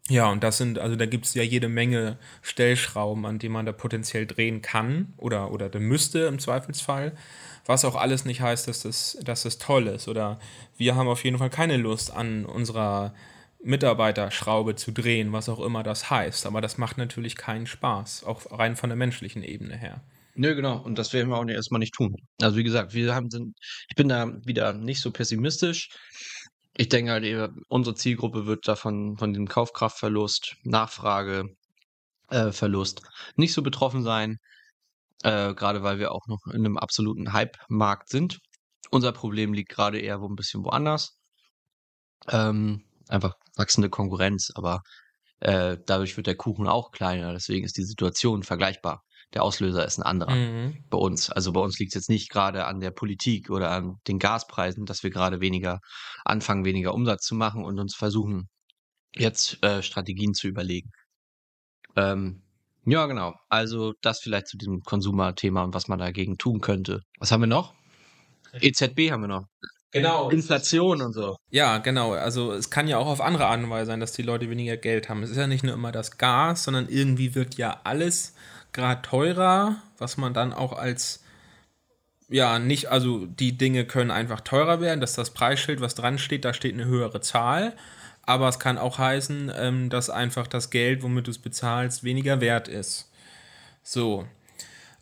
ja, 0.09 0.29
und 0.31 0.45
das 0.45 0.59
sind, 0.59 0.79
also 0.79 0.95
da 0.95 1.07
gibt 1.07 1.27
es 1.27 1.35
ja 1.35 1.43
jede 1.43 1.69
Menge 1.69 2.17
Stellschrauben, 2.43 3.27
an 3.27 3.41
denen 3.41 3.53
man 3.53 3.67
da 3.67 3.73
potenziell 3.73 4.27
drehen 4.27 4.63
kann 4.63 5.13
oder, 5.17 5.51
oder 5.51 5.77
müsste 5.81 6.21
im 6.21 6.39
Zweifelsfall. 6.39 7.13
Was 7.67 7.85
auch 7.85 7.97
alles 7.97 8.25
nicht 8.25 8.41
heißt, 8.41 8.69
dass 8.69 8.83
das, 8.83 9.19
dass 9.23 9.43
das 9.43 9.59
toll 9.59 9.89
ist. 9.89 10.09
Oder 10.09 10.39
wir 10.77 10.95
haben 10.95 11.09
auf 11.09 11.25
jeden 11.25 11.39
Fall 11.39 11.51
keine 11.51 11.77
Lust 11.77 12.13
an 12.13 12.45
unserer 12.45 13.15
Mitarbeiterschraube 13.63 14.75
zu 14.75 14.93
drehen, 14.93 15.33
was 15.33 15.49
auch 15.49 15.61
immer 15.61 15.83
das 15.83 16.11
heißt. 16.11 16.47
Aber 16.47 16.61
das 16.61 16.79
macht 16.79 16.99
natürlich 16.99 17.37
keinen 17.37 17.67
Spaß, 17.67 18.25
auch 18.25 18.59
rein 18.59 18.77
von 18.77 18.91
der 18.91 18.97
menschlichen 18.97 19.43
Ebene 19.43 19.77
her. 19.77 20.03
Nö, 20.35 20.55
genau. 20.55 20.79
Und 20.79 20.99
das 20.99 21.13
werden 21.13 21.29
wir 21.29 21.37
auch 21.37 21.47
erstmal 21.47 21.81
nicht 21.81 21.95
tun. 21.95 22.17
Also 22.41 22.57
wie 22.57 22.65
gesagt, 22.65 22.95
wir 22.95 23.15
haben 23.15 23.31
sind, 23.31 23.55
ich 23.89 23.97
bin 23.97 24.09
da 24.09 24.33
wieder 24.47 24.73
nicht 24.73 25.01
so 25.01 25.11
pessimistisch. 25.11 25.91
Ich 26.77 26.89
denke 26.89 27.13
halt, 27.13 27.53
unsere 27.69 27.95
Zielgruppe 27.95 28.47
wird 28.47 28.67
davon 28.67 29.19
von 29.19 29.35
dem 29.35 29.47
Kaufkraftverlust, 29.49 30.57
Nachfrageverlust 30.63 33.01
äh, 33.01 33.03
nicht 33.37 33.53
so 33.53 33.63
betroffen 33.63 34.03
sein. 34.03 34.39
Äh, 35.23 35.55
gerade 35.55 35.83
weil 35.83 35.99
wir 35.99 36.13
auch 36.13 36.27
noch 36.27 36.47
in 36.47 36.65
einem 36.65 36.79
absoluten 36.79 37.33
Hype-Markt 37.33 38.09
sind. 38.09 38.39
Unser 38.91 39.13
Problem 39.13 39.53
liegt 39.53 39.71
gerade 39.71 40.01
eher 40.01 40.21
wo 40.23 40.29
ein 40.29 40.37
bisschen 40.37 40.65
woanders. 40.65 41.19
Ähm, 42.29 42.85
einfach 43.11 43.35
wachsende 43.57 43.91
Konkurrenz, 43.91 44.51
aber 44.55 44.83
äh, 45.41 45.79
dadurch 45.87 46.17
wird 46.17 46.27
der 46.27 46.37
Kuchen 46.37 46.67
auch 46.67 46.93
kleiner. 46.93 47.33
Deswegen 47.33 47.65
ist 47.65 47.77
die 47.77 47.85
Situation 47.85 48.43
vergleichbar. 48.43 49.03
Der 49.33 49.43
Auslöser 49.43 49.85
ist 49.87 49.99
ein 49.99 50.03
anderer 50.03 50.35
mhm. 50.35 50.85
bei 50.91 50.99
uns. 50.99 51.31
Also 51.31 51.53
bei 51.53 51.61
uns 51.61 51.79
liegt 51.79 51.93
es 51.93 51.95
jetzt 51.95 52.11
nicht 52.11 52.31
gerade 52.31 52.65
an 52.67 52.81
der 52.81 52.91
Politik 52.91 53.51
oder 53.51 53.71
an 53.71 53.97
den 54.09 54.19
Gaspreisen, 54.19 54.87
dass 54.87 55.03
wir 55.03 55.11
gerade 55.11 55.41
weniger 55.41 55.81
anfangen, 56.25 56.65
weniger 56.65 56.95
Umsatz 56.95 57.25
zu 57.25 57.35
machen 57.35 57.65
und 57.65 57.79
uns 57.79 57.95
versuchen, 57.95 58.49
jetzt 59.15 59.63
äh, 59.63 59.83
Strategien 59.83 60.35
zu 60.35 60.49
überlegen. 60.49 60.91
Ähm, 61.97 62.43
ja, 62.85 63.07
genau. 63.07 63.35
Also 63.49 63.95
das 64.01 64.21
vielleicht 64.21 64.49
zu 64.49 64.57
diesem 64.57 64.81
Konsumerthema 64.83 65.63
und 65.63 65.75
was 65.75 65.87
man 65.87 65.99
dagegen 65.99 66.39
tun 66.39 66.61
könnte. 66.61 67.03
Was 67.19 67.31
haben 67.31 67.43
wir 67.43 67.47
noch? 67.47 67.75
EZB 68.61 69.13
haben 69.13 69.23
wir 69.23 69.29
noch. 69.29 69.47
Genau. 69.93 70.31
Inflation 70.31 71.03
und 71.03 71.13
so. 71.13 71.37
Ja, 71.51 71.79
genau. 71.79 72.13
Also 72.13 72.53
es 72.53 72.71
kann 72.71 72.87
ja 72.87 72.99
auch 72.99 73.09
auf 73.09 73.21
andere 73.21 73.47
Art 73.47 73.63
und 73.63 73.71
Weise 73.71 73.87
sein, 73.87 74.01
dass 74.01 74.13
die 74.13 74.23
Leute 74.23 74.49
weniger 74.49 74.77
Geld 74.77 75.09
haben. 75.09 75.23
Es 75.23 75.31
ist 75.31 75.37
ja 75.37 75.47
nicht 75.47 75.65
nur 75.65 75.75
immer 75.75 75.91
das 75.91 76.17
Gas, 76.17 76.65
sondern 76.65 76.89
irgendwie 76.89 77.35
wird 77.35 77.57
ja 77.57 77.81
alles 77.83 78.35
gerade 78.73 79.03
teurer, 79.03 79.77
was 79.99 80.17
man 80.17 80.33
dann 80.33 80.53
auch 80.53 80.73
als 80.73 81.21
ja, 82.29 82.61
nicht, 82.61 82.87
also 82.87 83.27
die 83.27 83.59
Dinge 83.59 83.85
können 83.85 84.13
einfach 84.13 84.41
teurer 84.41 84.81
werden, 84.81 85.01
dass 85.01 85.15
das 85.15 85.31
Preisschild, 85.31 85.81
was 85.81 85.97
dran 85.97 86.17
steht, 86.17 86.45
da 86.45 86.55
steht 86.55 86.75
eine 86.75 86.85
höhere 86.85 87.21
Zahl. 87.21 87.75
Aber 88.23 88.49
es 88.49 88.61
kann 88.61 88.79
auch 88.79 88.99
heißen, 88.99 89.51
ähm, 89.57 89.91
dass 89.91 90.11
einfach 90.11 90.47
das 90.47 90.71
Geld, 90.71 91.03
womit 91.03 91.27
du 91.27 91.33
es 91.33 91.39
bezahlst, 91.39 92.05
weniger 92.05 92.41
wert 92.41 92.69
ist. 92.69 93.11
So. 93.83 94.27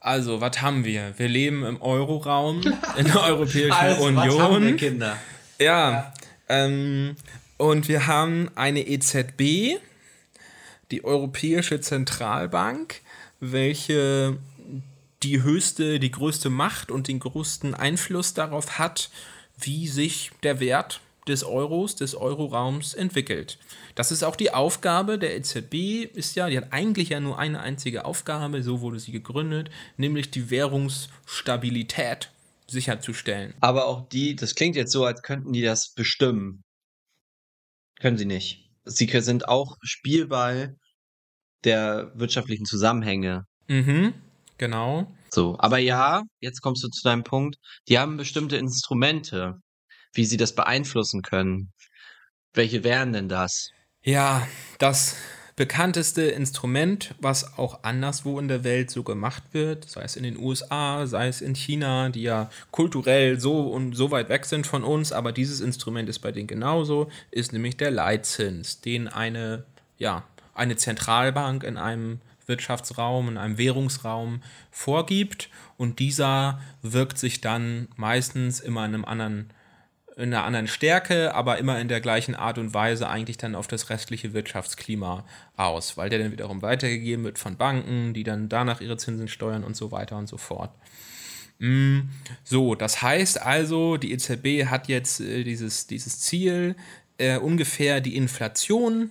Also, 0.01 0.41
was 0.41 0.61
haben 0.61 0.85
wir? 0.85 1.15
Wir 1.17 1.29
leben 1.29 1.65
im 1.65 1.83
Euroraum, 1.83 2.61
in 2.97 3.07
der 3.07 3.23
Europäischen 3.23 3.73
also, 3.73 4.05
Union. 4.05 4.29
Was 4.29 4.39
haben 4.39 4.65
wir, 4.65 4.77
Kinder? 4.77 5.19
Ja. 5.59 5.91
ja. 5.91 6.15
Ähm, 6.49 7.17
und 7.57 7.89
wir 7.89 8.07
haben 8.07 8.51
eine 8.55 8.87
EZB, 8.87 9.81
die 10.91 11.05
Europäische 11.05 11.81
Zentralbank, 11.81 13.01
welche 13.41 14.39
die 15.23 15.43
höchste, 15.43 15.99
die 15.99 16.11
größte 16.11 16.51
Macht 16.51 16.91
und 16.91 17.09
den 17.09 17.19
größten 17.19 17.75
Einfluss 17.75 18.35
darauf 18.35 18.79
hat, 18.79 19.11
wie 19.59 19.89
sich 19.89 20.31
der 20.43 20.61
Wert 20.61 21.01
des 21.29 21.45
Euros, 21.45 21.97
des 21.97 22.15
Euroraums 22.15 22.95
entwickelt. 22.95 23.59
Das 23.95 24.11
ist 24.11 24.23
auch 24.23 24.37
die 24.37 24.53
Aufgabe 24.53 25.19
der 25.19 25.37
EZB, 25.37 26.05
ist 26.15 26.35
ja, 26.37 26.49
die 26.49 26.57
hat 26.57 26.73
eigentlich 26.73 27.11
ja 27.11 27.21
nur 27.21 27.39
eine 27.39 27.61
einzige 27.61 28.05
Aufgabe, 28.05 28.63
so 28.63 28.81
wurde 28.81 29.01
sie 29.01 29.13
gegründet, 29.13 29.71
nämlich 29.97 30.31
die 30.31 30.51
Währungsstabilität 30.51 32.31
sicherzustellen. 32.67 33.55
Aber 33.61 33.87
auch 33.87 34.09
die, 34.09 34.37
das 34.37 34.55
klingt 34.55 34.77
jetzt 34.77 34.93
so, 34.93 35.05
als 35.05 35.23
könnten 35.23 35.53
die 35.53 35.63
das 35.63 35.93
bestimmen. 35.95 36.63
Können 38.01 38.19
sie 38.19 38.27
nicht. 38.27 38.71
Sie 38.85 39.07
sind 39.21 39.49
auch 39.49 39.77
Spielball 39.83 40.77
der 41.65 42.13
wirtschaftlichen 42.15 42.65
Zusammenhänge. 42.65 43.45
Mhm, 43.69 44.15
genau. 44.57 45.13
So, 45.31 45.57
aber 45.59 45.79
ja, 45.79 46.23
jetzt 46.41 46.61
kommst 46.61 46.85
du 46.85 46.89
zu 46.89 47.03
deinem 47.03 47.25
Punkt. 47.25 47.57
Die 47.89 47.99
haben 47.99 48.17
bestimmte 48.17 48.57
Instrumente, 48.57 49.57
wie 50.13 50.25
sie 50.25 50.37
das 50.37 50.55
beeinflussen 50.55 51.23
können. 51.23 51.73
Welche 52.55 52.85
wären 52.85 53.13
denn 53.13 53.29
das? 53.29 53.71
Ja, 54.03 54.47
das 54.79 55.17
bekannteste 55.59 56.23
Instrument, 56.23 57.17
was 57.21 57.59
auch 57.59 57.83
anderswo 57.83 58.39
in 58.39 58.47
der 58.47 58.63
Welt 58.63 58.93
so 58.93 59.03
gemacht 59.03 59.43
wird, 59.51 59.91
sei 59.91 60.03
es 60.03 60.15
in 60.15 60.23
den 60.23 60.39
USA, 60.39 61.05
sei 61.09 61.27
es 61.27 61.41
in 61.41 61.57
China, 61.57 62.11
die 62.11 62.23
ja 62.23 62.49
kulturell 62.71 63.41
so 63.41 63.63
und 63.63 63.95
so 63.95 64.13
weit 64.13 64.29
weg 64.29 64.45
sind 64.45 64.69
von 64.69 64.85
uns, 64.85 65.11
aber 65.11 65.33
dieses 65.33 65.61
Instrument 65.61 66.09
ist 66.09 66.21
bei 66.21 66.31
denen 66.31 66.47
genauso, 66.47 67.11
ist 67.33 67.53
nämlich 67.53 67.77
der 67.77 67.91
Leitzins, 67.91 68.81
den 68.81 69.09
eine, 69.09 69.65
ja, 69.97 70.23
eine 70.55 70.77
Zentralbank 70.77 71.65
in 71.65 71.77
einem 71.77 72.21
Wirtschaftsraum, 72.47 73.29
in 73.29 73.37
einem 73.37 73.59
Währungsraum 73.59 74.43
vorgibt 74.71 75.51
und 75.77 75.99
dieser 75.99 76.61
wirkt 76.83 77.19
sich 77.19 77.41
dann 77.41 77.89
meistens 77.97 78.61
immer 78.61 78.85
in 78.85 78.95
einem 78.95 79.05
anderen 79.05 79.51
in 80.19 80.35
einer 80.35 80.45
anderen 80.45 80.67
Stärke, 80.67 81.33
aber 81.35 81.59
immer 81.59 81.79
in 81.79 81.87
der 81.87 82.01
gleichen 82.01 82.35
Art 82.35 82.59
und 82.59 82.75
Weise 82.75 83.09
eigentlich 83.09 83.39
dann 83.39 83.55
auf 83.55 83.69
das 83.69 83.89
restliche 83.89 84.35
Wirtschaftsklima 84.35 85.25
aus, 85.57 85.97
weil 85.97 86.11
der 86.11 86.19
dann 86.19 86.33
wiederum 86.33 86.61
weitergegeben 86.61 87.25
wird 87.25 87.39
von 87.39 87.57
Banken, 87.57 88.15
die 88.15 88.25
dann 88.25 88.49
danach 88.49 88.81
ihre 88.81 88.97
Zinsen 88.97 89.29
steuern 89.29 89.63
und 89.63 89.77
so 89.77 89.93
weiter 89.93 90.19
und 90.19 90.29
so 90.29 90.37
fort. 90.37 90.73
Mm, 91.61 92.01
so, 92.43 92.75
das 92.75 93.01
heißt 93.01 93.41
also, 93.41 93.97
die 93.97 94.13
EZB 94.13 94.67
hat 94.67 94.89
jetzt 94.89 95.21
äh, 95.21 95.45
dieses, 95.45 95.87
dieses 95.87 96.19
Ziel, 96.19 96.75
äh, 97.19 97.39
ungefähr 97.39 98.01
die 98.01 98.17
Inflation 98.17 99.11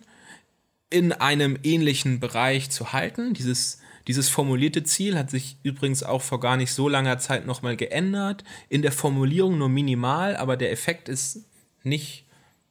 in 0.89 1.13
einem 1.13 1.57
ähnlichen 1.63 2.19
Bereich 2.19 2.69
zu 2.69 2.91
halten. 2.91 3.33
Dieses 3.33 3.79
dieses 4.07 4.29
formulierte 4.29 4.83
Ziel 4.83 5.17
hat 5.17 5.29
sich 5.29 5.57
übrigens 5.63 6.01
auch 6.01 6.21
vor 6.21 6.39
gar 6.39 6.55
nicht 6.55 6.71
so 6.71 6.87
langer 6.87 7.19
Zeit 7.19 7.45
nochmal 7.45 7.75
geändert. 7.75 8.43
In 8.69 8.81
der 8.81 8.93
Formulierung 8.93 9.57
nur 9.57 9.69
minimal, 9.69 10.37
aber 10.37 10.55
der 10.55 10.71
Effekt 10.71 11.09
ist 11.09 11.45
nicht 11.83 12.25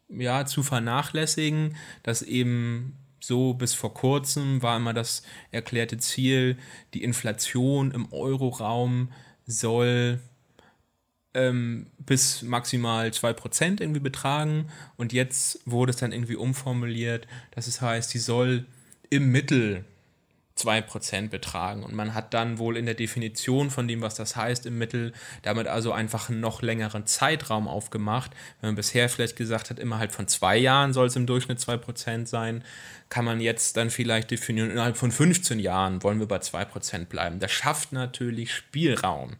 ja, 0.08 0.46
zu 0.46 0.62
vernachlässigen, 0.62 1.76
dass 2.02 2.22
eben 2.22 2.96
so 3.20 3.54
bis 3.54 3.74
vor 3.74 3.92
kurzem 3.92 4.62
war 4.62 4.76
immer 4.76 4.94
das 4.94 5.22
erklärte 5.50 5.98
Ziel, 5.98 6.56
die 6.94 7.02
Inflation 7.02 7.90
im 7.90 8.12
Euroraum 8.12 9.10
soll 9.46 10.20
ähm, 11.34 11.88
bis 11.98 12.42
maximal 12.42 13.08
2% 13.08 13.80
irgendwie 13.80 14.00
betragen 14.00 14.68
und 14.96 15.12
jetzt 15.12 15.60
wurde 15.66 15.90
es 15.90 15.96
dann 15.96 16.12
irgendwie 16.12 16.36
umformuliert, 16.36 17.26
dass 17.50 17.66
es 17.66 17.80
heißt, 17.80 18.14
die 18.14 18.18
soll 18.18 18.66
im 19.10 19.30
Mittel 19.32 19.84
2% 20.58 21.28
betragen. 21.28 21.82
Und 21.82 21.94
man 21.94 22.14
hat 22.14 22.32
dann 22.32 22.58
wohl 22.58 22.76
in 22.76 22.86
der 22.86 22.94
Definition 22.94 23.70
von 23.70 23.86
dem, 23.86 24.00
was 24.00 24.14
das 24.14 24.36
heißt, 24.36 24.66
im 24.66 24.78
Mittel 24.78 25.12
damit 25.42 25.66
also 25.66 25.92
einfach 25.92 26.30
einen 26.30 26.40
noch 26.40 26.62
längeren 26.62 27.06
Zeitraum 27.06 27.68
aufgemacht. 27.68 28.30
Wenn 28.60 28.68
man 28.68 28.76
bisher 28.76 29.08
vielleicht 29.08 29.36
gesagt 29.36 29.70
hat, 29.70 29.78
innerhalb 29.78 30.12
von 30.12 30.28
zwei 30.28 30.56
Jahren 30.56 30.92
soll 30.92 31.08
es 31.08 31.16
im 31.16 31.26
Durchschnitt 31.26 31.58
2% 31.58 32.26
sein, 32.26 32.64
kann 33.08 33.24
man 33.24 33.40
jetzt 33.40 33.76
dann 33.76 33.90
vielleicht 33.90 34.30
definieren, 34.30 34.70
innerhalb 34.70 34.96
von 34.96 35.12
15 35.12 35.60
Jahren 35.60 36.02
wollen 36.02 36.18
wir 36.18 36.26
bei 36.26 36.38
2% 36.38 37.06
bleiben. 37.06 37.38
Das 37.38 37.52
schafft 37.52 37.92
natürlich 37.92 38.54
Spielraum. 38.54 39.36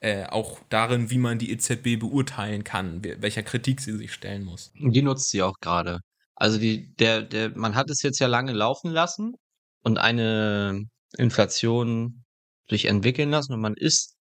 Äh, 0.00 0.26
auch 0.26 0.58
darin, 0.68 1.10
wie 1.10 1.18
man 1.18 1.38
die 1.38 1.52
EZB 1.52 1.98
beurteilen 1.98 2.64
kann, 2.64 3.02
welcher 3.04 3.42
Kritik 3.42 3.80
sie 3.80 3.96
sich 3.96 4.12
stellen 4.12 4.44
muss. 4.44 4.72
Die 4.74 5.02
nutzt 5.02 5.30
sie 5.30 5.42
auch 5.42 5.60
gerade. 5.60 6.00
Also 6.34 6.58
die, 6.58 6.92
der, 6.96 7.22
der, 7.22 7.50
man 7.50 7.76
hat 7.76 7.88
es 7.88 8.02
jetzt 8.02 8.18
ja 8.18 8.26
lange 8.26 8.52
laufen 8.52 8.90
lassen 8.90 9.36
und 9.82 9.98
eine 9.98 10.84
Inflation 11.16 12.24
sich 12.68 12.86
entwickeln 12.86 13.30
lassen 13.30 13.52
und 13.52 13.60
man 13.60 13.74
ist 13.74 14.16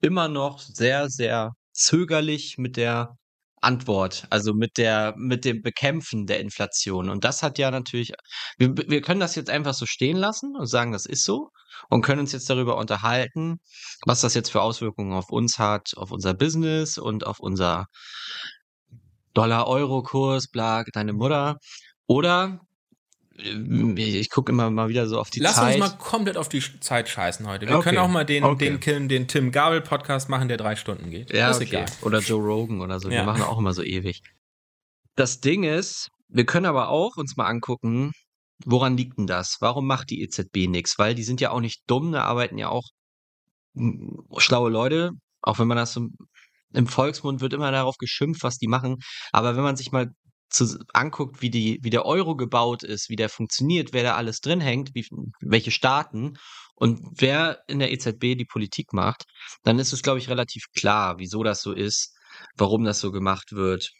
immer 0.00 0.28
noch 0.28 0.60
sehr, 0.60 1.08
sehr 1.10 1.52
zögerlich 1.72 2.56
mit 2.58 2.76
der 2.76 3.16
Antwort, 3.60 4.26
also 4.30 4.52
mit 4.54 4.76
der, 4.76 5.14
mit 5.16 5.44
dem 5.44 5.62
Bekämpfen 5.62 6.26
der 6.26 6.40
Inflation. 6.40 7.08
Und 7.08 7.24
das 7.24 7.42
hat 7.42 7.58
ja 7.58 7.70
natürlich, 7.70 8.12
wir, 8.58 8.76
wir 8.76 9.00
können 9.00 9.20
das 9.20 9.34
jetzt 9.34 9.50
einfach 9.50 9.74
so 9.74 9.86
stehen 9.86 10.16
lassen 10.16 10.54
und 10.56 10.66
sagen, 10.66 10.92
das 10.92 11.06
ist 11.06 11.24
so 11.24 11.50
und 11.88 12.02
können 12.02 12.20
uns 12.20 12.32
jetzt 12.32 12.48
darüber 12.48 12.76
unterhalten, 12.76 13.60
was 14.06 14.20
das 14.20 14.34
jetzt 14.34 14.50
für 14.50 14.62
Auswirkungen 14.62 15.14
auf 15.14 15.30
uns 15.30 15.58
hat, 15.58 15.92
auf 15.96 16.12
unser 16.12 16.34
Business 16.34 16.98
und 16.98 17.26
auf 17.26 17.40
unser 17.40 17.86
Dollar-Euro-Kurs, 19.32 20.48
bla, 20.48 20.84
deine 20.92 21.12
Mutter. 21.12 21.58
Oder 22.06 22.60
ich 23.36 24.30
gucke 24.30 24.52
immer 24.52 24.70
mal 24.70 24.88
wieder 24.88 25.08
so 25.08 25.18
auf 25.18 25.30
die 25.30 25.40
Lass 25.40 25.56
Zeit. 25.56 25.80
uns 25.80 25.90
mal 25.90 25.98
komplett 25.98 26.36
auf 26.36 26.48
die 26.48 26.62
Zeit 26.80 27.08
scheißen 27.08 27.46
heute. 27.46 27.66
Wir 27.68 27.76
Okay. 27.76 27.90
können 27.90 27.98
auch 27.98 28.08
mal 28.08 28.24
den, 28.24 28.44
Okay. 28.44 28.64
den, 28.70 28.80
Kim, 28.80 29.08
den 29.08 29.26
Tim 29.28 29.50
Gabel 29.50 29.80
Podcast 29.80 30.28
machen, 30.28 30.48
der 30.48 30.56
drei 30.56 30.76
Stunden 30.76 31.10
geht. 31.10 31.32
Ja, 31.32 31.50
ist 31.50 31.56
okay. 31.56 31.64
egal. 31.66 31.86
Oder 32.02 32.20
Joe 32.20 32.40
Rogan 32.42 32.80
oder 32.80 33.00
so. 33.00 33.10
Ja. 33.10 33.24
machen 33.24 33.42
auch 33.42 33.58
immer 33.58 33.72
so 33.72 33.82
ewig. 33.82 34.22
Das 35.16 35.40
Ding 35.40 35.64
ist, 35.64 36.10
wir 36.28 36.46
können 36.46 36.66
aber 36.66 36.88
auch 36.88 37.16
uns 37.16 37.36
mal 37.36 37.46
angucken, 37.46 38.12
woran 38.64 38.96
liegt 38.96 39.18
denn 39.18 39.26
das? 39.26 39.56
Warum 39.60 39.86
macht 39.86 40.10
die 40.10 40.22
EZB 40.22 40.68
nichts? 40.68 40.98
Weil 40.98 41.14
die 41.14 41.24
sind 41.24 41.40
ja 41.40 41.50
auch 41.50 41.60
nicht 41.60 41.82
dumm, 41.88 42.12
da 42.12 42.22
arbeiten 42.22 42.56
ja 42.58 42.68
auch 42.68 42.88
mm, 43.74 44.10
schlaue 44.38 44.70
Leute, 44.70 45.10
auch 45.42 45.58
wenn 45.58 45.66
man 45.68 45.76
das 45.76 45.92
so 45.92 46.06
im 46.72 46.86
Volksmund 46.88 47.40
wird 47.40 47.52
immer 47.52 47.70
darauf 47.70 47.96
geschimpft, 47.98 48.42
was 48.42 48.58
die 48.58 48.66
machen. 48.68 48.96
Aber 49.32 49.56
wenn 49.56 49.62
man 49.62 49.76
sich 49.76 49.92
mal 49.92 50.10
zu, 50.54 50.78
anguckt, 50.92 51.42
wie, 51.42 51.50
die, 51.50 51.78
wie 51.82 51.90
der 51.90 52.06
Euro 52.06 52.36
gebaut 52.36 52.82
ist, 52.82 53.08
wie 53.08 53.16
der 53.16 53.28
funktioniert, 53.28 53.92
wer 53.92 54.02
da 54.02 54.14
alles 54.14 54.40
drin 54.40 54.60
hängt, 54.60 54.94
wie, 54.94 55.06
welche 55.40 55.70
Staaten 55.70 56.34
und 56.74 57.00
wer 57.20 57.60
in 57.68 57.78
der 57.78 57.92
EZB 57.92 58.36
die 58.36 58.46
Politik 58.46 58.92
macht, 58.92 59.24
dann 59.62 59.78
ist 59.78 59.92
es, 59.92 60.02
glaube 60.02 60.18
ich, 60.18 60.28
relativ 60.28 60.66
klar, 60.74 61.18
wieso 61.18 61.42
das 61.42 61.62
so 61.62 61.72
ist, 61.72 62.14
warum 62.56 62.84
das 62.84 63.00
so 63.00 63.12
gemacht 63.12 63.52
wird 63.52 63.90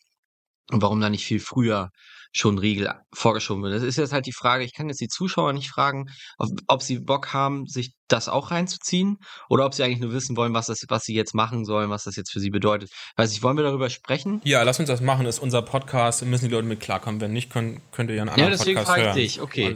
und 0.70 0.82
warum 0.82 1.00
da 1.00 1.10
nicht 1.10 1.26
viel 1.26 1.40
früher 1.40 1.90
schon 2.36 2.58
Riegel 2.58 2.92
vorgeschoben 3.12 3.62
wird. 3.62 3.74
Das 3.74 3.82
ist 3.82 3.96
jetzt 3.96 4.12
halt 4.12 4.26
die 4.26 4.32
Frage, 4.32 4.64
ich 4.64 4.74
kann 4.74 4.88
jetzt 4.88 5.00
die 5.00 5.08
Zuschauer 5.08 5.52
nicht 5.52 5.70
fragen, 5.70 6.06
ob, 6.36 6.50
ob 6.66 6.82
sie 6.82 6.98
Bock 6.98 7.32
haben, 7.32 7.66
sich 7.66 7.94
das 8.08 8.28
auch 8.28 8.50
reinzuziehen 8.50 9.18
oder 9.48 9.64
ob 9.64 9.72
sie 9.72 9.84
eigentlich 9.84 10.00
nur 10.00 10.12
wissen 10.12 10.36
wollen, 10.36 10.52
was, 10.52 10.66
das, 10.66 10.84
was 10.88 11.04
sie 11.04 11.14
jetzt 11.14 11.34
machen 11.34 11.64
sollen, 11.64 11.90
was 11.90 12.04
das 12.04 12.16
jetzt 12.16 12.32
für 12.32 12.40
sie 12.40 12.50
bedeutet. 12.50 12.90
Weiß 13.16 13.32
ich, 13.32 13.42
wollen 13.44 13.56
wir 13.56 13.62
darüber 13.62 13.88
sprechen? 13.88 14.40
Ja, 14.44 14.62
lass 14.64 14.80
uns 14.80 14.88
das 14.88 15.00
machen. 15.00 15.24
Das 15.24 15.36
ist 15.36 15.42
unser 15.42 15.62
Podcast. 15.62 16.22
Da 16.22 16.26
müssen 16.26 16.48
die 16.48 16.54
Leute 16.54 16.66
mit 16.66 16.80
klarkommen. 16.80 17.20
Wenn 17.20 17.32
nicht, 17.32 17.50
können, 17.50 17.80
könnt 17.92 18.10
ihr 18.10 18.16
ja 18.16 18.22
einen 18.22 18.30
anderen 18.30 18.50
deswegen 18.50 18.78
Podcast 18.78 18.98
frage 18.98 19.20
ich 19.20 19.38
hören. 19.38 19.50
dich. 19.50 19.68
Okay. 19.68 19.74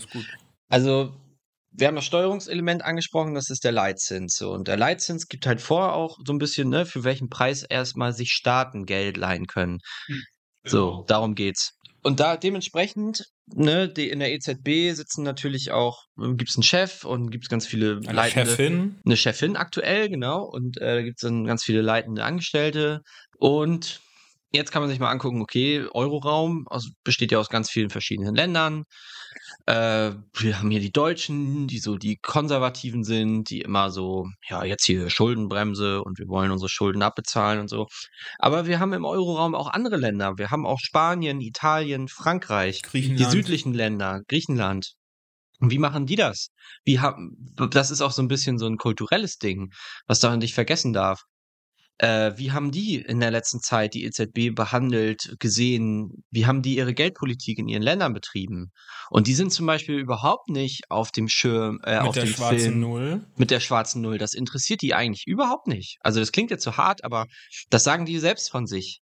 Also, 0.69 1.15
wir 1.71 1.87
haben 1.87 1.95
das 1.95 2.05
Steuerungselement 2.07 2.83
angesprochen, 2.83 3.35
das 3.35 3.51
ist 3.51 3.63
der 3.63 3.73
Leitzins. 3.73 4.43
Und 4.43 4.67
der 4.67 4.77
Leitzins 4.77 5.29
gibt 5.29 5.47
halt 5.47 5.61
vor 5.61 5.93
auch 5.93 6.19
so 6.27 6.33
ein 6.33 6.39
bisschen, 6.39 6.69
ne, 6.71 6.87
für 6.87 7.05
welchen 7.05 7.29
Preis 7.29 7.63
erstmal 7.63 8.13
sich 8.13 8.33
Staaten 8.33 8.85
Geld 8.85 9.17
leihen 9.17 9.47
können. 9.47 9.79
So, 10.65 11.05
darum 11.07 11.35
geht's. 11.35 11.78
Und 12.03 12.21
da 12.21 12.37
dementsprechend, 12.37 13.25
ne, 13.47 13.89
die 13.89 14.09
in 14.09 14.21
der 14.21 14.33
EZB 14.33 14.95
sitzen 14.95 15.25
natürlich 15.25 15.73
auch, 15.73 16.05
gibt 16.17 16.49
es 16.51 16.57
einen 16.57 16.63
Chef 16.63 17.05
und 17.05 17.31
gibt 17.31 17.45
es 17.45 17.49
ganz 17.49 17.67
viele 17.67 18.01
Eine 18.05 18.13
leitende, 18.13 18.51
Chefin. 18.51 19.01
eine 19.05 19.17
Chefin 19.17 19.57
aktuell, 19.57 20.09
genau. 20.09 20.45
Und 20.45 20.79
äh, 20.79 20.97
da 20.97 21.03
gibt 21.03 21.19
es 21.19 21.29
dann 21.29 21.45
ganz 21.45 21.65
viele 21.65 21.83
leitende 21.83 22.25
Angestellte. 22.25 23.03
Und 23.37 24.01
jetzt 24.53 24.71
kann 24.71 24.83
man 24.83 24.91
sich 24.91 25.01
mal 25.01 25.11
angucken, 25.11 25.43
okay, 25.43 25.85
Euroraum 25.93 26.67
aus, 26.69 26.91
besteht 27.05 27.33
ja 27.33 27.39
aus 27.39 27.49
ganz 27.49 27.71
vielen 27.71 27.91
verschiedenen 27.91 28.35
Ländern. 28.35 28.85
Äh, 29.67 30.13
wir 30.35 30.59
haben 30.59 30.71
hier 30.71 30.81
die 30.81 30.93
Deutschen, 30.93 31.67
die 31.67 31.79
so 31.79 31.97
die 31.97 32.17
Konservativen 32.17 33.05
sind, 33.05 33.51
die 33.51 33.61
immer 33.61 33.91
so, 33.91 34.27
ja, 34.49 34.65
jetzt 34.65 34.85
hier 34.85 35.11
Schuldenbremse 35.11 36.03
und 36.03 36.19
wir 36.19 36.29
wollen 36.29 36.51
unsere 36.51 36.69
Schulden 36.69 37.03
abbezahlen 37.03 37.61
und 37.61 37.69
so. 37.69 37.87
Aber 38.39 38.67
wir 38.67 38.81
haben 38.81 38.93
im 38.93 39.05
Euroraum 39.05 39.55
auch 39.55 39.69
andere 39.69 39.97
Länder. 39.97 40.39
Wir 40.39 40.51
haben 40.51 40.67
auch 40.67 40.79
Spanien, 40.81 41.41
Italien, 41.41 42.09
Frankreich, 42.09 42.83
die 42.93 43.25
südlichen 43.25 43.75
Länder, 43.75 44.23
Griechenland. 44.29 44.95
Und 45.61 45.71
wie 45.71 45.79
machen 45.79 46.07
die 46.07 46.17
das? 46.17 46.49
Wie 46.85 47.01
haben, 47.01 47.37
das 47.71 47.91
ist 47.91 48.01
auch 48.01 48.13
so 48.13 48.23
ein 48.23 48.29
bisschen 48.29 48.59
so 48.59 48.67
ein 48.67 48.77
kulturelles 48.77 49.39
Ding, 49.39 49.73
was 50.07 50.23
man 50.23 50.39
nicht 50.39 50.55
vergessen 50.55 50.93
darf. 50.93 51.23
Äh, 52.01 52.33
wie 52.37 52.53
haben 52.53 52.71
die 52.71 52.97
in 52.97 53.19
der 53.19 53.33
letzten 53.33 53.61
Zeit 53.61 53.93
die 53.95 54.05
EZB 54.05 54.55
behandelt, 54.55 55.35
gesehen? 55.41 56.23
Wie 56.31 56.47
haben 56.47 56.63
die 56.63 56.77
ihre 56.77 56.95
Geldpolitik 56.95 57.59
in 57.59 57.67
ihren 57.69 57.83
Ländern 57.83 58.13
betrieben? 58.15 58.71
Und 59.11 59.27
die 59.27 59.35
sind 59.35 59.53
zum 59.53 59.67
Beispiel 59.67 59.99
überhaupt 59.99 60.49
nicht 60.49 60.91
auf 60.91 61.11
dem 61.11 61.29
Schirm, 61.29 61.81
äh, 61.83 61.99
Mit 61.99 62.09
auf 62.09 62.15
der 62.15 62.25
dem 62.25 62.33
schwarzen 62.35 62.59
Film 62.61 62.81
Null. 62.81 63.27
mit 63.37 63.51
der 63.51 63.59
schwarzen 63.61 64.01
Null. 64.03 64.19
Das 64.19 64.33
interessiert 64.35 64.81
die 64.83 64.95
eigentlich 64.95 65.27
überhaupt 65.27 65.67
nicht. 65.67 65.99
Also 66.01 66.21
das 66.21 66.31
klingt 66.31 66.51
jetzt 66.53 66.63
so 66.65 66.77
hart, 66.77 67.03
aber 67.03 67.27
das 67.71 67.83
sagen 67.83 68.07
die 68.07 68.19
selbst 68.21 68.49
von 68.51 68.67
sich. 68.67 69.01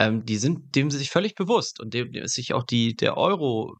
Ähm, 0.00 0.24
die 0.24 0.36
sind 0.38 0.74
dem 0.74 0.90
sich 0.90 1.10
völlig 1.10 1.34
bewusst 1.36 1.78
und 1.78 1.94
dem 1.94 2.10
dem 2.12 2.24
ist 2.24 2.34
sich 2.34 2.54
auch 2.54 2.64
die 2.64 2.96
der 2.96 3.16
Euro, 3.16 3.76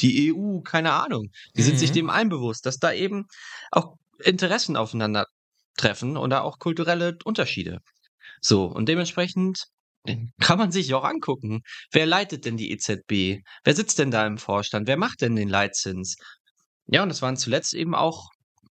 die 0.00 0.32
EU, 0.32 0.60
keine 0.60 0.92
Ahnung. 0.92 1.30
Die 1.56 1.62
sind 1.62 1.78
sich 1.78 1.90
Mhm. 1.90 1.94
dem 1.94 2.10
allen 2.10 2.28
bewusst, 2.28 2.66
dass 2.66 2.78
da 2.78 2.92
eben 2.92 3.26
auch 3.70 3.96
Interessen 4.24 4.76
aufeinandertreffen 5.72 6.16
und 6.16 6.30
da 6.30 6.40
auch 6.40 6.58
kulturelle 6.58 7.18
Unterschiede. 7.24 7.80
So 8.40 8.66
und 8.66 8.88
dementsprechend 8.88 9.66
kann 10.40 10.58
man 10.58 10.72
sich 10.72 10.92
auch 10.94 11.04
angucken, 11.04 11.62
wer 11.92 12.06
leitet 12.06 12.44
denn 12.44 12.56
die 12.56 12.72
EZB? 12.72 13.42
Wer 13.64 13.74
sitzt 13.74 13.98
denn 13.98 14.10
da 14.10 14.26
im 14.26 14.38
Vorstand? 14.38 14.88
Wer 14.88 14.96
macht 14.96 15.20
denn 15.20 15.36
den 15.36 15.48
Leitzins? 15.48 16.16
Ja, 16.86 17.02
und 17.02 17.08
das 17.08 17.22
waren 17.22 17.36
zuletzt 17.36 17.74
eben 17.74 17.94
auch 17.94 18.30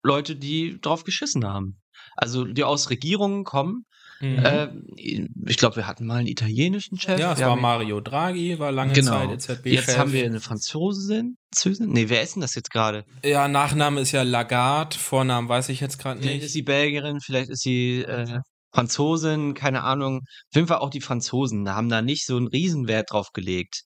Leute, 0.02 0.34
die 0.34 0.80
drauf 0.80 1.04
geschissen 1.04 1.46
haben. 1.46 1.80
Also 2.16 2.44
die 2.44 2.64
aus 2.64 2.90
Regierungen 2.90 3.44
kommen. 3.44 3.86
Mhm. 4.22 4.38
Äh, 4.38 4.68
ich 5.46 5.56
glaube, 5.58 5.76
wir 5.76 5.86
hatten 5.88 6.06
mal 6.06 6.18
einen 6.18 6.28
italienischen 6.28 6.98
Chef. 6.98 7.18
ja, 7.18 7.32
es 7.32 7.40
wir 7.40 7.46
war 7.48 7.56
Mario 7.56 8.00
Draghi, 8.00 8.58
war 8.60 8.70
lange 8.70 8.92
Genau. 8.92 9.10
Zeit 9.18 9.30
EZB-Chef. 9.32 9.64
Jetzt 9.66 9.98
haben 9.98 10.12
wir 10.12 10.24
eine 10.24 10.40
Franzosin. 10.40 11.36
Französin? 11.52 11.90
Nee, 11.92 12.08
wer 12.08 12.22
ist 12.22 12.36
denn 12.36 12.40
das 12.42 12.54
jetzt 12.54 12.70
gerade? 12.70 13.04
Ja, 13.24 13.48
Nachname 13.48 14.00
ist 14.00 14.12
ja 14.12 14.22
Lagarde, 14.22 14.96
Vornamen 14.96 15.48
weiß 15.48 15.68
ich 15.70 15.80
jetzt 15.80 15.98
gerade 15.98 16.20
Vielleicht 16.20 16.36
ist 16.38 16.42
nicht. 16.44 16.52
sie 16.52 16.62
Belgierin, 16.62 17.18
vielleicht 17.20 17.50
ist 17.50 17.62
sie 17.62 18.02
äh, 18.02 18.38
Franzosin, 18.72 19.54
keine 19.54 19.82
Ahnung. 19.82 20.18
Auf 20.20 20.54
jeden 20.54 20.66
Fall 20.68 20.78
auch 20.78 20.90
die 20.90 21.00
Franzosen 21.00 21.68
haben 21.68 21.88
da 21.88 22.00
nicht 22.00 22.24
so 22.24 22.36
einen 22.36 22.46
Riesenwert 22.46 23.10
drauf 23.12 23.28
gelegt. 23.32 23.82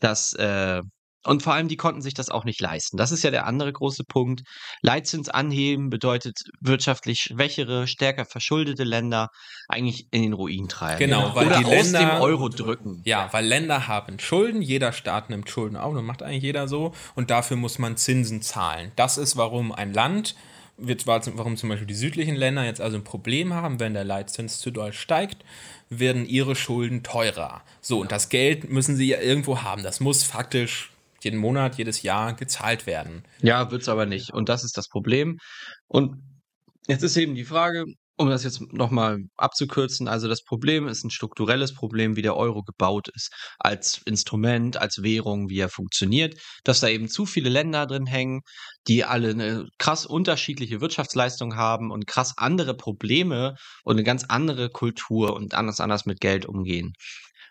Dass, 0.00 0.32
äh, 0.34 0.80
und 1.26 1.42
vor 1.42 1.54
allem, 1.54 1.68
die 1.68 1.76
konnten 1.76 2.02
sich 2.02 2.14
das 2.14 2.28
auch 2.28 2.44
nicht 2.44 2.60
leisten. 2.60 2.96
Das 2.96 3.12
ist 3.12 3.22
ja 3.22 3.30
der 3.30 3.46
andere 3.46 3.72
große 3.72 4.04
Punkt. 4.04 4.42
Leitzins 4.82 5.28
anheben 5.28 5.90
bedeutet 5.90 6.38
wirtschaftlich 6.60 7.20
schwächere, 7.20 7.86
stärker 7.86 8.24
verschuldete 8.24 8.84
Länder 8.84 9.28
eigentlich 9.68 10.06
in 10.10 10.22
den 10.22 10.32
Ruin 10.32 10.68
treiben. 10.68 10.98
Genau, 10.98 11.34
weil 11.34 11.46
Oder 11.46 11.58
die 11.58 11.64
aus 11.64 11.90
Länder- 11.90 11.98
dem 12.16 12.20
Euro 12.22 12.48
drücken. 12.48 13.02
Ja, 13.04 13.28
weil 13.32 13.46
Länder 13.46 13.88
haben 13.88 14.18
Schulden, 14.18 14.62
jeder 14.62 14.92
Staat 14.92 15.30
nimmt 15.30 15.50
Schulden 15.50 15.76
auf, 15.76 15.94
das 15.94 16.02
macht 16.02 16.22
eigentlich 16.22 16.42
jeder 16.42 16.68
so 16.68 16.92
und 17.14 17.30
dafür 17.30 17.56
muss 17.56 17.78
man 17.78 17.96
Zinsen 17.96 18.42
zahlen. 18.42 18.92
Das 18.96 19.18
ist, 19.18 19.36
warum 19.36 19.72
ein 19.72 19.92
Land, 19.92 20.36
wird, 20.78 21.06
warum 21.06 21.56
zum 21.56 21.70
Beispiel 21.70 21.86
die 21.86 21.94
südlichen 21.94 22.36
Länder 22.36 22.64
jetzt 22.64 22.80
also 22.80 22.96
ein 22.96 23.04
Problem 23.04 23.54
haben, 23.54 23.80
wenn 23.80 23.94
der 23.94 24.04
Leitzins 24.04 24.58
zu 24.58 24.70
doll 24.70 24.92
steigt, 24.92 25.44
werden 25.88 26.26
ihre 26.26 26.54
Schulden 26.54 27.02
teurer. 27.02 27.62
So, 27.80 28.00
und 28.00 28.12
das 28.12 28.28
Geld 28.28 28.70
müssen 28.70 28.96
sie 28.96 29.06
ja 29.06 29.20
irgendwo 29.20 29.62
haben. 29.62 29.82
Das 29.82 30.00
muss 30.00 30.22
faktisch 30.22 30.90
jeden 31.26 31.38
Monat, 31.38 31.76
jedes 31.76 32.02
Jahr 32.02 32.34
gezahlt 32.34 32.86
werden. 32.86 33.24
Ja, 33.42 33.70
wird's 33.70 33.88
aber 33.88 34.06
nicht. 34.06 34.32
Und 34.32 34.48
das 34.48 34.64
ist 34.64 34.76
das 34.78 34.88
Problem. 34.88 35.38
Und 35.88 36.22
jetzt 36.86 37.02
ist 37.02 37.16
eben 37.16 37.34
die 37.34 37.44
Frage, 37.44 37.84
um 38.16 38.30
das 38.30 38.44
jetzt 38.44 38.60
nochmal 38.72 39.18
abzukürzen, 39.36 40.08
also 40.08 40.28
das 40.28 40.42
Problem 40.42 40.88
ist 40.88 41.04
ein 41.04 41.10
strukturelles 41.10 41.74
Problem, 41.74 42.16
wie 42.16 42.22
der 42.22 42.36
Euro 42.36 42.62
gebaut 42.62 43.08
ist. 43.14 43.30
Als 43.58 44.00
Instrument, 44.06 44.78
als 44.78 45.02
Währung, 45.02 45.50
wie 45.50 45.58
er 45.58 45.68
funktioniert, 45.68 46.40
dass 46.64 46.80
da 46.80 46.88
eben 46.88 47.08
zu 47.08 47.26
viele 47.26 47.50
Länder 47.50 47.86
drin 47.86 48.06
hängen, 48.06 48.40
die 48.88 49.04
alle 49.04 49.30
eine 49.30 49.66
krass 49.78 50.06
unterschiedliche 50.06 50.80
Wirtschaftsleistung 50.80 51.56
haben 51.56 51.90
und 51.90 52.06
krass 52.06 52.34
andere 52.38 52.74
Probleme 52.74 53.56
und 53.84 53.96
eine 53.96 54.04
ganz 54.04 54.24
andere 54.28 54.70
Kultur 54.70 55.34
und 55.34 55.54
anders 55.54 55.80
anders 55.80 56.06
mit 56.06 56.20
Geld 56.20 56.46
umgehen. 56.46 56.92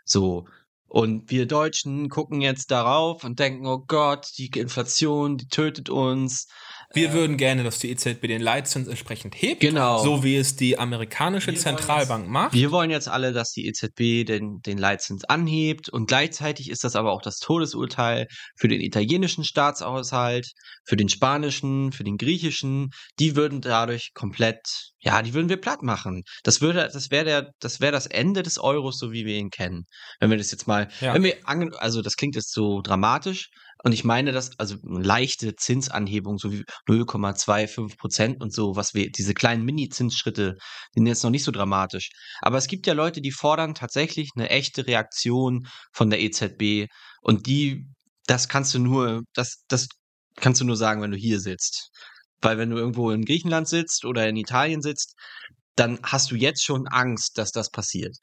So. 0.05 0.47
Und 0.87 1.29
wir 1.29 1.45
Deutschen 1.45 2.09
gucken 2.09 2.41
jetzt 2.41 2.71
darauf 2.71 3.23
und 3.23 3.39
denken, 3.39 3.67
oh 3.67 3.79
Gott, 3.79 4.29
die 4.37 4.49
Inflation, 4.55 5.37
die 5.37 5.47
tötet 5.47 5.89
uns. 5.89 6.47
Wir 6.93 7.13
würden 7.13 7.37
gerne, 7.37 7.63
dass 7.63 7.79
die 7.79 7.89
EZB 7.91 8.21
den 8.27 8.41
Leitzins 8.41 8.87
entsprechend 8.87 9.35
hebt, 9.41 9.59
Genau. 9.61 10.03
so 10.03 10.23
wie 10.23 10.35
es 10.37 10.55
die 10.55 10.77
amerikanische 10.79 11.53
Zentralbank 11.53 12.27
macht. 12.27 12.53
Wir 12.53 12.71
wollen 12.71 12.89
jetzt 12.89 13.07
alle, 13.07 13.33
dass 13.33 13.51
die 13.51 13.67
EZB 13.67 14.25
den, 14.25 14.59
den 14.61 14.77
Leitzins 14.77 15.25
anhebt 15.25 15.89
und 15.89 16.07
gleichzeitig 16.07 16.69
ist 16.69 16.83
das 16.83 16.95
aber 16.95 17.11
auch 17.11 17.21
das 17.21 17.39
Todesurteil 17.39 18.27
für 18.57 18.67
den 18.67 18.81
italienischen 18.81 19.43
Staatshaushalt, 19.43 20.51
für 20.85 20.95
den 20.95 21.09
spanischen, 21.09 21.91
für 21.91 22.03
den 22.03 22.17
griechischen. 22.17 22.89
Die 23.19 23.35
würden 23.35 23.61
dadurch 23.61 24.11
komplett, 24.13 24.91
ja, 24.99 25.21
die 25.21 25.33
würden 25.33 25.49
wir 25.49 25.57
platt 25.57 25.81
machen. 25.81 26.23
Das 26.43 26.61
würde, 26.61 26.89
das 26.91 27.11
wäre 27.11 27.25
der, 27.25 27.51
das 27.59 27.81
wäre 27.81 27.91
das 27.91 28.05
Ende 28.07 28.43
des 28.43 28.57
Euros, 28.57 28.97
so 28.97 29.11
wie 29.11 29.25
wir 29.25 29.35
ihn 29.37 29.49
kennen. 29.49 29.83
Wenn 30.19 30.29
wir 30.29 30.37
das 30.37 30.51
jetzt 30.51 30.67
mal, 30.67 30.87
Ja. 31.01 31.13
wenn 31.13 31.23
wir, 31.23 31.35
also 31.79 32.01
das 32.01 32.15
klingt 32.15 32.35
jetzt 32.35 32.53
so 32.53 32.81
dramatisch, 32.81 33.49
und 33.85 33.91
ich 33.91 34.03
meine 34.03 34.31
das, 34.31 34.57
also 34.57 34.77
eine 34.83 35.03
leichte 35.03 35.55
Zinsanhebung, 35.55 36.39
so 36.39 36.51
wie 36.51 36.63
0,25 36.89 37.97
Prozent 37.97 38.41
und 38.41 38.51
so, 38.51 38.75
was 38.75 38.95
wir, 38.95 39.11
diese 39.11 39.35
kleinen 39.35 39.63
Mini-Zinsschritte, 39.63 40.57
sind 40.95 41.05
jetzt 41.05 41.23
noch 41.23 41.29
nicht 41.29 41.43
so 41.43 41.51
dramatisch. 41.51 42.09
Aber 42.41 42.57
es 42.57 42.65
gibt 42.65 42.87
ja 42.87 42.93
Leute, 42.93 43.21
die 43.21 43.31
fordern 43.31 43.75
tatsächlich 43.75 44.31
eine 44.35 44.49
echte 44.49 44.87
Reaktion 44.87 45.67
von 45.91 46.09
der 46.09 46.19
EZB. 46.19 46.87
Und 47.21 47.45
die, 47.45 47.85
das 48.25 48.49
kannst 48.49 48.73
du 48.73 48.79
nur, 48.79 49.21
das, 49.35 49.63
das 49.67 49.87
kannst 50.35 50.61
du 50.61 50.65
nur 50.65 50.77
sagen, 50.77 51.03
wenn 51.03 51.11
du 51.11 51.17
hier 51.17 51.39
sitzt. 51.39 51.91
Weil 52.41 52.57
wenn 52.57 52.71
du 52.71 52.77
irgendwo 52.77 53.11
in 53.11 53.23
Griechenland 53.23 53.67
sitzt 53.67 54.03
oder 54.03 54.27
in 54.27 54.35
Italien 54.35 54.81
sitzt, 54.81 55.13
dann 55.75 55.99
hast 56.01 56.31
du 56.31 56.35
jetzt 56.35 56.63
schon 56.63 56.87
Angst, 56.87 57.37
dass 57.37 57.51
das 57.51 57.69
passiert. 57.69 58.17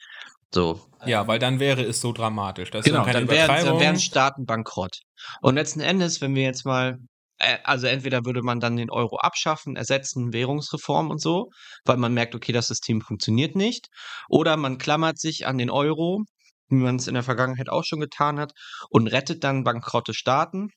So. 0.55 0.81
Ja, 1.05 1.27
weil 1.27 1.39
dann 1.39 1.59
wäre 1.59 1.83
es 1.83 2.01
so 2.01 2.13
dramatisch. 2.13 2.71
Das 2.71 2.85
genau, 2.85 3.05
dann 3.05 3.29
wären, 3.29 3.65
dann 3.65 3.81
wären 3.81 3.99
Staaten 3.99 4.47
bankrott. 4.47 5.01
Und 5.41 5.57
letzten 5.57 5.81
Endes, 5.81 6.21
wenn 6.21 6.35
wir 6.35 6.45
jetzt 6.45 6.65
mal, 6.65 6.99
äh, 7.39 7.59
also 7.65 7.87
entweder 7.87 8.25
würde 8.25 8.43
man 8.43 8.61
dann 8.61 8.77
den 8.77 8.91
Euro 8.91 9.17
abschaffen, 9.17 9.75
ersetzen, 9.75 10.33
Währungsreform 10.33 11.11
und 11.11 11.21
so, 11.21 11.49
weil 11.85 11.97
man 11.97 12.15
merkt, 12.15 12.35
okay, 12.35 12.53
das 12.53 12.69
System 12.69 13.01
funktioniert 13.01 13.57
nicht. 13.57 13.89
Oder 14.29 14.57
man 14.57 14.79
klammert 14.79 15.19
sich 15.19 15.47
an 15.47 15.59
den 15.59 15.71
Euro, 15.71 16.23
wie 16.69 16.77
man 16.77 16.97
es 16.97 17.09
in 17.09 17.15
der 17.15 17.25
Vergangenheit 17.25 17.69
auch 17.69 17.85
schon 17.85 18.01
getan 18.01 18.39
hat, 18.39 18.53
und 18.89 19.09
rettet 19.09 19.43
dann 19.43 19.65
bankrotte 19.65 20.15
Staaten. 20.15 20.69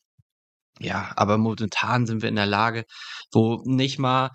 Ja, 0.80 1.12
aber 1.16 1.38
momentan 1.38 2.06
sind 2.06 2.22
wir 2.22 2.30
in 2.30 2.36
der 2.36 2.48
Lage, 2.48 2.84
wo 3.32 3.62
nicht 3.66 4.00
mal 4.00 4.32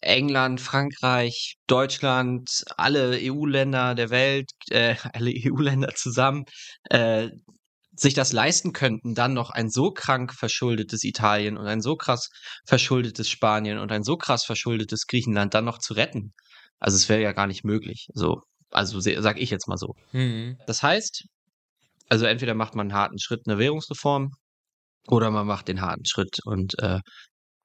England, 0.00 0.60
Frankreich, 0.60 1.56
Deutschland, 1.66 2.64
alle 2.76 3.18
EU-Länder 3.20 3.94
der 3.94 4.10
Welt, 4.10 4.50
äh, 4.70 4.94
alle 5.12 5.30
EU-Länder 5.30 5.94
zusammen, 5.94 6.44
äh, 6.90 7.28
sich 7.96 8.14
das 8.14 8.32
leisten 8.32 8.72
könnten, 8.72 9.14
dann 9.14 9.34
noch 9.34 9.50
ein 9.50 9.70
so 9.70 9.90
krank 9.90 10.32
verschuldetes 10.32 11.02
Italien 11.02 11.56
und 11.56 11.66
ein 11.66 11.80
so 11.80 11.96
krass 11.96 12.28
verschuldetes 12.64 13.28
Spanien 13.28 13.78
und 13.78 13.90
ein 13.90 14.04
so 14.04 14.16
krass 14.16 14.44
verschuldetes 14.44 15.06
Griechenland 15.06 15.54
dann 15.54 15.64
noch 15.64 15.78
zu 15.78 15.94
retten. 15.94 16.32
Also 16.78 16.96
es 16.96 17.08
wäre 17.08 17.20
ja 17.20 17.32
gar 17.32 17.48
nicht 17.48 17.64
möglich. 17.64 18.06
So, 18.14 18.42
also 18.70 19.00
sag 19.00 19.40
ich 19.40 19.50
jetzt 19.50 19.66
mal 19.66 19.78
so. 19.78 19.94
Mhm. 20.12 20.58
Das 20.66 20.82
heißt, 20.82 21.24
also 22.08 22.24
entweder 22.26 22.54
macht 22.54 22.76
man 22.76 22.88
einen 22.88 22.98
harten 22.98 23.18
Schritt, 23.18 23.42
eine 23.46 23.58
Währungsreform, 23.58 24.30
oder 25.08 25.30
man 25.30 25.46
macht 25.46 25.68
den 25.68 25.80
harten 25.80 26.04
Schritt 26.04 26.38
und 26.44 26.78
äh, 26.80 27.00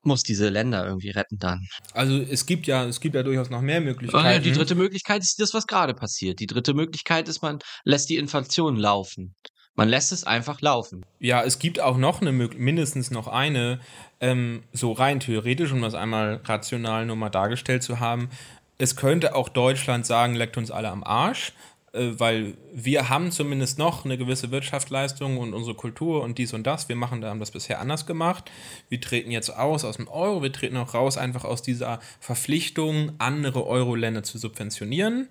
muss 0.06 0.24
diese 0.24 0.50
Länder 0.50 0.86
irgendwie 0.86 1.10
retten 1.10 1.38
dann. 1.40 1.68
Also 1.94 2.18
es 2.18 2.46
gibt 2.46 2.68
ja, 2.68 2.86
es 2.86 3.00
gibt 3.00 3.16
ja 3.16 3.24
durchaus 3.24 3.50
noch 3.50 3.62
mehr 3.62 3.82
Möglichkeiten. 3.82 4.26
Ja, 4.26 4.40
die 4.40 4.52
dritte 4.52 4.76
Möglichkeit 4.76 5.22
ist 5.22 5.40
das, 5.40 5.54
was 5.54 5.68
gerade 5.68 5.94
passiert. 5.94 6.40
Die 6.40 6.48
dritte 6.48 6.74
Möglichkeit 6.74 7.28
ist, 7.28 7.42
man 7.42 7.60
lässt 7.84 8.10
die 8.10 8.18
Inflation 8.18 8.76
laufen. 8.76 9.36
Man 9.76 9.90
lässt 9.90 10.12
es 10.12 10.24
einfach 10.24 10.62
laufen. 10.62 11.04
Ja, 11.20 11.44
es 11.44 11.58
gibt 11.58 11.80
auch 11.80 11.98
noch 11.98 12.22
eine, 12.22 12.32
mindestens 12.32 13.10
noch 13.10 13.28
eine, 13.28 13.80
ähm, 14.20 14.64
so 14.72 14.92
rein 14.92 15.20
theoretisch, 15.20 15.72
um 15.72 15.82
das 15.82 15.96
einmal 15.96 16.42
rational 16.46 17.08
nur 17.08 17.16
mal 17.16 17.30
dargestellt 17.30 17.82
zu 17.82 18.00
haben. 18.00 18.30
Es 18.78 18.96
könnte 18.96 19.34
auch 19.34 19.50
Deutschland 19.50 20.06
sagen, 20.06 20.36
leckt 20.36 20.58
uns 20.58 20.70
alle 20.70 20.90
am 20.90 21.04
Arsch. 21.04 21.54
Äh, 21.94 22.20
weil 22.20 22.58
wir 22.74 23.10
haben 23.10 23.32
zumindest 23.32 23.78
noch 23.78 24.04
eine 24.04 24.18
gewisse 24.18 24.52
Wirtschaftsleistung 24.52 25.38
und 25.38 25.54
unsere 25.54 25.76
Kultur 25.76 26.24
und 26.24 26.38
dies 26.38 26.54
und 26.54 26.66
das. 26.66 26.90
Wir 26.90 26.96
machen, 26.96 27.24
haben 27.24 27.40
das 27.40 27.52
bisher 27.52 27.80
anders 27.80 28.06
gemacht. 28.06 28.52
Wir 28.90 29.00
treten 29.00 29.32
jetzt 29.32 29.50
aus 29.50 29.86
aus 29.86 29.98
dem 29.98 30.08
Euro, 30.08 30.42
wir 30.42 30.52
treten 30.52 30.78
auch 30.78 30.94
raus 30.94 31.18
einfach 31.18 31.46
aus 31.46 31.62
dieser 31.62 32.00
Verpflichtung, 32.20 33.14
andere 33.20 33.66
Euro-Länder 33.66 34.24
zu 34.24 34.38
subventionieren. 34.38 35.30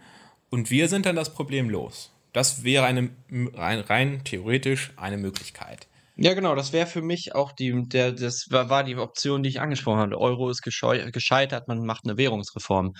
Und 0.50 0.70
wir 0.70 0.88
sind 0.88 1.06
dann 1.06 1.16
das 1.16 1.34
Problem 1.34 1.68
los. 1.68 2.12
Das 2.32 2.64
wäre 2.64 2.86
eine 2.86 3.10
rein, 3.54 3.80
rein 3.80 4.24
theoretisch 4.24 4.92
eine 4.96 5.18
Möglichkeit. 5.18 5.88
Ja, 6.16 6.34
genau, 6.34 6.54
das 6.54 6.72
wäre 6.72 6.86
für 6.86 7.02
mich 7.02 7.34
auch 7.34 7.52
die, 7.52 7.88
der, 7.88 8.12
das 8.12 8.46
war 8.50 8.84
die 8.84 8.96
Option, 8.96 9.42
die 9.42 9.48
ich 9.48 9.60
angesprochen 9.60 9.98
habe. 9.98 10.18
Euro 10.18 10.50
ist 10.50 10.62
gescheitert, 10.62 11.68
man 11.68 11.84
macht 11.84 12.04
eine 12.04 12.18
Währungsreform. 12.18 12.92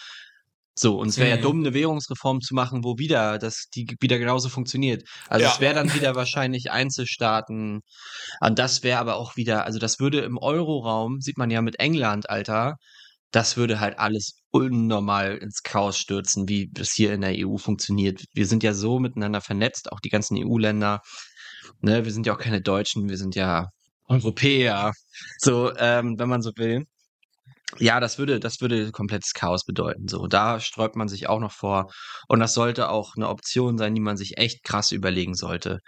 So, 0.75 0.99
und 0.99 1.09
es 1.09 1.19
wäre 1.19 1.31
mhm. 1.31 1.37
ja 1.37 1.43
dumm, 1.43 1.59
eine 1.61 1.75
Währungsreform 1.75 2.41
zu 2.41 2.55
machen, 2.55 2.83
wo 2.83 2.97
wieder 2.97 3.39
das 3.39 3.67
die 3.75 3.95
wieder 4.01 4.19
genauso 4.19 4.49
funktioniert. 4.49 5.03
Also 5.29 5.45
ja. 5.45 5.53
es 5.53 5.61
wäre 5.61 5.75
dann 5.75 5.93
wieder 5.95 6.15
wahrscheinlich 6.15 6.71
Einzelstaaten. 6.71 7.81
Und 8.41 8.59
das 8.59 8.83
wäre 8.83 8.99
aber 8.99 9.17
auch 9.17 9.37
wieder, 9.37 9.65
also 9.65 9.79
das 9.79 10.01
würde 10.01 10.21
im 10.21 10.39
Euroraum, 10.39 11.21
sieht 11.21 11.37
man 11.37 11.51
ja 11.51 11.61
mit 11.61 11.79
England, 11.79 12.31
Alter, 12.31 12.77
das 13.33 13.57
würde 13.57 13.81
halt 13.81 13.99
alles 13.99 14.43
unnormal 14.51 15.37
ins 15.39 15.63
Chaos 15.63 15.99
stürzen, 15.99 16.49
wie 16.49 16.71
das 16.73 16.93
hier 16.93 17.13
in 17.13 17.23
der 17.23 17.35
EU 17.35 17.57
funktioniert. 17.57 18.25
Wir 18.35 18.47
sind 18.47 18.63
ja 18.63 18.75
so 18.75 18.99
miteinander 18.99 19.41
vernetzt, 19.41 19.91
auch 19.93 20.01
die 20.01 20.11
ganzen 20.11 20.37
EU-Länder. 20.39 21.01
Ne, 21.81 22.05
wir 22.05 22.13
sind 22.13 22.27
ja 22.27 22.35
auch 22.35 22.39
keine 22.39 22.61
Deutschen, 22.61 23.09
wir 23.09 23.17
sind 23.17 23.35
ja 23.35 23.69
Europäer. 24.09 24.93
So, 25.39 25.75
ähm, 25.77 26.19
wenn 26.19 26.29
man 26.29 26.43
so 26.43 26.53
will. 26.57 26.85
Ja, 27.79 28.01
das 28.01 28.19
würde, 28.19 28.39
das 28.41 28.61
würde 28.61 28.93
komplettes 28.93 29.33
Chaos 29.33 29.65
bedeuten. 29.65 30.09
So, 30.09 30.27
da 30.27 30.61
sträubt 30.61 30.97
man 30.97 31.09
sich 31.09 31.29
auch 31.29 31.41
noch 31.41 31.53
vor. 31.53 31.91
Und 32.29 32.41
das 32.41 32.55
sollte 32.55 32.91
auch 32.91 33.17
eine 33.17 33.29
Option 33.29 33.79
sein, 33.79 33.95
die 33.95 34.01
man 34.01 34.17
sich 34.17 34.39
echt 34.39 34.63
krass 34.63 34.93
überlegen 34.93 35.35
sollte. 35.35 35.81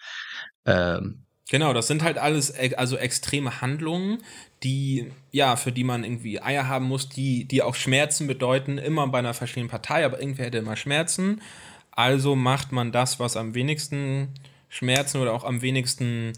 Ähm, 0.65 1.25
Genau, 1.51 1.75
das 1.75 1.89
sind 1.89 2.03
halt 2.03 2.17
alles 2.17 2.55
also 2.77 2.97
extreme 2.97 3.61
Handlungen, 3.61 4.23
die 4.63 5.13
ja, 5.31 5.57
für 5.57 5.73
die 5.73 5.85
man 5.85 6.03
irgendwie 6.03 6.41
Eier 6.41 6.69
haben 6.69 6.87
muss, 6.87 7.11
die 7.11 7.45
die 7.45 7.63
auch 7.63 7.75
Schmerzen 7.75 8.27
bedeuten, 8.27 8.79
immer 8.79 9.07
bei 9.09 9.19
einer 9.19 9.35
verschiedenen 9.35 9.69
Partei, 9.69 10.07
aber 10.07 10.19
irgendwer 10.19 10.47
hätte 10.47 10.59
immer 10.59 10.77
Schmerzen. 10.77 11.43
Also 11.91 12.35
macht 12.35 12.73
man 12.73 12.93
das, 12.93 13.21
was 13.21 13.37
am 13.37 13.55
wenigsten 13.55 14.29
Schmerzen 14.71 15.21
oder 15.21 15.35
auch 15.35 15.45
am 15.45 15.61
wenigsten 15.61 16.33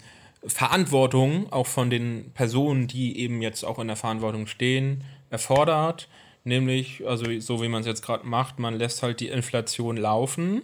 Verantwortung 0.45 1.53
auch 1.53 1.67
von 1.67 1.89
den 1.89 2.33
Personen, 2.35 2.89
die 2.89 3.19
eben 3.19 3.43
jetzt 3.43 3.65
auch 3.65 3.79
in 3.79 3.87
der 3.87 3.97
Verantwortung 3.97 4.47
stehen, 4.47 5.05
erfordert, 5.31 6.09
nämlich, 6.45 7.07
also 7.07 7.39
so 7.41 7.63
wie 7.63 7.69
man 7.69 7.81
es 7.81 7.87
jetzt 7.87 8.03
gerade 8.03 8.27
macht, 8.27 8.59
man 8.59 8.75
lässt 8.75 9.03
halt 9.03 9.21
die 9.21 9.29
Inflation 9.29 9.97
laufen 9.97 10.63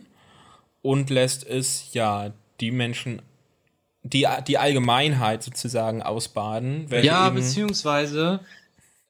und 0.82 1.10
lässt 1.10 1.46
es 1.46 1.92
ja 1.92 2.32
die 2.60 2.70
Menschen, 2.70 3.22
die, 4.02 4.26
die 4.46 4.58
Allgemeinheit 4.58 5.42
sozusagen 5.42 6.02
ausbaden. 6.02 6.86
Ja, 7.02 7.30
beziehungsweise 7.30 8.40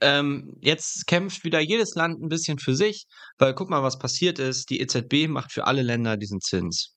ähm, 0.01 0.57
jetzt 0.61 1.07
kämpft 1.07 1.45
wieder 1.45 1.61
jedes 1.61 1.95
Land 1.95 2.21
ein 2.21 2.29
bisschen 2.29 2.59
für 2.59 2.75
sich, 2.75 3.07
weil 3.39 3.55
guck 3.55 3.71
mal, 3.71 3.83
was 3.83 3.99
passiert 3.99 4.39
ist. 4.39 4.69
Die 4.69 4.81
EZB 4.81 5.29
macht 5.29 5.53
für 5.53 5.67
alle 5.67 5.83
Länder 5.83 6.17
diesen 6.17 6.41
Zins. 6.41 6.97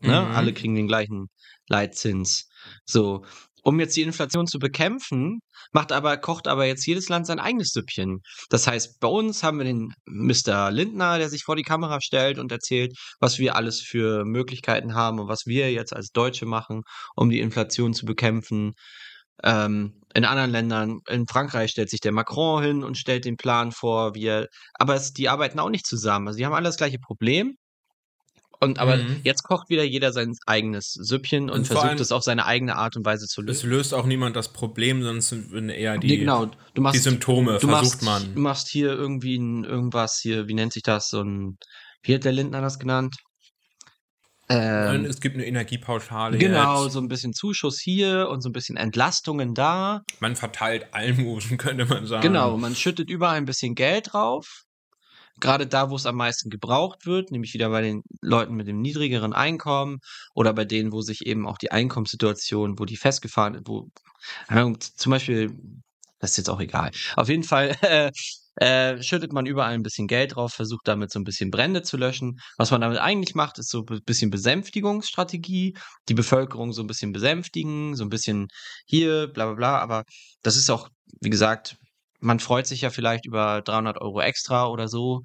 Ne? 0.00 0.20
Mhm. 0.20 0.34
Alle 0.34 0.52
kriegen 0.52 0.74
den 0.74 0.86
gleichen 0.86 1.28
Leitzins. 1.68 2.48
So, 2.84 3.24
um 3.66 3.80
jetzt 3.80 3.96
die 3.96 4.02
Inflation 4.02 4.46
zu 4.46 4.60
bekämpfen, 4.60 5.40
macht 5.72 5.90
aber, 5.90 6.16
kocht 6.18 6.46
aber 6.46 6.66
jetzt 6.66 6.86
jedes 6.86 7.08
Land 7.08 7.26
sein 7.26 7.40
eigenes 7.40 7.70
Süppchen. 7.70 8.20
Das 8.48 8.68
heißt, 8.68 9.00
bei 9.00 9.08
uns 9.08 9.42
haben 9.42 9.58
wir 9.58 9.64
den 9.64 9.92
Mr. 10.06 10.70
Lindner, 10.70 11.18
der 11.18 11.28
sich 11.28 11.42
vor 11.42 11.56
die 11.56 11.64
Kamera 11.64 12.00
stellt 12.00 12.38
und 12.38 12.52
erzählt, 12.52 12.96
was 13.18 13.40
wir 13.40 13.56
alles 13.56 13.80
für 13.80 14.24
Möglichkeiten 14.24 14.94
haben 14.94 15.18
und 15.18 15.26
was 15.26 15.46
wir 15.46 15.72
jetzt 15.72 15.92
als 15.92 16.10
Deutsche 16.12 16.46
machen, 16.46 16.82
um 17.16 17.28
die 17.28 17.40
Inflation 17.40 17.92
zu 17.92 18.06
bekämpfen. 18.06 18.74
Ähm, 19.42 20.00
in 20.14 20.24
anderen 20.24 20.52
Ländern, 20.52 21.00
in 21.08 21.26
Frankreich 21.26 21.72
stellt 21.72 21.90
sich 21.90 22.00
der 22.00 22.12
Macron 22.12 22.62
hin 22.62 22.84
und 22.84 22.96
stellt 22.96 23.24
den 23.24 23.36
Plan 23.36 23.72
vor, 23.72 24.14
wie 24.14 24.26
er, 24.26 24.46
aber 24.74 24.94
es, 24.94 25.12
die 25.12 25.28
arbeiten 25.28 25.58
auch 25.58 25.70
nicht 25.70 25.86
zusammen. 25.86 26.28
Also 26.28 26.38
die 26.38 26.46
haben 26.46 26.54
alle 26.54 26.66
das 26.68 26.76
gleiche 26.76 27.00
Problem, 27.00 27.56
und 28.60 28.78
aber 28.78 28.96
mhm. 28.96 29.20
jetzt 29.22 29.42
kocht 29.42 29.68
wieder 29.68 29.84
jeder 29.84 30.12
sein 30.12 30.34
eigenes 30.46 30.92
Süppchen 30.92 31.50
und, 31.50 31.58
und 31.58 31.66
versucht 31.66 32.00
es 32.00 32.12
auf 32.12 32.22
seine 32.22 32.46
eigene 32.46 32.76
Art 32.76 32.96
und 32.96 33.04
Weise 33.04 33.26
zu 33.26 33.42
lösen. 33.42 33.56
Es 33.56 33.62
löst 33.64 33.94
auch 33.94 34.06
niemand 34.06 34.36
das 34.36 34.52
Problem, 34.52 35.02
sonst 35.02 35.28
sind 35.28 35.68
eher 35.68 35.98
die, 35.98 36.18
genau. 36.18 36.50
du 36.74 36.82
machst, 36.82 36.96
die 36.96 37.02
Symptome, 37.02 37.58
du 37.58 37.68
versucht 37.68 38.02
machst, 38.02 38.02
man. 38.02 38.34
Du 38.34 38.40
machst 38.40 38.68
hier 38.68 38.90
irgendwie 38.92 39.36
ein, 39.36 39.64
irgendwas 39.64 40.18
hier, 40.20 40.48
wie 40.48 40.54
nennt 40.54 40.72
sich 40.72 40.82
das? 40.82 41.08
So 41.08 41.22
ein, 41.22 41.58
wie 42.02 42.14
hat 42.14 42.24
der 42.24 42.32
Lindner 42.32 42.60
das 42.60 42.78
genannt? 42.78 43.16
Ähm, 44.48 45.04
es 45.04 45.20
gibt 45.20 45.34
eine 45.34 45.44
Energiepauschale. 45.44 46.38
Genau, 46.38 46.84
jetzt. 46.84 46.92
so 46.92 47.00
ein 47.00 47.08
bisschen 47.08 47.32
Zuschuss 47.32 47.80
hier 47.80 48.28
und 48.30 48.42
so 48.42 48.48
ein 48.48 48.52
bisschen 48.52 48.76
Entlastungen 48.76 49.54
da. 49.54 50.02
Man 50.20 50.36
verteilt 50.36 50.86
Almosen, 50.92 51.58
könnte 51.58 51.84
man 51.84 52.06
sagen. 52.06 52.22
Genau, 52.22 52.56
man 52.56 52.76
schüttet 52.76 53.10
überall 53.10 53.36
ein 53.36 53.44
bisschen 53.44 53.74
Geld 53.74 54.12
drauf 54.12 54.65
gerade 55.40 55.66
da, 55.66 55.90
wo 55.90 55.96
es 55.96 56.06
am 56.06 56.16
meisten 56.16 56.50
gebraucht 56.50 57.06
wird, 57.06 57.30
nämlich 57.30 57.54
wieder 57.54 57.70
bei 57.70 57.82
den 57.82 58.02
Leuten 58.20 58.54
mit 58.54 58.66
dem 58.66 58.80
niedrigeren 58.80 59.32
Einkommen 59.32 59.98
oder 60.34 60.52
bei 60.52 60.64
denen, 60.64 60.92
wo 60.92 61.02
sich 61.02 61.26
eben 61.26 61.46
auch 61.46 61.58
die 61.58 61.70
Einkommenssituation, 61.70 62.78
wo 62.78 62.84
die 62.84 62.96
festgefahren, 62.96 63.60
wo 63.66 63.88
zum 64.80 65.10
Beispiel, 65.10 65.52
das 66.18 66.30
ist 66.32 66.38
jetzt 66.38 66.50
auch 66.50 66.60
egal. 66.60 66.90
Auf 67.16 67.28
jeden 67.28 67.44
Fall 67.44 67.76
äh, 67.82 68.10
äh, 68.56 69.02
schüttet 69.02 69.32
man 69.32 69.44
überall 69.46 69.74
ein 69.74 69.82
bisschen 69.82 70.06
Geld 70.06 70.34
drauf, 70.34 70.54
versucht 70.54 70.88
damit 70.88 71.12
so 71.12 71.20
ein 71.20 71.24
bisschen 71.24 71.50
Brände 71.50 71.82
zu 71.82 71.96
löschen. 71.96 72.38
Was 72.56 72.70
man 72.70 72.80
damit 72.80 72.98
eigentlich 72.98 73.34
macht, 73.34 73.58
ist 73.58 73.70
so 73.70 73.84
ein 73.86 74.02
bisschen 74.04 74.30
Besänftigungsstrategie, 74.30 75.76
die 76.08 76.14
Bevölkerung 76.14 76.72
so 76.72 76.82
ein 76.82 76.86
bisschen 76.86 77.12
besänftigen, 77.12 77.94
so 77.94 78.04
ein 78.04 78.08
bisschen 78.08 78.48
hier, 78.86 79.26
bla 79.28 79.46
bla 79.46 79.54
bla. 79.54 79.78
Aber 79.78 80.04
das 80.42 80.56
ist 80.56 80.70
auch, 80.70 80.88
wie 81.20 81.30
gesagt, 81.30 81.76
man 82.20 82.40
freut 82.40 82.66
sich 82.66 82.82
ja 82.82 82.90
vielleicht 82.90 83.26
über 83.26 83.62
300 83.62 84.00
Euro 84.00 84.20
extra 84.20 84.66
oder 84.68 84.88
so 84.88 85.22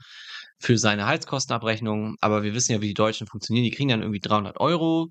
für 0.59 0.77
seine 0.77 1.07
Heizkostenabrechnung, 1.07 2.15
aber 2.21 2.43
wir 2.43 2.53
wissen 2.53 2.73
ja, 2.73 2.81
wie 2.81 2.87
die 2.87 2.93
Deutschen 2.93 3.27
funktionieren. 3.27 3.65
Die 3.65 3.71
kriegen 3.71 3.89
dann 3.89 4.01
irgendwie 4.01 4.19
300 4.19 4.59
Euro 4.59 5.07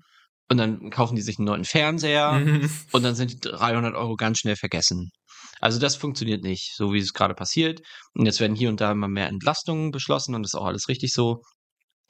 und 0.49 0.57
dann 0.57 0.89
kaufen 0.89 1.15
die 1.15 1.21
sich 1.21 1.39
einen 1.39 1.45
neuen 1.45 1.65
Fernseher 1.65 2.33
mhm. 2.33 2.69
und 2.91 3.03
dann 3.03 3.15
sind 3.15 3.31
die 3.31 3.39
300 3.39 3.95
Euro 3.95 4.15
ganz 4.15 4.39
schnell 4.39 4.55
vergessen. 4.55 5.11
Also 5.59 5.79
das 5.79 5.95
funktioniert 5.95 6.43
nicht, 6.43 6.73
so 6.75 6.91
wie 6.93 6.99
es 6.99 7.13
gerade 7.13 7.35
passiert. 7.35 7.81
Und 8.13 8.25
jetzt 8.25 8.39
werden 8.39 8.55
hier 8.55 8.69
und 8.69 8.81
da 8.81 8.91
immer 8.91 9.07
mehr 9.07 9.27
Entlastungen 9.27 9.91
beschlossen 9.91 10.35
und 10.35 10.43
das 10.43 10.53
ist 10.53 10.59
auch 10.59 10.65
alles 10.65 10.87
richtig 10.89 11.13
so. 11.13 11.41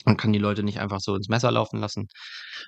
Man 0.06 0.18
kann 0.18 0.34
die 0.34 0.40
Leute 0.40 0.64
nicht 0.64 0.80
einfach 0.80 1.00
so 1.00 1.16
ins 1.16 1.30
Messer 1.30 1.52
laufen 1.52 1.80
lassen. 1.80 2.08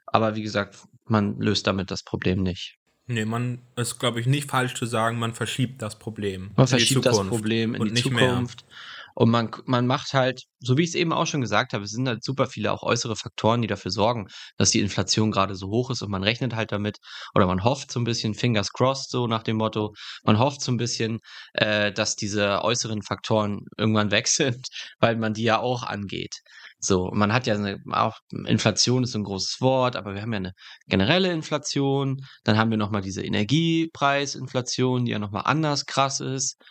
Aber 0.06 0.36
wie 0.36 0.44
gesagt, 0.44 0.78
man 1.06 1.40
löst 1.40 1.66
damit 1.66 1.90
das 1.90 2.04
Problem 2.04 2.44
nicht. 2.44 2.76
Nee, 3.06 3.26
man 3.26 3.60
ist, 3.76 4.00
glaube 4.00 4.20
ich, 4.22 4.28
nicht 4.28 4.50
falsch 4.50 4.76
zu 4.76 4.86
sagen, 4.86 5.20
man 5.20 5.34
verschiebt 5.34 5.82
das 5.82 6.00
Problem. 6.00 6.52
Man 6.56 6.68
verschiebt 6.68 7.06
das 7.06 7.18
Problem 7.28 7.76
in 7.76 7.96
die 7.96 8.02
Zukunft. 8.02 8.66
Mehr. 8.66 8.76
Und 9.16 9.30
man, 9.30 9.52
man 9.66 9.86
macht 9.86 10.14
halt, 10.14 10.44
so 10.60 10.78
wie 10.78 10.84
ich 10.84 10.90
es 10.90 10.96
eben 10.96 11.14
auch 11.14 11.28
schon 11.28 11.42
gesagt 11.42 11.74
habe, 11.74 11.84
es 11.84 11.92
sind 11.92 12.08
halt 12.08 12.24
super 12.24 12.48
viele 12.48 12.72
auch 12.72 12.82
äußere 12.82 13.16
Faktoren, 13.16 13.62
die 13.62 13.68
dafür 13.68 13.92
sorgen, 13.92 14.28
dass 14.58 14.72
die 14.72 14.80
Inflation 14.80 15.32
gerade 15.32 15.56
so 15.56 15.68
hoch 15.68 15.92
ist 15.92 16.02
und 16.02 16.10
man 16.10 16.24
rechnet 16.24 16.56
halt 16.56 16.72
damit 16.72 16.98
oder 17.36 17.46
man 17.46 17.64
hofft 17.64 17.92
so 17.92 18.00
ein 18.00 18.06
bisschen, 18.06 18.34
fingers 18.34 18.72
crossed, 18.72 19.12
so 19.12 19.28
nach 19.28 19.44
dem 19.44 19.58
Motto, 19.58 19.94
man 20.24 20.40
hofft 20.40 20.62
so 20.62 20.72
ein 20.72 20.78
bisschen, 20.78 21.20
äh, 21.54 21.92
dass 21.92 22.16
diese 22.16 22.64
äußeren 22.64 23.04
Faktoren 23.04 23.66
irgendwann 23.78 24.12
weg 24.12 24.28
sind, 24.28 24.68
weil 25.00 25.16
man 25.16 25.34
die 25.34 25.44
ja 25.44 25.60
auch 25.60 25.84
angeht. 25.84 26.42
So, 26.86 27.12
man 27.14 27.32
hat 27.32 27.48
ja 27.48 27.56
eine, 27.56 27.80
auch 27.92 28.20
Inflation 28.46 29.04
ist 29.04 29.16
ein 29.16 29.24
großes 29.24 29.62
Wort, 29.62 29.96
aber 29.96 30.16
wir 30.16 30.22
haben 30.22 30.34
ja 30.34 30.38
eine 30.38 30.54
generelle 30.88 31.32
Inflation, 31.32 32.26
dann 32.44 32.58
haben 32.58 32.72
wir 32.72 32.78
nochmal 32.78 33.02
diese 33.02 33.24
Energiepreisinflation, 33.24 35.06
die 35.06 35.12
ja 35.12 35.20
nochmal 35.20 35.44
anders 35.46 35.86
krass 35.86 36.20
ist. 36.20 36.62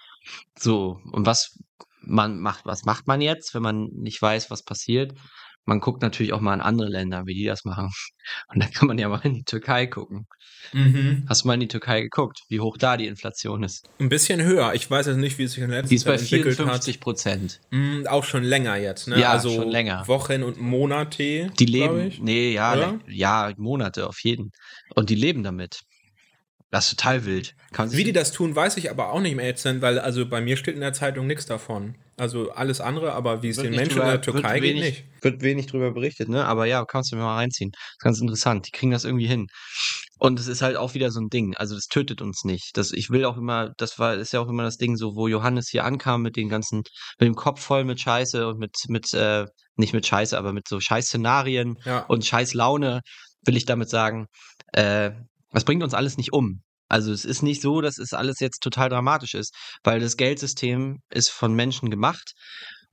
So, 0.58 1.00
und 1.12 1.24
was 1.24 1.58
man 2.02 2.40
macht, 2.40 2.66
was 2.66 2.84
macht 2.84 3.06
man 3.06 3.22
jetzt, 3.22 3.54
wenn 3.54 3.62
man 3.62 3.88
nicht 3.94 4.20
weiß, 4.20 4.50
was 4.50 4.62
passiert? 4.62 5.14
Man 5.64 5.80
guckt 5.80 6.02
natürlich 6.02 6.32
auch 6.32 6.40
mal 6.40 6.54
in 6.54 6.60
andere 6.60 6.88
Länder, 6.88 7.26
wie 7.26 7.34
die 7.34 7.44
das 7.44 7.64
machen. 7.64 7.88
Und 8.48 8.62
da 8.62 8.66
kann 8.66 8.88
man 8.88 8.98
ja 8.98 9.08
mal 9.08 9.20
in 9.22 9.34
die 9.34 9.44
Türkei 9.44 9.86
gucken. 9.86 10.26
Mhm. 10.72 11.24
Hast 11.28 11.42
du 11.42 11.48
mal 11.48 11.54
in 11.54 11.60
die 11.60 11.68
Türkei 11.68 12.02
geguckt, 12.02 12.42
wie 12.48 12.60
hoch 12.60 12.76
da 12.78 12.96
die 12.96 13.06
Inflation 13.06 13.62
ist? 13.62 13.88
Ein 13.98 14.08
bisschen 14.08 14.42
höher. 14.42 14.74
Ich 14.74 14.90
weiß 14.90 15.06
jetzt 15.06 15.16
nicht, 15.16 15.38
wie 15.38 15.44
es 15.44 15.52
sich 15.52 15.62
in 15.62 15.70
der 15.70 15.82
letzten 15.82 15.98
Zeit 15.98 16.20
entwickelt 16.20 16.58
hat. 16.58 16.64
Die 16.64 16.64
ist 16.64 16.64
bei 16.64 16.64
54 16.64 17.00
Prozent. 17.00 17.60
Mhm, 17.70 18.06
auch 18.06 18.24
schon 18.24 18.42
länger 18.42 18.76
jetzt, 18.76 19.08
ne? 19.08 19.18
Ja, 19.20 19.30
also 19.30 19.50
schon 19.50 19.68
länger. 19.68 20.06
Wochen 20.08 20.42
und 20.42 20.60
Monate. 20.60 21.50
Die 21.58 21.66
leben, 21.66 22.12
nee, 22.20 22.52
ja, 22.52 22.98
ja, 23.06 23.52
Monate 23.56 24.08
auf 24.08 24.20
jeden. 24.22 24.52
Und 24.94 25.10
die 25.10 25.14
leben 25.14 25.42
damit. 25.42 25.82
Das 26.72 26.86
ist 26.86 26.98
total 26.98 27.26
wild. 27.26 27.54
Wie 27.90 28.02
die 28.02 28.14
das 28.14 28.32
tun, 28.32 28.56
weiß 28.56 28.78
ich 28.78 28.90
aber 28.90 29.12
auch 29.12 29.20
nicht 29.20 29.36
mehr 29.36 29.44
jetzt, 29.44 29.66
weil 29.82 29.98
also 29.98 30.26
bei 30.26 30.40
mir 30.40 30.56
steht 30.56 30.74
in 30.74 30.80
der 30.80 30.94
Zeitung 30.94 31.26
nichts 31.26 31.44
davon. 31.44 31.96
Also 32.16 32.50
alles 32.52 32.80
andere, 32.80 33.12
aber 33.12 33.42
wie 33.42 33.50
es 33.50 33.58
den 33.58 33.72
Menschen 33.72 33.98
drüber, 33.98 34.04
in 34.04 34.10
der 34.10 34.22
Türkei 34.22 34.60
geht, 34.60 34.70
wenig, 34.70 34.82
nicht. 34.82 35.04
Wird 35.20 35.42
wenig 35.42 35.66
drüber 35.66 35.92
berichtet, 35.92 36.30
ne? 36.30 36.46
Aber 36.46 36.64
ja, 36.64 36.82
kannst 36.86 37.12
du 37.12 37.16
mir 37.16 37.22
mal 37.22 37.36
reinziehen. 37.36 37.72
Das 37.72 37.80
ist 37.90 37.98
ganz 37.98 38.20
interessant. 38.22 38.66
Die 38.66 38.70
kriegen 38.70 38.90
das 38.90 39.04
irgendwie 39.04 39.26
hin. 39.26 39.48
Und 40.18 40.40
es 40.40 40.46
ist 40.46 40.62
halt 40.62 40.76
auch 40.76 40.94
wieder 40.94 41.10
so 41.10 41.20
ein 41.20 41.28
Ding. 41.28 41.54
Also 41.56 41.74
das 41.74 41.88
tötet 41.88 42.22
uns 42.22 42.42
nicht. 42.44 42.70
Das, 42.74 42.92
ich 42.92 43.10
will 43.10 43.26
auch 43.26 43.36
immer, 43.36 43.72
das 43.76 43.98
war, 43.98 44.14
ist 44.14 44.32
ja 44.32 44.40
auch 44.40 44.48
immer 44.48 44.62
das 44.62 44.78
Ding, 44.78 44.96
so 44.96 45.14
wo 45.14 45.28
Johannes 45.28 45.68
hier 45.68 45.84
ankam 45.84 46.22
mit 46.22 46.36
den 46.36 46.48
ganzen, 46.48 46.84
mit 47.18 47.26
dem 47.26 47.34
Kopf 47.34 47.60
voll 47.60 47.84
mit 47.84 48.00
Scheiße 48.00 48.48
und 48.48 48.58
mit, 48.58 48.76
mit, 48.88 49.12
äh, 49.12 49.44
nicht 49.76 49.92
mit 49.92 50.06
Scheiße, 50.06 50.38
aber 50.38 50.54
mit 50.54 50.68
so 50.68 50.80
Scheiß-Szenarien 50.80 51.76
ja. 51.84 52.06
und 52.06 52.24
Scheiß-Laune, 52.24 53.00
will 53.44 53.56
ich 53.56 53.66
damit 53.66 53.90
sagen, 53.90 54.26
äh, 54.72 55.10
das 55.52 55.64
bringt 55.64 55.82
uns 55.82 55.94
alles 55.94 56.16
nicht 56.16 56.32
um. 56.32 56.62
Also 56.88 57.10
es 57.10 57.24
ist 57.24 57.42
nicht 57.42 57.62
so, 57.62 57.80
dass 57.80 57.96
es 57.96 58.12
alles 58.12 58.38
jetzt 58.40 58.60
total 58.60 58.90
dramatisch 58.90 59.34
ist, 59.34 59.54
weil 59.82 60.00
das 60.00 60.18
Geldsystem 60.18 60.98
ist 61.10 61.30
von 61.30 61.54
Menschen 61.54 61.90
gemacht. 61.90 62.34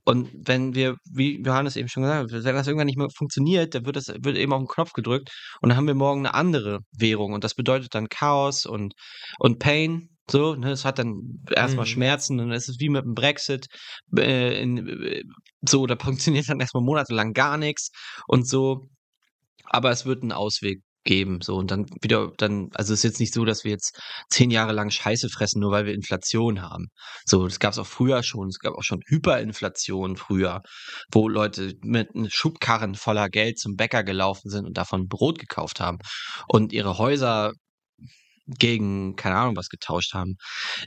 Und 0.06 0.30
wenn 0.34 0.74
wir, 0.74 0.96
wie 1.12 1.42
Johannes 1.44 1.76
eben 1.76 1.90
schon 1.90 2.04
gesagt 2.04 2.32
hat, 2.32 2.44
wenn 2.44 2.56
das 2.56 2.68
irgendwann 2.68 2.88
nicht 2.88 2.98
mehr 2.98 3.10
funktioniert, 3.16 3.76
dann 3.76 3.86
wird 3.86 3.98
das 3.98 4.08
wird 4.08 4.38
eben 4.38 4.54
auf 4.54 4.62
den 4.62 4.68
Knopf 4.68 4.94
gedrückt 4.94 5.30
und 5.62 5.70
dann 5.70 5.78
haben 5.78 5.88
wir 5.88 5.96
morgen 5.96 6.26
eine 6.26 6.34
andere 6.34 6.80
Währung 6.98 7.34
und 7.34 7.44
das 7.44 7.56
bedeutet 7.56 7.94
dann 7.94 8.08
Chaos 8.08 8.66
und, 8.66 8.94
und 9.38 9.60
Pain. 9.60 10.10
So, 10.32 10.56
ne, 10.56 10.72
es 10.72 10.86
hat 10.86 11.00
dann 11.00 11.44
erstmal 11.54 11.86
mhm. 11.86 11.90
Schmerzen 11.90 12.40
und 12.40 12.52
es 12.52 12.70
ist 12.70 12.80
wie 12.80 12.90
mit 12.90 13.04
dem 13.04 13.16
Brexit. 13.16 13.68
Äh, 14.16 14.62
in, 14.62 15.24
so, 15.62 15.86
da 15.88 15.96
funktioniert 16.00 16.48
dann 16.48 16.60
erstmal 16.60 16.84
monatelang 16.84 17.34
gar 17.34 17.58
nichts 17.58 17.90
und 18.28 18.48
so. 18.48 18.88
Aber 19.66 19.92
es 19.92 20.06
wird 20.06 20.24
einen 20.24 20.32
Ausweg 20.32 20.82
geben. 21.04 21.40
So, 21.42 21.56
und 21.56 21.72
dann 21.72 21.86
wieder, 22.02 22.32
dann, 22.38 22.70
also 22.74 22.94
es 22.94 23.00
ist 23.00 23.04
jetzt 23.04 23.20
nicht 23.20 23.34
so, 23.34 23.46
dass 23.46 23.64
wir 23.64 23.72
jetzt 23.72 24.00
zehn 24.30 24.52
Jahre 24.52 24.74
lang 24.74 24.90
Scheiße 24.90 25.30
fressen, 25.30 25.62
nur 25.62 25.72
weil 25.72 25.86
wir 25.86 25.94
Inflation 25.94 26.62
haben. 26.62 26.88
So, 27.26 27.48
das 27.48 27.60
gab 27.60 27.74
es 27.74 27.80
auch 27.80 27.88
früher 27.88 28.24
schon. 28.24 28.50
Es 28.50 28.60
gab 28.60 28.74
auch 28.74 28.84
schon 28.84 29.02
Hyperinflation 29.08 30.18
früher, 30.18 30.62
wo 31.12 31.28
Leute 31.28 31.74
mit 31.82 32.10
Schubkarren 32.30 32.96
voller 32.96 33.30
Geld 33.30 33.60
zum 33.60 33.76
Bäcker 33.76 34.04
gelaufen 34.04 34.50
sind 34.50 34.66
und 34.66 34.78
davon 34.78 35.08
Brot 35.08 35.40
gekauft 35.40 35.80
haben 35.80 35.98
und 36.48 36.74
ihre 36.74 36.98
Häuser 36.98 37.54
gegen, 38.48 39.16
keine 39.16 39.36
Ahnung, 39.36 39.56
was 39.56 39.70
getauscht 39.70 40.14
haben. 40.14 40.36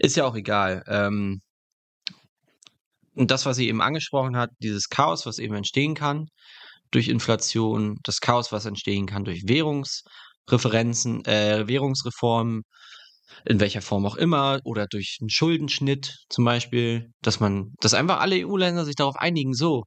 Ist 0.01 0.17
ja 0.17 0.25
auch 0.25 0.35
egal. 0.35 0.83
Ähm, 0.89 1.41
und 3.15 3.31
das, 3.31 3.47
was 3.47 3.57
sie 3.57 3.69
eben 3.69 3.83
angesprochen 3.83 4.37
hat, 4.37 4.51
dieses 4.61 4.89
Chaos, 4.89 5.27
was 5.27 5.39
eben 5.39 5.55
entstehen 5.55 5.95
kann, 5.95 6.29
durch 6.93 7.09
Inflation, 7.09 7.99
das 8.05 8.21
Chaos, 8.21 8.53
was 8.53 8.67
entstehen 8.67 9.07
kann 9.07 9.25
durch 9.25 9.43
Währungsreferenzen, 9.47 11.25
äh, 11.25 11.67
Währungsreformen, 11.67 12.63
in 13.45 13.61
welcher 13.61 13.83
Form 13.83 14.07
auch 14.07 14.17
immer, 14.17 14.61
oder 14.65 14.87
durch 14.87 15.19
einen 15.21 15.31
Schuldenschnitt 15.31 16.19
zum 16.29 16.45
Beispiel, 16.45 17.11
dass 17.23 17.41
man, 17.41 17.73
dass 17.81 17.95
einfach 17.95 18.21
alle 18.21 18.47
EU-Länder 18.47 18.85
sich 18.85 18.95
darauf 18.95 19.17
einigen, 19.17 19.55
so, 19.55 19.85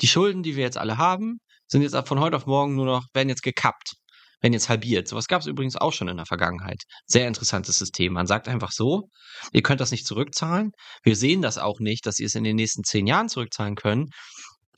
die 0.00 0.06
Schulden, 0.06 0.42
die 0.42 0.56
wir 0.56 0.64
jetzt 0.64 0.78
alle 0.78 0.96
haben, 0.96 1.40
sind 1.66 1.82
jetzt 1.82 1.96
von 2.08 2.20
heute 2.20 2.36
auf 2.36 2.46
morgen 2.46 2.74
nur 2.76 2.86
noch, 2.86 3.06
werden 3.12 3.28
jetzt 3.28 3.42
gekappt, 3.42 3.94
werden 4.40 4.52
jetzt 4.52 4.68
halbiert. 4.68 5.08
Sowas 5.08 5.26
gab 5.26 5.40
es 5.40 5.46
übrigens 5.46 5.76
auch 5.76 5.92
schon 5.92 6.08
in 6.08 6.16
der 6.16 6.26
Vergangenheit. 6.26 6.82
Sehr 7.06 7.26
interessantes 7.26 7.78
System. 7.78 8.12
Man 8.12 8.26
sagt 8.26 8.48
einfach 8.48 8.72
so, 8.72 9.08
ihr 9.52 9.62
könnt 9.62 9.80
das 9.80 9.90
nicht 9.90 10.06
zurückzahlen. 10.06 10.72
Wir 11.02 11.16
sehen 11.16 11.42
das 11.42 11.58
auch 11.58 11.80
nicht, 11.80 12.06
dass 12.06 12.18
ihr 12.18 12.26
es 12.26 12.34
in 12.34 12.44
den 12.44 12.56
nächsten 12.56 12.84
zehn 12.84 13.06
Jahren 13.06 13.28
zurückzahlen 13.28 13.76
können 13.76 14.10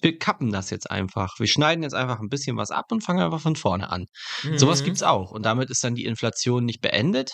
wir 0.06 0.18
kappen 0.18 0.52
das 0.52 0.70
jetzt 0.70 0.88
einfach. 0.88 1.34
Wir 1.40 1.48
schneiden 1.48 1.82
jetzt 1.82 1.94
einfach 1.94 2.20
ein 2.20 2.28
bisschen 2.28 2.56
was 2.56 2.70
ab 2.70 2.92
und 2.92 3.02
fangen 3.02 3.24
einfach 3.24 3.40
von 3.40 3.56
vorne 3.56 3.90
an. 3.90 4.06
Mhm. 4.44 4.56
Sowas 4.56 4.80
es 4.80 5.02
auch. 5.02 5.32
Und 5.32 5.44
damit 5.44 5.68
ist 5.68 5.82
dann 5.82 5.96
die 5.96 6.04
Inflation 6.04 6.64
nicht 6.64 6.80
beendet, 6.80 7.32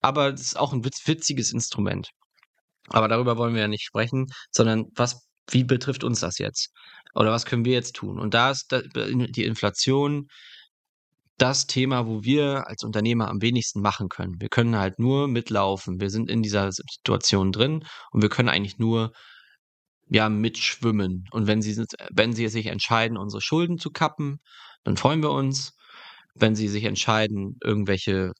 aber 0.00 0.32
es 0.32 0.40
ist 0.40 0.58
auch 0.58 0.72
ein 0.72 0.84
witziges 0.84 1.52
Instrument. 1.52 2.10
Aber 2.88 3.08
darüber 3.08 3.36
wollen 3.36 3.54
wir 3.54 3.62
ja 3.62 3.68
nicht 3.68 3.84
sprechen, 3.84 4.26
sondern 4.52 4.86
was, 4.94 5.26
wie 5.50 5.64
betrifft 5.64 6.04
uns 6.04 6.20
das 6.20 6.38
jetzt? 6.38 6.70
Oder 7.14 7.32
was 7.32 7.44
können 7.44 7.64
wir 7.64 7.72
jetzt 7.72 7.96
tun? 7.96 8.20
Und 8.20 8.34
da 8.34 8.52
ist 8.52 8.68
die 8.70 9.44
Inflation 9.44 10.28
das 11.38 11.66
Thema, 11.66 12.06
wo 12.06 12.22
wir 12.22 12.68
als 12.68 12.84
Unternehmer 12.84 13.28
am 13.28 13.42
wenigsten 13.42 13.80
machen 13.80 14.08
können. 14.08 14.40
Wir 14.40 14.48
können 14.48 14.76
halt 14.76 15.00
nur 15.00 15.26
mitlaufen. 15.26 16.00
Wir 16.00 16.10
sind 16.10 16.30
in 16.30 16.42
dieser 16.42 16.70
Situation 16.70 17.50
drin 17.50 17.84
und 18.12 18.22
wir 18.22 18.28
können 18.28 18.48
eigentlich 18.48 18.78
nur 18.78 19.12
ja, 20.12 20.28
mitschwimmen. 20.28 21.24
Und 21.30 21.46
wenn 21.46 21.62
sie, 21.62 21.84
wenn 22.12 22.32
sie 22.32 22.48
sich 22.48 22.66
entscheiden, 22.66 23.16
unsere 23.16 23.40
Schulden 23.40 23.78
zu 23.78 23.90
kappen, 23.90 24.40
dann 24.84 24.96
freuen 24.96 25.22
wir 25.22 25.30
uns. 25.30 25.74
Wenn 26.34 26.54
sie 26.54 26.68
sich 26.68 26.84
entscheiden, 26.84 27.56
irgendwelche 27.62 28.32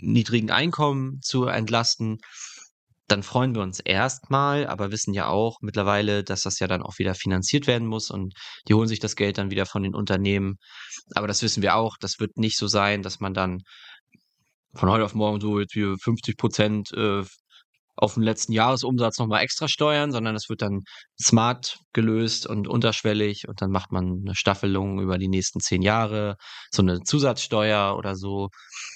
niedrigen 0.00 0.50
Einkommen 0.50 1.20
zu 1.22 1.46
entlasten, 1.46 2.18
dann 3.06 3.22
freuen 3.22 3.54
wir 3.54 3.62
uns 3.62 3.80
erstmal, 3.80 4.66
aber 4.66 4.90
wissen 4.90 5.12
ja 5.12 5.28
auch 5.28 5.58
mittlerweile, 5.60 6.24
dass 6.24 6.42
das 6.42 6.58
ja 6.58 6.66
dann 6.66 6.82
auch 6.82 6.98
wieder 6.98 7.14
finanziert 7.14 7.66
werden 7.66 7.86
muss 7.86 8.10
und 8.10 8.32
die 8.66 8.74
holen 8.74 8.88
sich 8.88 8.98
das 8.98 9.14
Geld 9.14 9.36
dann 9.36 9.50
wieder 9.50 9.66
von 9.66 9.82
den 9.82 9.94
Unternehmen. 9.94 10.56
Aber 11.14 11.28
das 11.28 11.42
wissen 11.42 11.62
wir 11.62 11.76
auch, 11.76 11.96
das 12.00 12.18
wird 12.18 12.38
nicht 12.38 12.56
so 12.56 12.66
sein, 12.66 13.02
dass 13.02 13.20
man 13.20 13.34
dann 13.34 13.62
von 14.74 14.90
heute 14.90 15.04
auf 15.04 15.14
morgen 15.14 15.40
so 15.40 15.60
jetzt 15.60 15.76
wie 15.76 15.94
50 16.02 16.36
Prozent 16.36 16.92
äh, 16.92 17.22
auf 17.96 18.14
den 18.14 18.22
letzten 18.22 18.52
Jahresumsatz 18.52 19.18
nochmal 19.18 19.42
extra 19.42 19.68
steuern, 19.68 20.12
sondern 20.12 20.34
es 20.34 20.48
wird 20.48 20.62
dann 20.62 20.82
smart 21.20 21.78
gelöst 21.92 22.46
und 22.46 22.66
unterschwellig 22.68 23.48
und 23.48 23.62
dann 23.62 23.70
macht 23.70 23.92
man 23.92 24.22
eine 24.24 24.34
Staffelung 24.34 25.00
über 25.00 25.18
die 25.18 25.28
nächsten 25.28 25.60
zehn 25.60 25.82
Jahre, 25.82 26.36
so 26.70 26.82
eine 26.82 27.00
Zusatzsteuer 27.02 27.96
oder 27.96 28.16
so. 28.16 28.48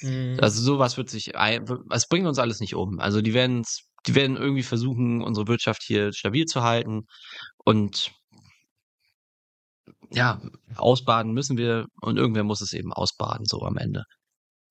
Mhm. 0.02 0.38
Also 0.40 0.60
sowas 0.62 0.96
wird 0.96 1.10
sich, 1.10 1.32
es 1.34 2.08
bringt 2.08 2.26
uns 2.26 2.38
alles 2.38 2.60
nicht 2.60 2.74
um. 2.74 2.98
Also 2.98 3.22
die 3.22 3.34
werden, 3.34 3.62
die 4.06 4.14
werden 4.14 4.36
irgendwie 4.36 4.62
versuchen, 4.62 5.22
unsere 5.22 5.46
Wirtschaft 5.48 5.82
hier 5.82 6.12
stabil 6.12 6.46
zu 6.46 6.62
halten 6.62 7.02
und 7.64 8.12
ja, 10.10 10.40
ausbaden 10.76 11.32
müssen 11.32 11.58
wir 11.58 11.86
und 12.00 12.16
irgendwer 12.16 12.44
muss 12.44 12.60
es 12.60 12.72
eben 12.72 12.92
ausbaden, 12.92 13.46
so 13.46 13.62
am 13.62 13.76
Ende. 13.76 14.04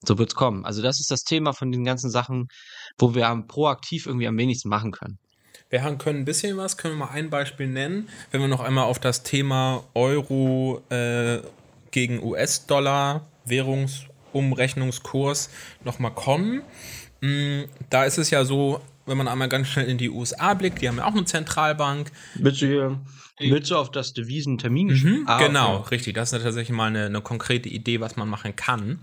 So 0.06 0.18
wird's 0.18 0.36
kommen. 0.36 0.66
Also 0.66 0.82
das 0.82 1.00
ist 1.00 1.12
das 1.12 1.24
Thema 1.24 1.54
von 1.54 1.72
den 1.72 1.84
ganzen 1.84 2.10
Sachen, 2.10 2.48
wo 2.98 3.16
wir 3.16 3.44
proaktiv 3.48 4.06
irgendwie 4.06 4.28
am 4.28 4.38
wenigsten 4.38 4.70
machen 4.70 4.92
können. 4.92 5.18
Wir 5.70 5.80
können 5.98 6.20
ein 6.20 6.26
bisschen 6.26 6.58
was, 6.58 6.78
können 6.78 6.98
wir 6.98 7.06
mal 7.06 7.12
ein 7.12 7.30
Beispiel 7.30 7.68
nennen, 7.68 8.08
wenn 8.32 8.42
wir 8.42 8.48
noch 8.48 8.62
einmal 8.62 8.86
auf 8.86 9.00
das 9.00 9.24
Thema 9.24 9.84
Euro 9.96 10.82
äh, 10.90 11.40
gegen 11.92 12.24
US-Dollar, 12.24 13.28
Währungsumrechnungskurs 13.46 15.50
nochmal 15.84 16.14
kommen. 16.14 16.62
Mm, 17.22 17.64
da 17.90 18.06
ist 18.06 18.18
es 18.18 18.30
ja 18.30 18.46
so, 18.46 18.80
wenn 19.06 19.18
man 19.18 19.28
einmal 19.28 19.50
ganz 19.50 19.68
schnell 19.68 19.90
in 19.90 19.98
die 19.98 20.10
USA 20.10 20.54
blickt, 20.54 20.82
die 20.82 20.88
haben 20.88 20.98
ja 20.98 21.06
auch 21.06 21.14
eine 21.14 21.26
Zentralbank. 21.26 22.12
Bitte 22.36 22.68
hier 22.68 23.02
Willst 23.40 23.70
du 23.70 23.76
auf 23.76 23.92
das 23.92 24.14
Devisentermin? 24.14 24.88
Mhm, 24.88 25.24
ah, 25.28 25.38
genau, 25.38 25.78
okay. 25.78 25.96
richtig. 25.96 26.16
Das 26.16 26.34
ist 26.34 26.42
tatsächlich 26.42 26.76
mal 26.76 26.88
eine, 26.88 27.06
eine 27.06 27.22
konkrete 27.22 27.70
Idee, 27.70 28.00
was 28.00 28.16
man 28.16 28.28
machen 28.28 28.56
kann. 28.56 29.00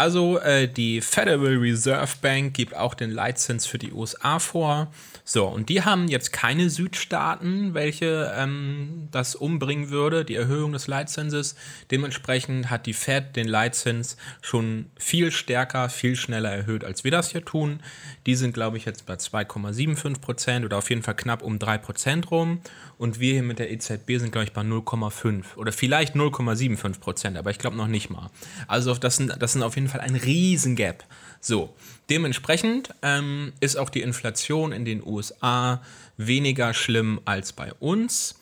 Also 0.00 0.38
äh, 0.38 0.66
die 0.66 1.02
Federal 1.02 1.58
Reserve 1.58 2.14
Bank 2.22 2.54
gibt 2.54 2.74
auch 2.74 2.94
den 2.94 3.10
Leitzins 3.10 3.66
für 3.66 3.76
die 3.76 3.92
USA 3.92 4.38
vor. 4.38 4.90
So, 5.26 5.46
und 5.46 5.68
die 5.68 5.82
haben 5.82 6.08
jetzt 6.08 6.32
keine 6.32 6.70
Südstaaten, 6.70 7.74
welche 7.74 8.32
ähm, 8.34 9.08
das 9.10 9.34
umbringen 9.34 9.90
würde, 9.90 10.24
die 10.24 10.36
Erhöhung 10.36 10.72
des 10.72 10.86
Leitzinses. 10.86 11.54
Dementsprechend 11.90 12.70
hat 12.70 12.86
die 12.86 12.94
Fed 12.94 13.36
den 13.36 13.46
Leitzins 13.46 14.16
schon 14.40 14.86
viel 14.98 15.30
stärker, 15.30 15.90
viel 15.90 16.16
schneller 16.16 16.50
erhöht, 16.50 16.82
als 16.82 17.04
wir 17.04 17.10
das 17.10 17.30
hier 17.30 17.44
tun. 17.44 17.80
Die 18.24 18.36
sind, 18.36 18.54
glaube 18.54 18.78
ich, 18.78 18.86
jetzt 18.86 19.04
bei 19.04 19.14
2,75 19.14 20.20
Prozent 20.20 20.64
oder 20.64 20.78
auf 20.78 20.88
jeden 20.88 21.02
Fall 21.02 21.14
knapp 21.14 21.42
um 21.42 21.58
3 21.58 21.76
Prozent 21.76 22.30
rum. 22.30 22.62
Und 22.96 23.20
wir 23.20 23.32
hier 23.32 23.42
mit 23.42 23.58
der 23.58 23.70
EZB 23.70 24.18
sind, 24.18 24.32
glaube 24.32 24.44
ich, 24.44 24.52
bei 24.52 24.62
0,5 24.62 25.56
oder 25.56 25.72
vielleicht 25.72 26.14
0,75 26.14 27.00
Prozent, 27.00 27.38
aber 27.38 27.50
ich 27.50 27.58
glaube 27.58 27.76
noch 27.76 27.86
nicht 27.86 28.10
mal. 28.10 28.30
Also 28.66 28.94
das 28.94 29.16
sind, 29.16 29.34
das 29.40 29.52
sind 29.52 29.62
auf 29.62 29.76
jeden 29.76 29.88
Fall 29.88 29.89
ein 29.98 30.14
Riesengap. 30.14 31.04
So, 31.40 31.74
dementsprechend 32.08 32.90
ähm, 33.02 33.52
ist 33.58 33.76
auch 33.76 33.90
die 33.90 34.02
Inflation 34.02 34.70
in 34.70 34.84
den 34.84 35.04
USA 35.04 35.82
weniger 36.16 36.72
schlimm 36.74 37.20
als 37.24 37.52
bei 37.52 37.72
uns. 37.74 38.36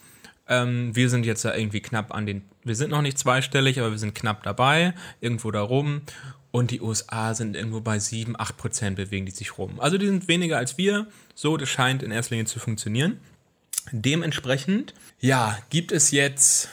Ähm, 0.49 0.95
wir 0.95 1.09
sind 1.09 1.25
jetzt 1.25 1.45
da 1.45 1.55
irgendwie 1.55 1.81
knapp 1.81 2.15
an 2.15 2.27
den, 2.27 2.43
wir 2.65 2.75
sind 2.75 2.91
noch 2.91 3.03
nicht 3.03 3.19
zweistellig, 3.19 3.79
aber 3.79 3.93
wir 3.93 3.99
sind 3.99 4.15
knapp 4.15 4.43
dabei, 4.43 4.95
irgendwo 5.21 5.51
da 5.51 5.63
rum. 5.63 6.03
Und 6.51 6.71
die 6.71 6.81
USA 6.81 7.35
sind 7.35 7.57
irgendwo 7.57 7.81
bei 7.81 7.99
7, 7.99 8.35
8 8.39 8.57
Prozent 8.57 8.97
bewegen 8.97 9.27
die 9.27 9.33
sich 9.33 9.59
rum. 9.59 9.79
Also 9.81 9.99
die 9.99 10.07
sind 10.07 10.29
weniger 10.29 10.57
als 10.57 10.79
wir. 10.79 11.07
So, 11.35 11.57
das 11.57 11.69
scheint 11.69 12.03
in 12.03 12.11
erster 12.11 12.35
Linie 12.35 12.47
zu 12.47 12.59
funktionieren. 12.59 13.19
Dementsprechend, 13.93 14.95
ja, 15.21 15.59
gibt 15.71 15.93
es 15.93 16.11
jetzt, 16.11 16.69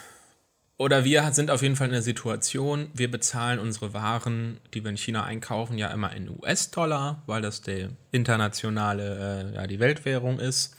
oder 0.77 1.05
wir 1.05 1.31
sind 1.31 1.51
auf 1.51 1.61
jeden 1.61 1.75
Fall 1.75 1.87
in 1.87 1.93
der 1.93 2.01
Situation, 2.01 2.89
wir 2.93 3.09
bezahlen 3.09 3.59
unsere 3.59 3.93
Waren, 3.93 4.59
die 4.73 4.83
wir 4.83 4.91
in 4.91 4.97
China 4.97 5.23
einkaufen, 5.23 5.77
ja 5.77 5.87
immer 5.87 6.13
in 6.13 6.29
US-Dollar, 6.29 7.23
weil 7.27 7.41
das 7.41 7.61
der 7.61 7.89
internationale, 8.11 9.51
äh, 9.51 9.55
ja, 9.55 9.67
die 9.67 9.79
Weltwährung 9.79 10.39
ist 10.39 10.75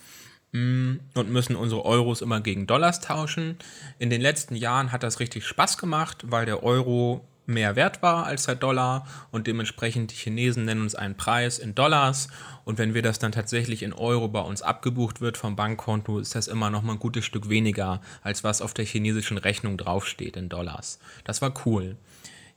mm, 0.52 0.96
und 1.14 1.30
müssen 1.30 1.56
unsere 1.56 1.84
Euros 1.86 2.20
immer 2.20 2.42
gegen 2.42 2.66
Dollars 2.66 3.00
tauschen. 3.00 3.56
In 3.98 4.10
den 4.10 4.20
letzten 4.20 4.54
Jahren 4.54 4.92
hat 4.92 5.02
das 5.02 5.18
richtig 5.18 5.46
Spaß 5.46 5.78
gemacht, 5.78 6.24
weil 6.26 6.44
der 6.44 6.62
Euro 6.62 7.26
mehr 7.46 7.76
wert 7.76 8.02
war 8.02 8.26
als 8.26 8.46
der 8.46 8.54
Dollar 8.54 9.06
und 9.30 9.46
dementsprechend 9.46 10.12
die 10.12 10.16
Chinesen 10.16 10.64
nennen 10.64 10.82
uns 10.82 10.94
einen 10.94 11.16
Preis 11.16 11.58
in 11.58 11.74
Dollars 11.74 12.28
und 12.64 12.78
wenn 12.78 12.94
wir 12.94 13.02
das 13.02 13.18
dann 13.18 13.32
tatsächlich 13.32 13.82
in 13.82 13.92
Euro 13.92 14.28
bei 14.28 14.40
uns 14.40 14.62
abgebucht 14.62 15.20
wird 15.20 15.36
vom 15.36 15.54
Bankkonto, 15.54 16.18
ist 16.18 16.34
das 16.34 16.48
immer 16.48 16.70
noch 16.70 16.82
mal 16.82 16.94
ein 16.94 16.98
gutes 16.98 17.24
Stück 17.24 17.48
weniger, 17.48 18.00
als 18.22 18.42
was 18.42 18.60
auf 18.60 18.74
der 18.74 18.84
chinesischen 18.84 19.38
Rechnung 19.38 19.76
draufsteht 19.76 20.36
in 20.36 20.48
Dollars. 20.48 20.98
Das 21.24 21.40
war 21.42 21.54
cool. 21.64 21.96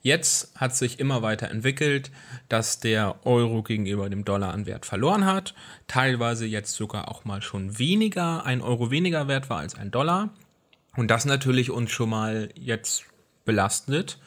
Jetzt 0.02 0.56
hat 0.56 0.76
sich 0.76 1.00
immer 1.00 1.22
weiter 1.22 1.52
entwickelt, 1.52 2.10
dass 2.48 2.80
der 2.80 3.26
Euro 3.26 3.64
gegenüber 3.64 4.10
dem 4.10 4.24
Dollar 4.24 4.54
an 4.54 4.66
Wert 4.66 4.86
verloren 4.86 5.26
hat, 5.26 5.54
teilweise 5.88 6.46
jetzt 6.46 6.74
sogar 6.74 7.10
auch 7.10 7.26
mal 7.26 7.42
schon 7.42 7.78
weniger, 7.78 8.46
ein 8.46 8.62
Euro 8.62 8.92
weniger 8.92 9.28
wert 9.28 9.50
war 9.50 9.60
als 9.60 9.76
ein 9.76 9.92
Dollar. 9.92 10.30
Und 10.96 11.12
das 11.12 11.26
natürlich 11.26 11.70
uns 11.70 11.92
schon 11.92 12.10
mal 12.10 12.50
jetzt 12.56 13.04
belastet 13.46 14.20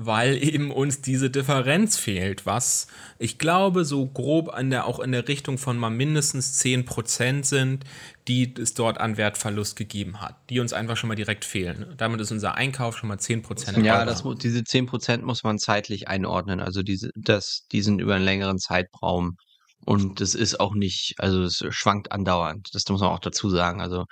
weil 0.00 0.40
eben 0.42 0.70
uns 0.70 1.00
diese 1.00 1.28
Differenz 1.28 1.98
fehlt, 1.98 2.46
was 2.46 2.86
ich 3.18 3.36
glaube 3.36 3.84
so 3.84 4.06
grob 4.06 4.48
an 4.48 4.70
der, 4.70 4.86
auch 4.86 5.00
in 5.00 5.10
der 5.10 5.26
Richtung 5.26 5.58
von 5.58 5.76
mal 5.76 5.90
mindestens 5.90 6.62
10% 6.62 7.44
sind, 7.44 7.84
die 8.28 8.54
es 8.56 8.74
dort 8.74 8.98
an 8.98 9.16
Wertverlust 9.16 9.74
gegeben 9.74 10.20
hat, 10.20 10.36
die 10.50 10.60
uns 10.60 10.72
einfach 10.72 10.96
schon 10.96 11.08
mal 11.08 11.16
direkt 11.16 11.44
fehlen. 11.44 11.94
Damit 11.96 12.20
ist 12.20 12.30
unser 12.30 12.54
Einkauf 12.54 12.96
schon 12.96 13.08
mal 13.08 13.18
10% 13.18 13.82
Ja, 13.82 14.04
das, 14.04 14.22
diese 14.40 14.60
10% 14.60 15.22
muss 15.22 15.42
man 15.42 15.58
zeitlich 15.58 16.06
einordnen, 16.06 16.60
also 16.60 16.84
diese, 16.84 17.10
das, 17.16 17.66
die 17.72 17.82
sind 17.82 18.00
über 18.00 18.14
einen 18.14 18.24
längeren 18.24 18.58
Zeitraum 18.58 19.36
und 19.84 20.20
das 20.20 20.36
ist 20.36 20.60
auch 20.60 20.74
nicht, 20.74 21.14
also 21.18 21.42
es 21.42 21.64
schwankt 21.70 22.12
andauernd, 22.12 22.68
das 22.72 22.84
muss 22.88 23.00
man 23.00 23.10
auch 23.10 23.18
dazu 23.18 23.50
sagen, 23.50 23.80
also 23.80 24.04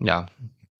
ja, 0.00 0.26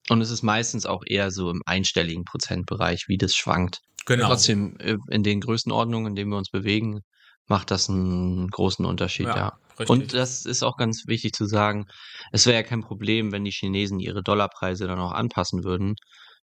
und 0.08 0.20
es 0.20 0.30
ist 0.30 0.42
meistens 0.42 0.86
auch 0.86 1.02
eher 1.06 1.30
so 1.30 1.50
im 1.50 1.62
einstelligen 1.66 2.24
Prozentbereich, 2.24 3.04
wie 3.08 3.18
das 3.18 3.34
schwankt. 3.34 3.78
Genau. 4.06 4.26
Trotzdem, 4.26 4.76
äh, 4.78 4.96
in 5.10 5.22
den 5.22 5.40
Größenordnungen, 5.40 6.12
in 6.12 6.16
denen 6.16 6.30
wir 6.30 6.38
uns 6.38 6.50
bewegen, 6.50 7.00
macht 7.46 7.70
das 7.70 7.88
einen 7.88 8.48
großen 8.48 8.84
Unterschied, 8.84 9.26
ja. 9.26 9.36
ja. 9.36 9.52
Und 9.88 10.12
das 10.14 10.44
ist 10.44 10.62
auch 10.62 10.76
ganz 10.76 11.04
wichtig 11.06 11.32
zu 11.32 11.46
sagen, 11.46 11.86
es 12.30 12.46
wäre 12.46 12.56
ja 12.56 12.62
kein 12.62 12.82
Problem, 12.82 13.32
wenn 13.32 13.44
die 13.44 13.50
Chinesen 13.50 14.00
ihre 14.00 14.22
Dollarpreise 14.22 14.86
dann 14.86 15.00
auch 15.00 15.12
anpassen 15.12 15.64
würden. 15.64 15.94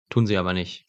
Tun 0.09 0.27
sie 0.27 0.37
aber 0.37 0.55
nicht. 0.55 0.87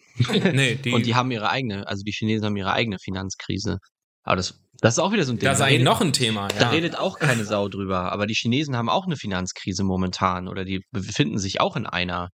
nee, 0.54 0.76
die 0.76 0.92
Und 0.94 1.06
die 1.06 1.16
haben 1.16 1.32
ihre 1.32 1.50
eigene, 1.50 1.88
also 1.88 2.04
die 2.04 2.12
Chinesen 2.12 2.46
haben 2.46 2.56
ihre 2.56 2.74
eigene 2.74 2.98
Finanzkrise. 3.00 3.78
Aber 4.24 4.38
das, 4.38 4.60
das 4.82 4.96
ist 4.96 5.00
auch 5.00 5.12
wieder 5.12 5.24
so 5.24 5.34
ein 5.34 5.40
Thema. 5.40 5.52
Das 5.52 5.60
ist 5.60 5.66
eigentlich 5.66 5.84
noch 5.84 6.02
ein 6.02 6.14
Thema, 6.14 6.48
ja. 6.54 6.60
Da 6.60 6.70
redet 6.70 6.98
auch 6.98 7.20
keine 7.20 7.44
Sau 7.46 7.68
drüber. 7.68 8.12
Aber 8.12 8.28
die 8.28 8.34
Chinesen 8.34 8.76
haben 8.78 8.90
auch 8.90 9.06
eine 9.06 9.18
Finanzkrise 9.18 9.84
momentan 9.84 10.48
oder 10.48 10.64
die 10.64 10.82
befinden 10.92 11.38
sich 11.38 11.60
auch 11.62 11.76
in 11.76 11.86
einer. 11.86 12.30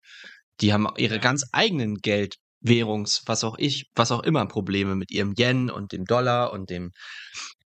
Die 0.62 0.72
haben 0.72 0.88
ihre 0.98 1.20
ganz 1.20 1.46
eigenen 1.52 1.96
Geld, 1.96 2.36
Währungs, 2.62 3.24
was 3.28 3.44
auch 3.44 3.58
ich, 3.58 3.86
was 3.96 4.12
auch 4.12 4.24
immer 4.24 4.46
Probleme 4.48 4.96
mit 4.96 5.12
ihrem 5.12 5.34
Yen 5.38 5.70
und 5.70 5.92
dem 5.92 6.06
Dollar 6.06 6.52
und 6.52 6.70
dem, 6.70 6.92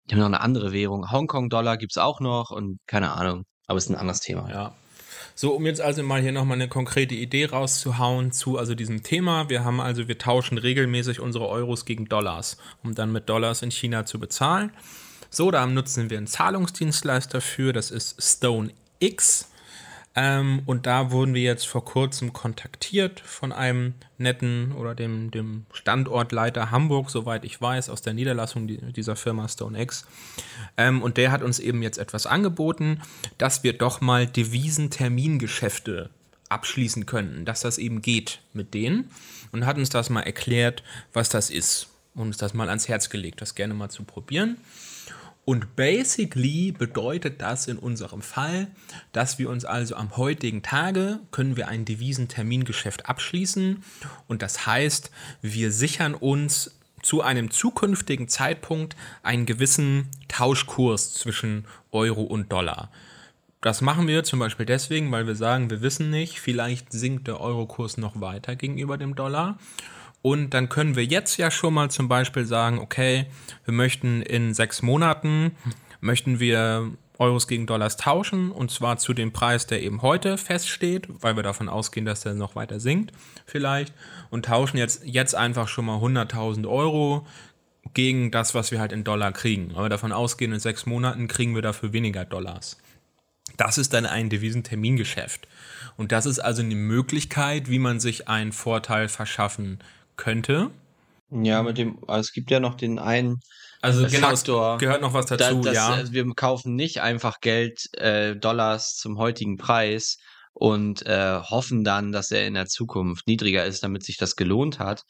die 0.08 0.14
haben 0.14 0.20
noch 0.20 0.26
eine 0.26 0.40
andere 0.40 0.72
Währung. 0.72 1.10
Hongkong-Dollar 1.10 1.76
gibt 1.76 1.92
es 1.92 1.98
auch 1.98 2.20
noch 2.20 2.50
und 2.50 2.78
keine 2.86 3.12
Ahnung. 3.12 3.44
Aber 3.66 3.78
ist 3.78 3.90
ein 3.90 3.96
anderes 3.96 4.20
Thema. 4.20 4.48
Ja. 4.48 4.74
So, 5.38 5.52
um 5.54 5.66
jetzt 5.66 5.82
also 5.82 6.02
mal 6.02 6.22
hier 6.22 6.32
nochmal 6.32 6.54
eine 6.54 6.66
konkrete 6.66 7.14
Idee 7.14 7.44
rauszuhauen 7.44 8.32
zu 8.32 8.56
also 8.56 8.74
diesem 8.74 9.02
Thema. 9.02 9.50
Wir 9.50 9.64
haben 9.64 9.82
also, 9.82 10.08
wir 10.08 10.16
tauschen 10.16 10.56
regelmäßig 10.56 11.20
unsere 11.20 11.46
Euros 11.46 11.84
gegen 11.84 12.06
Dollars, 12.06 12.56
um 12.82 12.94
dann 12.94 13.12
mit 13.12 13.28
Dollars 13.28 13.60
in 13.60 13.70
China 13.70 14.06
zu 14.06 14.18
bezahlen. 14.18 14.72
So, 15.28 15.50
da 15.50 15.66
nutzen 15.66 16.08
wir 16.08 16.16
einen 16.16 16.26
Zahlungsdienstleister 16.26 17.42
für, 17.42 17.74
das 17.74 17.90
ist 17.90 18.16
Stone 18.18 18.70
X. 18.98 19.50
Ähm, 20.16 20.62
und 20.64 20.86
da 20.86 21.10
wurden 21.10 21.34
wir 21.34 21.42
jetzt 21.42 21.68
vor 21.68 21.84
kurzem 21.84 22.32
kontaktiert 22.32 23.20
von 23.20 23.52
einem 23.52 23.92
netten 24.16 24.72
oder 24.72 24.94
dem, 24.94 25.30
dem 25.30 25.66
Standortleiter 25.72 26.70
Hamburg, 26.70 27.10
soweit 27.10 27.44
ich 27.44 27.60
weiß, 27.60 27.90
aus 27.90 28.00
der 28.00 28.14
Niederlassung 28.14 28.66
dieser 28.66 29.14
Firma 29.14 29.46
StoneX. 29.46 30.06
Ähm, 30.78 31.02
und 31.02 31.18
der 31.18 31.30
hat 31.32 31.42
uns 31.42 31.58
eben 31.58 31.82
jetzt 31.82 31.98
etwas 31.98 32.26
angeboten, 32.26 33.02
dass 33.36 33.62
wir 33.62 33.74
doch 33.74 34.00
mal 34.00 34.26
Devisentermingeschäfte 34.26 36.08
abschließen 36.48 37.04
könnten, 37.04 37.44
dass 37.44 37.60
das 37.60 37.76
eben 37.76 38.00
geht 38.00 38.40
mit 38.54 38.72
denen 38.72 39.10
und 39.52 39.66
hat 39.66 39.76
uns 39.76 39.90
das 39.90 40.08
mal 40.08 40.22
erklärt, 40.22 40.82
was 41.12 41.28
das 41.28 41.50
ist 41.50 41.88
und 42.14 42.28
uns 42.28 42.36
das 42.38 42.54
mal 42.54 42.68
ans 42.68 42.88
Herz 42.88 43.10
gelegt, 43.10 43.42
das 43.42 43.54
gerne 43.54 43.74
mal 43.74 43.90
zu 43.90 44.04
probieren. 44.04 44.56
Und 45.48 45.76
basically 45.76 46.72
bedeutet 46.72 47.40
das 47.40 47.68
in 47.68 47.78
unserem 47.78 48.20
Fall, 48.20 48.66
dass 49.12 49.38
wir 49.38 49.48
uns 49.48 49.64
also 49.64 49.94
am 49.94 50.16
heutigen 50.16 50.64
Tage 50.64 51.20
können 51.30 51.56
wir 51.56 51.68
ein 51.68 51.84
Devisentermingeschäft 51.84 53.08
abschließen 53.08 53.80
und 54.26 54.42
das 54.42 54.66
heißt, 54.66 55.12
wir 55.42 55.70
sichern 55.70 56.14
uns 56.14 56.76
zu 57.00 57.22
einem 57.22 57.52
zukünftigen 57.52 58.26
Zeitpunkt 58.26 58.96
einen 59.22 59.46
gewissen 59.46 60.08
Tauschkurs 60.26 61.14
zwischen 61.14 61.64
Euro 61.92 62.22
und 62.22 62.50
Dollar. 62.50 62.90
Das 63.60 63.80
machen 63.80 64.08
wir 64.08 64.24
zum 64.24 64.40
Beispiel 64.40 64.66
deswegen, 64.66 65.12
weil 65.12 65.28
wir 65.28 65.36
sagen, 65.36 65.70
wir 65.70 65.80
wissen 65.80 66.10
nicht, 66.10 66.40
vielleicht 66.40 66.92
sinkt 66.92 67.28
der 67.28 67.40
Eurokurs 67.40 67.98
noch 67.98 68.20
weiter 68.20 68.56
gegenüber 68.56 68.98
dem 68.98 69.14
Dollar. 69.14 69.58
Und 70.26 70.54
dann 70.54 70.68
können 70.68 70.96
wir 70.96 71.04
jetzt 71.04 71.36
ja 71.36 71.52
schon 71.52 71.72
mal 71.72 71.88
zum 71.88 72.08
Beispiel 72.08 72.46
sagen, 72.46 72.80
okay, 72.80 73.26
wir 73.64 73.72
möchten 73.72 74.22
in 74.22 74.54
sechs 74.54 74.82
Monaten, 74.82 75.52
möchten 76.00 76.40
wir 76.40 76.90
Euros 77.16 77.46
gegen 77.46 77.68
Dollars 77.68 77.96
tauschen 77.96 78.50
und 78.50 78.72
zwar 78.72 78.98
zu 78.98 79.14
dem 79.14 79.32
Preis, 79.32 79.68
der 79.68 79.84
eben 79.84 80.02
heute 80.02 80.36
feststeht, 80.36 81.06
weil 81.20 81.36
wir 81.36 81.44
davon 81.44 81.68
ausgehen, 81.68 82.06
dass 82.06 82.22
der 82.22 82.34
noch 82.34 82.56
weiter 82.56 82.80
sinkt 82.80 83.12
vielleicht 83.46 83.94
und 84.28 84.46
tauschen 84.46 84.78
jetzt, 84.78 85.04
jetzt 85.04 85.36
einfach 85.36 85.68
schon 85.68 85.84
mal 85.84 85.98
100.000 85.98 86.68
Euro 86.68 87.24
gegen 87.94 88.32
das, 88.32 88.52
was 88.52 88.72
wir 88.72 88.80
halt 88.80 88.90
in 88.90 89.04
Dollar 89.04 89.30
kriegen. 89.30 89.76
Wir 89.76 89.88
davon 89.88 90.10
ausgehen, 90.10 90.52
in 90.52 90.58
sechs 90.58 90.86
Monaten 90.86 91.28
kriegen 91.28 91.54
wir 91.54 91.62
dafür 91.62 91.92
weniger 91.92 92.24
Dollars. 92.24 92.78
Das 93.58 93.78
ist 93.78 93.92
dann 93.92 94.06
ein 94.06 94.28
Devisentermingeschäft. 94.28 95.46
Und 95.96 96.10
das 96.10 96.26
ist 96.26 96.40
also 96.40 96.62
eine 96.62 96.74
Möglichkeit, 96.74 97.70
wie 97.70 97.78
man 97.78 98.00
sich 98.00 98.26
einen 98.26 98.50
Vorteil 98.50 99.08
verschaffen 99.08 99.78
könnte. 100.16 100.70
Ja, 101.30 101.62
mit 101.62 101.78
dem, 101.78 101.98
also 102.06 102.20
es 102.20 102.32
gibt 102.32 102.50
ja 102.50 102.60
noch 102.60 102.74
den 102.74 102.98
einen 102.98 103.40
also 103.82 104.06
genau, 104.06 104.28
Faktor. 104.28 104.78
gehört 104.78 105.02
noch 105.02 105.12
was 105.12 105.26
dazu, 105.26 105.60
da, 105.60 105.70
das, 105.70 105.74
ja. 105.74 105.88
Also 105.90 106.12
wir 106.12 106.26
kaufen 106.34 106.74
nicht 106.74 107.00
einfach 107.02 107.40
Geld, 107.40 107.92
äh, 107.94 108.34
Dollars 108.36 108.96
zum 108.96 109.18
heutigen 109.18 109.58
Preis 109.58 110.16
und 110.52 111.04
äh, 111.04 111.38
hoffen 111.40 111.84
dann, 111.84 112.12
dass 112.12 112.30
er 112.30 112.46
in 112.46 112.54
der 112.54 112.66
Zukunft 112.66 113.26
niedriger 113.26 113.64
ist, 113.64 113.82
damit 113.84 114.04
sich 114.04 114.16
das 114.16 114.36
gelohnt 114.36 114.78
hat, 114.78 115.02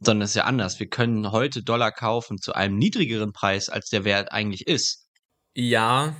sondern 0.00 0.22
es 0.22 0.30
ist 0.30 0.36
ja 0.36 0.44
anders. 0.44 0.78
Wir 0.78 0.88
können 0.88 1.32
heute 1.32 1.62
Dollar 1.62 1.90
kaufen 1.90 2.38
zu 2.38 2.54
einem 2.54 2.76
niedrigeren 2.76 3.32
Preis, 3.32 3.68
als 3.68 3.88
der 3.88 4.04
Wert 4.04 4.32
eigentlich 4.32 4.66
ist. 4.66 5.06
Ja. 5.54 6.14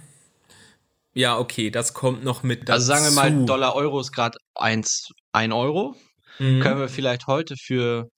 Ja, 1.12 1.38
okay, 1.38 1.70
das 1.70 1.94
kommt 1.94 2.24
noch 2.24 2.42
mit 2.42 2.68
dazu. 2.68 2.72
Also 2.72 2.86
sagen 2.86 3.04
wir 3.04 3.12
mal, 3.12 3.46
Dollar-Euro 3.46 4.00
ist 4.00 4.12
gerade 4.12 4.38
1 4.56 5.10
1 5.32 5.54
Euro, 5.54 5.94
mhm. 6.38 6.60
können 6.60 6.80
wir 6.80 6.88
vielleicht 6.88 7.28
heute 7.28 7.56
für 7.56 8.08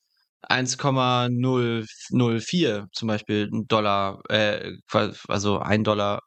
1,004 0.49 2.87
zum 2.93 3.09
Beispiel 3.09 3.51
Dollar, 3.67 4.21
äh, 4.29 4.73
also 5.29 5.59
1 5.59 5.85
Dollar 5.85 6.21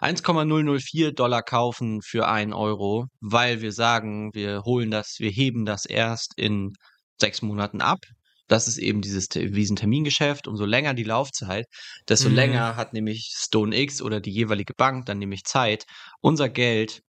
1,004 0.00 1.12
Dollar 1.12 1.42
kaufen 1.42 2.00
für 2.02 2.28
1 2.28 2.54
Euro, 2.54 3.06
weil 3.20 3.60
wir 3.60 3.72
sagen, 3.72 4.30
wir 4.34 4.62
holen 4.62 4.90
das, 4.90 5.16
wir 5.18 5.30
heben 5.30 5.64
das 5.64 5.86
erst 5.86 6.32
in 6.36 6.72
sechs 7.20 7.42
Monaten 7.42 7.80
ab. 7.80 8.00
Das 8.48 8.68
ist 8.68 8.78
eben 8.78 9.00
dieses 9.00 9.28
Termingeschäft. 9.28 10.48
Umso 10.48 10.64
länger 10.64 10.94
die 10.94 11.04
Laufzeit, 11.04 11.66
desto 12.08 12.28
mhm. 12.28 12.34
länger 12.34 12.76
hat 12.76 12.92
nämlich 12.92 13.32
StoneX 13.34 14.02
oder 14.02 14.20
die 14.20 14.32
jeweilige 14.32 14.74
Bank 14.74 15.06
dann 15.06 15.18
nämlich 15.18 15.44
Zeit, 15.44 15.84
unser 16.20 16.48
Geld 16.48 17.02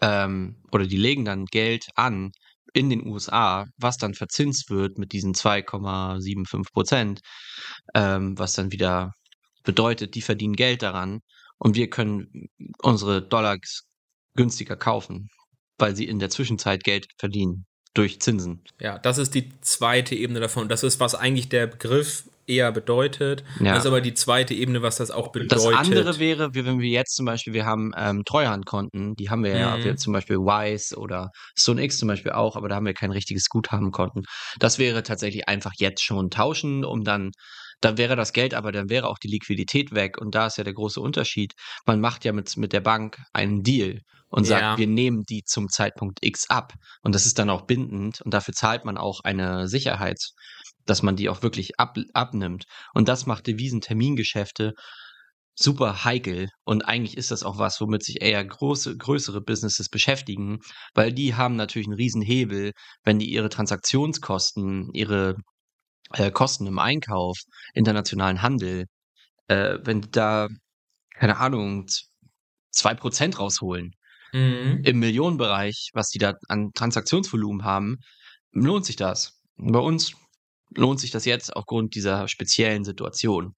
ähm, 0.00 0.62
oder 0.70 0.86
die 0.86 0.96
legen 0.96 1.24
dann 1.24 1.46
Geld 1.46 1.86
an 1.94 2.32
in 2.72 2.90
den 2.90 3.06
USA, 3.06 3.66
was 3.76 3.96
dann 3.96 4.14
verzinst 4.14 4.70
wird 4.70 4.98
mit 4.98 5.12
diesen 5.12 5.34
2,75 5.34 6.72
Prozent, 6.72 7.20
ähm, 7.94 8.38
was 8.38 8.54
dann 8.54 8.72
wieder 8.72 9.12
bedeutet, 9.64 10.14
die 10.14 10.22
verdienen 10.22 10.54
Geld 10.54 10.82
daran 10.82 11.20
und 11.58 11.76
wir 11.76 11.90
können 11.90 12.48
unsere 12.82 13.22
Dollars 13.22 13.82
günstiger 14.34 14.76
kaufen, 14.76 15.28
weil 15.78 15.96
sie 15.96 16.06
in 16.06 16.18
der 16.18 16.30
Zwischenzeit 16.30 16.84
Geld 16.84 17.06
verdienen 17.18 17.66
durch 17.94 18.20
Zinsen. 18.20 18.62
Ja, 18.80 18.98
das 18.98 19.18
ist 19.18 19.34
die 19.34 19.60
zweite 19.60 20.14
Ebene 20.14 20.40
davon. 20.40 20.68
Das 20.68 20.82
ist, 20.82 21.00
was 21.00 21.14
eigentlich 21.14 21.48
der 21.48 21.66
Begriff 21.66 22.28
eher 22.48 22.72
bedeutet. 22.72 23.44
Ja. 23.60 23.74
Das 23.74 23.80
ist 23.80 23.86
aber 23.86 24.00
die 24.00 24.14
zweite 24.14 24.54
Ebene, 24.54 24.82
was 24.82 24.96
das 24.96 25.10
auch 25.10 25.32
bedeutet. 25.32 25.52
Das 25.52 25.66
andere 25.66 26.18
wäre, 26.18 26.54
wenn 26.54 26.80
wir 26.80 26.88
jetzt 26.88 27.14
zum 27.14 27.26
Beispiel, 27.26 27.52
wir 27.52 27.66
haben 27.66 27.92
ähm, 27.96 28.24
Treuhandkonten, 28.24 29.14
die 29.14 29.30
haben 29.30 29.44
wir 29.44 29.54
mhm. 29.54 29.60
ja, 29.60 29.84
wir 29.84 29.96
zum 29.96 30.12
Beispiel 30.12 30.36
Wise 30.36 30.96
oder 30.96 31.30
StoneX 31.56 31.98
zum 31.98 32.08
Beispiel 32.08 32.32
auch, 32.32 32.56
aber 32.56 32.68
da 32.68 32.76
haben 32.76 32.86
wir 32.86 32.94
kein 32.94 33.12
richtiges 33.12 33.48
Guthabenkonten. 33.48 34.24
Das 34.58 34.78
wäre 34.78 35.02
tatsächlich 35.02 35.48
einfach 35.48 35.72
jetzt 35.76 36.02
schon 36.02 36.30
tauschen, 36.30 36.84
um 36.84 37.04
dann 37.04 37.30
dann 37.80 37.96
wäre 37.96 38.16
das 38.16 38.32
Geld, 38.32 38.54
aber 38.54 38.72
dann 38.72 38.90
wäre 38.90 39.08
auch 39.08 39.18
die 39.18 39.28
Liquidität 39.28 39.92
weg. 39.94 40.18
Und 40.18 40.34
da 40.34 40.46
ist 40.46 40.58
ja 40.58 40.64
der 40.64 40.74
große 40.74 41.00
Unterschied. 41.00 41.52
Man 41.86 42.00
macht 42.00 42.24
ja 42.24 42.32
mit, 42.32 42.56
mit 42.56 42.72
der 42.72 42.80
Bank 42.80 43.18
einen 43.32 43.62
Deal 43.62 44.00
und 44.30 44.44
sagt, 44.44 44.62
ja. 44.62 44.78
wir 44.78 44.86
nehmen 44.86 45.24
die 45.28 45.42
zum 45.44 45.68
Zeitpunkt 45.68 46.18
X 46.22 46.50
ab. 46.50 46.74
Und 47.02 47.14
das 47.14 47.26
ist 47.26 47.38
dann 47.38 47.50
auch 47.50 47.62
bindend 47.62 48.20
und 48.22 48.34
dafür 48.34 48.54
zahlt 48.54 48.84
man 48.84 48.98
auch 48.98 49.20
eine 49.24 49.68
Sicherheit, 49.68 50.18
dass 50.88 51.02
man 51.02 51.16
die 51.16 51.28
auch 51.28 51.42
wirklich 51.42 51.78
ab, 51.78 51.96
abnimmt. 52.14 52.64
Und 52.94 53.08
das 53.08 53.26
macht 53.26 53.46
Devisentermingeschäfte 53.46 54.74
super 55.54 56.04
heikel 56.04 56.48
und 56.64 56.82
eigentlich 56.82 57.16
ist 57.16 57.32
das 57.32 57.42
auch 57.42 57.58
was, 57.58 57.80
womit 57.80 58.04
sich 58.04 58.22
eher 58.22 58.44
große, 58.44 58.96
größere 58.96 59.40
Businesses 59.40 59.88
beschäftigen, 59.88 60.60
weil 60.94 61.12
die 61.12 61.34
haben 61.34 61.56
natürlich 61.56 61.88
einen 61.88 61.96
riesen 61.96 62.22
Hebel, 62.22 62.72
wenn 63.02 63.18
die 63.18 63.30
ihre 63.30 63.48
Transaktionskosten, 63.48 64.90
ihre 64.92 65.34
äh, 66.12 66.30
Kosten 66.30 66.66
im 66.66 66.78
Einkauf, 66.78 67.38
internationalen 67.74 68.40
Handel, 68.40 68.86
äh, 69.48 69.78
wenn 69.82 70.00
die 70.00 70.10
da, 70.12 70.48
keine 71.14 71.38
Ahnung, 71.38 71.86
zwei 72.70 72.94
Prozent 72.94 73.40
rausholen 73.40 73.90
mhm. 74.32 74.82
im 74.84 74.98
Millionenbereich, 75.00 75.90
was 75.92 76.10
die 76.10 76.18
da 76.18 76.34
an 76.48 76.70
Transaktionsvolumen 76.72 77.64
haben, 77.64 77.96
lohnt 78.52 78.86
sich 78.86 78.96
das. 78.96 79.40
bei 79.56 79.80
uns 79.80 80.14
lohnt 80.74 81.00
sich 81.00 81.10
das 81.10 81.24
jetzt 81.24 81.54
aufgrund 81.54 81.94
dieser 81.94 82.28
speziellen 82.28 82.84
Situation, 82.84 83.54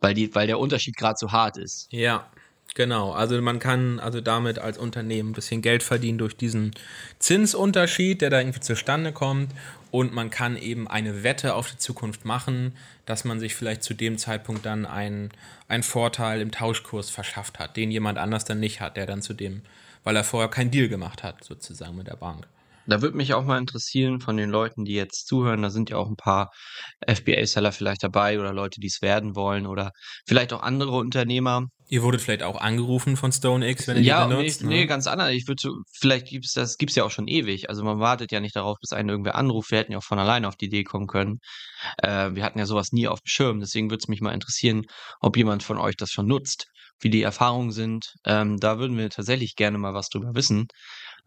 weil, 0.00 0.14
die, 0.14 0.34
weil 0.34 0.46
der 0.46 0.58
Unterschied 0.58 0.96
gerade 0.96 1.16
so 1.18 1.32
hart 1.32 1.56
ist. 1.56 1.88
Ja. 1.90 2.30
Genau, 2.74 3.12
also 3.12 3.40
man 3.40 3.58
kann 3.58 4.00
also 4.00 4.20
damit 4.20 4.58
als 4.58 4.76
Unternehmen 4.76 5.30
ein 5.30 5.32
bisschen 5.32 5.62
Geld 5.62 5.82
verdienen 5.82 6.18
durch 6.18 6.36
diesen 6.36 6.72
Zinsunterschied, 7.18 8.20
der 8.20 8.28
da 8.28 8.38
irgendwie 8.38 8.60
zustande 8.60 9.12
kommt. 9.12 9.52
Und 9.90 10.12
man 10.12 10.28
kann 10.28 10.58
eben 10.58 10.86
eine 10.86 11.22
Wette 11.22 11.54
auf 11.54 11.70
die 11.70 11.78
Zukunft 11.78 12.26
machen, 12.26 12.76
dass 13.06 13.24
man 13.24 13.40
sich 13.40 13.54
vielleicht 13.54 13.82
zu 13.82 13.94
dem 13.94 14.18
Zeitpunkt 14.18 14.66
dann 14.66 14.84
einen, 14.84 15.30
einen 15.68 15.84
Vorteil 15.84 16.42
im 16.42 16.50
Tauschkurs 16.50 17.08
verschafft 17.08 17.58
hat, 17.58 17.78
den 17.78 17.90
jemand 17.90 18.18
anders 18.18 18.44
dann 18.44 18.60
nicht 18.60 18.82
hat, 18.82 18.98
der 18.98 19.06
dann 19.06 19.22
zu 19.22 19.32
dem, 19.32 19.62
weil 20.04 20.16
er 20.16 20.24
vorher 20.24 20.50
keinen 20.50 20.70
Deal 20.70 20.88
gemacht 20.88 21.22
hat, 21.22 21.42
sozusagen 21.44 21.96
mit 21.96 22.08
der 22.08 22.16
Bank. 22.16 22.46
Da 22.86 23.02
würde 23.02 23.16
mich 23.16 23.34
auch 23.34 23.44
mal 23.44 23.58
interessieren 23.58 24.20
von 24.20 24.36
den 24.36 24.50
Leuten, 24.50 24.84
die 24.84 24.94
jetzt 24.94 25.26
zuhören, 25.26 25.62
da 25.62 25.70
sind 25.70 25.90
ja 25.90 25.96
auch 25.96 26.08
ein 26.08 26.16
paar 26.16 26.50
FBA-Seller 27.06 27.72
vielleicht 27.72 28.02
dabei 28.02 28.38
oder 28.38 28.52
Leute, 28.52 28.80
die 28.80 28.86
es 28.86 29.02
werden 29.02 29.34
wollen 29.34 29.66
oder 29.66 29.92
vielleicht 30.26 30.52
auch 30.52 30.62
andere 30.62 30.92
Unternehmer. 30.92 31.66
Ihr 31.88 32.02
wurdet 32.02 32.20
vielleicht 32.20 32.42
auch 32.42 32.60
angerufen 32.60 33.16
von 33.16 33.30
StoneX, 33.30 33.86
wenn 33.86 33.98
ihr 33.98 34.02
ja, 34.02 34.26
die 34.26 34.34
benutzt? 34.34 34.62
Ja, 34.62 34.66
nee, 34.66 34.80
nee, 34.80 34.86
ganz 34.86 35.06
anders. 35.06 35.30
Ich 35.30 35.46
würde 35.46 35.70
vielleicht 35.96 36.26
gibt's 36.26 36.52
das 36.52 36.78
gibt's 36.78 36.96
ja 36.96 37.04
auch 37.04 37.12
schon 37.12 37.28
ewig. 37.28 37.70
Also 37.70 37.84
man 37.84 38.00
wartet 38.00 38.32
ja 38.32 38.40
nicht 38.40 38.56
darauf, 38.56 38.76
bis 38.80 38.92
einen 38.92 39.08
irgendwer 39.08 39.36
anruft. 39.36 39.70
Wir 39.70 39.78
hätten 39.78 39.92
ja 39.92 39.98
auch 39.98 40.04
von 40.04 40.18
alleine 40.18 40.48
auf 40.48 40.56
die 40.56 40.66
Idee 40.66 40.82
kommen 40.82 41.06
können. 41.06 41.38
Äh, 41.98 42.34
wir 42.34 42.42
hatten 42.42 42.58
ja 42.58 42.66
sowas 42.66 42.90
nie 42.90 43.06
auf 43.06 43.20
dem 43.20 43.28
Schirm. 43.28 43.60
Deswegen 43.60 43.88
würde 43.88 44.00
es 44.02 44.08
mich 44.08 44.20
mal 44.20 44.32
interessieren, 44.32 44.82
ob 45.20 45.36
jemand 45.36 45.62
von 45.62 45.78
euch 45.78 45.96
das 45.96 46.10
schon 46.10 46.26
nutzt, 46.26 46.66
wie 46.98 47.10
die 47.10 47.22
Erfahrungen 47.22 47.70
sind. 47.70 48.14
Ähm, 48.24 48.58
da 48.58 48.78
würden 48.80 48.98
wir 48.98 49.08
tatsächlich 49.08 49.54
gerne 49.54 49.78
mal 49.78 49.94
was 49.94 50.08
drüber 50.08 50.34
wissen, 50.34 50.66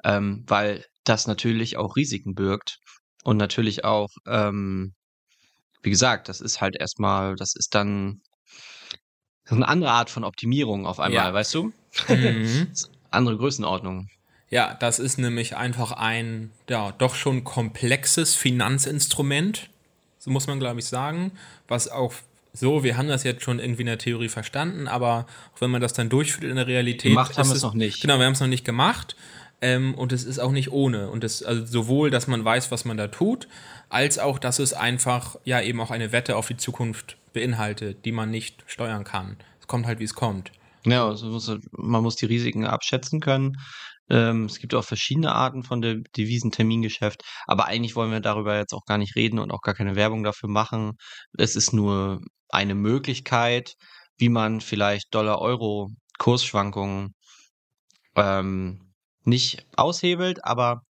ähm, 0.03 0.43
weil 0.45 0.83
das 1.09 1.27
natürlich 1.27 1.77
auch 1.77 1.95
Risiken 1.95 2.35
birgt 2.35 2.79
und 3.23 3.37
natürlich 3.37 3.83
auch, 3.83 4.09
ähm, 4.27 4.93
wie 5.81 5.89
gesagt, 5.89 6.29
das 6.29 6.41
ist 6.41 6.61
halt 6.61 6.75
erstmal, 6.79 7.35
das 7.35 7.55
ist 7.55 7.73
dann 7.75 8.21
so 9.45 9.55
eine 9.55 9.67
andere 9.67 9.91
Art 9.91 10.09
von 10.09 10.23
Optimierung 10.23 10.85
auf 10.85 10.99
einmal, 10.99 11.27
ja. 11.27 11.33
weißt 11.33 11.53
du? 11.55 11.73
Mhm. 12.07 12.71
andere 13.11 13.37
Größenordnung. 13.37 14.07
Ja, 14.49 14.73
das 14.75 14.99
ist 14.99 15.17
nämlich 15.17 15.55
einfach 15.55 15.91
ein, 15.91 16.51
ja, 16.69 16.91
doch 16.91 17.15
schon 17.15 17.43
komplexes 17.43 18.35
Finanzinstrument, 18.35 19.69
so 20.17 20.31
muss 20.31 20.47
man 20.47 20.59
glaube 20.59 20.79
ich 20.79 20.85
sagen, 20.85 21.31
was 21.67 21.87
auch 21.87 22.13
so, 22.51 22.83
wir 22.83 22.97
haben 22.97 23.07
das 23.07 23.23
jetzt 23.23 23.43
schon 23.43 23.59
irgendwie 23.59 23.81
in 23.81 23.87
der 23.87 23.99
Theorie 23.99 24.27
verstanden, 24.27 24.87
aber 24.87 25.27
auch 25.55 25.61
wenn 25.61 25.69
man 25.69 25.81
das 25.81 25.93
dann 25.93 26.09
durchführt 26.09 26.49
in 26.49 26.55
der 26.55 26.67
Realität. 26.67 27.11
Gemacht 27.11 27.37
haben 27.37 27.47
wir 27.47 27.55
es 27.55 27.61
noch 27.61 27.75
nicht. 27.75 28.01
Genau, 28.01 28.17
wir 28.17 28.25
haben 28.25 28.33
es 28.33 28.39
noch 28.39 28.47
nicht 28.47 28.65
gemacht. 28.65 29.15
Ähm, 29.61 29.93
und 29.95 30.11
es 30.11 30.23
ist 30.23 30.39
auch 30.39 30.51
nicht 30.51 30.71
ohne. 30.71 31.09
Und 31.09 31.23
es, 31.23 31.43
also 31.43 31.65
sowohl, 31.65 32.09
dass 32.09 32.27
man 32.27 32.43
weiß, 32.43 32.71
was 32.71 32.85
man 32.85 32.97
da 32.97 33.07
tut, 33.07 33.47
als 33.89 34.19
auch, 34.19 34.39
dass 34.39 34.59
es 34.59 34.73
einfach 34.73 35.35
ja 35.43 35.61
eben 35.61 35.81
auch 35.81 35.91
eine 35.91 36.11
Wette 36.11 36.35
auf 36.35 36.47
die 36.47 36.57
Zukunft 36.57 37.17
beinhaltet, 37.33 38.05
die 38.05 38.11
man 38.11 38.31
nicht 38.31 38.63
steuern 38.67 39.03
kann. 39.03 39.37
Es 39.59 39.67
kommt 39.67 39.85
halt, 39.85 39.99
wie 39.99 40.05
es 40.05 40.13
kommt. 40.13 40.51
Ja, 40.85 41.07
also 41.07 41.27
muss, 41.27 41.51
man 41.71 42.03
muss 42.03 42.15
die 42.15 42.25
Risiken 42.25 42.65
abschätzen 42.65 43.19
können. 43.19 43.57
Ähm, 44.09 44.45
es 44.45 44.59
gibt 44.59 44.73
auch 44.73 44.85
verschiedene 44.85 45.33
Arten 45.33 45.63
von 45.63 45.81
der 45.81 45.95
Devisentermingeschäft, 46.17 47.21
aber 47.45 47.65
eigentlich 47.65 47.95
wollen 47.95 48.11
wir 48.11 48.21
darüber 48.21 48.57
jetzt 48.57 48.73
auch 48.73 48.85
gar 48.85 48.97
nicht 48.97 49.15
reden 49.15 49.39
und 49.39 49.51
auch 49.51 49.61
gar 49.61 49.75
keine 49.75 49.95
Werbung 49.95 50.23
dafür 50.23 50.49
machen. 50.49 50.93
Es 51.37 51.55
ist 51.55 51.73
nur 51.73 52.21
eine 52.49 52.75
Möglichkeit, 52.75 53.75
wie 54.17 54.29
man 54.29 54.61
vielleicht 54.61 55.13
Dollar-Euro-Kursschwankungen 55.13 57.13
ähm, 58.15 58.88
nicht 59.29 59.65
aushebelt, 59.75 60.43
aber 60.43 60.81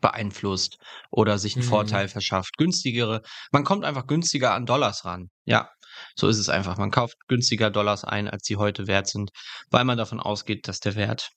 beeinflusst 0.00 0.78
oder 1.10 1.38
sich 1.38 1.56
einen 1.56 1.64
mhm. 1.64 1.70
Vorteil 1.70 2.08
verschafft. 2.08 2.56
Günstigere, 2.56 3.22
man 3.52 3.64
kommt 3.64 3.84
einfach 3.84 4.06
günstiger 4.06 4.54
an 4.54 4.66
Dollars 4.66 5.04
ran. 5.04 5.28
Ja, 5.44 5.70
so 6.16 6.28
ist 6.28 6.38
es 6.38 6.48
einfach. 6.48 6.78
Man 6.78 6.90
kauft 6.90 7.16
günstiger 7.28 7.70
Dollars 7.70 8.04
ein, 8.04 8.28
als 8.28 8.46
sie 8.46 8.56
heute 8.56 8.86
wert 8.86 9.08
sind, 9.08 9.30
weil 9.70 9.84
man 9.84 9.98
davon 9.98 10.20
ausgeht, 10.20 10.68
dass 10.68 10.80
der 10.80 10.94
Wert 10.94 11.30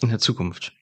in 0.00 0.08
der 0.08 0.18
Zukunft 0.18 0.72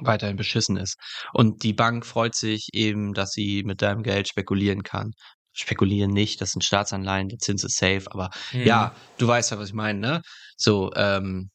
weiterhin 0.00 0.36
beschissen 0.36 0.76
ist. 0.76 0.96
Und 1.32 1.62
die 1.62 1.72
Bank 1.72 2.06
freut 2.06 2.34
sich 2.34 2.68
eben, 2.72 3.14
dass 3.14 3.32
sie 3.32 3.62
mit 3.64 3.82
deinem 3.82 4.02
Geld 4.02 4.28
spekulieren 4.28 4.82
kann. 4.82 5.12
Spekulieren 5.52 6.12
nicht, 6.12 6.40
das 6.40 6.52
sind 6.52 6.62
Staatsanleihen, 6.62 7.28
der 7.28 7.38
Zins 7.38 7.64
ist 7.64 7.76
safe, 7.76 8.04
aber 8.10 8.30
mhm. 8.52 8.62
ja, 8.62 8.94
du 9.18 9.26
weißt 9.26 9.50
ja, 9.50 9.58
was 9.58 9.70
ich 9.70 9.74
meine, 9.74 9.98
ne? 9.98 10.22
So, 10.56 10.92
ähm, 10.94 11.50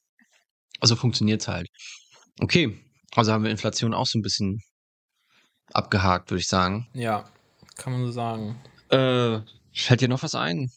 so 0.82 0.98
funktioniert's 0.98 1.48
halt. 1.48 1.68
Okay, 2.40 2.80
also 3.16 3.32
haben 3.32 3.44
wir 3.44 3.52
Inflation 3.52 3.94
auch 3.94 4.08
so 4.08 4.18
ein 4.18 4.22
bisschen 4.22 4.62
abgehakt, 5.72 6.32
würde 6.32 6.42
ich 6.42 6.48
sagen. 6.48 6.88
Ja, 6.94 7.30
kann 7.78 7.94
man 7.94 8.06
so 8.06 8.12
sagen. 8.12 8.60
Äh, 8.90 9.40
fällt 9.74 10.02
dir 10.02 10.08
noch 10.08 10.24
was 10.24 10.36
ein, 10.36 10.72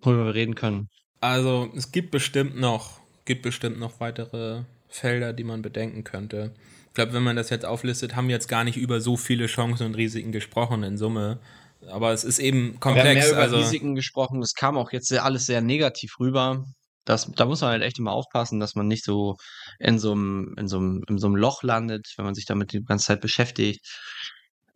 worüber 0.00 0.26
wir 0.26 0.34
reden 0.34 0.54
können? 0.54 0.88
Also, 1.20 1.70
es 1.74 1.92
gibt 1.92 2.10
bestimmt 2.10 2.56
noch, 2.56 3.00
gibt 3.24 3.42
bestimmt 3.42 3.78
noch 3.78 4.00
weitere 4.00 4.62
Felder, 4.88 5.32
die 5.32 5.44
man 5.44 5.62
bedenken 5.62 6.04
könnte. 6.04 6.54
Ich 6.88 6.94
glaube, 6.94 7.12
wenn 7.12 7.22
man 7.22 7.36
das 7.36 7.50
jetzt 7.50 7.66
auflistet, 7.66 8.16
haben 8.16 8.28
wir 8.28 8.34
jetzt 8.34 8.48
gar 8.48 8.64
nicht 8.64 8.76
über 8.76 9.00
so 9.00 9.16
viele 9.16 9.46
Chancen 9.46 9.86
und 9.86 9.94
Risiken 9.96 10.32
gesprochen 10.32 10.82
in 10.82 10.96
Summe. 10.96 11.40
Aber 11.88 12.12
es 12.12 12.24
ist 12.24 12.38
eben 12.38 12.80
komplex. 12.80 13.04
Wir 13.04 13.10
haben 13.10 13.18
mehr 13.18 13.30
über 13.30 13.42
also 13.42 13.56
Risiken 13.58 13.94
gesprochen. 13.94 14.40
Es 14.42 14.54
kam 14.54 14.78
auch 14.78 14.92
jetzt 14.92 15.12
alles 15.12 15.46
sehr 15.46 15.60
negativ 15.60 16.18
rüber 16.18 16.64
das, 17.06 17.30
da 17.32 17.46
muss 17.46 17.62
man 17.62 17.70
halt 17.70 17.82
echt 17.82 17.98
immer 17.98 18.12
aufpassen, 18.12 18.60
dass 18.60 18.74
man 18.74 18.88
nicht 18.88 19.04
so 19.04 19.36
in 19.78 19.98
so 19.98 20.12
einem, 20.12 20.54
in 20.58 20.68
so 20.68 20.76
einem, 20.78 21.02
in 21.08 21.18
so 21.18 21.28
einem 21.28 21.36
Loch 21.36 21.62
landet, 21.62 22.12
wenn 22.16 22.26
man 22.26 22.34
sich 22.34 22.44
damit 22.44 22.72
die 22.72 22.82
ganze 22.82 23.06
Zeit 23.06 23.20
beschäftigt. 23.22 23.80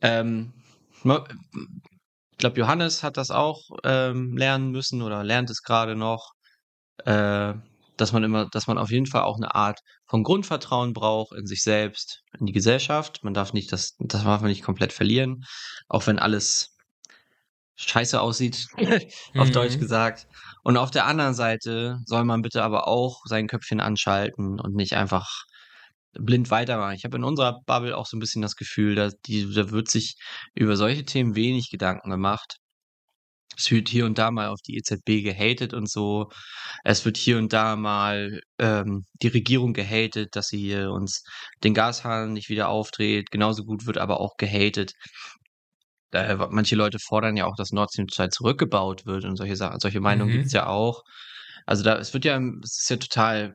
Ähm, 0.01 0.55
ich 1.02 2.39
glaube, 2.39 2.59
Johannes 2.59 3.02
hat 3.02 3.16
das 3.16 3.31
auch 3.31 3.61
ähm, 3.85 4.36
lernen 4.36 4.70
müssen 4.70 5.02
oder 5.02 5.24
lernt 5.24 5.51
es 5.51 5.62
gerade 5.62 5.97
noch, 5.97 6.32
äh, 7.05 7.52
dass 7.97 8.12
man 8.12 8.24
immer, 8.24 8.48
dass 8.51 8.66
man 8.66 8.78
auf 8.78 8.90
jeden 8.90 9.07
Fall 9.07 9.23
auch 9.23 9.36
eine 9.36 9.55
Art 9.55 9.81
von 10.07 10.23
Grundvertrauen 10.23 10.93
braucht 10.94 11.36
in 11.36 11.47
sich 11.47 11.62
selbst, 11.62 12.23
in 12.39 12.47
die 12.47 12.52
Gesellschaft. 12.52 13.23
Man 13.24 13.35
darf 13.35 13.52
nicht, 13.52 13.73
das, 13.73 13.97
das 13.98 14.23
darf 14.23 14.40
man 14.40 14.51
nicht 14.51 14.62
komplett 14.62 14.93
verlieren, 14.93 15.44
auch 15.89 16.07
wenn 16.07 16.19
alles 16.19 16.77
scheiße 17.89 18.20
aussieht, 18.20 18.66
auf 19.36 19.48
mhm. 19.48 19.52
Deutsch 19.52 19.78
gesagt. 19.78 20.27
Und 20.62 20.77
auf 20.77 20.90
der 20.90 21.07
anderen 21.07 21.35
Seite 21.35 21.98
soll 22.05 22.24
man 22.24 22.43
bitte 22.43 22.62
aber 22.62 22.86
auch 22.86 23.23
sein 23.24 23.48
Köpfchen 23.48 23.81
anschalten 23.81 24.61
und 24.61 24.74
nicht 24.74 24.94
einfach 24.94 25.44
blind 26.12 26.51
weitermachen. 26.51 26.94
Ich 26.94 27.05
habe 27.05 27.16
in 27.16 27.24
unserer 27.24 27.61
Bubble 27.66 27.97
auch 27.97 28.07
so 28.07 28.16
ein 28.16 28.20
bisschen 28.20 28.43
das 28.43 28.57
Gefühl, 28.57 28.94
dass 28.94 29.15
die, 29.27 29.52
da 29.55 29.70
wird 29.70 29.90
sich 29.90 30.16
über 30.55 30.77
solche 30.77 31.05
Themen 31.05 31.35
wenig 31.36 31.70
Gedanken 31.70 32.11
gemacht. 32.11 32.57
Es 33.57 33.70
wird 33.70 33.89
hier 33.89 34.07
und 34.07 34.16
da 34.19 34.31
mal 34.31 34.48
auf 34.48 34.61
die 34.62 34.77
EZB 34.77 35.23
gehatet 35.23 35.74
und 35.74 35.89
so. 35.90 36.31
Es 36.85 37.05
wird 37.05 37.16
hier 37.16 37.36
und 37.39 37.52
da 37.52 37.77
mal 37.77 38.40
ähm, 38.59 39.07
die 39.23 39.28
Regierung 39.28 39.74
gehatet, 39.74 40.35
dass 40.35 40.48
sie 40.48 40.59
hier 40.59 40.90
uns 40.90 41.23
den 41.62 41.74
Gashahn 41.74 42.32
nicht 42.32 42.48
wieder 42.48 42.69
aufdreht. 42.69 43.31
Genauso 43.31 43.65
gut 43.65 43.86
wird 43.86 43.98
aber 43.98 44.20
auch 44.20 44.36
gehatet. 44.39 44.93
Äh, 46.12 46.37
manche 46.51 46.77
Leute 46.77 46.99
fordern 46.99 47.37
ja 47.37 47.47
auch, 47.47 47.57
dass 47.57 47.73
Nord 47.73 47.93
Stream 47.93 48.09
2 48.09 48.28
zurückgebaut 48.28 49.07
wird 49.07 49.24
und 49.24 49.37
solche 49.37 49.57
Sachen. 49.57 49.81
Solche 49.81 50.01
Meinungen 50.01 50.31
mhm. 50.31 50.35
gibt 50.35 50.47
es 50.47 50.53
ja 50.53 50.66
auch. 50.66 51.03
Also 51.66 51.82
da, 51.85 51.99
es 51.99 52.12
wird 52.15 52.24
ja, 52.24 52.41
es 52.62 52.81
ist 52.81 52.91
ja 52.91 52.97
total 52.97 53.55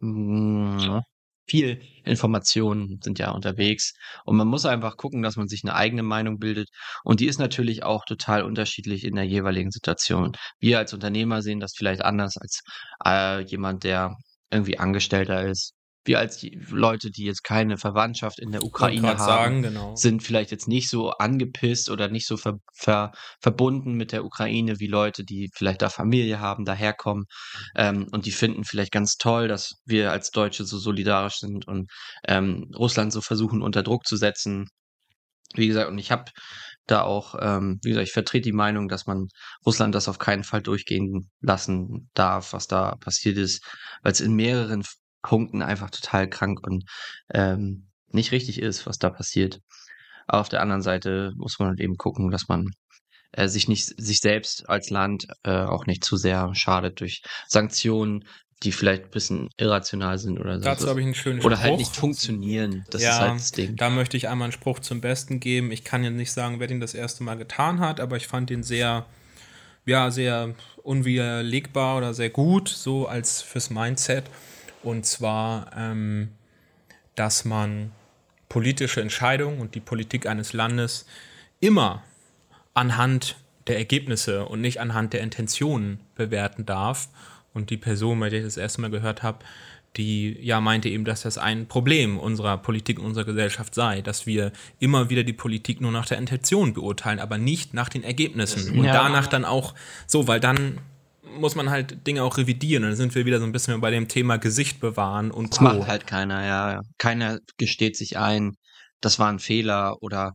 mm, 0.00 1.00
viel 1.46 1.80
Informationen 2.04 3.00
sind 3.02 3.18
ja 3.18 3.30
unterwegs 3.30 3.94
und 4.24 4.36
man 4.36 4.48
muss 4.48 4.66
einfach 4.66 4.96
gucken, 4.96 5.22
dass 5.22 5.36
man 5.36 5.48
sich 5.48 5.62
eine 5.64 5.74
eigene 5.74 6.02
Meinung 6.02 6.38
bildet 6.38 6.68
und 7.04 7.20
die 7.20 7.26
ist 7.26 7.38
natürlich 7.38 7.82
auch 7.82 8.04
total 8.06 8.42
unterschiedlich 8.44 9.04
in 9.04 9.14
der 9.14 9.24
jeweiligen 9.24 9.70
Situation. 9.70 10.32
Wir 10.58 10.78
als 10.78 10.94
Unternehmer 10.94 11.42
sehen 11.42 11.60
das 11.60 11.74
vielleicht 11.76 12.02
anders 12.02 12.36
als 12.38 12.62
äh, 13.04 13.42
jemand, 13.44 13.84
der 13.84 14.16
irgendwie 14.50 14.78
Angestellter 14.78 15.44
ist 15.44 15.73
wir 16.04 16.18
als 16.18 16.38
die 16.38 16.60
Leute, 16.70 17.10
die 17.10 17.24
jetzt 17.24 17.44
keine 17.44 17.78
Verwandtschaft 17.78 18.38
in 18.38 18.52
der 18.52 18.62
Ukraine 18.62 19.08
haben, 19.08 19.18
sagen, 19.18 19.62
genau. 19.62 19.96
sind 19.96 20.22
vielleicht 20.22 20.50
jetzt 20.50 20.68
nicht 20.68 20.88
so 20.90 21.10
angepisst 21.10 21.90
oder 21.90 22.08
nicht 22.08 22.26
so 22.26 22.36
ver, 22.36 22.58
ver, 22.74 23.12
verbunden 23.40 23.94
mit 23.94 24.12
der 24.12 24.24
Ukraine 24.24 24.78
wie 24.80 24.86
Leute, 24.86 25.24
die 25.24 25.50
vielleicht 25.54 25.82
da 25.82 25.88
Familie 25.88 26.40
haben, 26.40 26.64
daherkommen 26.64 27.24
ähm, 27.76 28.06
und 28.12 28.26
die 28.26 28.32
finden 28.32 28.64
vielleicht 28.64 28.92
ganz 28.92 29.16
toll, 29.16 29.48
dass 29.48 29.80
wir 29.84 30.12
als 30.12 30.30
Deutsche 30.30 30.64
so 30.64 30.78
solidarisch 30.78 31.38
sind 31.38 31.66
und 31.66 31.90
ähm, 32.28 32.70
Russland 32.76 33.12
so 33.12 33.20
versuchen 33.20 33.62
unter 33.62 33.82
Druck 33.82 34.06
zu 34.06 34.16
setzen. 34.16 34.68
Wie 35.54 35.68
gesagt, 35.68 35.88
und 35.88 35.98
ich 35.98 36.10
habe 36.10 36.30
da 36.86 37.02
auch, 37.02 37.34
ähm, 37.40 37.78
wie 37.82 37.90
gesagt, 37.90 38.08
ich 38.08 38.12
vertrete 38.12 38.42
die 38.42 38.52
Meinung, 38.52 38.88
dass 38.88 39.06
man 39.06 39.28
Russland 39.64 39.94
das 39.94 40.08
auf 40.08 40.18
keinen 40.18 40.44
Fall 40.44 40.62
durchgehen 40.62 41.30
lassen 41.40 42.10
darf, 42.14 42.52
was 42.52 42.66
da 42.66 42.96
passiert 42.96 43.38
ist, 43.38 43.64
weil 44.02 44.12
es 44.12 44.20
in 44.20 44.34
mehreren 44.34 44.82
Punkten 45.24 45.62
einfach 45.62 45.90
total 45.90 46.28
krank 46.28 46.64
und 46.64 46.84
ähm, 47.32 47.88
nicht 48.08 48.30
richtig 48.30 48.60
ist, 48.60 48.86
was 48.86 48.98
da 48.98 49.10
passiert. 49.10 49.60
Aber 50.26 50.40
auf 50.40 50.48
der 50.48 50.60
anderen 50.60 50.82
Seite 50.82 51.32
muss 51.36 51.58
man 51.58 51.70
halt 51.70 51.80
eben 51.80 51.96
gucken, 51.96 52.30
dass 52.30 52.46
man 52.46 52.70
äh, 53.32 53.48
sich 53.48 53.66
nicht 53.66 54.00
sich 54.00 54.20
selbst 54.20 54.68
als 54.68 54.90
Land 54.90 55.26
äh, 55.42 55.50
auch 55.50 55.86
nicht 55.86 56.04
zu 56.04 56.16
sehr 56.16 56.54
schadet 56.54 57.00
durch 57.00 57.22
Sanktionen, 57.48 58.24
die 58.62 58.72
vielleicht 58.72 59.04
ein 59.04 59.10
bisschen 59.10 59.48
irrational 59.56 60.18
sind 60.18 60.38
oder 60.38 60.58
so. 60.58 60.64
Dazu 60.64 60.88
habe 60.88 61.00
ich 61.00 61.06
einen 61.06 61.14
schönen 61.14 61.40
Oder 61.40 61.60
halt 61.60 61.76
nicht 61.76 61.96
funktionieren. 61.96 62.84
Das 62.90 63.02
ja, 63.02 63.10
ist 63.10 63.20
halt 63.20 63.34
das 63.34 63.52
Ding. 63.52 63.76
Da 63.76 63.90
möchte 63.90 64.16
ich 64.16 64.28
einmal 64.28 64.46
einen 64.46 64.52
Spruch 64.52 64.78
zum 64.78 65.00
Besten 65.00 65.40
geben. 65.40 65.72
Ich 65.72 65.84
kann 65.84 66.04
jetzt 66.04 66.14
nicht 66.14 66.32
sagen, 66.32 66.60
wer 66.60 66.66
den 66.66 66.80
das 66.80 66.94
erste 66.94 67.24
Mal 67.24 67.36
getan 67.36 67.80
hat, 67.80 68.00
aber 68.00 68.16
ich 68.16 68.26
fand 68.26 68.50
den 68.50 68.62
sehr, 68.62 69.04
ja, 69.84 70.10
sehr 70.10 70.54
unwiderlegbar 70.82 71.98
oder 71.98 72.14
sehr 72.14 72.30
gut, 72.30 72.68
so 72.68 73.06
als 73.06 73.42
fürs 73.42 73.70
Mindset. 73.70 74.24
Und 74.84 75.06
zwar, 75.06 75.70
ähm, 75.76 76.30
dass 77.14 77.44
man 77.44 77.92
politische 78.48 79.00
Entscheidungen 79.00 79.60
und 79.60 79.74
die 79.74 79.80
Politik 79.80 80.26
eines 80.26 80.52
Landes 80.52 81.06
immer 81.60 82.02
anhand 82.74 83.36
der 83.66 83.78
Ergebnisse 83.78 84.44
und 84.44 84.60
nicht 84.60 84.80
anhand 84.80 85.12
der 85.12 85.22
Intentionen 85.22 86.00
bewerten 86.14 86.66
darf. 86.66 87.08
Und 87.52 87.70
die 87.70 87.76
Person, 87.76 88.20
bei 88.20 88.28
der 88.28 88.40
ich 88.40 88.44
das 88.44 88.56
erste 88.56 88.80
Mal 88.80 88.90
gehört 88.90 89.22
habe, 89.22 89.38
die 89.96 90.36
ja 90.40 90.60
meinte 90.60 90.88
eben, 90.88 91.04
dass 91.04 91.22
das 91.22 91.38
ein 91.38 91.66
Problem 91.68 92.18
unserer 92.18 92.58
Politik, 92.58 92.98
unserer 92.98 93.24
Gesellschaft 93.24 93.74
sei, 93.74 94.02
dass 94.02 94.26
wir 94.26 94.52
immer 94.80 95.08
wieder 95.08 95.22
die 95.22 95.32
Politik 95.32 95.80
nur 95.80 95.92
nach 95.92 96.06
der 96.06 96.18
Intention 96.18 96.74
beurteilen, 96.74 97.20
aber 97.20 97.38
nicht 97.38 97.74
nach 97.74 97.88
den 97.88 98.02
Ergebnissen. 98.02 98.76
Und 98.76 98.84
ja. 98.84 98.92
danach 98.92 99.28
dann 99.28 99.44
auch 99.44 99.74
so, 100.06 100.26
weil 100.26 100.40
dann 100.40 100.78
muss 101.34 101.54
man 101.54 101.70
halt 101.70 102.06
Dinge 102.06 102.22
auch 102.22 102.36
revidieren. 102.36 102.84
Und 102.84 102.90
dann 102.90 102.96
sind 102.96 103.14
wir 103.14 103.26
wieder 103.26 103.38
so 103.38 103.44
ein 103.44 103.52
bisschen 103.52 103.80
bei 103.80 103.90
dem 103.90 104.08
Thema 104.08 104.36
Gesicht 104.38 104.80
bewahren 104.80 105.30
und 105.30 105.52
Das 105.52 105.58
Co. 105.58 105.64
macht 105.64 105.88
halt 105.88 106.06
keiner, 106.06 106.44
ja. 106.44 106.80
Keiner 106.98 107.38
gesteht 107.56 107.96
sich 107.96 108.18
ein, 108.18 108.54
das 109.00 109.18
war 109.18 109.28
ein 109.28 109.38
Fehler 109.38 109.96
oder 110.00 110.32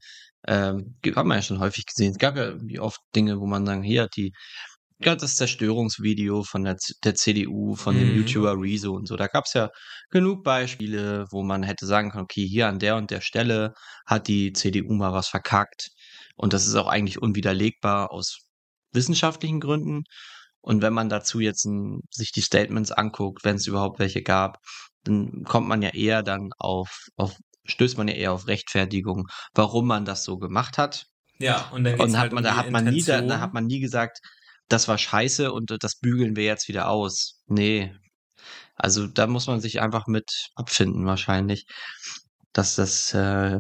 ähm, 0.48 0.96
haben 1.16 1.28
wir 1.28 1.36
ja 1.36 1.42
schon 1.42 1.60
häufig 1.60 1.86
gesehen. 1.86 2.12
Es 2.12 2.18
gab 2.18 2.38
ja 2.38 2.54
oft 2.80 3.00
Dinge, 3.16 3.40
wo 3.40 3.46
man 3.46 3.66
sagen, 3.66 3.84
hier 3.84 4.04
hat 4.04 4.16
die 4.16 4.32
gerade 5.02 5.22
das 5.22 5.36
Zerstörungsvideo 5.36 6.44
von 6.44 6.64
der, 6.64 6.78
der 7.04 7.16
CDU, 7.16 7.76
von 7.76 7.96
mhm. 7.96 8.00
dem 8.00 8.16
YouTuber 8.18 8.56
Rezo 8.60 8.94
und 8.94 9.08
so. 9.08 9.16
Da 9.16 9.28
gab 9.28 9.46
es 9.46 9.54
ja 9.54 9.70
genug 10.10 10.44
Beispiele, 10.44 11.26
wo 11.32 11.44
man 11.44 11.64
hätte 11.64 11.86
sagen 11.86 12.12
können, 12.12 12.24
okay, 12.26 12.46
hier 12.46 12.68
an 12.68 12.80
der 12.80 12.98
und 12.98 13.12
der 13.12 13.22
Stelle 13.22 13.74
hat 14.06 14.28
die 14.28 14.54
CDU 14.54 14.94
mal 14.94 15.14
was 15.14 15.28
verkackt. 15.28 15.90
Und 16.36 16.54
das 16.54 16.68
ist 16.68 16.76
auch 16.76 16.88
eigentlich 16.88 17.22
unwiderlegbar 17.22 18.12
aus 18.12 18.40
wissenschaftlichen 18.94 19.60
Gründen. 19.60 20.04
Und 20.62 20.82
wenn 20.82 20.94
man 20.94 21.10
dazu 21.10 21.40
jetzt 21.40 21.66
ein, 21.66 22.02
sich 22.12 22.32
die 22.32 22.42
Statements 22.42 22.92
anguckt, 22.92 23.44
wenn 23.44 23.56
es 23.56 23.68
überhaupt 23.68 24.00
welche 24.00 24.22
gab, 24.22 24.58
dann 25.04 25.44
kommt 25.46 25.68
man 25.68 25.82
ja 25.82 25.90
eher 25.90 26.24
dann 26.24 26.50
auf, 26.58 27.06
auf, 27.16 27.36
stößt 27.66 27.98
man 27.98 28.08
ja 28.08 28.16
eher 28.16 28.34
auf 28.34 28.48
Rechtfertigung, 28.48 29.28
warum 29.54 29.88
man 29.88 30.06
das 30.06 30.24
so 30.24 30.38
gemacht 30.38 30.78
hat. 30.78 31.06
Ja, 31.38 31.70
und 31.72 31.86
dann 31.86 32.00
und 32.00 32.14
hat 32.14 32.20
halt 32.20 32.34
man, 32.34 32.44
um 32.44 32.50
da 32.50 32.58
hat 32.58 32.70
man 32.70 32.86
nie, 32.86 33.02
da, 33.02 33.22
da 33.22 33.40
hat 33.40 33.54
man 33.54 33.66
nie 33.66 33.80
gesagt, 33.80 34.20
das 34.68 34.88
war 34.88 34.98
scheiße 34.98 35.52
und 35.52 35.76
das 35.80 35.98
bügeln 35.98 36.36
wir 36.36 36.44
jetzt 36.44 36.68
wieder 36.68 36.90
aus. 36.90 37.42
Nee. 37.48 37.96
Also 38.76 39.08
da 39.08 39.28
muss 39.28 39.48
man 39.48 39.62
sich 39.62 39.82
einfach 39.82 40.08
mit 40.08 40.50
abfinden 40.56 41.06
wahrscheinlich, 41.06 41.66
dass 42.54 42.76
das 42.76 43.14
äh, 43.14 43.60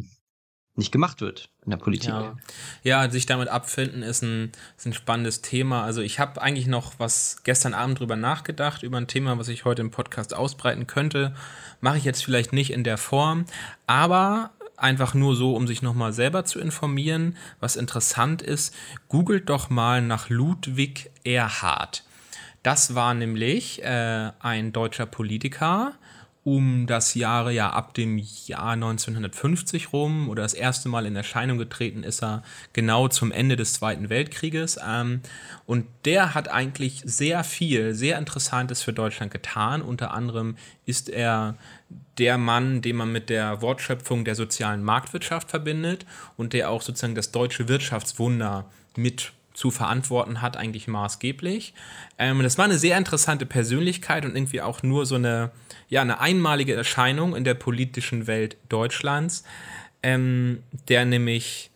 nicht 0.79 0.91
gemacht 0.91 1.21
wird 1.21 1.49
in 1.63 1.71
der 1.71 1.77
Politik. 1.77 2.09
Ja, 2.09 2.35
ja 2.83 3.09
sich 3.09 3.25
damit 3.27 3.47
abfinden 3.47 4.01
ist 4.01 4.23
ein, 4.23 4.51
ist 4.77 4.87
ein 4.87 4.93
spannendes 4.93 5.41
Thema. 5.41 5.83
Also 5.83 6.01
ich 6.01 6.19
habe 6.19 6.41
eigentlich 6.41 6.67
noch 6.67 6.93
was 6.97 7.37
gestern 7.43 7.73
Abend 7.75 7.99
drüber 7.99 8.15
nachgedacht, 8.15 8.81
über 8.81 8.97
ein 8.97 9.07
Thema, 9.07 9.37
was 9.37 9.47
ich 9.47 9.65
heute 9.65 9.81
im 9.81 9.91
Podcast 9.91 10.33
ausbreiten 10.33 10.87
könnte. 10.87 11.35
Mache 11.81 11.97
ich 11.97 12.03
jetzt 12.03 12.23
vielleicht 12.23 12.53
nicht 12.53 12.71
in 12.71 12.83
der 12.83 12.97
Form, 12.97 13.45
aber 13.85 14.51
einfach 14.77 15.13
nur 15.13 15.35
so, 15.35 15.55
um 15.55 15.67
sich 15.67 15.81
nochmal 15.81 16.13
selber 16.13 16.45
zu 16.45 16.59
informieren. 16.59 17.37
Was 17.59 17.75
interessant 17.75 18.41
ist, 18.41 18.73
googelt 19.07 19.49
doch 19.49 19.69
mal 19.69 20.01
nach 20.01 20.29
Ludwig 20.29 21.11
Erhard. 21.23 22.03
Das 22.63 22.95
war 22.95 23.13
nämlich 23.13 23.83
äh, 23.83 24.31
ein 24.39 24.73
deutscher 24.73 25.05
Politiker, 25.05 25.93
um 26.49 26.87
das 26.87 27.13
Jahre 27.13 27.53
ja 27.53 27.69
ab 27.69 27.93
dem 27.93 28.17
Jahr 28.17 28.71
1950 28.71 29.93
rum 29.93 30.29
oder 30.29 30.41
das 30.41 30.55
erste 30.55 30.89
Mal 30.89 31.05
in 31.05 31.15
Erscheinung 31.15 31.59
getreten 31.59 32.01
ist 32.01 32.23
er 32.23 32.41
genau 32.73 33.07
zum 33.07 33.31
Ende 33.31 33.55
des 33.55 33.73
Zweiten 33.73 34.09
Weltkrieges. 34.09 34.79
Ähm, 34.83 35.21
und 35.67 35.85
der 36.05 36.33
hat 36.33 36.49
eigentlich 36.49 37.03
sehr 37.05 37.43
viel, 37.43 37.93
sehr 37.93 38.17
Interessantes 38.17 38.81
für 38.81 38.93
Deutschland 38.93 39.31
getan. 39.31 39.83
Unter 39.83 40.11
anderem 40.11 40.57
ist 40.87 41.07
er 41.07 41.53
der 42.17 42.39
Mann, 42.39 42.81
den 42.81 42.95
man 42.95 43.11
mit 43.11 43.29
der 43.29 43.61
Wortschöpfung 43.61 44.25
der 44.25 44.33
sozialen 44.33 44.83
Marktwirtschaft 44.83 45.51
verbindet 45.51 46.07
und 46.35 46.53
der 46.53 46.71
auch 46.71 46.81
sozusagen 46.81 47.13
das 47.13 47.31
deutsche 47.31 47.67
Wirtschaftswunder 47.67 48.65
mit 48.95 49.33
zu 49.59 49.71
verantworten 49.71 50.41
hat, 50.41 50.55
eigentlich 50.55 50.87
maßgeblich. 50.87 51.73
Ähm, 52.17 52.41
das 52.41 52.57
war 52.57 52.63
eine 52.63 52.79
sehr 52.79 52.97
interessante 52.97 53.45
Persönlichkeit 53.45 54.23
und 54.23 54.33
irgendwie 54.33 54.61
auch 54.61 54.83
nur 54.83 55.05
so 55.05 55.15
eine, 55.15 55.51
ja, 55.89 56.01
eine 56.01 56.21
einmalige 56.21 56.73
Erscheinung 56.73 57.35
in 57.35 57.43
der 57.43 57.55
politischen 57.55 58.25
Welt 58.25 58.55
Deutschlands, 58.69 59.43
ähm, 60.01 60.63
der 60.87 61.03
nämlich 61.03 61.71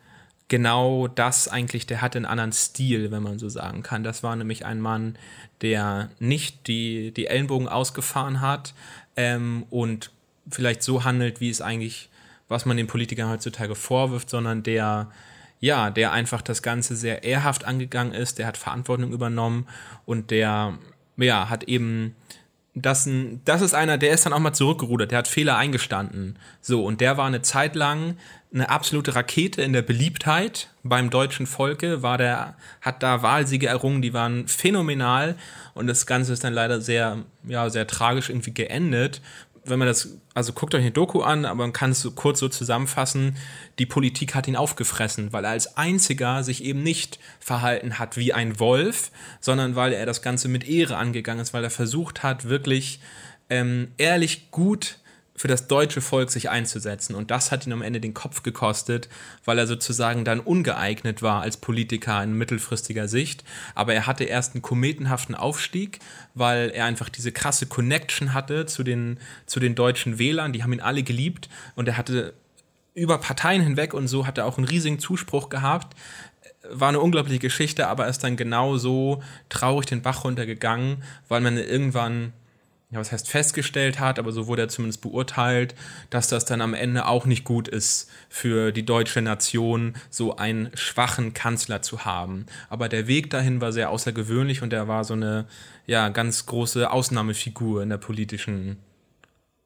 genau 0.47 1.09
das 1.09 1.49
eigentlich, 1.49 1.85
der 1.85 2.01
hatte 2.01 2.19
einen 2.19 2.25
anderen 2.25 2.53
Stil, 2.53 3.11
wenn 3.11 3.21
man 3.21 3.37
so 3.37 3.49
sagen 3.49 3.83
kann. 3.83 4.05
Das 4.05 4.23
war 4.23 4.33
nämlich 4.37 4.65
ein 4.65 4.79
Mann, 4.79 5.17
der 5.59 6.09
nicht 6.19 6.67
die, 6.67 7.11
die 7.11 7.27
Ellenbogen 7.27 7.67
ausgefahren 7.67 8.39
hat 8.39 8.73
ähm, 9.17 9.65
und 9.69 10.09
vielleicht 10.49 10.83
so 10.83 11.03
handelt, 11.03 11.41
wie 11.41 11.49
es 11.49 11.59
eigentlich, 11.59 12.07
was 12.47 12.65
man 12.65 12.77
den 12.77 12.87
Politikern 12.87 13.29
heutzutage 13.29 13.75
vorwirft, 13.75 14.29
sondern 14.29 14.63
der 14.63 15.11
ja, 15.63 15.91
der 15.91 16.11
einfach 16.11 16.41
das 16.41 16.61
Ganze 16.61 16.97
sehr 16.97 17.23
ehrhaft 17.23 17.63
angegangen 17.63 18.11
ist, 18.11 18.37
der 18.37 18.47
hat 18.47 18.57
Verantwortung 18.57 19.13
übernommen 19.13 19.65
und 20.03 20.29
der, 20.29 20.77
ja, 21.15 21.49
hat 21.49 21.63
eben 21.63 22.17
das, 22.75 23.07
das 23.45 23.61
ist 23.61 23.73
einer, 23.73 23.97
der 23.97 24.11
ist 24.11 24.25
dann 24.25 24.33
auch 24.33 24.39
mal 24.39 24.51
zurückgerudert, 24.51 25.11
der 25.11 25.19
hat 25.19 25.29
Fehler 25.29 25.55
eingestanden. 25.55 26.37
So, 26.59 26.83
und 26.83 26.99
der 26.99 27.15
war 27.15 27.27
eine 27.27 27.43
Zeit 27.43 27.75
lang 27.75 28.17
eine 28.53 28.69
absolute 28.69 29.15
Rakete 29.15 29.61
in 29.61 29.71
der 29.71 29.83
Beliebtheit 29.83 30.69
beim 30.83 31.09
deutschen 31.09 31.47
Volke, 31.47 32.03
war 32.03 32.17
der, 32.17 32.55
hat 32.81 33.01
da 33.01 33.21
Wahlsiege 33.21 33.67
errungen, 33.67 34.01
die 34.01 34.13
waren 34.13 34.49
phänomenal 34.49 35.37
und 35.75 35.87
das 35.87 36.05
Ganze 36.05 36.33
ist 36.33 36.43
dann 36.43 36.53
leider 36.53 36.81
sehr, 36.81 37.19
ja, 37.47 37.69
sehr 37.69 37.87
tragisch 37.87 38.29
irgendwie 38.29 38.53
geendet, 38.53 39.21
wenn 39.65 39.79
man 39.79 39.87
das, 39.87 40.17
also 40.33 40.53
guckt 40.53 40.75
euch 40.75 40.81
eine 40.81 40.91
Doku 40.91 41.21
an, 41.21 41.45
aber 41.45 41.63
man 41.63 41.73
kann 41.73 41.91
es 41.91 42.01
so 42.01 42.11
kurz 42.11 42.39
so 42.39 42.49
zusammenfassen, 42.49 43.37
die 43.79 43.85
Politik 43.85 44.35
hat 44.35 44.47
ihn 44.47 44.55
aufgefressen, 44.55 45.31
weil 45.31 45.45
er 45.45 45.51
als 45.51 45.77
einziger 45.77 46.43
sich 46.43 46.63
eben 46.63 46.83
nicht 46.83 47.19
verhalten 47.39 47.99
hat 47.99 48.17
wie 48.17 48.33
ein 48.33 48.59
Wolf, 48.59 49.11
sondern 49.39 49.75
weil 49.75 49.93
er 49.93 50.05
das 50.05 50.21
Ganze 50.21 50.47
mit 50.47 50.67
Ehre 50.67 50.97
angegangen 50.97 51.41
ist, 51.41 51.53
weil 51.53 51.63
er 51.63 51.69
versucht 51.69 52.23
hat, 52.23 52.49
wirklich 52.49 52.99
ähm, 53.49 53.91
ehrlich 53.97 54.51
gut 54.51 54.97
für 55.35 55.47
das 55.47 55.67
deutsche 55.67 56.01
Volk 56.01 56.29
sich 56.29 56.49
einzusetzen. 56.49 57.15
Und 57.15 57.31
das 57.31 57.51
hat 57.51 57.65
ihn 57.65 57.73
am 57.73 57.81
Ende 57.81 57.99
den 57.99 58.13
Kopf 58.13 58.43
gekostet, 58.43 59.09
weil 59.45 59.57
er 59.57 59.67
sozusagen 59.67 60.25
dann 60.25 60.39
ungeeignet 60.39 61.21
war 61.21 61.41
als 61.41 61.57
Politiker 61.57 62.21
in 62.23 62.33
mittelfristiger 62.33 63.07
Sicht. 63.07 63.43
Aber 63.73 63.93
er 63.93 64.05
hatte 64.05 64.25
erst 64.25 64.53
einen 64.53 64.61
kometenhaften 64.61 65.33
Aufstieg, 65.33 65.99
weil 66.35 66.69
er 66.69 66.85
einfach 66.85 67.09
diese 67.09 67.31
krasse 67.31 67.65
Connection 67.65 68.33
hatte 68.33 68.67
zu 68.67 68.83
den, 68.83 69.19
zu 69.47 69.59
den 69.59 69.75
deutschen 69.75 70.19
Wählern. 70.19 70.53
Die 70.53 70.61
haben 70.61 70.73
ihn 70.73 70.81
alle 70.81 71.03
geliebt 71.03 71.49
und 71.75 71.87
er 71.87 71.97
hatte 71.97 72.33
über 72.93 73.17
Parteien 73.17 73.61
hinweg 73.61 73.95
und 73.95 74.07
so 74.07 74.27
hat 74.27 74.37
er 74.37 74.45
auch 74.45 74.57
einen 74.57 74.67
riesigen 74.67 74.99
Zuspruch 74.99 75.49
gehabt. 75.49 75.97
War 76.69 76.89
eine 76.89 76.99
unglaubliche 76.99 77.39
Geschichte, 77.39 77.87
aber 77.87 78.07
ist 78.07 78.23
dann 78.23 78.37
genau 78.37 78.77
so 78.77 79.23
traurig 79.49 79.87
den 79.87 80.03
Bach 80.03 80.23
runtergegangen, 80.23 81.03
weil 81.27 81.41
man 81.41 81.57
irgendwann 81.57 82.33
ja, 82.93 82.99
was 82.99 83.11
heißt 83.11 83.27
festgestellt 83.27 83.99
hat, 83.99 84.19
aber 84.19 84.31
so 84.31 84.45
wurde 84.45 84.61
er 84.61 84.69
zumindest 84.69 85.01
beurteilt, 85.01 85.73
dass 86.11 86.27
das 86.27 86.45
dann 86.45 86.61
am 86.61 86.75
Ende 86.75 87.07
auch 87.07 87.25
nicht 87.25 87.43
gut 87.43 87.67
ist 87.67 88.09
für 88.29 88.71
die 88.71 88.85
deutsche 88.85 89.21
Nation, 89.21 89.95
so 90.11 90.35
einen 90.35 90.69
schwachen 90.75 91.33
Kanzler 91.33 91.81
zu 91.81 92.05
haben. 92.05 92.45
Aber 92.69 92.89
der 92.89 93.07
Weg 93.07 93.31
dahin 93.31 93.61
war 93.61 93.71
sehr 93.71 93.89
außergewöhnlich 93.89 94.61
und 94.61 94.73
er 94.73 94.87
war 94.87 95.03
so 95.05 95.15
eine 95.15 95.47
ja, 95.87 96.09
ganz 96.09 96.45
große 96.45 96.91
Ausnahmefigur 96.91 97.81
in 97.81 97.89
der 97.89 97.97
politischen 97.97 98.77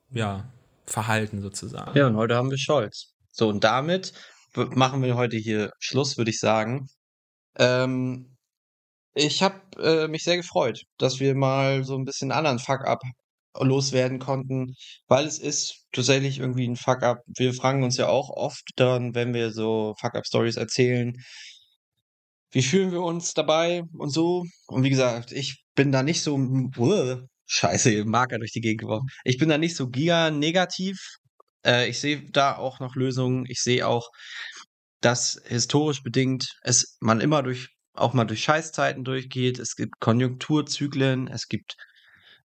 ja, 0.09 0.45
Verhalten 0.85 1.41
sozusagen. 1.41 1.97
Ja, 1.97 2.07
und 2.07 2.15
heute 2.15 2.35
haben 2.35 2.49
wir 2.49 2.57
Scholz. 2.57 3.13
So, 3.31 3.49
und 3.49 3.65
damit 3.65 4.13
machen 4.55 5.03
wir 5.03 5.15
heute 5.17 5.35
hier 5.35 5.73
Schluss, 5.79 6.17
würde 6.17 6.31
ich 6.31 6.39
sagen. 6.39 6.87
Ähm, 7.57 8.36
ich 9.17 9.41
habe 9.43 9.61
äh, 9.81 10.07
mich 10.07 10.23
sehr 10.23 10.37
gefreut, 10.37 10.83
dass 10.97 11.19
wir 11.19 11.35
mal 11.35 11.83
so 11.83 11.95
ein 11.97 12.05
bisschen 12.05 12.31
anderen 12.31 12.59
Fuck-up 12.59 13.01
loswerden 13.59 14.19
konnten, 14.19 14.75
weil 15.07 15.25
es 15.25 15.39
ist 15.39 15.85
tatsächlich 15.91 16.39
irgendwie 16.39 16.67
ein 16.67 16.75
Fuck-up. 16.75 17.19
Wir 17.25 17.53
fragen 17.53 17.83
uns 17.83 17.97
ja 17.97 18.07
auch 18.07 18.29
oft 18.29 18.63
dann, 18.75 19.15
wenn 19.15 19.33
wir 19.33 19.51
so 19.51 19.95
Fuck-up-Stories 19.99 20.57
erzählen, 20.57 21.13
wie 22.51 22.61
fühlen 22.61 22.91
wir 22.91 23.01
uns 23.01 23.33
dabei 23.33 23.83
und 23.97 24.09
so. 24.11 24.45
Und 24.67 24.83
wie 24.83 24.89
gesagt, 24.89 25.31
ich 25.31 25.63
bin 25.75 25.91
da 25.91 26.03
nicht 26.03 26.21
so, 26.21 26.37
scheiße, 27.47 28.05
Marker 28.05 28.39
durch 28.39 28.51
die 28.51 28.61
Gegend 28.61 28.81
geworfen. 28.81 29.07
Ich 29.23 29.37
bin 29.37 29.49
da 29.49 29.57
nicht 29.57 29.75
so 29.75 29.89
giga 29.89 30.31
negativ. 30.31 30.99
Äh, 31.65 31.89
ich 31.89 31.99
sehe 31.99 32.29
da 32.31 32.57
auch 32.57 32.79
noch 32.79 32.95
Lösungen. 32.95 33.45
Ich 33.47 33.61
sehe 33.61 33.87
auch, 33.87 34.09
dass 35.01 35.41
historisch 35.45 36.03
bedingt 36.03 36.57
es 36.63 36.97
man 36.99 37.21
immer 37.21 37.43
durch 37.43 37.69
auch 37.97 38.13
mal 38.13 38.25
durch 38.25 38.43
Scheißzeiten 38.43 39.03
durchgeht. 39.03 39.59
Es 39.59 39.75
gibt 39.75 39.99
Konjunkturzyklen, 39.99 41.27
es 41.27 41.47
gibt, 41.47 41.75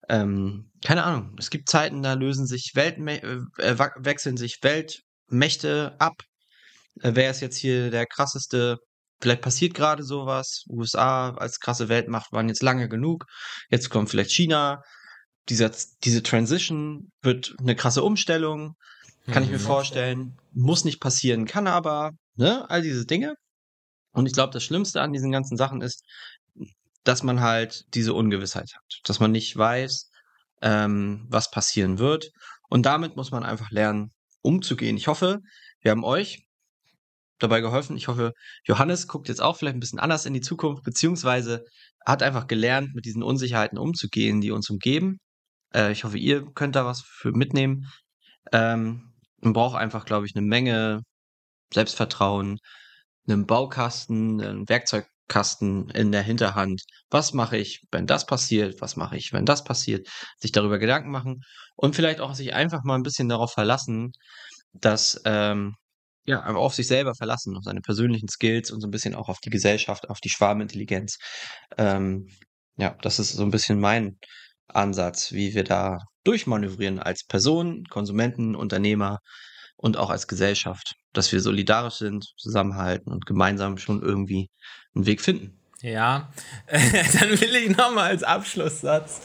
ähm, 0.08 0.70
keine 0.84 1.04
Ahnung, 1.04 1.36
es 1.38 1.50
gibt 1.50 1.68
Zeiten, 1.68 2.02
da 2.02 2.14
lösen 2.14 2.46
sich 2.46 2.72
Weltme 2.74 3.22
äh, 3.22 3.40
äh 3.58 3.78
wechseln 3.96 4.36
sich 4.36 4.58
Weltmächte 4.62 5.96
ab. 5.98 6.22
Äh, 7.00 7.12
wer 7.14 7.30
ist 7.30 7.40
jetzt 7.40 7.56
hier 7.56 7.90
der 7.90 8.06
krasseste? 8.06 8.78
Vielleicht 9.20 9.42
passiert 9.42 9.74
gerade 9.74 10.02
sowas. 10.02 10.64
USA 10.68 11.30
als 11.30 11.60
krasse 11.60 11.88
Weltmacht 11.88 12.32
waren 12.32 12.48
jetzt 12.48 12.62
lange 12.62 12.88
genug. 12.88 13.26
Jetzt 13.70 13.88
kommt 13.88 14.10
vielleicht 14.10 14.32
China. 14.32 14.82
Dieser, 15.48 15.70
diese 16.04 16.22
Transition 16.22 17.12
wird 17.22 17.54
eine 17.60 17.76
krasse 17.76 18.02
Umstellung. 18.02 18.74
Kann 19.30 19.44
ich 19.44 19.50
mir 19.50 19.58
mhm. 19.58 19.62
vorstellen. 19.62 20.36
Muss 20.52 20.84
nicht 20.84 21.00
passieren, 21.00 21.46
kann 21.46 21.68
aber. 21.68 22.10
Ne? 22.34 22.68
All 22.68 22.82
diese 22.82 23.06
Dinge. 23.06 23.34
Und 24.12 24.26
ich 24.26 24.32
glaube, 24.32 24.52
das 24.52 24.62
Schlimmste 24.62 25.00
an 25.00 25.12
diesen 25.12 25.32
ganzen 25.32 25.56
Sachen 25.56 25.80
ist, 25.80 26.04
dass 27.04 27.22
man 27.22 27.40
halt 27.40 27.84
diese 27.94 28.14
Ungewissheit 28.14 28.70
hat, 28.74 29.00
dass 29.04 29.20
man 29.20 29.32
nicht 29.32 29.56
weiß, 29.56 30.10
ähm, 30.62 31.26
was 31.28 31.50
passieren 31.50 31.98
wird. 31.98 32.30
Und 32.68 32.86
damit 32.86 33.16
muss 33.16 33.30
man 33.30 33.44
einfach 33.44 33.70
lernen, 33.70 34.12
umzugehen. 34.42 34.96
Ich 34.96 35.08
hoffe, 35.08 35.40
wir 35.80 35.90
haben 35.90 36.04
euch 36.04 36.46
dabei 37.38 37.60
geholfen. 37.60 37.96
Ich 37.96 38.08
hoffe, 38.08 38.32
Johannes 38.64 39.08
guckt 39.08 39.28
jetzt 39.28 39.42
auch 39.42 39.56
vielleicht 39.56 39.76
ein 39.76 39.80
bisschen 39.80 39.98
anders 39.98 40.26
in 40.26 40.34
die 40.34 40.40
Zukunft, 40.40 40.84
beziehungsweise 40.84 41.64
hat 42.06 42.22
einfach 42.22 42.46
gelernt, 42.46 42.94
mit 42.94 43.04
diesen 43.04 43.22
Unsicherheiten 43.22 43.78
umzugehen, 43.78 44.40
die 44.40 44.50
uns 44.50 44.70
umgeben. 44.70 45.18
Äh, 45.74 45.92
ich 45.92 46.04
hoffe, 46.04 46.18
ihr 46.18 46.44
könnt 46.54 46.76
da 46.76 46.84
was 46.84 47.02
für 47.02 47.32
mitnehmen. 47.32 47.88
Ähm, 48.52 49.12
man 49.40 49.52
braucht 49.52 49.76
einfach, 49.76 50.04
glaube 50.04 50.26
ich, 50.26 50.36
eine 50.36 50.46
Menge 50.46 51.02
Selbstvertrauen, 51.72 52.58
einem 53.26 53.46
Baukasten, 53.46 54.40
einem 54.40 54.68
Werkzeugkasten 54.68 55.90
in 55.90 56.12
der 56.12 56.22
Hinterhand. 56.22 56.82
Was 57.10 57.32
mache 57.32 57.56
ich, 57.56 57.82
wenn 57.90 58.06
das 58.06 58.26
passiert? 58.26 58.80
Was 58.80 58.96
mache 58.96 59.16
ich, 59.16 59.32
wenn 59.32 59.46
das 59.46 59.64
passiert? 59.64 60.08
Sich 60.38 60.52
darüber 60.52 60.78
Gedanken 60.78 61.10
machen 61.10 61.42
und 61.76 61.96
vielleicht 61.96 62.20
auch 62.20 62.34
sich 62.34 62.54
einfach 62.54 62.82
mal 62.84 62.96
ein 62.96 63.02
bisschen 63.02 63.28
darauf 63.28 63.52
verlassen, 63.52 64.12
dass 64.72 65.20
ähm, 65.24 65.74
ja, 66.24 66.40
einfach 66.40 66.60
auf 66.60 66.74
sich 66.74 66.86
selber 66.86 67.14
verlassen, 67.14 67.56
auf 67.56 67.64
seine 67.64 67.80
persönlichen 67.80 68.28
Skills 68.28 68.70
und 68.70 68.80
so 68.80 68.86
ein 68.86 68.92
bisschen 68.92 69.14
auch 69.14 69.28
auf 69.28 69.40
die 69.40 69.50
Gesellschaft, 69.50 70.08
auf 70.08 70.20
die 70.20 70.30
Schwarmintelligenz. 70.30 71.18
Ähm, 71.78 72.28
ja, 72.76 72.96
das 73.02 73.18
ist 73.18 73.32
so 73.32 73.42
ein 73.42 73.50
bisschen 73.50 73.80
mein 73.80 74.18
Ansatz, 74.68 75.32
wie 75.32 75.54
wir 75.54 75.64
da 75.64 75.98
durchmanövrieren 76.24 76.98
als 77.00 77.24
Person, 77.24 77.84
Konsumenten, 77.90 78.54
Unternehmer 78.54 79.18
und 79.76 79.96
auch 79.96 80.10
als 80.10 80.28
Gesellschaft 80.28 80.94
dass 81.12 81.32
wir 81.32 81.40
solidarisch 81.40 81.96
sind, 81.96 82.32
zusammenhalten 82.36 83.12
und 83.12 83.26
gemeinsam 83.26 83.78
schon 83.78 84.02
irgendwie 84.02 84.50
einen 84.94 85.06
Weg 85.06 85.20
finden. 85.20 85.58
Ja, 85.80 86.32
dann 86.70 87.40
will 87.40 87.56
ich 87.56 87.76
nochmal 87.76 88.10
als 88.10 88.22
Abschlusssatz 88.22 89.20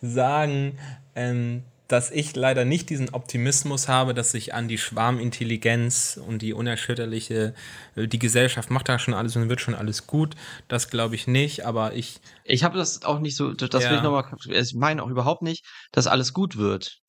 sagen, 0.00 0.78
ähm, 1.14 1.62
dass 1.90 2.12
ich 2.12 2.36
leider 2.36 2.64
nicht 2.64 2.88
diesen 2.88 3.10
Optimismus 3.10 3.88
habe, 3.88 4.14
dass 4.14 4.30
sich 4.30 4.54
an 4.54 4.68
die 4.68 4.78
Schwarmintelligenz 4.78 6.20
und 6.24 6.40
die 6.40 6.52
unerschütterliche, 6.52 7.54
äh, 7.96 8.06
die 8.06 8.18
Gesellschaft 8.18 8.70
macht 8.70 8.88
da 8.88 8.98
schon 8.98 9.14
alles 9.14 9.34
und 9.34 9.48
wird 9.48 9.60
schon 9.60 9.74
alles 9.74 10.06
gut. 10.06 10.36
Das 10.68 10.88
glaube 10.88 11.16
ich 11.16 11.26
nicht, 11.26 11.66
aber 11.66 11.94
ich. 11.94 12.20
Ich 12.44 12.62
habe 12.62 12.78
das 12.78 13.04
auch 13.04 13.18
nicht 13.18 13.36
so, 13.36 13.52
das 13.52 13.82
ja. 13.82 13.90
will 13.90 13.96
ich 13.96 14.02
nochmal, 14.02 14.24
ich 14.48 14.74
meine 14.74 15.02
auch 15.02 15.08
überhaupt 15.08 15.42
nicht, 15.42 15.64
dass 15.90 16.06
alles 16.06 16.32
gut 16.32 16.56
wird. 16.56 16.99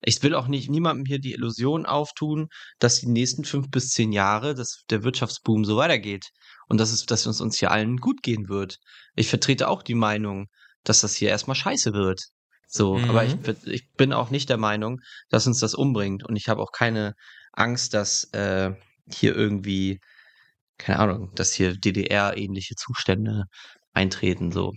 Ich 0.00 0.22
will 0.22 0.34
auch 0.34 0.46
nicht 0.46 0.70
niemandem 0.70 1.04
hier 1.06 1.18
die 1.18 1.32
Illusion 1.32 1.86
auftun, 1.86 2.48
dass 2.78 3.00
die 3.00 3.08
nächsten 3.08 3.44
fünf 3.44 3.70
bis 3.70 3.88
zehn 3.88 4.12
Jahre 4.12 4.54
dass 4.54 4.84
der 4.90 5.02
Wirtschaftsboom 5.02 5.64
so 5.64 5.76
weitergeht 5.76 6.26
und 6.68 6.78
dass 6.78 6.92
es, 6.92 7.04
dass 7.06 7.26
uns 7.26 7.40
uns 7.40 7.58
hier 7.58 7.70
allen 7.70 7.96
gut 7.96 8.22
gehen 8.22 8.48
wird. 8.48 8.78
Ich 9.16 9.28
vertrete 9.28 9.68
auch 9.68 9.82
die 9.82 9.94
Meinung, 9.94 10.46
dass 10.84 11.00
das 11.00 11.14
hier 11.16 11.30
erstmal 11.30 11.56
scheiße 11.56 11.92
wird. 11.92 12.20
So, 12.68 12.98
mhm. 12.98 13.10
aber 13.10 13.24
ich, 13.24 13.36
ich 13.64 13.92
bin 13.94 14.12
auch 14.12 14.30
nicht 14.30 14.48
der 14.50 14.58
Meinung, 14.58 15.00
dass 15.30 15.46
uns 15.46 15.58
das 15.58 15.74
umbringt 15.74 16.24
und 16.24 16.36
ich 16.36 16.48
habe 16.48 16.62
auch 16.62 16.72
keine 16.72 17.14
Angst, 17.52 17.94
dass 17.94 18.24
äh, 18.32 18.72
hier 19.10 19.34
irgendwie, 19.34 20.00
keine 20.76 20.98
Ahnung, 21.00 21.32
dass 21.34 21.52
hier 21.52 21.74
DDR-ähnliche 21.74 22.74
Zustände 22.76 23.44
eintreten. 23.94 24.52
So, 24.52 24.72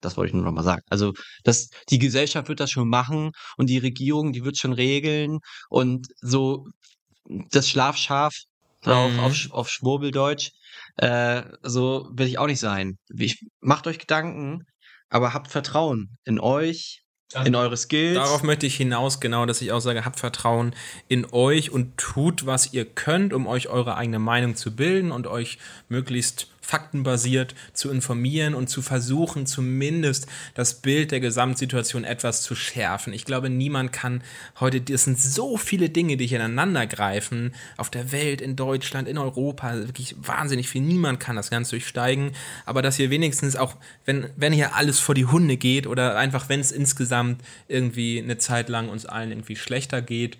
das 0.00 0.16
wollte 0.16 0.28
ich 0.28 0.34
nur 0.34 0.44
noch 0.44 0.52
mal 0.52 0.62
sagen. 0.62 0.82
Also, 0.88 1.12
das, 1.44 1.68
die 1.90 1.98
Gesellschaft 1.98 2.48
wird 2.48 2.60
das 2.60 2.70
schon 2.70 2.88
machen 2.88 3.32
und 3.56 3.68
die 3.68 3.78
Regierung, 3.78 4.32
die 4.32 4.44
wird 4.44 4.56
schon 4.56 4.72
regeln 4.72 5.38
und 5.68 6.08
so 6.20 6.66
das 7.50 7.68
Schlafschaf 7.68 8.34
mhm. 8.84 8.92
auf, 8.92 9.18
auf, 9.18 9.50
auf 9.50 9.70
Schwurbeldeutsch, 9.70 10.50
äh, 10.96 11.42
so 11.62 12.08
will 12.12 12.26
ich 12.26 12.38
auch 12.38 12.46
nicht 12.46 12.60
sein. 12.60 12.98
Ich, 13.08 13.44
macht 13.60 13.86
euch 13.86 13.98
Gedanken, 13.98 14.64
aber 15.08 15.34
habt 15.34 15.50
Vertrauen 15.50 16.16
in 16.24 16.40
euch, 16.40 17.02
in 17.44 17.54
eure 17.54 17.76
Skills. 17.76 18.16
Darauf 18.16 18.42
möchte 18.42 18.66
ich 18.66 18.76
hinaus, 18.76 19.20
genau, 19.20 19.46
dass 19.46 19.60
ich 19.60 19.70
auch 19.70 19.80
sage, 19.80 20.04
habt 20.04 20.18
Vertrauen 20.18 20.74
in 21.06 21.26
euch 21.32 21.70
und 21.70 21.96
tut, 21.96 22.44
was 22.44 22.72
ihr 22.72 22.84
könnt, 22.84 23.32
um 23.32 23.46
euch 23.46 23.68
eure 23.68 23.96
eigene 23.96 24.18
Meinung 24.18 24.56
zu 24.56 24.74
bilden 24.74 25.12
und 25.12 25.28
euch 25.28 25.58
möglichst 25.88 26.48
faktenbasiert 26.70 27.56
zu 27.72 27.90
informieren 27.90 28.54
und 28.54 28.68
zu 28.68 28.80
versuchen, 28.80 29.44
zumindest 29.44 30.28
das 30.54 30.74
Bild 30.74 31.10
der 31.10 31.18
Gesamtsituation 31.18 32.04
etwas 32.04 32.42
zu 32.42 32.54
schärfen. 32.54 33.12
Ich 33.12 33.24
glaube, 33.24 33.50
niemand 33.50 33.92
kann 33.92 34.22
heute, 34.60 34.80
es 34.92 35.02
sind 35.02 35.20
so 35.20 35.56
viele 35.56 35.88
Dinge, 35.88 36.16
die 36.16 36.28
hier 36.28 36.38
ineinander 36.38 36.86
greifen, 36.86 37.56
auf 37.76 37.90
der 37.90 38.12
Welt, 38.12 38.40
in 38.40 38.54
Deutschland, 38.54 39.08
in 39.08 39.18
Europa, 39.18 39.74
wirklich 39.74 40.14
wahnsinnig 40.22 40.68
viel. 40.68 40.82
Niemand 40.82 41.18
kann 41.18 41.34
das 41.34 41.50
ganz 41.50 41.70
durchsteigen, 41.70 42.30
aber 42.66 42.82
dass 42.82 42.94
hier 42.94 43.10
wenigstens 43.10 43.56
auch, 43.56 43.74
wenn, 44.04 44.30
wenn 44.36 44.52
hier 44.52 44.76
alles 44.76 45.00
vor 45.00 45.16
die 45.16 45.26
Hunde 45.26 45.56
geht 45.56 45.88
oder 45.88 46.16
einfach, 46.16 46.48
wenn 46.48 46.60
es 46.60 46.70
insgesamt 46.70 47.42
irgendwie 47.66 48.22
eine 48.22 48.38
Zeit 48.38 48.68
lang 48.68 48.90
uns 48.90 49.06
allen 49.06 49.32
irgendwie 49.32 49.56
schlechter 49.56 50.02
geht, 50.02 50.38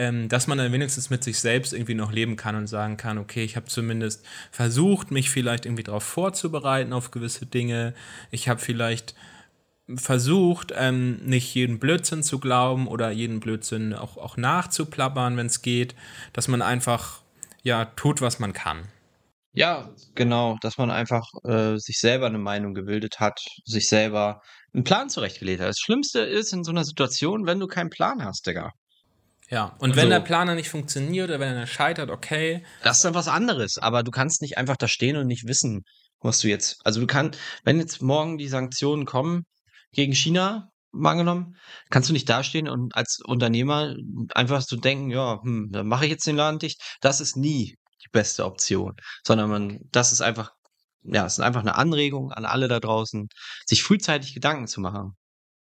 ähm, 0.00 0.30
dass 0.30 0.46
man 0.46 0.56
dann 0.56 0.72
wenigstens 0.72 1.10
mit 1.10 1.22
sich 1.22 1.40
selbst 1.40 1.74
irgendwie 1.74 1.92
noch 1.92 2.10
leben 2.10 2.36
kann 2.36 2.56
und 2.56 2.68
sagen 2.68 2.96
kann, 2.96 3.18
okay, 3.18 3.44
ich 3.44 3.54
habe 3.56 3.66
zumindest 3.66 4.24
versucht, 4.50 5.10
mich 5.10 5.28
vielleicht 5.28 5.66
irgendwie 5.66 5.82
darauf 5.82 6.04
vorzubereiten 6.04 6.94
auf 6.94 7.10
gewisse 7.10 7.44
Dinge. 7.44 7.92
Ich 8.30 8.48
habe 8.48 8.60
vielleicht 8.60 9.14
versucht, 9.94 10.72
ähm, 10.74 11.18
nicht 11.26 11.54
jeden 11.54 11.78
Blödsinn 11.78 12.22
zu 12.22 12.38
glauben 12.38 12.88
oder 12.88 13.10
jeden 13.10 13.40
Blödsinn 13.40 13.92
auch, 13.92 14.16
auch 14.16 14.38
nachzuplappern, 14.38 15.36
wenn 15.36 15.48
es 15.48 15.60
geht, 15.60 15.94
dass 16.32 16.48
man 16.48 16.62
einfach 16.62 17.20
ja 17.62 17.84
tut, 17.84 18.22
was 18.22 18.38
man 18.38 18.54
kann. 18.54 18.88
Ja, 19.52 19.90
genau, 20.14 20.56
dass 20.62 20.78
man 20.78 20.90
einfach 20.90 21.28
äh, 21.44 21.76
sich 21.76 21.98
selber 21.98 22.24
eine 22.26 22.38
Meinung 22.38 22.72
gebildet 22.72 23.20
hat, 23.20 23.38
sich 23.66 23.86
selber 23.86 24.40
einen 24.72 24.84
Plan 24.84 25.10
zurechtgelegt 25.10 25.60
hat. 25.60 25.68
Das 25.68 25.78
Schlimmste 25.78 26.20
ist 26.20 26.54
in 26.54 26.64
so 26.64 26.70
einer 26.70 26.84
Situation, 26.84 27.44
wenn 27.44 27.60
du 27.60 27.66
keinen 27.66 27.90
Plan 27.90 28.24
hast, 28.24 28.46
Digga. 28.46 28.72
Ja, 29.50 29.76
und 29.80 29.96
wenn 29.96 30.04
so. 30.04 30.10
der 30.10 30.20
Planer 30.20 30.54
nicht 30.54 30.68
funktioniert 30.68 31.28
oder 31.28 31.40
wenn 31.40 31.56
er 31.56 31.66
scheitert, 31.66 32.08
okay. 32.08 32.64
Das 32.84 32.98
ist 32.98 33.04
dann 33.04 33.14
was 33.14 33.26
anderes, 33.26 33.78
aber 33.78 34.04
du 34.04 34.12
kannst 34.12 34.42
nicht 34.42 34.56
einfach 34.56 34.76
da 34.76 34.86
stehen 34.86 35.16
und 35.16 35.26
nicht 35.26 35.46
wissen, 35.48 35.82
was 36.20 36.38
du 36.38 36.48
jetzt. 36.48 36.80
Also 36.84 37.00
du 37.00 37.06
kannst, 37.08 37.38
wenn 37.64 37.80
jetzt 37.80 38.00
morgen 38.00 38.38
die 38.38 38.46
Sanktionen 38.46 39.06
kommen 39.06 39.44
gegen 39.92 40.14
China, 40.14 40.70
mal 40.92 41.12
angenommen, 41.12 41.56
kannst 41.90 42.08
du 42.08 42.12
nicht 42.12 42.28
dastehen 42.28 42.68
und 42.68 42.94
als 42.94 43.20
Unternehmer 43.24 43.96
einfach 44.34 44.62
so 44.62 44.76
denken, 44.76 45.10
ja, 45.10 45.40
hm, 45.42 45.70
dann 45.72 45.88
mache 45.88 46.04
ich 46.04 46.12
jetzt 46.12 46.26
den 46.26 46.36
Laden 46.36 46.60
dicht. 46.60 46.80
Das 47.00 47.20
ist 47.20 47.36
nie 47.36 47.76
die 48.04 48.08
beste 48.12 48.44
Option, 48.44 48.94
sondern 49.26 49.50
man, 49.50 49.80
das 49.90 50.12
ist 50.12 50.20
einfach, 50.20 50.52
ja, 51.02 51.26
es 51.26 51.34
ist 51.34 51.40
einfach 51.40 51.60
eine 51.60 51.76
Anregung 51.76 52.30
an 52.30 52.44
alle 52.44 52.68
da 52.68 52.78
draußen, 52.78 53.28
sich 53.66 53.82
frühzeitig 53.82 54.32
Gedanken 54.32 54.68
zu 54.68 54.80
machen. 54.80 55.16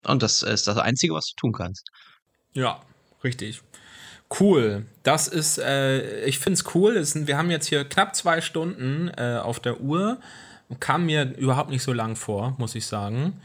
Und 0.05 0.21
das 0.21 0.43
ist 0.43 0.67
das 0.67 0.77
Einzige, 0.77 1.13
was 1.13 1.25
du 1.25 1.33
tun 1.35 1.53
kannst. 1.53 1.89
Ja, 2.53 2.81
richtig. 3.23 3.61
Cool. 4.37 4.85
Das 5.03 5.27
ist, 5.27 5.57
äh, 5.57 6.23
ich 6.25 6.39
finde 6.39 6.59
es 6.59 6.75
cool. 6.75 7.03
Wir 7.27 7.37
haben 7.37 7.49
jetzt 7.49 7.67
hier 7.67 7.83
knapp 7.83 8.15
zwei 8.15 8.41
Stunden 8.41 9.09
äh, 9.17 9.39
auf 9.41 9.59
der 9.59 9.81
Uhr. 9.81 10.19
Kam 10.79 11.07
mir 11.07 11.35
überhaupt 11.37 11.71
nicht 11.71 11.81
so 11.81 11.93
lang 11.93 12.15
vor, 12.15 12.55
muss 12.59 12.75
ich 12.75 12.85
sagen. 12.85 13.41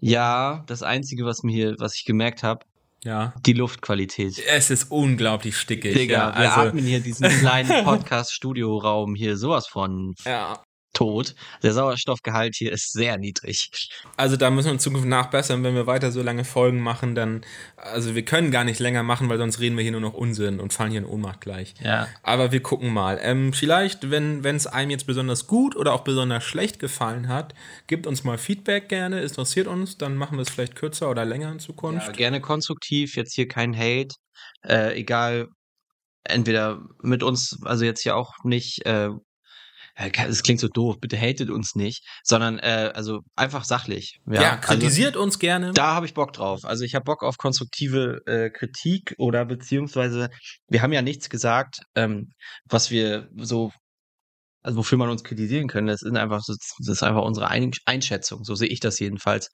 Ja, 0.00 0.64
das 0.66 0.82
Einzige, 0.82 1.24
was 1.24 1.44
mir 1.44 1.52
hier, 1.52 1.76
was 1.78 1.94
ich 1.94 2.04
gemerkt 2.04 2.42
habe, 2.42 2.64
ja. 3.04 3.34
Die 3.44 3.52
Luftqualität. 3.52 4.42
Es 4.48 4.70
ist 4.70 4.90
unglaublich 4.90 5.58
stickig. 5.58 5.94
Digga, 5.94 6.14
ja, 6.14 6.40
wir 6.40 6.50
also 6.52 6.68
atmen 6.68 6.84
hier 6.86 7.00
diesen 7.00 7.28
kleinen 7.28 7.68
Podcast-Studioraum 7.84 9.14
hier 9.14 9.36
sowas 9.36 9.66
von 9.66 10.14
ja 10.24 10.63
tot. 10.94 11.34
Der 11.62 11.72
Sauerstoffgehalt 11.72 12.54
hier 12.54 12.72
ist 12.72 12.92
sehr 12.92 13.18
niedrig. 13.18 13.70
Also 14.16 14.36
da 14.36 14.50
müssen 14.50 14.68
wir 14.68 14.72
in 14.72 14.78
Zukunft 14.78 15.06
nachbessern, 15.06 15.62
wenn 15.62 15.74
wir 15.74 15.86
weiter 15.86 16.10
so 16.10 16.22
lange 16.22 16.44
Folgen 16.44 16.80
machen, 16.80 17.14
dann, 17.14 17.42
also 17.76 18.14
wir 18.14 18.24
können 18.24 18.50
gar 18.50 18.64
nicht 18.64 18.80
länger 18.80 19.02
machen, 19.02 19.28
weil 19.28 19.38
sonst 19.38 19.60
reden 19.60 19.76
wir 19.76 19.82
hier 19.82 19.92
nur 19.92 20.00
noch 20.00 20.14
Unsinn 20.14 20.60
und 20.60 20.72
fallen 20.72 20.90
hier 20.90 21.00
in 21.00 21.06
Ohnmacht 21.06 21.40
gleich. 21.40 21.74
Ja. 21.82 22.08
Aber 22.22 22.52
wir 22.52 22.62
gucken 22.62 22.92
mal. 22.92 23.18
Ähm, 23.20 23.52
vielleicht, 23.52 24.10
wenn 24.10 24.44
es 24.44 24.66
einem 24.66 24.90
jetzt 24.90 25.06
besonders 25.06 25.46
gut 25.46 25.76
oder 25.76 25.92
auch 25.92 26.04
besonders 26.04 26.44
schlecht 26.44 26.78
gefallen 26.78 27.28
hat, 27.28 27.54
gibt 27.86 28.06
uns 28.06 28.24
mal 28.24 28.38
Feedback 28.38 28.88
gerne, 28.88 29.20
interessiert 29.20 29.66
uns, 29.66 29.98
dann 29.98 30.16
machen 30.16 30.38
wir 30.38 30.42
es 30.42 30.50
vielleicht 30.50 30.76
kürzer 30.76 31.10
oder 31.10 31.24
länger 31.24 31.52
in 31.52 31.58
Zukunft. 31.58 32.06
Ja, 32.06 32.12
gerne 32.12 32.40
konstruktiv, 32.40 33.16
jetzt 33.16 33.34
hier 33.34 33.48
kein 33.48 33.76
Hate, 33.76 34.14
äh, 34.62 34.98
egal 34.98 35.48
entweder 36.24 36.82
mit 37.02 37.22
uns, 37.22 37.58
also 37.64 37.84
jetzt 37.84 38.02
hier 38.02 38.16
auch 38.16 38.32
nicht 38.44 38.84
äh, 38.86 39.10
es 39.94 40.42
klingt 40.42 40.60
so 40.60 40.68
doof, 40.68 40.96
bitte 41.00 41.16
hatet 41.16 41.50
uns 41.50 41.74
nicht, 41.74 42.04
sondern 42.24 42.58
äh, 42.58 42.92
also 42.94 43.20
einfach 43.36 43.64
sachlich. 43.64 44.18
Ja, 44.26 44.42
ja 44.42 44.50
also 44.56 44.62
kritisiert 44.62 45.14
also, 45.14 45.22
uns 45.22 45.38
gerne. 45.38 45.72
Da 45.72 45.94
habe 45.94 46.06
ich 46.06 46.14
Bock 46.14 46.32
drauf. 46.32 46.64
Also 46.64 46.84
ich 46.84 46.94
habe 46.94 47.04
Bock 47.04 47.22
auf 47.22 47.36
konstruktive 47.36 48.20
äh, 48.26 48.50
Kritik 48.50 49.14
oder 49.18 49.44
beziehungsweise 49.44 50.30
wir 50.68 50.82
haben 50.82 50.92
ja 50.92 51.02
nichts 51.02 51.30
gesagt, 51.30 51.80
ähm, 51.94 52.30
was 52.68 52.90
wir 52.90 53.28
so 53.36 53.70
also 54.64 54.78
wofür 54.78 54.96
man 54.96 55.10
uns 55.10 55.22
kritisieren 55.22 55.68
können, 55.68 55.88
das 55.88 56.00
ist 56.00 56.16
einfach, 56.16 56.40
das 56.46 56.88
ist 56.88 57.02
einfach 57.02 57.22
unsere 57.22 57.48
Einschätzung. 57.50 58.44
So 58.44 58.54
sehe 58.54 58.68
ich 58.68 58.80
das 58.80 58.98
jedenfalls. 58.98 59.50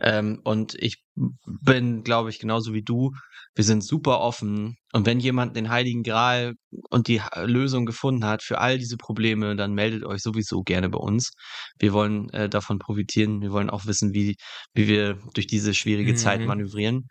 Ähm, 0.00 0.40
und 0.44 0.74
ich 0.78 1.02
bin, 1.16 2.02
glaube 2.02 2.30
ich, 2.30 2.38
genauso 2.38 2.72
wie 2.72 2.82
du. 2.82 3.12
Wir 3.54 3.64
sind 3.64 3.82
super 3.82 4.20
offen. 4.20 4.76
Und 4.92 5.06
wenn 5.06 5.18
jemand 5.18 5.56
den 5.56 5.70
Heiligen 5.70 6.02
Gral 6.02 6.54
und 6.90 7.08
die 7.08 7.22
Lösung 7.44 7.86
gefunden 7.86 8.24
hat 8.24 8.42
für 8.42 8.58
all 8.58 8.78
diese 8.78 8.96
Probleme, 8.96 9.56
dann 9.56 9.72
meldet 9.72 10.04
euch 10.04 10.22
sowieso 10.22 10.62
gerne 10.62 10.90
bei 10.90 10.98
uns. 10.98 11.32
Wir 11.78 11.92
wollen 11.92 12.28
äh, 12.30 12.48
davon 12.48 12.78
profitieren. 12.78 13.40
Wir 13.40 13.52
wollen 13.52 13.70
auch 13.70 13.86
wissen, 13.86 14.12
wie, 14.12 14.36
wie 14.74 14.88
wir 14.88 15.18
durch 15.34 15.46
diese 15.46 15.72
schwierige 15.74 16.12
mhm. 16.12 16.16
Zeit 16.16 16.40
manövrieren. 16.42 17.08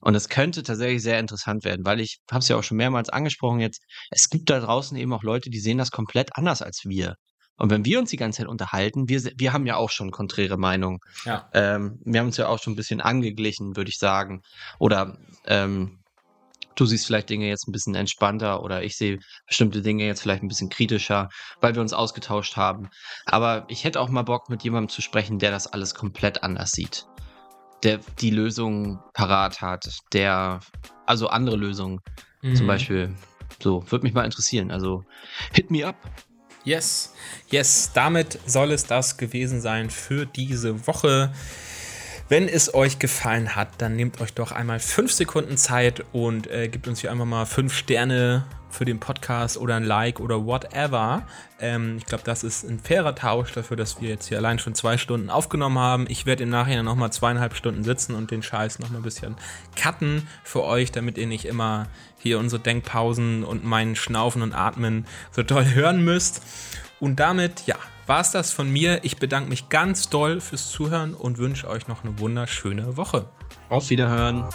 Und 0.00 0.14
es 0.14 0.28
könnte 0.28 0.62
tatsächlich 0.62 1.02
sehr 1.02 1.18
interessant 1.18 1.64
werden, 1.64 1.84
weil 1.84 2.00
ich 2.00 2.18
habe 2.30 2.40
es 2.40 2.48
ja 2.48 2.56
auch 2.56 2.64
schon 2.64 2.76
mehrmals 2.76 3.08
angesprochen 3.08 3.60
jetzt. 3.60 3.82
Es 4.10 4.28
gibt 4.28 4.50
da 4.50 4.60
draußen 4.60 4.96
eben 4.96 5.12
auch 5.12 5.24
Leute, 5.24 5.50
die 5.50 5.60
sehen 5.60 5.78
das 5.78 5.90
komplett 5.90 6.30
anders 6.36 6.62
als 6.62 6.82
wir. 6.84 7.16
Und 7.58 7.70
wenn 7.70 7.84
wir 7.84 7.98
uns 7.98 8.10
die 8.10 8.16
ganze 8.16 8.38
Zeit 8.38 8.48
unterhalten, 8.48 9.08
wir, 9.08 9.20
wir 9.36 9.52
haben 9.52 9.66
ja 9.66 9.76
auch 9.76 9.90
schon 9.90 10.10
konträre 10.10 10.56
Meinungen. 10.56 11.00
Ja. 11.24 11.48
Ähm, 11.52 12.00
wir 12.04 12.20
haben 12.20 12.28
uns 12.28 12.36
ja 12.36 12.48
auch 12.48 12.60
schon 12.60 12.72
ein 12.72 12.76
bisschen 12.76 13.00
angeglichen, 13.00 13.76
würde 13.76 13.90
ich 13.90 13.98
sagen. 13.98 14.42
Oder 14.78 15.18
ähm, 15.44 15.98
du 16.76 16.86
siehst 16.86 17.06
vielleicht 17.06 17.28
Dinge 17.28 17.48
jetzt 17.48 17.66
ein 17.66 17.72
bisschen 17.72 17.96
entspannter 17.96 18.62
oder 18.62 18.84
ich 18.84 18.96
sehe 18.96 19.18
bestimmte 19.46 19.82
Dinge 19.82 20.06
jetzt 20.06 20.22
vielleicht 20.22 20.42
ein 20.42 20.48
bisschen 20.48 20.68
kritischer, 20.68 21.28
weil 21.60 21.74
wir 21.74 21.82
uns 21.82 21.92
ausgetauscht 21.92 22.56
haben. 22.56 22.88
Aber 23.26 23.64
ich 23.68 23.84
hätte 23.84 24.00
auch 24.00 24.08
mal 24.08 24.22
Bock, 24.22 24.48
mit 24.48 24.62
jemandem 24.62 24.88
zu 24.88 25.02
sprechen, 25.02 25.38
der 25.38 25.50
das 25.50 25.66
alles 25.66 25.94
komplett 25.94 26.42
anders 26.42 26.70
sieht. 26.70 27.06
Der 27.82 27.98
die 28.20 28.30
Lösung 28.30 29.00
parat 29.14 29.60
hat, 29.60 29.88
der, 30.12 30.60
also 31.06 31.28
andere 31.28 31.56
Lösungen. 31.56 32.00
Mhm. 32.42 32.54
Zum 32.54 32.66
Beispiel, 32.66 33.14
so, 33.60 33.84
würde 33.90 34.04
mich 34.04 34.14
mal 34.14 34.24
interessieren. 34.24 34.70
Also, 34.70 35.04
hit 35.52 35.70
me 35.70 35.86
up. 35.86 35.96
Yes, 36.68 37.14
yes, 37.48 37.92
damit 37.94 38.38
soll 38.44 38.72
es 38.72 38.84
das 38.84 39.16
gewesen 39.16 39.62
sein 39.62 39.88
für 39.88 40.26
diese 40.26 40.86
Woche. 40.86 41.32
Wenn 42.30 42.46
es 42.46 42.74
euch 42.74 42.98
gefallen 42.98 43.56
hat, 43.56 43.68
dann 43.78 43.96
nehmt 43.96 44.20
euch 44.20 44.34
doch 44.34 44.52
einmal 44.52 44.80
fünf 44.80 45.12
Sekunden 45.12 45.56
Zeit 45.56 46.04
und 46.12 46.46
äh, 46.46 46.68
gebt 46.68 46.86
uns 46.86 47.00
hier 47.00 47.10
einfach 47.10 47.24
mal 47.24 47.46
fünf 47.46 47.72
Sterne 47.72 48.44
für 48.68 48.84
den 48.84 49.00
Podcast 49.00 49.56
oder 49.56 49.76
ein 49.76 49.84
Like 49.84 50.20
oder 50.20 50.44
whatever. 50.44 51.22
Ähm, 51.58 51.96
ich 51.96 52.04
glaube, 52.04 52.24
das 52.24 52.44
ist 52.44 52.64
ein 52.64 52.80
fairer 52.80 53.14
Tausch 53.14 53.52
dafür, 53.52 53.78
dass 53.78 54.02
wir 54.02 54.10
jetzt 54.10 54.28
hier 54.28 54.36
allein 54.36 54.58
schon 54.58 54.74
zwei 54.74 54.98
Stunden 54.98 55.30
aufgenommen 55.30 55.78
haben. 55.78 56.04
Ich 56.10 56.26
werde 56.26 56.42
im 56.42 56.50
Nachhinein 56.50 56.84
nochmal 56.84 57.10
zweieinhalb 57.10 57.54
Stunden 57.54 57.82
sitzen 57.82 58.14
und 58.14 58.30
den 58.30 58.42
Scheiß 58.42 58.78
nochmal 58.78 59.00
ein 59.00 59.04
bisschen 59.04 59.36
cutten 59.74 60.28
für 60.44 60.64
euch, 60.64 60.92
damit 60.92 61.16
ihr 61.16 61.26
nicht 61.26 61.46
immer 61.46 61.86
hier 62.18 62.38
unsere 62.38 62.60
Denkpausen 62.60 63.42
und 63.42 63.64
meinen 63.64 63.96
Schnaufen 63.96 64.42
und 64.42 64.52
Atmen 64.52 65.06
so 65.32 65.42
toll 65.42 65.64
hören 65.64 66.04
müsst. 66.04 66.42
Und 67.00 67.20
damit, 67.20 67.62
ja, 67.66 67.76
war 68.08 68.20
es 68.22 68.30
das 68.30 68.52
von 68.52 68.70
mir. 68.72 69.00
Ich 69.04 69.18
bedanke 69.18 69.50
mich 69.50 69.68
ganz 69.68 70.08
doll 70.08 70.40
fürs 70.40 70.70
Zuhören 70.70 71.14
und 71.14 71.38
wünsche 71.38 71.68
euch 71.68 71.88
noch 71.88 72.04
eine 72.04 72.18
wunderschöne 72.18 72.96
Woche. 72.96 73.26
Auf 73.68 73.90
Wiederhören. 73.90 74.48